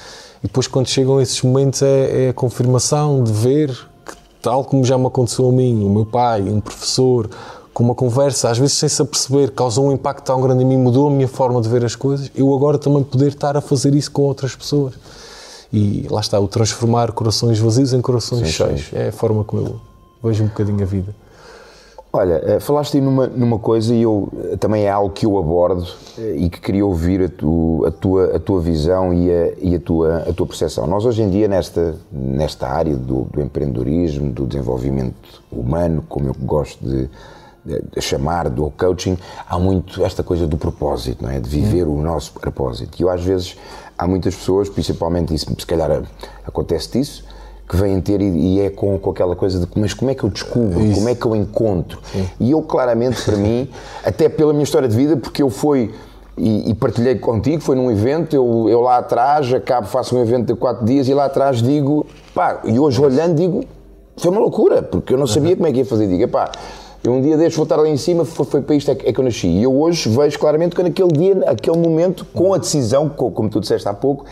E 0.41 0.47
depois, 0.47 0.67
quando 0.67 0.87
chegam 0.87 1.19
esses 1.21 1.41
momentos, 1.41 1.81
é, 1.81 2.25
é 2.25 2.29
a 2.29 2.33
confirmação 2.33 3.21
de 3.23 3.31
ver 3.31 3.77
tal 4.43 4.65
como 4.65 4.83
já 4.83 4.97
me 4.97 5.07
aconteceu 5.07 5.47
a 5.49 5.51
mim, 5.51 5.83
o 5.85 5.89
meu 5.89 6.05
pai, 6.05 6.41
um 6.41 6.59
professor, 6.59 7.29
com 7.73 7.81
uma 7.81 7.95
conversa, 7.95 8.49
às 8.49 8.57
vezes 8.57 8.77
sem 8.77 8.89
se 8.89 9.01
aperceber, 9.01 9.51
causou 9.53 9.87
um 9.87 9.93
impacto 9.93 10.25
tão 10.25 10.39
grande 10.41 10.63
em 10.63 10.67
mim, 10.67 10.77
mudou 10.77 11.07
a 11.07 11.09
minha 11.09 11.29
forma 11.29 11.61
de 11.61 11.69
ver 11.69 11.83
as 11.83 11.95
coisas, 11.95 12.29
eu 12.35 12.53
agora 12.53 12.77
também 12.77 13.01
poder 13.03 13.29
estar 13.29 13.55
a 13.55 13.61
fazer 13.61 13.95
isso 13.95 14.11
com 14.11 14.23
outras 14.23 14.53
pessoas. 14.53 14.93
E 15.71 16.05
lá 16.11 16.19
está, 16.19 16.39
o 16.39 16.47
transformar 16.47 17.11
corações 17.13 17.57
vazios 17.57 17.93
em 17.93 18.01
corações 18.01 18.45
Sim, 18.47 18.53
cheios. 18.53 18.89
É 18.93 19.07
a 19.07 19.11
forma 19.11 19.43
como 19.43 19.63
eu 19.63 19.81
vejo 20.21 20.43
um 20.43 20.47
bocadinho 20.47 20.83
a 20.83 20.85
vida. 20.85 21.15
Olha, 22.15 22.39
eh, 22.45 22.59
falaste 22.59 22.95
aí 22.97 23.01
numa, 23.01 23.25
numa 23.25 23.57
coisa 23.57 23.91
e 23.93 24.03
eu 24.03 24.29
eh, 24.51 24.55
também 24.57 24.83
é 24.83 24.89
algo 24.91 25.09
que 25.11 25.25
eu 25.25 25.35
abordo 25.35 25.87
eh, 26.19 26.35
e 26.37 26.47
que 26.49 26.61
queria 26.61 26.85
ouvir 26.85 27.23
a, 27.23 27.27
tu- 27.27 27.83
a 27.87 27.91
tua, 27.91 28.35
a 28.35 28.39
tua 28.39 28.61
visão 28.61 29.11
e, 29.11 29.31
a, 29.31 29.53
e 29.59 29.73
a, 29.75 29.79
tua, 29.79 30.17
a 30.29 30.31
tua 30.31 30.45
percepção. 30.45 30.85
Nós 30.85 31.05
hoje 31.07 31.23
em 31.23 31.29
dia, 31.31 31.47
nesta, 31.47 31.95
nesta 32.11 32.67
área 32.67 32.95
do, 32.95 33.23
do 33.23 33.41
empreendedorismo, 33.41 34.31
do 34.31 34.45
desenvolvimento 34.45 35.41
humano, 35.51 36.03
como 36.07 36.27
eu 36.27 36.35
gosto 36.39 36.87
de, 36.87 37.09
de- 37.65 37.99
chamar, 38.01 38.47
do 38.47 38.69
coaching, 38.77 39.17
há 39.49 39.57
muito 39.57 40.05
esta 40.05 40.21
coisa 40.21 40.45
do 40.45 40.55
propósito, 40.55 41.23
não 41.23 41.31
é? 41.31 41.39
De 41.39 41.49
viver 41.49 41.87
o 41.87 41.99
nosso 41.99 42.33
propósito. 42.33 42.99
E 42.99 43.01
eu 43.01 43.09
às 43.09 43.23
vezes, 43.23 43.57
há 43.97 44.07
muitas 44.07 44.35
pessoas, 44.35 44.69
principalmente 44.69 45.33
isso, 45.33 45.47
se 45.57 45.65
calhar 45.65 46.03
acontece 46.45 46.91
disso, 46.91 47.25
que 47.67 47.75
vêm 47.77 47.99
ter 48.01 48.21
e, 48.21 48.25
e 48.57 48.61
é 48.61 48.69
com, 48.69 48.97
com 48.99 49.09
aquela 49.11 49.35
coisa 49.35 49.59
de 49.59 49.67
mas 49.79 49.93
como 49.93 50.11
é 50.11 50.15
que 50.15 50.23
eu 50.23 50.29
descubro, 50.29 50.79
como 50.93 51.09
é 51.09 51.15
que 51.15 51.25
eu 51.25 51.35
encontro. 51.35 51.99
E 52.39 52.51
eu 52.51 52.61
claramente 52.61 53.21
para 53.23 53.37
mim, 53.37 53.69
até 54.03 54.27
pela 54.29 54.51
minha 54.53 54.63
história 54.63 54.87
de 54.87 54.95
vida, 54.95 55.15
porque 55.17 55.41
eu 55.41 55.49
fui 55.49 55.93
e, 56.37 56.71
e 56.71 56.73
partilhei 56.73 57.15
contigo, 57.15 57.61
foi 57.61 57.75
num 57.75 57.89
evento, 57.91 58.35
eu, 58.35 58.67
eu 58.69 58.81
lá 58.81 58.97
atrás, 58.97 59.53
acabo, 59.53 59.87
faço 59.87 60.15
um 60.15 60.21
evento 60.21 60.47
de 60.47 60.55
quatro 60.55 60.85
dias 60.85 61.07
e 61.07 61.13
lá 61.13 61.25
atrás 61.25 61.61
digo, 61.61 62.05
pá, 62.33 62.59
e 62.65 62.79
hoje 62.79 62.99
olhando 63.01 63.35
digo, 63.35 63.63
foi 64.17 64.31
uma 64.31 64.41
loucura, 64.41 64.81
porque 64.83 65.13
eu 65.13 65.17
não 65.17 65.27
sabia 65.27 65.55
como 65.55 65.67
é 65.67 65.71
que 65.71 65.77
ia 65.79 65.85
fazer, 65.85 66.07
digo, 66.07 66.27
pá, 66.27 66.51
eu 67.03 67.11
um 67.13 67.21
dia 67.21 67.35
destes 67.37 67.55
vou 67.55 67.63
estar 67.63 67.75
lá 67.75 67.87
em 67.87 67.97
cima, 67.97 68.23
foi, 68.25 68.45
foi 68.45 68.61
para 68.61 68.75
isto 68.75 68.89
é 68.89 68.95
que, 68.95 69.07
é 69.09 69.13
que 69.13 69.19
eu 69.19 69.23
nasci. 69.25 69.47
E 69.47 69.63
eu 69.63 69.77
hoje 69.77 70.07
vejo 70.09 70.39
claramente 70.39 70.75
que 70.75 70.81
naquele 70.81 71.09
dia, 71.11 71.35
naquele 71.35 71.77
momento, 71.77 72.25
com 72.33 72.53
a 72.53 72.57
decisão, 72.57 73.09
co- 73.09 73.29
como 73.29 73.49
tu 73.49 73.59
disseste 73.59 73.87
há 73.89 73.93
pouco, 73.93 74.25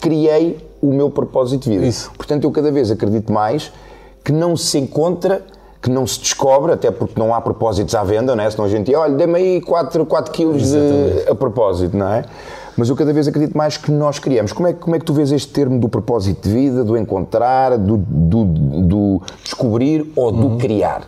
criei 0.00 0.58
o 0.82 0.92
meu 0.92 1.10
propósito 1.10 1.64
de 1.64 1.70
vida. 1.70 1.86
Isso. 1.86 2.10
Portanto, 2.16 2.44
eu 2.44 2.50
cada 2.50 2.70
vez 2.70 2.90
acredito 2.90 3.32
mais 3.32 3.72
que 4.24 4.32
não 4.32 4.56
se 4.56 4.78
encontra, 4.78 5.42
que 5.80 5.88
não 5.90 6.06
se 6.06 6.18
descobre, 6.20 6.72
até 6.72 6.90
porque 6.90 7.18
não 7.18 7.34
há 7.34 7.40
propósitos 7.40 7.94
à 7.94 8.02
venda, 8.02 8.34
não 8.34 8.42
é? 8.42 8.50
Senão 8.50 8.64
a 8.64 8.68
gente 8.68 8.92
olha, 8.94 9.14
dê-me 9.14 9.36
aí 9.38 9.60
4, 9.60 10.04
4 10.04 10.32
quilos 10.32 10.70
de, 10.72 11.30
a 11.30 11.34
propósito, 11.34 11.96
não 11.96 12.08
é? 12.12 12.24
Mas 12.76 12.88
eu 12.90 12.96
cada 12.96 13.12
vez 13.12 13.26
acredito 13.26 13.56
mais 13.56 13.76
que 13.78 13.90
nós 13.90 14.18
criamos. 14.18 14.52
Como 14.52 14.68
é, 14.68 14.72
que- 14.72 14.80
como 14.80 14.94
é 14.96 14.98
que 14.98 15.04
tu 15.04 15.14
vês 15.14 15.32
este 15.32 15.48
termo 15.52 15.78
do 15.80 15.88
propósito 15.88 16.46
de 16.46 16.54
vida, 16.54 16.84
do 16.84 16.96
encontrar, 16.96 17.78
do, 17.78 17.96
do, 17.96 18.44
do 18.44 19.22
descobrir 19.42 20.12
ou 20.14 20.30
do 20.30 20.56
criar? 20.58 21.02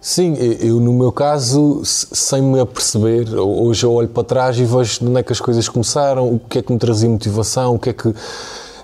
Sim, 0.00 0.34
eu 0.60 0.78
no 0.80 0.92
meu 0.92 1.10
caso, 1.12 1.80
se- 1.84 2.06
sem 2.12 2.42
me 2.42 2.58
aperceber, 2.60 3.32
hoje 3.38 3.84
eu 3.86 3.92
olho 3.92 4.08
para 4.08 4.24
trás 4.24 4.58
e 4.58 4.64
vejo 4.64 4.98
de 5.00 5.06
onde 5.08 5.20
é 5.20 5.22
que 5.22 5.32
as 5.32 5.40
coisas 5.40 5.68
começaram, 5.68 6.28
o 6.32 6.38
que 6.40 6.58
é 6.58 6.62
que 6.62 6.72
me 6.72 6.78
trazia 6.78 7.08
motivação, 7.08 7.74
o 7.76 7.78
que 7.78 7.90
é 7.90 7.92
que. 7.92 8.12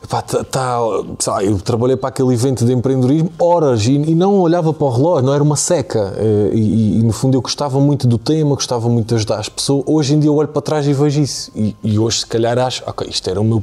Pá, 0.08 0.22
tá, 0.22 0.44
tá- 0.44 1.44
eu 1.44 1.58
trabalhei 1.60 1.96
para 1.96 2.08
aquele 2.08 2.32
evento 2.32 2.64
de 2.64 2.72
empreendedorismo 2.72 3.30
horas 3.38 3.86
e, 3.86 3.92
e 3.94 4.14
não 4.14 4.38
olhava 4.40 4.72
para 4.72 4.86
o 4.86 4.90
relógio, 4.90 5.26
não 5.26 5.34
era 5.34 5.42
uma 5.42 5.56
seca. 5.56 6.14
eh, 6.16 6.50
E, 6.54 6.98
e, 7.00 7.02
no 7.02 7.12
fundo 7.12 7.36
eu 7.36 7.42
gostava 7.42 7.78
muito 7.80 8.06
do 8.06 8.16
tema, 8.18 8.54
gostava 8.54 8.88
muito 8.88 9.08
de 9.08 9.14
ajudar 9.16 9.38
as 9.40 9.48
pessoas. 9.48 9.84
Hoje 9.86 10.14
em 10.14 10.20
dia 10.20 10.30
eu 10.30 10.36
olho 10.36 10.48
para 10.48 10.62
trás 10.62 10.86
e 10.86 10.92
vejo 10.92 11.20
isso. 11.20 11.50
E, 11.54 11.74
e 11.82 11.98
hoje, 11.98 12.20
se 12.20 12.26
calhar, 12.26 12.58
acho, 12.58 12.82
ok, 12.86 13.06
isto 13.10 13.28
era 13.28 13.40
o 13.40 13.44
meu 13.44 13.62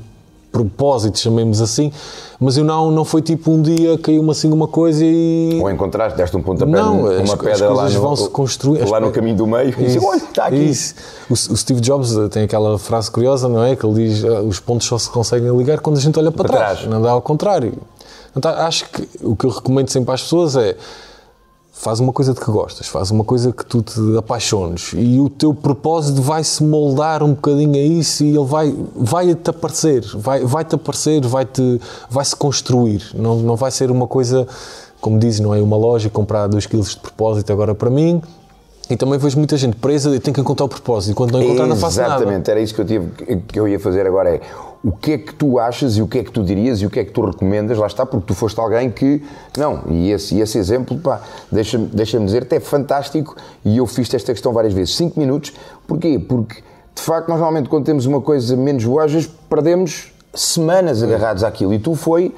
propósito, 0.55 1.19
chamemos 1.19 1.61
assim, 1.61 1.91
mas 2.39 2.55
eu 2.57 2.63
não, 2.63 2.89
não 2.91 3.03
foi 3.03 3.21
tipo 3.21 3.51
um 3.51 3.61
dia 3.61 3.97
caiu-me 3.97 4.31
assim 4.31 4.49
uma 4.51 4.67
coisa 4.67 5.03
e. 5.03 5.59
Ou 5.61 5.69
encontraste, 5.69 6.15
deste 6.17 6.37
um 6.37 6.41
pontapé 6.41 6.71
Não, 6.71 6.95
numa 6.97 7.11
as- 7.23 7.29
as 7.33 7.35
pedra 7.35 7.69
lá 7.69 7.75
coisas 7.75 7.93
no, 7.95 8.01
vão-se 8.01 8.29
construir- 8.29 8.89
lá 8.89 8.97
as- 8.97 9.03
no 9.03 9.11
caminho 9.11 9.35
do 9.35 9.45
meio 9.47 9.69
e 9.77 9.83
disse, 9.85 9.99
olha, 9.99 10.17
está 10.17 10.45
aqui. 10.45 10.55
Isso. 10.69 10.95
O, 11.29 11.33
o 11.33 11.57
Steve 11.57 11.81
Jobs 11.81 12.15
eh, 12.15 12.27
tem 12.29 12.43
aquela 12.43 12.79
frase 12.79 13.11
curiosa, 13.11 13.49
não 13.49 13.63
é? 13.63 13.75
Que 13.75 13.85
ele 13.85 14.07
diz 14.07 14.23
ah, 14.23 14.41
os 14.41 14.59
pontos 14.59 14.87
só 14.87 14.97
se 14.97 15.09
conseguem 15.09 15.55
ligar 15.57 15.79
quando 15.79 15.97
a 15.97 16.01
gente 16.01 16.17
olha 16.17 16.31
para, 16.31 16.45
Para 16.47 16.57
trás. 16.57 16.77
trás. 16.79 16.89
não 16.91 17.01
dá 17.01 17.11
ao 17.11 17.21
contrário. 17.21 17.73
Então, 18.37 18.51
acho 18.51 18.89
que 18.89 19.07
o 19.23 19.35
que 19.35 19.45
eu 19.45 19.49
recomendo 19.49 19.89
sempre 19.89 20.13
às 20.13 20.21
pessoas 20.21 20.55
é 20.55 20.75
faz 21.77 21.99
uma 21.99 22.13
coisa 22.13 22.33
de 22.33 22.39
que 22.39 22.49
gostas, 22.49 22.87
faz 22.87 23.11
uma 23.11 23.23
coisa 23.23 23.51
que 23.51 23.65
tu 23.65 23.81
te 23.81 24.17
apaixones 24.17 24.91
e 24.95 25.19
o 25.19 25.29
teu 25.29 25.53
propósito 25.53 26.21
vai-se 26.21 26.63
moldar 26.63 27.21
um 27.21 27.33
bocadinho 27.33 27.75
a 27.75 27.99
isso 27.99 28.23
e 28.23 28.29
ele 28.29 28.45
vai, 28.45 28.73
vai-te 28.95 29.49
aparecer, 29.49 30.03
vai, 30.15 30.43
vai-te 30.45 30.73
aparecer, 30.73 31.23
vai-te, 31.25 31.81
vai-se 32.09 32.35
construir. 32.35 33.03
Não, 33.13 33.35
não 33.39 33.55
vai 33.57 33.71
ser 33.71 33.91
uma 33.91 34.07
coisa, 34.07 34.47
como 35.01 35.19
dizes, 35.19 35.41
não 35.41 35.53
é 35.53 35.61
uma 35.61 35.75
loja 35.75 36.09
comprar 36.09 36.47
2 36.47 36.65
kg 36.65 36.79
de 36.79 36.97
propósito 36.97 37.51
agora 37.51 37.75
para 37.75 37.89
mim. 37.89 38.21
E 38.89 38.95
também 38.95 39.19
vejo 39.19 39.37
muita 39.37 39.57
gente 39.57 39.75
presa 39.75 40.15
e 40.15 40.19
tem 40.19 40.33
que 40.33 40.39
encontrar 40.39 40.65
o 40.65 40.69
propósito. 40.69 41.11
E 41.11 41.15
quando 41.15 41.33
não 41.33 41.43
encontrar, 41.43 41.67
não 41.67 41.75
faço 41.75 41.99
nada. 41.99 42.15
Exatamente, 42.15 42.51
era 42.51 42.59
isso 42.59 42.73
que 42.73 42.81
eu, 42.81 42.85
tive, 42.85 43.09
que 43.47 43.59
eu 43.59 43.67
ia 43.67 43.79
fazer 43.79 44.05
agora. 44.07 44.35
É 44.35 44.41
o 44.85 44.91
que 44.91 45.13
é 45.13 45.17
que 45.17 45.33
tu 45.33 45.57
achas 45.57 45.97
e 45.97 46.01
o 46.03 46.07
que 46.07 46.19
é 46.19 46.23
que 46.23 46.31
tu 46.31 46.43
dirias 46.43 46.79
e 46.79 46.85
o 46.85 46.91
que 46.91 46.99
é 46.99 47.03
que 47.03 47.09
tu 47.09 47.25
recomendas? 47.25 47.75
Lá 47.75 47.87
está, 47.87 48.05
porque 48.05 48.27
tu 48.27 48.35
foste 48.35 48.59
alguém 48.59 48.91
que. 48.91 49.19
Não, 49.57 49.81
e 49.89 50.11
esse, 50.11 50.35
e 50.35 50.41
esse 50.41 50.59
exemplo, 50.59 50.95
pá, 50.99 51.21
deixa-me 51.51 51.87
deixa 51.87 52.19
dizer-te, 52.19 52.55
é 52.55 52.59
fantástico 52.59 53.35
e 53.65 53.77
eu 53.77 53.87
fiz 53.87 54.13
esta 54.13 54.31
questão 54.31 54.53
várias 54.53 54.73
vezes. 54.73 54.95
5 54.95 55.19
minutos, 55.19 55.53
porquê? 55.87 56.19
Porque 56.19 56.61
de 56.93 57.01
facto, 57.01 57.29
nós 57.29 57.39
normalmente 57.39 57.67
quando 57.67 57.83
temos 57.83 58.05
uma 58.05 58.21
coisa 58.21 58.55
menos 58.55 58.85
boa, 58.85 59.05
às 59.05 59.11
vezes 59.11 59.27
perdemos 59.49 60.13
semanas 60.35 61.01
agarrados 61.01 61.43
àquilo 61.43 61.73
e 61.73 61.79
tu 61.79 61.95
foi, 61.95 62.35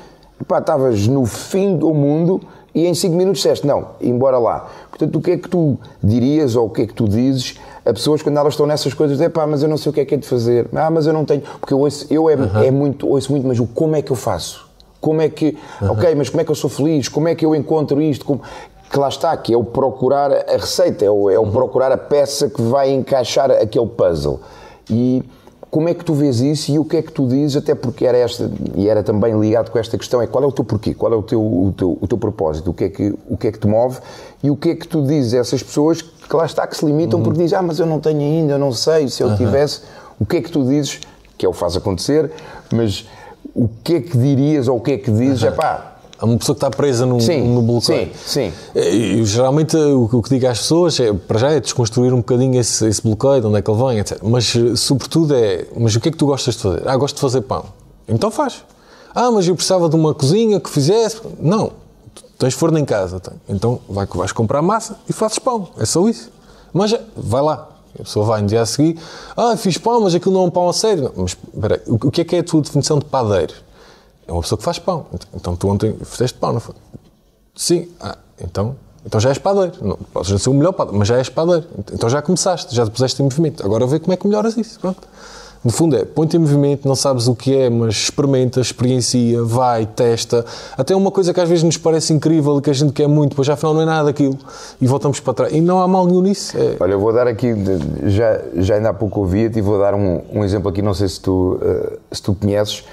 pá, 0.48 0.60
estavas 0.60 1.06
no 1.06 1.26
fim 1.26 1.76
do 1.76 1.94
mundo 1.94 2.40
e 2.78 2.86
em 2.86 2.94
5 2.94 3.16
minutos 3.16 3.42
disseste, 3.42 3.66
não, 3.66 3.88
embora 4.00 4.38
lá. 4.38 4.68
Portanto, 4.92 5.16
o 5.16 5.20
que 5.20 5.32
é 5.32 5.38
que 5.38 5.50
tu 5.50 5.80
dirias 6.04 6.56
ou 6.56 6.68
o 6.68 6.70
que 6.70 6.84
é 6.84 6.86
que 6.86 6.94
tu 6.94 7.08
dizes 7.08 7.56
a 7.84 7.92
pessoas 7.92 8.22
quando 8.22 8.38
elas 8.38 8.54
estão 8.54 8.68
nessas 8.68 8.94
coisas 8.94 9.18
de 9.18 9.28
pá, 9.30 9.48
mas 9.48 9.64
eu 9.64 9.68
não 9.68 9.78
sei 9.78 9.90
o 9.90 9.94
que 9.94 10.02
é 10.02 10.06
que 10.06 10.14
é 10.14 10.18
de 10.18 10.28
fazer, 10.28 10.70
ah, 10.76 10.92
mas 10.92 11.08
eu 11.08 11.14
não 11.14 11.26
tenho, 11.26 11.42
porque 11.60 11.74
eu, 11.74 11.80
ouço, 11.80 12.06
eu 12.14 12.30
é, 12.30 12.36
é 12.68 12.70
muito, 12.70 13.10
ouço 13.10 13.32
muito, 13.32 13.48
mas 13.48 13.60
o 13.60 13.66
como 13.66 13.96
é 13.96 14.04
que 14.04 14.12
eu 14.12 14.16
faço? 14.16 14.70
Como 15.02 15.20
é 15.20 15.28
que, 15.28 15.58
ok, 15.82 16.14
mas 16.14 16.30
como 16.30 16.40
é 16.40 16.44
que 16.44 16.52
eu 16.52 16.56
sou 16.56 16.70
feliz? 16.70 17.10
Como 17.10 17.28
é 17.28 17.34
que 17.34 17.44
eu 17.44 17.56
encontro 17.56 18.00
isto? 18.00 18.24
Como, 18.24 18.44
que 18.92 19.00
lá 19.00 19.10
está, 19.10 19.36
que 19.36 19.52
é 19.52 19.58
o 19.58 19.64
procurar 19.64 20.32
a 20.32 20.58
receita, 20.58 21.04
é 21.04 21.10
o, 21.10 21.32
é 21.32 21.40
o 21.40 21.48
procurar 21.48 21.92
a 21.92 21.98
peça 21.98 22.48
que 22.48 22.62
vai 22.62 22.92
encaixar 22.92 23.50
aquele 23.50 23.88
puzzle. 23.88 24.40
E 24.88 25.24
como 25.70 25.90
é 25.90 25.94
que 25.94 26.04
tu 26.04 26.14
vês 26.14 26.40
isso 26.40 26.72
e 26.72 26.80
o 26.80 26.86
que 26.86 26.98
é 26.98 27.02
que 27.02 27.12
tu 27.12 27.28
dizes, 27.28 27.58
até 27.58 27.76
porque 27.76 28.06
era 28.06 28.18
esta, 28.18 28.50
e 28.76 28.88
era 28.88 29.04
também 29.04 29.38
ligado 29.40 29.70
com 29.70 29.78
esta 29.78 29.98
questão, 29.98 30.22
é 30.22 30.28
qual 30.28 30.44
é 30.44 30.48
o 30.48 30.52
teu 30.52 30.64
porquê, 30.64 30.94
qual 30.94 31.12
é 31.12 31.16
o 31.16 31.22
teu, 31.22 31.42
o 31.42 31.74
teu, 31.76 31.98
o 32.00 32.08
teu 32.08 32.18
propósito, 32.18 32.72
o 32.72 32.74
que, 32.74 32.86
é 32.86 32.90
que, 32.90 33.14
o 33.28 33.38
que 33.38 33.48
é 33.48 33.52
que 33.52 33.60
te 33.60 33.68
move? 33.68 34.00
E 34.42 34.50
o 34.50 34.56
que 34.56 34.70
é 34.70 34.76
que 34.76 34.88
tu 34.88 35.06
dizes 35.06 35.34
a 35.34 35.40
essas 35.40 35.62
pessoas 35.62 36.02
que 36.02 36.36
lá 36.36 36.46
está, 36.46 36.66
que 36.66 36.78
se 36.78 36.86
limitam 36.86 37.22
porque 37.22 37.40
dizem, 37.40 37.58
ah, 37.58 37.62
mas 37.62 37.80
eu 37.80 37.86
não 37.86 38.00
tenho 38.00 38.22
ainda, 38.22 38.54
eu 38.54 38.60
não 38.60 38.72
sei, 38.72 39.10
se 39.10 39.22
eu 39.22 39.36
tivesse, 39.36 39.82
o 40.20 40.26
que 40.26 40.38
é 40.38 40.42
que 40.42 40.52
tu 40.52 40.64
dizes, 40.64 41.00
que 41.38 41.46
é 41.46 41.50
o 41.50 41.54
faz 41.54 41.76
acontecer, 41.76 42.32
mas 42.72 43.08
o 43.54 43.68
que 43.84 43.96
é 43.96 44.02
que 44.02 44.18
dirias 44.18 44.68
ou 44.68 44.78
o 44.78 44.82
que 44.82 44.92
é 44.92 44.98
que 44.98 45.12
dizes, 45.12 45.44
é 45.44 45.52
pá, 45.52 45.97
Há 46.20 46.26
uma 46.26 46.38
pessoa 46.38 46.56
que 46.56 46.66
está 46.66 46.70
presa 46.76 47.06
no, 47.06 47.22
Sim, 47.22 47.42
no 47.54 47.62
bloqueio. 47.62 48.12
sim, 48.26 48.52
sim. 48.52 48.54
Eu, 48.74 49.24
geralmente 49.26 49.78
o, 49.78 50.08
que- 50.08 50.16
o 50.16 50.22
que 50.22 50.30
digo 50.30 50.48
às 50.48 50.60
pessoas 50.60 51.00
é, 51.00 51.14
para 51.14 51.38
já 51.40 51.52
é 51.52 51.60
desconstruir 51.60 52.12
um 52.14 52.18
bocadinho 52.18 52.60
esse, 52.60 52.86
esse 52.88 53.02
bloqueio, 53.04 53.42
de 53.42 53.48
onde 53.48 53.58
é 53.58 53.62
que 53.62 53.70
ele 53.70 53.84
vem, 53.84 54.00
etc. 54.00 54.18
Mas 54.24 54.54
sobretudo 54.80 55.36
é, 55.36 55.66
mas 55.78 55.96
o 55.96 56.00
que 56.00 56.10
é 56.10 56.12
que 56.12 56.18
tu 56.18 56.26
gostas 56.26 56.56
de 56.56 56.62
fazer? 56.64 56.88
Ah, 56.88 56.98
gosto 56.98 57.16
de 57.16 57.22
fazer 57.22 57.42
pão. 57.42 57.66
Então 58.08 58.32
faz. 58.32 58.64
Ah, 59.14 59.30
mas 59.32 59.48
eu 59.48 59.56
precisava 59.56 59.88
de 59.90 59.96
uma 59.96 60.14
cozinha 60.14 60.60
que 60.60 60.70
fizesse. 60.70 61.18
Não. 61.40 61.72
Tu 62.16 62.24
tens 62.40 62.54
forno 62.54 62.78
em 62.80 62.86
casa. 62.86 63.20
tem. 63.20 63.34
Então 63.50 63.80
vai, 63.88 64.06
vais 64.08 64.32
comprar 64.32 64.62
massa 64.62 64.96
e 65.10 65.14
fazes 65.14 65.38
pão. 65.40 65.70
É 65.78 65.86
só 65.86 66.08
isso. 66.08 66.32
Mas 66.74 66.94
é, 66.94 67.02
vai 67.16 67.42
lá. 67.42 67.70
A 68.00 68.04
pessoa 68.04 68.26
vai 68.26 68.42
no 68.42 68.48
dia 68.48 68.62
a 68.62 68.66
seguir. 68.66 68.98
Ah, 69.36 69.58
fiz 69.58 69.78
pão, 69.78 70.02
mas 70.02 70.14
aquilo 70.14 70.34
não 70.36 70.42
é 70.42 70.46
um 70.46 70.50
pão 70.52 70.70
a 70.70 70.74
sério. 70.74 71.04
Não, 71.06 71.12
mas 71.24 71.36
espera 71.54 71.76
aí, 71.76 71.82
o, 71.92 71.96
o 72.08 72.12
que 72.12 72.22
é 72.22 72.24
que 72.24 72.36
é 72.36 72.40
a 72.40 72.44
tua 72.44 72.62
definição 72.62 73.00
de 73.00 73.06
padeiro? 73.06 73.54
É 74.28 74.32
uma 74.32 74.42
pessoa 74.42 74.58
que 74.58 74.66
faz 74.66 74.78
pão. 74.78 75.06
Então 75.34 75.56
tu 75.56 75.70
ontem 75.70 75.96
fizeste 76.04 76.38
pão, 76.38 76.54
não 76.54 76.60
foi? 76.60 76.76
Sim. 77.56 77.88
Ah, 78.00 78.18
então, 78.42 78.76
então 79.06 79.20
já 79.20 79.30
és 79.30 79.38
padeiro. 79.38 79.74
Não, 79.82 79.98
podes 80.14 80.32
não 80.32 80.38
ser 80.38 80.50
o 80.50 80.54
melhor 80.54 80.74
padeiro, 80.74 81.00
mas 81.00 81.08
já 81.08 81.18
és 81.18 81.30
padeiro. 81.30 81.66
Então 81.94 82.10
já 82.10 82.22
começaste, 82.22 82.76
já 82.76 82.86
te 82.86 82.92
puseste 82.92 83.22
em 83.22 83.26
movimento. 83.26 83.66
Agora 83.66 83.88
vê 83.88 84.00
como 84.00 84.14
é 84.14 84.18
que 84.18 84.28
melhoras 84.28 84.58
isso. 84.58 84.80
Pronto. 84.80 85.08
No 85.64 85.72
fundo 85.72 85.98
é, 85.98 86.06
põe-te 86.06 86.38
em 86.38 86.40
movimento, 86.40 86.88
não 86.88 86.96
sabes 86.96 87.28
o 87.28 87.36
que 87.36 87.54
é, 87.54 87.70
mas 87.70 87.96
experimenta, 87.96 88.62
experiencia, 88.62 89.44
vai, 89.44 89.86
testa. 89.86 90.46
Até 90.78 90.96
uma 90.96 91.12
coisa 91.12 91.34
que 91.34 91.42
às 91.42 91.50
vezes 91.50 91.64
nos 91.64 91.78
parece 91.78 92.14
incrível 92.14 92.60
e 92.60 92.62
que 92.62 92.70
a 92.70 92.74
gente 92.74 92.94
quer 92.94 93.08
muito, 93.08 93.36
pois 93.36 93.50
afinal 93.50 93.74
não 93.74 93.82
é 93.82 93.86
nada 93.86 94.06
daquilo. 94.06 94.38
E 94.80 94.88
voltamos 94.88 95.20
para 95.20 95.34
trás. 95.34 95.54
E 95.54 95.60
não 95.60 95.82
há 95.82 95.88
mal 95.88 96.06
nenhum 96.06 96.22
nisso. 96.22 96.56
É, 96.58 96.78
Olha, 96.80 96.94
eu 96.94 97.00
vou 97.00 97.12
dar 97.12 97.28
aqui, 97.28 97.54
já, 98.04 98.40
já 98.56 98.76
ainda 98.76 98.90
há 98.90 98.94
pouco 98.94 99.20
ouvi-te 99.20 99.58
e 99.58 99.62
vou 99.62 99.80
dar 99.80 99.96
um, 99.96 100.22
um 100.32 100.44
exemplo 100.44 100.70
aqui, 100.70 100.82
não 100.82 100.94
sei 100.94 101.08
se 101.08 101.20
tu, 101.20 101.60
eh, 101.62 101.98
se 102.12 102.22
tu 102.22 102.36
conheces. 102.36 102.84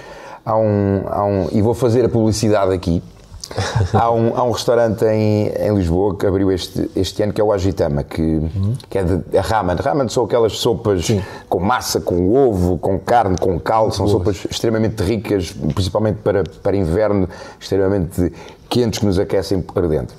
Há 0.45 0.57
um, 0.57 1.03
há 1.07 1.24
um, 1.24 1.49
e 1.53 1.62
vou 1.62 1.74
fazer 1.74 2.05
a 2.05 2.09
publicidade 2.09 2.72
aqui. 2.72 3.03
há, 3.92 4.11
um, 4.11 4.36
há 4.36 4.42
um 4.42 4.51
restaurante 4.51 5.05
em, 5.05 5.49
em 5.49 5.74
Lisboa 5.74 6.16
que 6.16 6.26
abriu 6.26 6.51
este, 6.51 6.90
este 6.97 7.22
ano 7.22 7.32
que 7.32 7.40
é 7.40 7.45
o 7.45 7.53
Agitama, 7.53 8.03
que, 8.03 8.40
que 8.88 8.99
é 8.99 9.05
de 9.05 9.22
é 9.36 9.40
ramen. 9.40 9.76
Ramen 9.76 10.09
são 10.09 10.24
aquelas 10.24 10.59
sopas 10.59 11.09
com 11.49 11.61
massa, 11.61 12.01
com 12.01 12.34
ovo, 12.34 12.78
com 12.78 12.99
carne, 12.99 13.36
com 13.38 13.59
caldo, 13.59 13.95
são 13.95 14.09
sopas 14.09 14.47
extremamente 14.51 15.03
ricas, 15.03 15.53
principalmente 15.74 16.18
para, 16.22 16.42
para 16.62 16.76
inverno, 16.76 17.28
extremamente 17.61 18.32
quentes 18.68 18.99
que 18.99 19.07
nos 19.07 19.18
aquecem 19.18 19.61
por 19.61 19.86
dentro. 19.88 20.16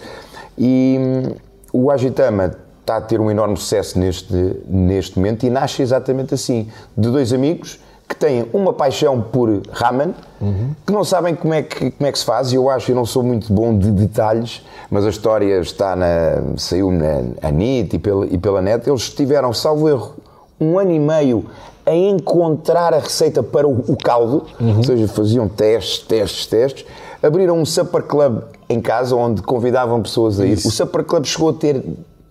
E 0.57 0.97
hum, 0.99 1.35
o 1.73 1.91
Agitama 1.91 2.55
está 2.81 2.97
a 2.97 3.01
ter 3.01 3.19
um 3.19 3.31
enorme 3.31 3.57
sucesso 3.57 3.97
neste, 3.97 4.33
neste 4.67 5.17
momento 5.17 5.45
e 5.45 5.49
nasce 5.49 5.81
exatamente 5.81 6.35
assim, 6.35 6.69
de 6.95 7.09
dois 7.09 7.33
amigos 7.33 7.79
que 8.07 8.15
têm 8.15 8.47
uma 8.53 8.71
paixão 8.71 9.19
por 9.19 9.61
ramen, 9.71 10.13
que 10.85 10.93
não 10.93 11.03
sabem 11.03 11.35
como 11.35 11.53
é 11.53 11.63
que, 11.63 11.91
como 11.91 12.07
é 12.07 12.11
que 12.11 12.19
se 12.19 12.25
faz, 12.25 12.51
e 12.51 12.55
eu 12.55 12.69
acho, 12.69 12.91
eu 12.91 12.95
não 12.95 13.05
sou 13.05 13.23
muito 13.23 13.51
bom 13.51 13.77
de 13.77 13.89
detalhes, 13.91 14.61
mas 14.91 15.05
a 15.05 15.09
história 15.09 15.59
está 15.59 15.95
na, 15.95 16.57
saiu 16.57 16.91
na 16.91 17.51
NIT 17.51 17.95
e 17.95 17.99
pela, 17.99 18.25
e 18.27 18.37
pela 18.37 18.61
net, 18.61 18.87
eles 18.87 19.09
tiveram, 19.09 19.51
salvo 19.53 19.89
erro, 19.89 20.15
um 20.59 20.77
ano 20.77 20.91
e 20.91 20.99
meio 20.99 21.45
a 21.85 21.93
encontrar 21.93 22.93
a 22.93 22.99
receita 22.99 23.43
para 23.43 23.67
o, 23.67 23.83
o 23.87 23.97
caldo, 23.97 24.45
ou 24.77 24.83
seja, 24.83 25.07
faziam 25.07 25.47
testes, 25.47 25.99
testes, 25.99 26.45
testes, 26.47 26.85
abriram 27.21 27.59
um 27.59 27.65
supper 27.65 28.03
club 28.03 28.43
em 28.69 28.79
casa, 28.79 29.15
onde 29.15 29.41
convidavam 29.41 30.01
pessoas 30.01 30.39
a 30.39 30.45
ir. 30.45 30.57
O 30.57 30.71
supper 30.71 31.03
club 31.03 31.25
chegou 31.25 31.49
a 31.49 31.53
ter 31.53 31.83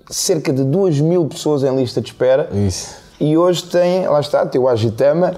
cerca 0.08 0.52
de 0.52 0.64
2 0.64 1.00
mil 1.00 1.24
pessoas 1.26 1.62
em 1.62 1.74
lista 1.74 2.00
de 2.00 2.08
espera. 2.08 2.48
Isso. 2.52 2.96
E 3.20 3.36
hoje 3.36 3.64
tem, 3.64 4.08
lá 4.08 4.20
está, 4.20 4.44
tem 4.44 4.60
o 4.60 4.68
Agitama 4.68 5.34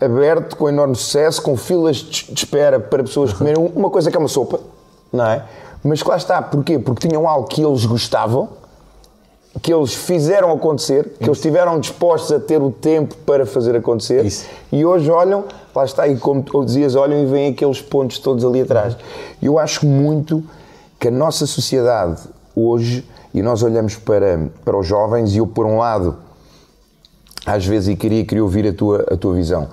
aberto 0.00 0.56
com 0.56 0.68
enorme 0.68 0.96
sucesso, 0.96 1.42
com 1.42 1.56
filas 1.56 1.96
de 1.96 2.32
espera 2.32 2.80
para 2.80 3.02
pessoas 3.02 3.32
comerem 3.32 3.70
uma 3.74 3.90
coisa 3.90 4.10
que 4.10 4.16
é 4.16 4.20
uma 4.20 4.28
sopa, 4.28 4.60
não 5.12 5.26
é? 5.26 5.44
Mas 5.84 6.02
que 6.02 6.08
lá 6.08 6.16
está, 6.16 6.40
porquê? 6.42 6.78
Porque 6.78 7.08
tinham 7.08 7.28
algo 7.28 7.46
que 7.46 7.62
eles 7.62 7.84
gostavam, 7.84 8.48
que 9.62 9.72
eles 9.72 9.94
fizeram 9.94 10.52
acontecer, 10.52 11.16
que 11.18 11.24
eles 11.24 11.38
estiveram 11.38 11.78
dispostos 11.80 12.32
a 12.32 12.38
ter 12.38 12.62
o 12.62 12.70
tempo 12.70 13.14
para 13.26 13.44
fazer 13.44 13.74
acontecer 13.74 14.24
Isso. 14.24 14.46
e 14.70 14.84
hoje 14.84 15.10
olham, 15.10 15.44
lá 15.74 15.84
está, 15.84 16.06
e 16.06 16.16
como 16.16 16.42
tu 16.42 16.64
dizias, 16.64 16.94
olham 16.94 17.22
e 17.22 17.26
veem 17.26 17.52
aqueles 17.52 17.80
pontos 17.80 18.18
todos 18.18 18.44
ali 18.44 18.60
atrás. 18.60 18.96
Eu 19.42 19.58
acho 19.58 19.86
muito 19.86 20.42
que 20.98 21.08
a 21.08 21.10
nossa 21.10 21.46
sociedade 21.46 22.22
hoje, 22.54 23.04
e 23.34 23.42
nós 23.42 23.62
olhamos 23.62 23.96
para, 23.96 24.50
para 24.64 24.78
os 24.78 24.86
jovens, 24.86 25.34
e 25.34 25.38
eu, 25.38 25.46
por 25.46 25.66
um 25.66 25.78
lado, 25.78 26.16
às 27.44 27.66
vezes, 27.66 27.88
e 27.88 27.96
queria, 27.96 28.24
queria 28.24 28.44
ouvir 28.44 28.68
a 28.68 28.72
tua, 28.72 29.06
a 29.10 29.16
tua 29.16 29.34
visão, 29.34 29.68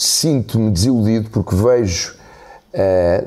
sinto-me 0.00 0.70
desiludido 0.70 1.30
porque 1.30 1.54
vejo. 1.54 2.16
eh, 2.72 3.24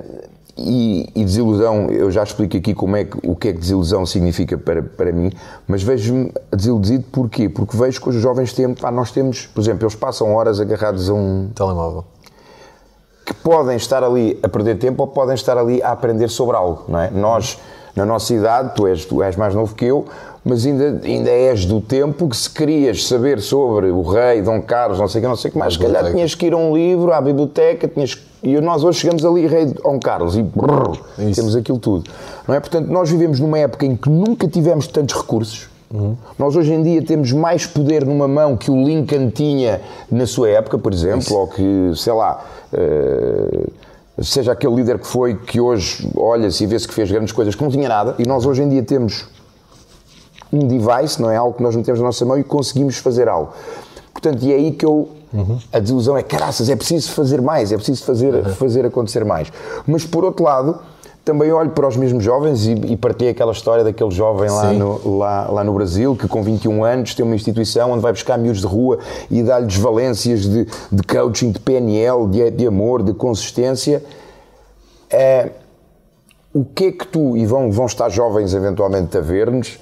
e, 0.58 1.10
e 1.16 1.26
desilusão, 1.26 1.88
eu 1.90 2.12
já 2.12 2.22
explico 2.22 2.56
aqui 2.56 2.76
como 2.76 2.96
é 2.96 3.06
que, 3.06 3.18
o 3.28 3.36
que 3.36 3.48
é 3.48 3.54
que 3.54 3.60
desilusão 3.60 4.06
significa 4.06 4.56
para, 4.56 4.84
para 4.84 5.12
mim, 5.12 5.32
mas 5.68 5.82
vejo-me 5.82 6.32
desiludido 6.56 7.06
porquê? 7.12 7.50
Porque 7.50 7.76
vejo 7.76 8.00
que 8.00 8.10
os 8.10 8.16
jovens 8.16 8.54
têm, 8.54 8.74
pá, 8.74 8.92
nós 8.92 9.12
temos, 9.12 9.48
por 9.48 9.62
exemplo, 9.62 9.84
eles 9.84 9.96
passam 9.96 10.36
horas 10.36 10.60
agarrados 10.60 11.10
a 11.10 11.14
um, 11.14 11.50
telemóvel. 11.56 12.06
que 13.26 13.34
podem 13.34 13.78
estar 13.78 14.04
ali 14.04 14.40
a 14.44 14.50
perder 14.50 14.78
tempo 14.78 15.02
ou 15.02 15.08
podem 15.08 15.34
estar 15.34 15.58
ali 15.58 15.82
a 15.82 15.92
aprender 15.92 16.28
sobre 16.28 16.56
algo, 16.56 16.84
não 16.88 17.00
é? 17.00 17.10
Nós, 17.10 17.58
na 17.96 18.06
nossa 18.06 18.34
idade, 18.34 18.76
tu 18.76 18.88
és, 18.88 19.06
tu 19.06 19.22
és 19.22 19.36
mais 19.36 19.54
novo 19.54 19.76
que 19.76 19.86
eu, 19.86 20.06
mas 20.44 20.66
ainda, 20.66 21.00
ainda 21.04 21.30
és 21.30 21.66
do 21.66 21.80
tempo 21.80 22.28
que 22.28 22.36
se 22.36 22.50
querias 22.50 23.08
saber 23.08 23.40
sobre 23.40 23.90
o 23.92 24.02
rei, 24.02 24.42
Dom 24.42 24.62
Carlos, 24.62 25.00
não 25.00 25.08
sei 25.08 25.20
o 25.20 25.22
que, 25.24 25.28
não 25.28 25.36
sei 25.36 25.50
o 25.50 25.52
que 25.54 25.58
mais, 25.58 25.74
se 25.74 25.80
calhar 25.80 26.12
tinhas 26.12 26.36
que 26.36 26.48
ir 26.48 26.54
a 26.54 26.58
um 26.58 26.76
livro, 26.76 27.14
à 27.14 27.22
biblioteca, 27.22 27.88
tinhas 27.88 28.18
e 28.44 28.60
nós 28.60 28.84
hoje 28.84 29.00
chegamos 29.00 29.24
ali, 29.24 29.48
rei 29.48 29.68
Dom 29.68 29.98
Carlos, 30.00 30.36
e 30.36 30.44
brrr, 30.44 31.00
Isso. 31.18 31.36
temos 31.40 31.56
aquilo 31.56 31.80
tudo, 31.80 32.12
não 32.46 32.54
é? 32.54 32.60
Portanto, 32.60 32.88
nós 32.90 33.10
vivemos 33.10 33.40
numa 33.40 33.58
época 33.58 33.86
em 33.86 33.96
que 33.96 34.10
nunca 34.10 34.48
tivemos 34.48 34.86
tantos 34.88 35.16
recursos, 35.16 35.70
Nós 36.40 36.56
hoje 36.56 36.74
em 36.74 36.82
dia 36.82 37.04
temos 37.04 37.32
mais 37.32 37.68
poder 37.68 38.04
numa 38.04 38.28
mão 38.28 38.58
que 38.58 38.72
o 38.72 38.84
Lincoln 38.84 39.30
tinha 39.30 39.80
na 40.12 40.26
sua 40.26 40.50
época, 40.50 40.80
por 40.80 40.92
exemplo, 40.92 41.38
ou 41.38 41.48
que, 41.48 41.92
sei 41.96 42.14
lá, 42.14 42.44
eh, 42.74 43.68
seja 44.22 44.52
aquele 44.52 44.76
líder 44.76 45.00
que 45.00 45.08
foi, 45.08 45.36
que 45.36 45.60
hoje 45.60 46.10
olha-se 46.16 46.64
e 46.64 46.68
vê-se 46.68 46.88
que 46.88 46.94
fez 46.94 47.10
grandes 47.12 47.32
coisas, 47.32 47.56
que 47.56 47.64
não 47.64 47.72
tinha 47.72 47.90
nada, 47.90 48.16
e 48.20 48.28
nós 48.28 48.46
hoje 48.46 48.62
em 48.62 48.70
dia 48.70 48.84
temos 48.84 49.26
um 50.52 50.68
device, 50.68 51.20
não 51.22 51.32
é? 51.32 51.36
Algo 51.36 51.58
que 51.58 51.64
nós 51.64 51.76
metemos 51.76 52.00
na 52.00 52.06
nossa 52.06 52.24
mão 52.26 52.38
e 52.38 52.44
conseguimos 52.44 52.98
fazer 52.98 53.28
algo. 53.28 53.54
Portanto, 54.12 54.44
e 54.44 54.52
é 54.52 54.56
aí 54.56 54.72
que 54.72 54.86
eu. 54.86 55.10
A 55.72 55.80
desilusão 55.80 56.16
é 56.16 56.22
caraças, 56.22 56.70
é 56.70 56.76
preciso 56.76 57.12
fazer 57.12 57.42
mais, 57.42 57.72
é 57.72 57.76
preciso 57.76 58.04
fazer, 58.06 58.46
fazer 58.54 58.86
acontecer 58.86 59.26
mais. 59.26 59.52
Mas 59.88 60.06
por 60.06 60.24
outro 60.24 60.46
lado, 60.46 60.80
também 61.24 61.52
olho 61.52 61.70
para 61.70 61.88
os 61.88 61.96
mesmos 61.96 62.24
jovens 62.24 62.66
e, 62.66 62.74
e 62.74 62.98
partilhei 62.98 63.32
aquela 63.32 63.54
história 63.54 63.84
daquele 63.84 64.12
jovem 64.12 64.50
lá 64.50 64.74
no, 64.74 65.18
lá, 65.18 65.50
lá 65.50 65.64
no 65.64 65.74
Brasil 65.74 66.16
que 66.16 66.28
com 66.28 66.44
21 66.44 66.84
anos 66.84 67.16
tem 67.16 67.26
uma 67.26 67.36
instituição 67.36 67.92
onde 67.92 68.02
vai 68.02 68.12
buscar 68.12 68.38
miúdos 68.38 68.62
de 68.62 68.68
rua 68.68 69.00
e 69.32 69.42
dá-lhes 69.42 69.78
valências 69.78 70.42
de, 70.42 70.66
de 70.92 71.04
coaching, 71.04 71.52
de 71.52 71.60
PNL, 71.60 72.28
de, 72.28 72.52
de 72.52 72.68
amor, 72.68 73.02
de 73.04 73.14
consistência. 73.14 74.04
É, 75.10 75.52
o 76.54 76.66
que 76.66 76.86
é 76.86 76.92
que 76.92 77.08
tu, 77.08 77.38
e 77.38 77.46
vão, 77.46 77.72
vão 77.72 77.86
estar 77.86 78.10
jovens 78.10 78.54
eventualmente 78.54 79.18
a 79.18 79.22
ver-nos, 79.22 79.80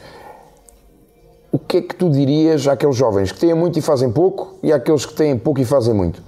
o 1.52 1.60
que 1.60 1.78
é 1.78 1.82
que 1.82 1.96
tu 1.96 2.10
dirias 2.10 2.68
àqueles 2.68 2.96
jovens 2.96 3.32
que 3.32 3.40
têm 3.40 3.54
muito 3.54 3.78
e 3.78 3.82
fazem 3.82 4.12
pouco 4.12 4.56
e 4.64 4.72
àqueles 4.72 5.06
que 5.06 5.14
têm 5.14 5.38
pouco 5.38 5.60
e 5.60 5.66
fazem 5.66 5.94
muito? 5.94 6.22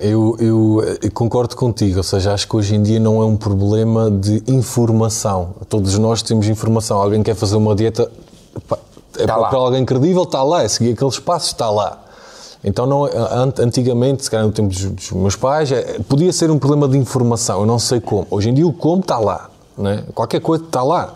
Eu, 0.00 0.36
eu, 0.38 0.98
eu 1.02 1.10
concordo 1.12 1.54
contigo, 1.56 1.98
ou 1.98 2.02
seja, 2.02 2.32
acho 2.32 2.46
que 2.48 2.56
hoje 2.56 2.74
em 2.74 2.82
dia 2.82 2.98
não 3.00 3.22
é 3.22 3.24
um 3.24 3.36
problema 3.36 4.10
de 4.10 4.42
informação. 4.46 5.50
Todos 5.68 5.96
nós 5.98 6.22
temos 6.22 6.48
informação. 6.48 7.00
Alguém 7.00 7.22
quer 7.22 7.34
fazer 7.34 7.56
uma 7.56 7.74
dieta, 7.74 8.10
é 9.18 9.26
Tá 9.26 9.38
para, 9.38 9.58
alguém 9.58 9.84
credível, 9.84 10.22
está 10.24 10.42
lá, 10.42 10.62
é 10.62 10.68
seguir 10.68 10.92
aqueles 10.92 11.18
passos, 11.18 11.48
está 11.50 11.70
lá. 11.70 11.98
Então, 12.62 12.86
não, 12.86 13.04
ant- 13.04 13.58
antigamente, 13.60 14.24
se 14.24 14.30
calhar 14.30 14.46
no 14.46 14.52
tempo 14.52 14.68
dos, 14.68 14.84
dos 14.84 15.10
meus 15.12 15.36
pais, 15.36 15.72
é- 15.72 15.98
podia 16.08 16.32
ser 16.32 16.50
um 16.50 16.58
problema 16.58 16.86
de 16.88 16.98
informação, 16.98 17.60
eu 17.60 17.66
não 17.66 17.78
sei 17.78 18.00
como. 18.00 18.26
Hoje 18.30 18.50
em 18.50 18.54
dia 18.54 18.66
o 18.66 18.72
como 18.72 19.00
está 19.00 19.18
lá, 19.18 19.48
né? 19.78 20.04
qualquer 20.14 20.40
coisa 20.40 20.64
está 20.64 20.82
lá. 20.82 21.14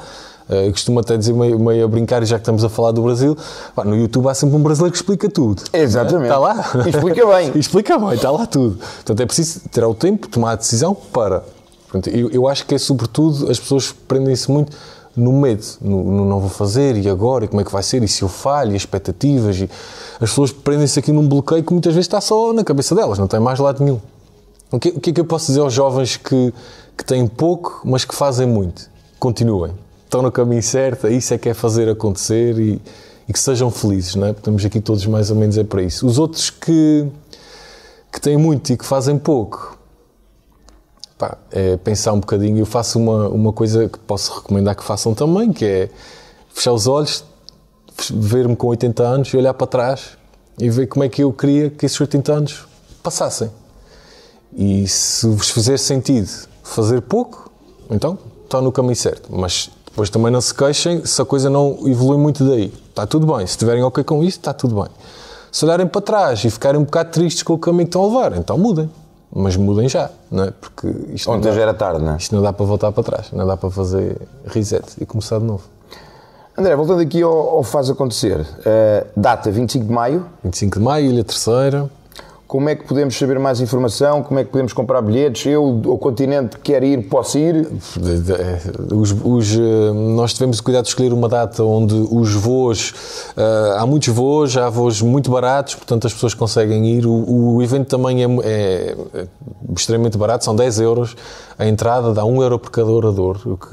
Eh, 0.49 0.67
Eu 0.69 0.73
costumo 0.73 1.01
até 1.01 1.17
dizer 1.17 1.33
meio, 1.33 1.59
meio 1.59 1.85
a 1.85 1.89
brincar, 1.89 2.23
e 2.23 2.27
já 2.27 2.37
que 2.37 2.43
estamos 2.43 2.65
a 2.65 2.69
falar 2.69 2.93
do 2.93 3.03
Brasil, 3.03 3.37
pá, 3.75 3.85
no 3.85 3.97
YouTube 3.97 4.29
há 4.29 4.35
sempre 4.35 4.57
um 4.57 4.63
brasileiro 4.63 4.93
que 4.93 4.99
explica 4.99 5.29
tudo. 5.29 5.63
Exatamente. 5.73 6.25
Está 6.25 6.39
lá. 6.39 6.65
E 6.87 6.91
explica 6.91 7.27
bem. 7.27 7.53
Explica 7.59 7.99
bem, 7.99 8.15
está 8.15 8.31
lá 8.31 8.47
tudo. 8.47 8.79
Portanto, 8.79 9.21
é 9.21 9.27
preciso 9.27 9.61
ter 9.71 9.85
o 9.85 9.95
tempo, 9.95 10.29
tomar 10.29 10.53
a 10.53 10.57
decisão 10.57 10.95
para. 10.95 11.45
Portanto, 11.91 12.15
eu, 12.15 12.31
eu 12.31 12.49
acho 12.49 12.67
que 12.67 12.75
é 12.75 12.79
sobretudo, 12.79 13.51
as 13.51 13.59
pessoas 13.59 13.93
prendem-se 13.93 14.51
muito 14.51 14.77
no 15.17 15.33
medo, 15.33 15.65
no, 15.81 16.03
no 16.03 16.25
não 16.25 16.41
vou 16.41 16.51
fazer, 16.51 16.97
e 16.97 17.09
agora, 17.09 17.45
e 17.45 17.49
como 17.49 17.61
é 17.61 17.65
que 17.65 17.71
vai 17.71 17.85
ser, 17.85 18.03
e 18.03 18.09
se 18.09 18.23
eu 18.23 18.29
falho, 18.29 18.73
e 18.73 18.77
expectativas. 18.77 19.57
E 19.59 19.71
as 20.15 20.29
pessoas 20.31 20.51
prendem-se 20.51 20.99
aqui 20.99 21.13
num 21.13 21.29
bloqueio 21.29 21.63
que 21.63 21.73
muitas 21.73 21.95
vezes 21.95 22.07
está 22.07 22.21
só 22.21 22.53
na 22.53 22.65
cabeça 22.65 22.95
delas, 22.95 23.17
não 23.19 23.29
tem 23.29 23.39
mais 23.39 23.61
lado 23.61 23.83
nenhum. 23.83 24.01
O 24.73 24.79
que, 24.81 24.89
o 24.89 24.99
que 25.01 25.11
é 25.11 25.13
que 25.13 25.21
eu 25.21 25.25
posso 25.25 25.47
dizer 25.47 25.61
aos 25.61 25.73
jovens 25.73 26.17
que, 26.17 26.53
que 26.99 27.05
têm 27.05 27.29
pouco, 27.29 27.81
mas 27.85 28.05
que 28.05 28.13
fazem 28.15 28.47
muito? 28.47 28.91
Continuem. 29.21 29.73
Estão 30.15 30.23
no 30.23 30.31
caminho 30.31 30.63
certo, 30.63 31.09
isso 31.09 31.35
é 31.35 31.39
que 31.39 31.49
é 31.49 31.55
fazer 31.55 31.89
acontecer 31.89 32.57
e, 32.57 32.81
e 33.29 33.33
que 33.33 33.37
sejam 33.37 33.69
felizes, 33.69 34.15
não 34.15 34.29
é? 34.29 34.31
Estamos 34.31 34.65
aqui 34.65 34.81
todos 34.81 35.05
mais 35.07 35.29
ou 35.29 35.37
menos 35.37 35.59
é 35.59 35.65
para 35.65 35.83
isso. 35.83 36.07
Os 36.07 36.21
outros 36.21 36.51
que, 36.51 37.05
que 38.13 38.21
têm 38.21 38.37
muito 38.37 38.73
e 38.73 38.77
que 38.77 38.85
fazem 38.85 39.19
pouco, 39.19 39.77
pá, 41.19 41.37
é 41.51 41.77
pensar 41.79 42.13
um 42.13 42.21
bocadinho. 42.21 42.59
Eu 42.59 42.65
faço 42.65 42.97
uma, 42.97 43.27
uma 43.29 43.53
coisa 43.53 43.89
que 43.89 43.99
posso 43.99 44.37
recomendar 44.37 44.77
que 44.77 44.85
façam 44.85 45.15
também, 45.15 45.53
que 45.53 45.65
é 45.65 45.91
fechar 46.55 46.75
os 46.75 46.87
olhos, 46.87 47.25
ver-me 48.13 48.55
com 48.55 48.69
80 48.69 49.03
anos 49.03 49.29
e 49.31 49.37
olhar 49.37 49.55
para 49.55 49.67
trás 49.67 50.11
e 50.61 50.71
ver 50.71 50.87
como 50.87 51.03
é 51.03 51.09
que 51.09 51.25
eu 51.25 51.33
queria 51.33 51.71
que 51.71 51.85
esses 51.87 52.01
80 52.01 52.33
anos 52.33 52.69
passassem. 53.03 53.51
E 54.57 54.87
se 54.87 55.27
vos 55.27 55.51
fizer 55.51 55.77
sentido 55.77 56.31
fazer 56.63 57.01
pouco, 57.01 57.51
então 57.91 58.17
está 58.45 58.63
no 58.63 58.71
caminho 58.71 58.95
certo. 58.95 59.29
Mas 59.29 59.69
depois 59.95 60.11
também 60.11 60.33
não 60.33 60.41
se 60.41 60.53
queixem 60.53 61.07
se 61.07 61.23
a 61.23 61.25
coisa 61.25 61.49
não 61.49 61.79
evolui 61.87 62.19
muito 62.19 62.45
daí. 62.45 62.75
Está 62.89 63.07
tudo 63.07 63.33
bem. 63.33 63.47
Se 63.47 63.53
estiverem 63.53 63.81
ok 63.85 64.03
com 64.03 64.25
isso, 64.25 64.39
está 64.39 64.53
tudo 64.53 64.75
bem. 64.75 64.91
Se 65.53 65.65
olharem 65.65 65.87
para 65.87 66.01
trás 66.01 66.45
e 66.45 66.51
ficarem 66.51 66.81
um 66.81 66.85
bocado 66.85 67.13
tristes 67.13 67.45
com 67.45 67.53
o 67.53 67.59
caminho 67.59 67.85
que 67.85 67.91
estão 67.91 68.03
a 68.03 68.07
levar, 68.09 68.37
então 68.37 68.59
mudem. 68.59 68.91
Mas 69.33 69.57
mudem 69.57 69.89
já, 69.89 70.11
não 70.33 70.45
é? 70.45 70.51
Porque 70.51 70.93
isto 71.11 71.31
Ontem 71.31 71.53
já 71.53 71.61
era 71.61 71.73
tarde, 71.73 72.03
não 72.03 72.15
é? 72.15 72.17
Isto 72.17 72.35
não 72.35 72.43
dá 72.43 72.53
para 72.53 72.67
voltar 72.67 72.91
para 72.91 73.05
trás, 73.05 73.31
não 73.31 73.47
dá 73.47 73.57
para 73.57 73.71
fazer 73.71 74.21
reset 74.47 74.85
e 75.01 75.07
começar 75.07 75.39
de 75.39 75.45
novo. 75.45 75.63
André, 76.59 76.75
voltando 76.75 77.01
aqui 77.01 77.23
ao, 77.23 77.33
ao 77.33 77.63
Faz 77.63 77.89
Acontecer, 77.89 78.41
uh, 78.41 79.07
data 79.17 79.49
25 79.49 79.87
de 79.87 79.93
maio. 79.93 80.27
25 80.43 80.79
de 80.81 80.85
maio, 80.85 81.07
Ilha 81.07 81.23
Terceira. 81.23 81.89
Como 82.55 82.69
é 82.69 82.77
que 82.77 82.85
podemos 82.85 83.19
saber 83.19 83.37
mais 83.41 83.61
informação? 83.61 84.23
Como 84.23 84.39
é 84.39 84.45
que 84.45 84.51
podemos 84.51 84.73
comprar 84.73 85.03
bilhetes? 85.03 85.45
Eu, 85.45 85.65
o 85.87 85.99
continente, 85.99 86.57
quer 86.59 86.85
ir, 86.85 87.09
posso 87.09 87.37
ir? 87.37 87.67
Os, 88.95 89.11
os, 89.11 89.57
eh, 89.57 89.93
nós 89.93 90.35
tivemos 90.35 90.61
o 90.61 90.63
cuidado 90.63 90.85
de 90.85 90.91
escolher 90.91 91.13
uma 91.13 91.29
data 91.29 91.65
onde 91.65 91.95
os 92.13 92.33
voos, 92.35 92.91
uh, 93.37 93.77
há 93.77 93.85
muitos 93.85 94.15
voos, 94.15 94.57
há 94.57 94.71
voos 94.71 95.03
muito 95.03 95.33
baratos, 95.33 95.75
portanto 95.75 96.07
as 96.07 96.13
pessoas 96.15 96.33
conseguem 96.33 96.87
ir. 96.97 97.07
O, 97.07 97.57
o 97.57 97.61
evento 97.61 97.89
também 97.89 98.23
é, 98.23 98.29
é, 98.45 98.97
é, 99.15 99.27
extremamente 99.77 100.17
barato, 100.17 100.45
são 100.45 100.55
10 100.55 100.79
euros 100.79 101.17
a 101.59 101.67
entrada, 101.67 102.13
dá 102.13 102.25
1 102.25 102.41
euro 102.41 102.61
por 102.61 102.71
cada 102.71 102.89
orador, 102.89 103.37
o 103.47 103.57
que, 103.57 103.71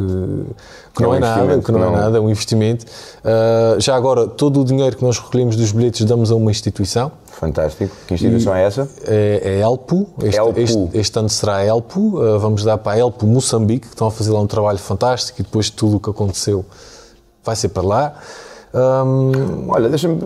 que 0.96 1.04
é 1.04 1.06
não 1.06 1.12
um 1.12 1.14
é 1.14 1.20
nada, 1.20 1.60
que 1.60 1.72
não, 1.72 1.80
não, 1.82 1.88
é 1.90 1.92
nada, 1.98 2.18
é 2.18 2.20
um 2.20 2.32
investimento. 2.32 2.84
Já 3.78 3.96
agora, 3.96 4.26
todo 4.26 4.60
o 4.60 4.66
dinheiro 4.66 4.98
que 4.98 5.04
nós 5.04 5.20
recolhemos 5.20 5.56
dos 5.56 5.72
bilhetes 5.72 6.04
damos 6.04 6.32
a 6.32 6.36
uma 6.36 6.50
instituição. 6.50 7.12
Fantástico. 7.42 7.96
Que 8.06 8.14
instituição 8.14 8.54
é 8.54 8.64
essa? 8.64 8.88
É, 9.08 9.42
é 9.44 9.60
Elpo. 9.62 10.08
Este, 10.22 10.38
Elpo. 10.38 10.60
Este, 10.60 10.90
este, 10.94 11.18
ano 11.18 11.28
será 11.28 11.66
Elpo. 11.66 12.00
Uh, 12.00 12.38
vamos 12.38 12.64
dar 12.64 12.78
para 12.78 12.92
a 12.92 13.00
Elpo 13.00 13.26
Moçambique, 13.26 13.88
que 13.88 13.96
estão 13.96 14.06
a 14.06 14.12
fazer 14.12 14.30
lá 14.30 14.40
um 14.40 14.46
trabalho 14.46 14.78
fantástico 14.78 15.42
e 15.42 15.44
depois 15.44 15.66
de 15.66 15.72
tudo 15.72 15.98
o 15.98 16.00
que 16.00 16.08
aconteceu 16.08 16.64
vai 17.44 17.56
ser 17.56 17.70
para 17.70 17.82
lá. 17.82 18.14
Um... 18.76 19.70
Olha, 19.70 19.90
deixa-me. 19.90 20.22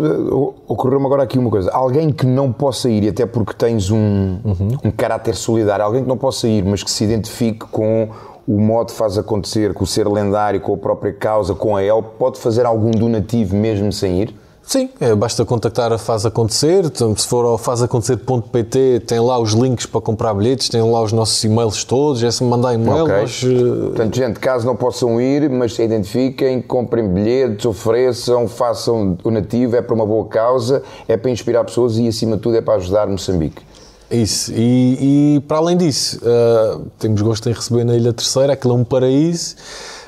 Ocorreu-me 0.67 1.05
agora 1.05 1.23
aqui 1.23 1.39
uma 1.39 1.49
coisa. 1.49 1.71
Alguém 1.71 2.11
que 2.11 2.25
não 2.25 2.51
possa 2.51 2.89
ir, 2.89 3.07
até 3.07 3.25
porque 3.25 3.53
tens 3.53 3.89
um, 3.89 4.37
uhum. 4.43 4.77
um 4.83 4.91
caráter 4.91 5.35
solidário, 5.35 5.85
alguém 5.85 6.03
que 6.03 6.09
não 6.09 6.17
possa 6.17 6.49
ir, 6.49 6.65
mas 6.65 6.83
que 6.83 6.91
se 6.91 7.05
identifique 7.05 7.65
com 7.71 8.09
o 8.45 8.59
modo 8.59 8.91
faz 8.91 9.17
acontecer, 9.17 9.73
com 9.73 9.85
o 9.85 9.87
ser 9.87 10.05
lendário, 10.05 10.59
com 10.59 10.73
a 10.73 10.77
própria 10.77 11.13
causa, 11.13 11.55
com 11.55 11.77
a 11.77 11.81
El, 11.81 12.03
pode 12.03 12.39
fazer 12.39 12.65
algum 12.65 12.91
donativo 12.91 13.55
mesmo 13.55 13.89
sem 13.93 14.21
ir? 14.21 14.35
Sim, 14.65 14.89
é, 14.99 15.13
basta 15.13 15.45
contactar 15.45 15.93
a 15.93 15.97
Faz 15.97 16.25
Acontecer. 16.25 16.85
Então, 16.85 17.15
se 17.15 17.27
for 17.27 17.45
ao 17.45 17.57
fazacontecer.pt, 17.57 19.03
tem 19.05 19.19
lá 19.19 19.37
os 19.39 19.53
links 19.53 19.85
para 19.85 20.01
comprar 20.01 20.33
bilhetes, 20.33 20.69
tem 20.69 20.81
lá 20.81 21.03
os 21.03 21.11
nossos 21.11 21.41
e-mails 21.43 21.83
todos. 21.83 22.23
É 22.23 22.31
se 22.31 22.43
me 22.43 22.49
mandar 22.49 22.73
e-mail. 22.73 23.03
Okay. 23.03 23.15
Nós... 23.15 23.43
Eh, 23.43 23.85
Portanto, 23.85 24.15
gente, 24.15 24.39
caso 24.39 24.65
não 24.65 24.75
possam 24.75 25.21
ir, 25.21 25.47
mas 25.49 25.75
se 25.75 25.83
identifiquem, 25.83 26.61
comprem 26.61 27.07
bilhetes, 27.07 27.65
ofereçam, 27.65 28.47
façam 28.47 29.13
donativo. 29.23 29.75
É 29.75 29.81
para 29.83 29.93
uma 29.93 30.05
boa 30.05 30.25
causa, 30.25 30.81
é 31.07 31.15
para 31.15 31.29
inspirar 31.29 31.63
pessoas 31.63 31.97
e, 31.97 32.07
acima 32.07 32.35
de 32.35 32.41
tudo, 32.41 32.57
é 32.57 32.61
para 32.61 32.73
ajudar 32.75 33.07
Moçambique. 33.07 33.61
Isso, 34.09 34.51
e, 34.55 35.35
e 35.37 35.39
para 35.47 35.57
além 35.57 35.77
disso, 35.77 36.19
uh, 36.19 36.85
temos 36.99 37.21
gosto 37.21 37.49
em 37.49 37.53
receber 37.53 37.83
na 37.83 37.95
Ilha 37.95 38.13
Terceira, 38.13 38.53
aquilo 38.53 38.73
é 38.73 38.77
um 38.77 38.83
paraíso. 38.83 39.55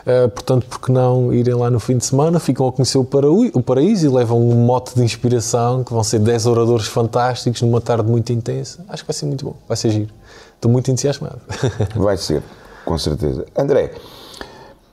Uh, 0.08 0.30
portanto, 0.30 0.66
por 0.68 0.80
que 0.80 0.89
não 0.89 1.34
irem 1.34 1.53
lá 1.53 1.70
no 1.70 1.82
fim 1.82 1.97
de 1.97 2.05
semana? 2.05 2.39
Ficam 2.39 2.66
a 2.66 2.72
conhecer 2.72 2.97
o, 2.97 3.05
o 3.53 3.62
paraíso 3.62 4.05
e 4.05 4.10
levam 4.10 4.39
um 4.39 4.55
mote 4.55 4.95
de 4.95 5.03
inspiração, 5.03 5.84
que 5.84 5.91
vão 5.91 6.01
ser 6.01 6.20
10 6.20 6.45
oradores 6.45 6.88
fantásticos 6.88 7.62
numa 7.62 7.82
tarde 7.82 8.10
muito 8.10 8.32
intensa. 8.32 8.86
Acho 8.88 9.03
que 9.03 9.08
vai 9.08 9.14
ser 9.14 9.26
muito 9.26 9.43
bom, 9.43 9.55
vai 9.68 9.76
ser 9.76 9.89
giro. 9.89 10.14
Estou 10.55 10.72
muito 10.72 10.89
entusiasmado. 10.89 11.39
Vai 11.93 12.18
ser, 12.18 12.41
com 12.84 12.97
certeza. 12.97 13.45
André, 13.55 13.91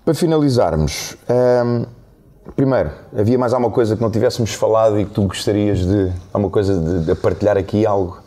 para 0.05 0.13
finalizarmos, 0.13 1.17
hum, 1.65 1.87
primeiro, 2.55 2.91
havia 3.17 3.39
mais 3.39 3.55
alguma 3.55 3.73
coisa 3.73 3.97
que 3.97 4.03
não 4.03 4.11
tivéssemos 4.11 4.53
falado 4.53 5.01
e 5.01 5.07
que 5.07 5.13
tu 5.13 5.23
gostarias 5.23 5.79
de. 5.79 6.13
alguma 6.31 6.51
coisa 6.51 6.79
de, 6.79 7.07
de 7.07 7.15
partilhar 7.15 7.57
aqui, 7.57 7.87
algo 7.87 8.19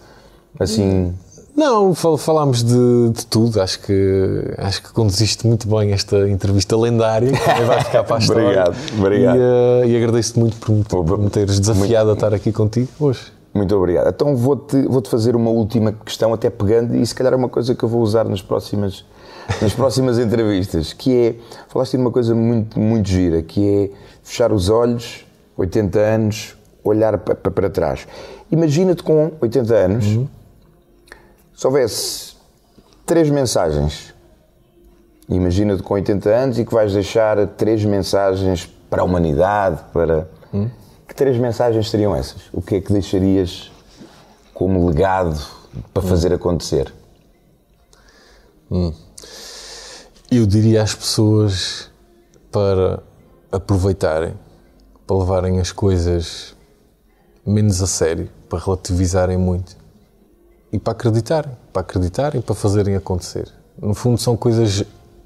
assim. 0.60 1.14
Não, 1.58 1.96
falámos 1.96 2.64
de, 2.64 3.10
de, 3.10 3.26
tudo. 3.26 3.60
Acho 3.60 3.80
que, 3.80 4.54
acho 4.60 4.84
que 4.84 4.94
conduziste 4.94 5.48
muito 5.48 5.68
bem 5.68 5.92
esta 5.92 6.30
entrevista 6.30 6.78
lendária, 6.78 7.32
que 7.32 7.64
vai 7.64 7.84
ficar 7.84 8.04
para 8.04 8.18
a 8.18 8.20
história. 8.22 8.44
obrigado, 8.44 8.76
obrigado. 8.96 9.38
E, 9.38 9.40
uh, 9.40 9.86
e 9.88 9.98
agradeço-te 9.98 10.38
muito 10.38 10.56
por 10.58 10.72
me, 10.72 10.84
por 10.84 11.18
me 11.18 11.32
teres 11.32 11.60
desafiado 11.60 12.10
muito, 12.10 12.24
a 12.24 12.28
estar 12.28 12.36
aqui 12.36 12.52
contigo 12.52 12.90
hoje. 13.00 13.34
Muito 13.56 13.76
obrigado. 13.76 14.08
Então 14.08 14.36
vou-te 14.36 14.84
vou 14.84 15.02
-te 15.02 15.10
fazer 15.10 15.36
uma 15.36 15.50
última 15.50 15.92
questão, 15.92 16.32
até 16.32 16.48
pegando, 16.48 16.96
e 16.96 17.04
se 17.04 17.16
calhar 17.16 17.34
é 17.34 17.36
uma 17.36 17.50
coisa 17.50 17.74
que 17.74 17.84
eu 17.84 17.90
vou 17.90 18.04
usar 18.04 18.26
nas 18.26 18.44
próximas, 18.44 19.04
nas 19.60 19.74
próximas 19.74 20.20
entrevistas, 20.22 20.94
que 20.94 21.12
é, 21.12 21.36
falaste 21.70 21.94
de 21.94 21.98
uma 21.98 22.12
coisa 22.12 22.36
muito, 22.36 22.80
muito 22.80 23.10
gira, 23.10 23.42
que 23.42 23.68
é 23.68 23.90
fechar 24.22 24.52
os 24.52 24.70
olhos, 24.70 25.26
80 25.58 25.98
anos, 25.98 26.56
olhar 26.84 27.18
para, 27.18 27.34
para 27.34 27.68
trás. 27.68 28.08
Imagina-te 28.52 29.02
com 29.02 29.32
80 29.42 29.74
anos, 29.74 30.06
uhum 30.06 30.37
se 31.58 31.66
houvesse 31.66 32.36
três 33.04 33.32
mensagens, 33.32 34.14
imagina-te 35.28 35.82
com 35.82 35.96
80 35.96 36.30
anos 36.30 36.60
e 36.60 36.64
que 36.64 36.72
vais 36.72 36.94
deixar 36.94 37.48
três 37.48 37.84
mensagens 37.84 38.68
para 38.88 39.02
a 39.02 39.06
humanidade, 39.06 39.84
para. 39.92 40.30
Hum? 40.54 40.70
Que 41.08 41.16
três 41.16 41.36
mensagens 41.40 41.90
seriam 41.90 42.16
essas? 42.16 42.44
O 42.54 42.62
que 42.62 42.76
é 42.76 42.82
que 42.82 42.94
deixarias 42.94 43.72
como 44.54 44.86
legado 44.88 45.36
para 45.92 46.04
hum. 46.04 46.08
fazer 46.08 46.32
acontecer? 46.32 46.94
Hum. 48.70 48.94
Eu 50.30 50.46
diria 50.46 50.84
às 50.84 50.94
pessoas 50.94 51.90
para 52.52 53.02
aproveitarem, 53.52 54.36
para 55.08 55.18
levarem 55.18 55.60
as 55.60 55.72
coisas 55.72 56.56
menos 57.44 57.82
a 57.82 57.88
sério, 57.88 58.30
para 58.48 58.60
relativizarem 58.60 59.38
muito 59.38 59.87
e 60.72 60.80
para 60.80 60.92
acreditarem, 60.92 61.52
para 61.72 61.82
acreditarem, 61.82 62.42
para 62.42 62.56
fazerem 62.56 62.96
acontecer. 62.96 63.48
No 63.82 63.94
fundo, 63.94 64.20
são 64.20 64.36
coisas 64.36 64.84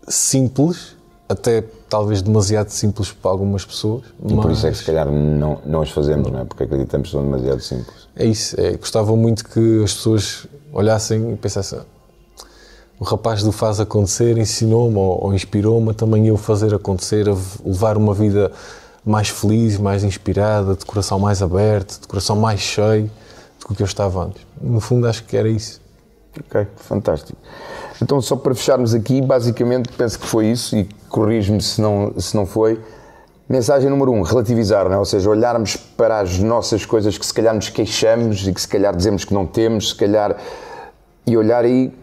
simples, 0.08 0.96
até 1.28 1.64
talvez 1.90 2.22
demasiado 2.22 2.70
simples 2.70 3.12
para 3.12 3.32
algumas 3.32 3.66
pessoas. 3.66 4.04
E 4.24 4.34
mas... 4.34 4.42
por 4.42 4.52
isso 4.52 4.68
é 4.68 4.72
que 4.72 4.78
se 4.78 4.86
calhar 4.86 5.10
não, 5.10 5.60
não 5.66 5.82
as 5.82 5.90
fazemos, 5.90 6.32
não 6.32 6.40
é? 6.40 6.46
Porque 6.46 6.64
acreditamos 6.64 7.08
que 7.08 7.14
são 7.14 7.24
demasiado 7.24 7.62
simples. 7.62 8.08
É 8.16 8.26
isso, 8.26 8.60
é, 8.60 8.76
gostava 8.76 9.16
muito 9.16 9.46
que 9.46 9.84
as 9.84 9.94
pessoas 9.94 10.46
olhassem 10.74 11.34
e 11.34 11.36
pensassem 11.38 11.80
o 13.02 13.04
rapaz 13.04 13.42
do 13.42 13.52
faz 13.52 13.80
acontecer 13.80 14.38
ensinou-me 14.38 14.96
ou, 14.96 15.26
ou 15.26 15.34
inspirou-me 15.34 15.92
também 15.92 16.28
eu 16.28 16.38
fazer 16.38 16.72
acontecer, 16.72 17.28
a 17.28 17.36
levar 17.66 17.98
uma 17.98 18.14
vida 18.14 18.52
mais 19.04 19.28
feliz, 19.28 19.80
mais 19.80 20.04
inspirada, 20.04 20.76
de 20.76 20.86
coração 20.86 21.18
mais 21.18 21.42
aberto, 21.42 22.00
de 22.00 22.08
coração 22.08 22.36
mais 22.36 22.60
cheio 22.60 23.10
do 23.68 23.74
que 23.74 23.82
eu 23.82 23.88
estava 23.88 24.26
antes. 24.26 24.44
No 24.62 24.80
fundo, 24.80 25.08
acho 25.08 25.24
que 25.24 25.36
era 25.36 25.50
isso. 25.50 25.82
Ok, 26.40 26.66
fantástico. 26.78 27.38
Então, 28.02 28.22
só 28.22 28.36
para 28.36 28.56
fecharmos 28.56 28.94
aqui, 28.94 29.22
basicamente 29.22 29.90
penso 29.90 30.18
que 30.18 30.26
foi 30.26 30.48
isso 30.48 30.76
e 30.78 30.88
corrijo-me 31.10 31.62
se 31.62 31.82
não, 31.82 32.14
se 32.18 32.36
não 32.36 32.46
foi. 32.46 32.80
Mensagem 33.50 33.90
número 33.90 34.14
um, 34.14 34.22
relativizar, 34.22 34.86
não 34.86 34.94
é? 34.94 34.98
ou 34.98 35.04
seja, 35.04 35.30
olharmos 35.30 35.76
para 35.76 36.20
as 36.20 36.40
nossas 36.40 36.86
coisas 36.86 37.18
que 37.18 37.26
se 37.26 37.34
calhar 37.34 37.54
nos 37.54 37.68
queixamos 37.68 38.48
e 38.48 38.54
que 38.54 38.62
se 38.62 38.68
calhar 38.68 38.96
dizemos 38.96 39.26
que 39.26 39.34
não 39.34 39.46
temos, 39.46 39.90
se 39.90 39.96
calhar, 39.96 40.38
e 41.28 41.36
olhar 41.36 41.66
e 41.66 41.94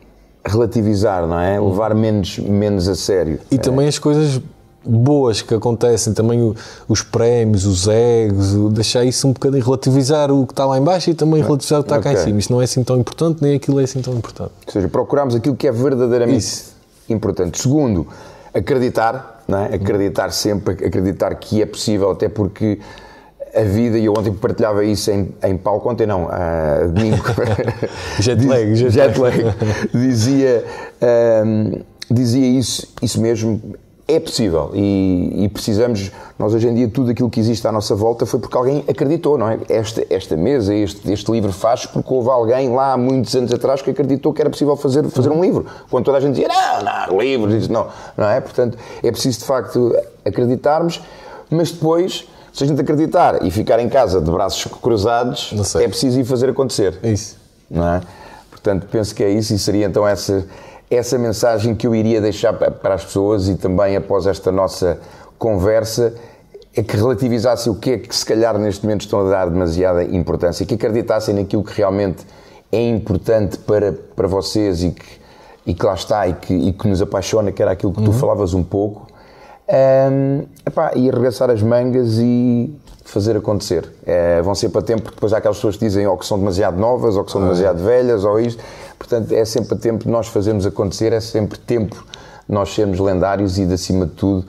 relativizar, 0.44 1.26
não 1.26 1.40
é? 1.40 1.58
Levar 1.58 1.94
menos, 1.94 2.38
menos 2.38 2.86
a 2.86 2.94
sério. 2.94 3.40
E 3.50 3.54
é. 3.54 3.58
também 3.58 3.88
as 3.88 3.98
coisas 3.98 4.42
boas 4.88 5.42
que 5.42 5.54
acontecem, 5.54 6.14
também 6.14 6.40
o, 6.40 6.54
os 6.88 7.02
prémios, 7.02 7.66
os 7.66 7.86
egos, 7.86 8.54
o, 8.54 8.70
deixar 8.70 9.04
isso 9.04 9.28
um 9.28 9.32
bocadinho, 9.32 9.62
relativizar 9.62 10.30
o 10.30 10.46
que 10.46 10.52
está 10.52 10.64
lá 10.64 10.78
em 10.78 10.82
baixo 10.82 11.10
e 11.10 11.14
também 11.14 11.42
relativizar 11.42 11.80
o 11.80 11.82
que 11.82 11.90
está 11.90 11.98
okay. 11.98 12.14
cá 12.14 12.20
em 12.20 12.24
cima. 12.24 12.38
Isto 12.38 12.52
não 12.52 12.60
é 12.60 12.64
assim 12.64 12.82
tão 12.82 12.96
importante, 12.96 13.42
nem 13.42 13.54
aquilo 13.54 13.78
é 13.78 13.84
assim 13.84 14.00
tão 14.00 14.14
importante. 14.14 14.52
Ou 14.66 14.72
seja, 14.72 14.88
procuramos 14.88 15.34
aquilo 15.34 15.54
que 15.54 15.68
é 15.68 15.72
verdadeiramente 15.72 16.38
isso. 16.38 16.74
importante. 17.08 17.60
Segundo, 17.60 18.06
acreditar, 18.54 19.44
não 19.46 19.58
é? 19.58 19.74
acreditar 19.74 20.30
sempre, 20.32 20.72
acreditar 20.86 21.34
que 21.34 21.60
é 21.60 21.66
possível, 21.66 22.10
até 22.10 22.28
porque 22.28 22.78
a 23.54 23.62
vida, 23.62 23.98
e 23.98 24.04
eu 24.04 24.12
ontem 24.12 24.32
partilhava 24.32 24.84
isso 24.84 25.10
em, 25.10 25.34
em 25.42 25.56
palco, 25.56 25.90
ontem 25.90 26.06
não, 26.06 26.28
a 26.30 26.86
domingo. 26.86 27.22
jet 28.20 28.44
lag, 28.46 28.74
jet, 28.74 28.90
jet 28.90 29.18
lag. 29.18 29.36
Dizia, 29.92 30.64
um, 31.44 31.80
dizia 32.10 32.46
isso, 32.46 32.86
isso 33.02 33.20
mesmo 33.20 33.60
é 34.10 34.18
possível 34.18 34.70
e, 34.72 35.44
e, 35.44 35.48
precisamos, 35.50 36.10
nós 36.38 36.54
hoje 36.54 36.66
em 36.66 36.74
dia, 36.74 36.88
tudo 36.88 37.10
aquilo 37.10 37.28
que 37.28 37.38
existe 37.38 37.68
à 37.68 37.70
nossa 37.70 37.94
volta 37.94 38.24
foi 38.24 38.40
porque 38.40 38.56
alguém 38.56 38.82
acreditou, 38.88 39.36
não 39.36 39.46
é? 39.46 39.58
Esta, 39.68 40.02
esta 40.08 40.34
mesa, 40.34 40.74
este, 40.74 41.12
este 41.12 41.30
livro 41.30 41.52
faz 41.52 41.84
porque 41.84 42.12
houve 42.12 42.30
alguém 42.30 42.70
lá 42.74 42.94
há 42.94 42.96
muitos 42.96 43.36
anos 43.36 43.52
atrás 43.52 43.82
que 43.82 43.90
acreditou 43.90 44.32
que 44.32 44.40
era 44.40 44.48
possível 44.48 44.74
fazer, 44.76 45.04
fazer 45.10 45.28
um 45.30 45.42
livro. 45.42 45.66
Quando 45.90 46.06
toda 46.06 46.16
a 46.16 46.20
gente 46.20 46.36
dizia, 46.36 46.48
não, 46.48 46.82
não, 46.82 47.20
livros, 47.20 47.68
não, 47.68 47.88
não 48.16 48.30
é? 48.30 48.40
Portanto, 48.40 48.78
é 49.02 49.10
preciso 49.10 49.40
de 49.40 49.44
facto 49.44 49.94
acreditarmos, 50.24 51.02
mas 51.50 51.70
depois, 51.70 52.26
se 52.50 52.64
a 52.64 52.66
gente 52.66 52.80
acreditar 52.80 53.44
e 53.44 53.50
ficar 53.50 53.78
em 53.78 53.90
casa 53.90 54.22
de 54.22 54.30
braços 54.30 54.64
cruzados, 54.80 55.52
é 55.76 55.86
preciso 55.86 56.18
ir 56.18 56.24
fazer 56.24 56.48
acontecer. 56.48 56.98
Isso. 57.02 57.36
Não 57.70 57.86
é? 57.86 58.00
Portanto, 58.50 58.86
penso 58.90 59.14
que 59.14 59.22
é 59.22 59.28
isso 59.28 59.52
e 59.52 59.58
seria 59.58 59.84
então 59.84 60.08
essa 60.08 60.46
essa 60.90 61.18
mensagem 61.18 61.74
que 61.74 61.86
eu 61.86 61.94
iria 61.94 62.20
deixar 62.20 62.52
para 62.52 62.94
as 62.94 63.04
pessoas 63.04 63.48
e 63.48 63.56
também 63.56 63.96
após 63.96 64.26
esta 64.26 64.50
nossa 64.50 64.98
conversa 65.38 66.14
é 66.74 66.82
que 66.82 66.96
relativizassem 66.96 67.72
o 67.72 67.74
que 67.74 67.90
é 67.90 67.98
que 67.98 68.14
se 68.14 68.24
calhar 68.24 68.56
neste 68.58 68.84
momento 68.84 69.02
estão 69.02 69.26
a 69.26 69.30
dar 69.30 69.50
demasiada 69.50 70.04
importância, 70.04 70.64
que 70.64 70.74
acreditassem 70.74 71.34
naquilo 71.34 71.64
que 71.64 71.72
realmente 71.76 72.24
é 72.70 72.88
importante 72.88 73.58
para, 73.58 73.92
para 73.92 74.28
vocês 74.28 74.82
e 74.82 74.90
que, 74.90 75.20
e 75.66 75.74
que 75.74 75.84
lá 75.84 75.94
está 75.94 76.28
e 76.28 76.34
que, 76.34 76.54
e 76.54 76.72
que 76.72 76.88
nos 76.88 77.02
apaixona, 77.02 77.50
que 77.50 77.62
era 77.62 77.72
aquilo 77.72 77.92
que 77.92 78.02
tu 78.02 78.10
uhum. 78.10 78.18
falavas 78.18 78.54
um 78.54 78.62
pouco, 78.62 79.06
um, 79.68 80.44
epá, 80.66 80.92
e 80.94 81.10
arregaçar 81.10 81.50
as 81.50 81.62
mangas 81.62 82.18
e 82.18 82.74
fazer 83.08 83.36
acontecer. 83.36 83.90
É, 84.04 84.42
vão 84.42 84.54
ser 84.54 84.68
para 84.68 84.82
tempo, 84.82 85.02
porque 85.02 85.16
depois 85.16 85.32
há 85.32 85.38
aquelas 85.38 85.56
pessoas 85.56 85.76
que 85.76 85.84
dizem 85.84 86.06
ou 86.06 86.16
que 86.16 86.26
são 86.26 86.38
demasiado 86.38 86.78
novas 86.78 87.16
ou 87.16 87.24
que 87.24 87.32
são 87.32 87.40
ah, 87.40 87.44
demasiado 87.44 87.82
velhas 87.82 88.24
ou 88.24 88.38
isto. 88.38 88.62
Portanto, 88.98 89.32
é 89.32 89.44
sempre 89.44 89.78
tempo 89.78 90.04
de 90.04 90.10
nós 90.10 90.28
fazermos 90.28 90.66
acontecer, 90.66 91.12
é 91.12 91.20
sempre 91.20 91.58
tempo 91.58 91.96
de 91.96 92.54
nós 92.54 92.74
sermos 92.74 92.98
lendários 93.00 93.58
e, 93.58 93.64
de 93.64 93.72
acima 93.72 94.04
de 94.04 94.12
tudo, 94.12 94.44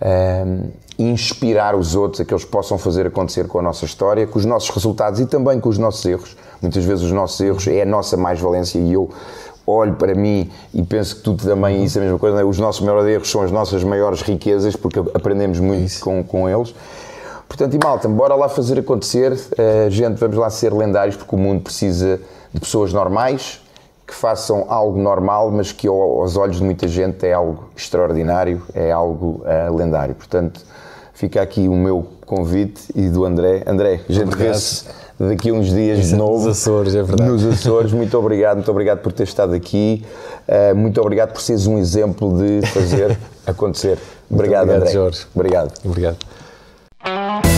um, 0.00 0.06
ehm, 0.06 0.70
inspirar 0.98 1.74
os 1.74 1.94
outros 1.94 2.20
a 2.20 2.24
que 2.24 2.34
eles 2.34 2.44
possam 2.44 2.76
fazer 2.76 3.06
acontecer 3.06 3.46
com 3.46 3.58
a 3.58 3.62
nossa 3.62 3.86
história, 3.86 4.26
com 4.26 4.38
os 4.38 4.44
nossos 4.44 4.68
resultados 4.68 5.18
e 5.18 5.26
também 5.26 5.58
com 5.58 5.70
os 5.70 5.78
nossos 5.78 6.04
erros. 6.04 6.36
Muitas 6.60 6.84
vezes 6.84 7.04
os 7.04 7.12
nossos 7.12 7.40
erros 7.40 7.66
é 7.66 7.82
a 7.82 7.86
nossa 7.86 8.16
mais-valência 8.16 8.78
e 8.78 8.92
eu 8.92 9.08
olho 9.66 9.94
para 9.94 10.14
mim 10.14 10.50
e 10.74 10.82
penso 10.82 11.16
que 11.16 11.22
tu 11.22 11.34
também 11.34 11.84
isso 11.84 11.98
é 11.98 12.02
a 12.02 12.04
mesma 12.04 12.18
coisa. 12.18 12.40
É? 12.40 12.44
Os 12.44 12.58
nossos 12.58 12.82
maiores 12.82 13.08
erros 13.08 13.30
são 13.30 13.42
as 13.42 13.50
nossas 13.50 13.82
maiores 13.82 14.20
riquezas 14.20 14.76
porque 14.76 14.98
aprendemos 14.98 15.58
muito 15.60 15.98
com, 16.00 16.22
com 16.22 16.48
eles. 16.48 16.74
Portanto, 17.52 17.74
e 17.74 17.78
malta, 17.84 18.08
bora 18.08 18.34
lá 18.34 18.48
fazer 18.48 18.78
acontecer. 18.78 19.30
Uh, 19.30 19.90
gente, 19.90 20.16
vamos 20.18 20.38
lá 20.38 20.48
ser 20.48 20.72
lendários 20.72 21.16
porque 21.16 21.36
o 21.36 21.38
mundo 21.38 21.60
precisa 21.60 22.18
de 22.50 22.58
pessoas 22.58 22.94
normais, 22.94 23.60
que 24.06 24.14
façam 24.14 24.64
algo 24.70 24.98
normal, 24.98 25.50
mas 25.50 25.70
que 25.70 25.86
aos 25.86 26.34
olhos 26.38 26.56
de 26.56 26.64
muita 26.64 26.88
gente 26.88 27.26
é 27.26 27.34
algo 27.34 27.68
extraordinário, 27.76 28.62
é 28.72 28.90
algo 28.90 29.42
uh, 29.44 29.76
lendário. 29.76 30.14
Portanto, 30.14 30.62
fica 31.12 31.42
aqui 31.42 31.68
o 31.68 31.74
meu 31.74 32.06
convite 32.24 32.84
e 32.94 33.10
do 33.10 33.22
André. 33.22 33.62
André, 33.66 34.00
a 34.08 34.12
gente 34.12 34.34
vê-se 34.34 34.86
daqui 35.20 35.50
a 35.50 35.52
uns 35.52 35.66
dias 35.66 35.98
Isso, 35.98 36.08
de 36.08 36.16
novo. 36.16 36.46
Nos 36.46 36.58
Açores, 36.58 36.94
é 36.94 37.02
verdade. 37.02 37.30
Nos 37.30 37.44
Açores. 37.44 37.92
Muito 37.92 38.18
obrigado, 38.18 38.56
muito 38.56 38.70
obrigado 38.70 39.00
por 39.00 39.12
ter 39.12 39.24
estado 39.24 39.52
aqui. 39.52 40.02
Uh, 40.48 40.74
muito 40.74 40.98
obrigado 41.02 41.34
por 41.34 41.42
seres 41.42 41.66
um 41.66 41.76
exemplo 41.78 42.34
de 42.34 42.66
fazer 42.68 43.18
acontecer. 43.46 43.98
Obrigado, 44.30 44.62
obrigado 44.62 44.80
André. 44.84 44.90
Jorge. 44.90 45.26
Obrigado. 45.34 45.72
Obrigado. 45.84 46.16
Thank 47.04 47.46
you. 47.46 47.51